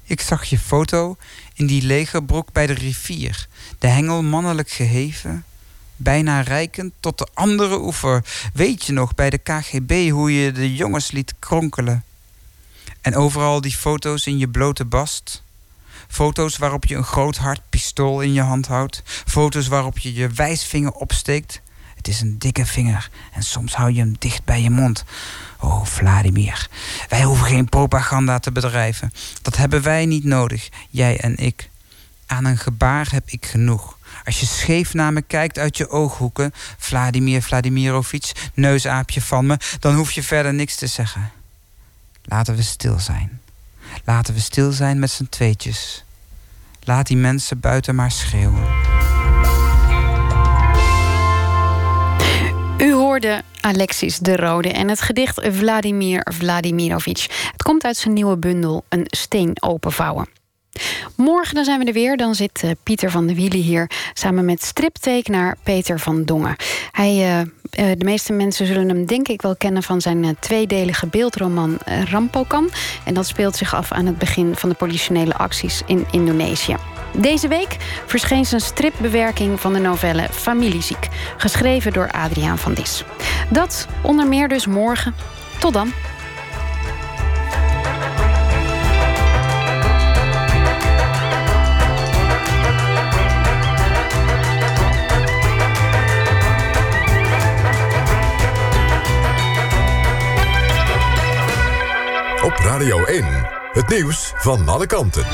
Ik 0.04 0.20
zag 0.20 0.44
je 0.44 0.58
foto 0.58 1.16
in 1.54 1.66
die 1.66 1.82
lege 1.82 2.22
broek 2.22 2.52
bij 2.52 2.66
de 2.66 2.72
rivier. 2.72 3.48
De 3.78 3.86
hengel 3.86 4.22
mannelijk 4.22 4.70
geheven. 4.70 5.44
Bijna 5.96 6.40
reikend 6.40 6.92
tot 7.00 7.18
de 7.18 7.28
andere 7.34 7.80
oever. 7.80 8.24
Weet 8.54 8.84
je 8.84 8.92
nog 8.92 9.14
bij 9.14 9.30
de 9.30 9.38
KGB 9.38 10.10
hoe 10.10 10.42
je 10.42 10.52
de 10.52 10.74
jongens 10.74 11.10
liet 11.10 11.34
kronkelen? 11.38 12.04
En 13.00 13.16
overal 13.16 13.60
die 13.60 13.76
foto's 13.76 14.26
in 14.26 14.38
je 14.38 14.48
blote 14.48 14.84
bast. 14.84 15.42
Foto's 16.08 16.56
waarop 16.56 16.84
je 16.84 16.96
een 16.96 17.04
groot 17.04 17.36
hard 17.36 17.60
pistool 17.70 18.20
in 18.20 18.32
je 18.32 18.42
hand 18.42 18.66
houdt. 18.66 19.02
Foto's 19.04 19.66
waarop 19.66 19.98
je 19.98 20.14
je 20.14 20.28
wijsvinger 20.28 20.92
opsteekt. 20.92 21.60
Het 21.94 22.08
is 22.08 22.20
een 22.20 22.38
dikke 22.38 22.66
vinger 22.66 23.10
en 23.32 23.42
soms 23.42 23.74
hou 23.74 23.92
je 23.92 23.98
hem 23.98 24.16
dicht 24.18 24.44
bij 24.44 24.62
je 24.62 24.70
mond. 24.70 25.04
Oh, 25.62 25.84
Vladimir, 25.84 26.68
wij 27.08 27.22
hoeven 27.22 27.46
geen 27.46 27.68
propaganda 27.68 28.38
te 28.38 28.52
bedrijven. 28.52 29.12
Dat 29.42 29.56
hebben 29.56 29.82
wij 29.82 30.06
niet 30.06 30.24
nodig, 30.24 30.68
jij 30.90 31.20
en 31.20 31.36
ik. 31.36 31.68
Aan 32.26 32.44
een 32.44 32.58
gebaar 32.58 33.08
heb 33.10 33.22
ik 33.26 33.46
genoeg. 33.46 33.98
Als 34.24 34.40
je 34.40 34.46
scheef 34.46 34.94
naar 34.94 35.12
me 35.12 35.22
kijkt 35.22 35.58
uit 35.58 35.76
je 35.76 35.88
ooghoeken, 35.88 36.52
Vladimir 36.78 37.42
Vladimirovic, 37.42 38.32
neusaapje 38.54 39.20
van 39.20 39.46
me, 39.46 39.58
dan 39.78 39.94
hoef 39.94 40.12
je 40.12 40.22
verder 40.22 40.54
niks 40.54 40.76
te 40.76 40.86
zeggen. 40.86 41.30
Laten 42.22 42.56
we 42.56 42.62
stil 42.62 42.98
zijn. 42.98 43.40
Laten 44.04 44.34
we 44.34 44.40
stil 44.40 44.72
zijn 44.72 44.98
met 44.98 45.10
z'n 45.10 45.26
tweetjes. 45.30 46.04
Laat 46.80 47.06
die 47.06 47.16
mensen 47.16 47.60
buiten 47.60 47.94
maar 47.94 48.10
schreeuwen. 48.10 48.64
Hoorde 53.12 53.42
Alexis 53.60 54.18
de 54.18 54.36
Rode 54.36 54.68
en 54.68 54.88
het 54.88 55.00
gedicht 55.00 55.40
Vladimir 55.50 56.26
Vladimirovic. 56.30 57.26
Het 57.52 57.62
komt 57.62 57.84
uit 57.84 57.96
zijn 57.96 58.14
nieuwe 58.14 58.36
bundel 58.36 58.84
Een 58.88 59.04
steen 59.06 59.62
openvouwen. 59.62 60.26
Morgen 61.16 61.54
dan 61.54 61.64
zijn 61.64 61.78
we 61.78 61.84
er 61.84 61.92
weer. 61.92 62.16
Dan 62.16 62.34
zit 62.34 62.62
uh, 62.64 62.70
Pieter 62.82 63.10
van 63.10 63.26
de 63.26 63.34
Wielen 63.34 63.60
hier 63.60 63.90
samen 64.12 64.44
met 64.44 64.62
striptekenaar 64.62 65.56
Peter 65.62 65.98
van 65.98 66.24
Dongen. 66.24 66.56
Hij, 66.90 67.14
uh, 67.14 67.38
uh, 67.38 67.46
de 67.98 68.04
meeste 68.04 68.32
mensen 68.32 68.66
zullen 68.66 68.88
hem 68.88 69.06
denk 69.06 69.28
ik 69.28 69.42
wel 69.42 69.56
kennen 69.56 69.82
van 69.82 70.00
zijn 70.00 70.36
tweedelige 70.40 71.06
beeldroman 71.06 71.78
Rampokan. 72.10 72.70
En 73.04 73.14
dat 73.14 73.26
speelt 73.26 73.56
zich 73.56 73.74
af 73.74 73.92
aan 73.92 74.06
het 74.06 74.18
begin 74.18 74.56
van 74.56 74.68
de 74.68 74.74
politionele 74.74 75.34
acties 75.34 75.82
in 75.86 76.06
Indonesië. 76.10 76.76
Deze 77.16 77.48
week 77.48 77.76
verscheen 78.06 78.44
zijn 78.44 78.60
stripbewerking 78.60 79.60
van 79.60 79.72
de 79.72 79.78
novelle 79.78 80.26
Familieziek, 80.30 81.08
geschreven 81.36 81.92
door 81.92 82.10
Adriaan 82.10 82.58
van 82.58 82.74
Dis. 82.74 83.04
Dat 83.48 83.86
onder 84.02 84.26
meer 84.26 84.48
dus 84.48 84.66
morgen. 84.66 85.14
Tot 85.58 85.72
dan. 85.72 85.92
Op 102.42 102.58
Radio 102.58 103.04
1, 103.04 103.24
het 103.72 103.88
nieuws 103.88 104.32
van 104.36 104.68
alle 104.68 104.86
kanten. 104.86 105.24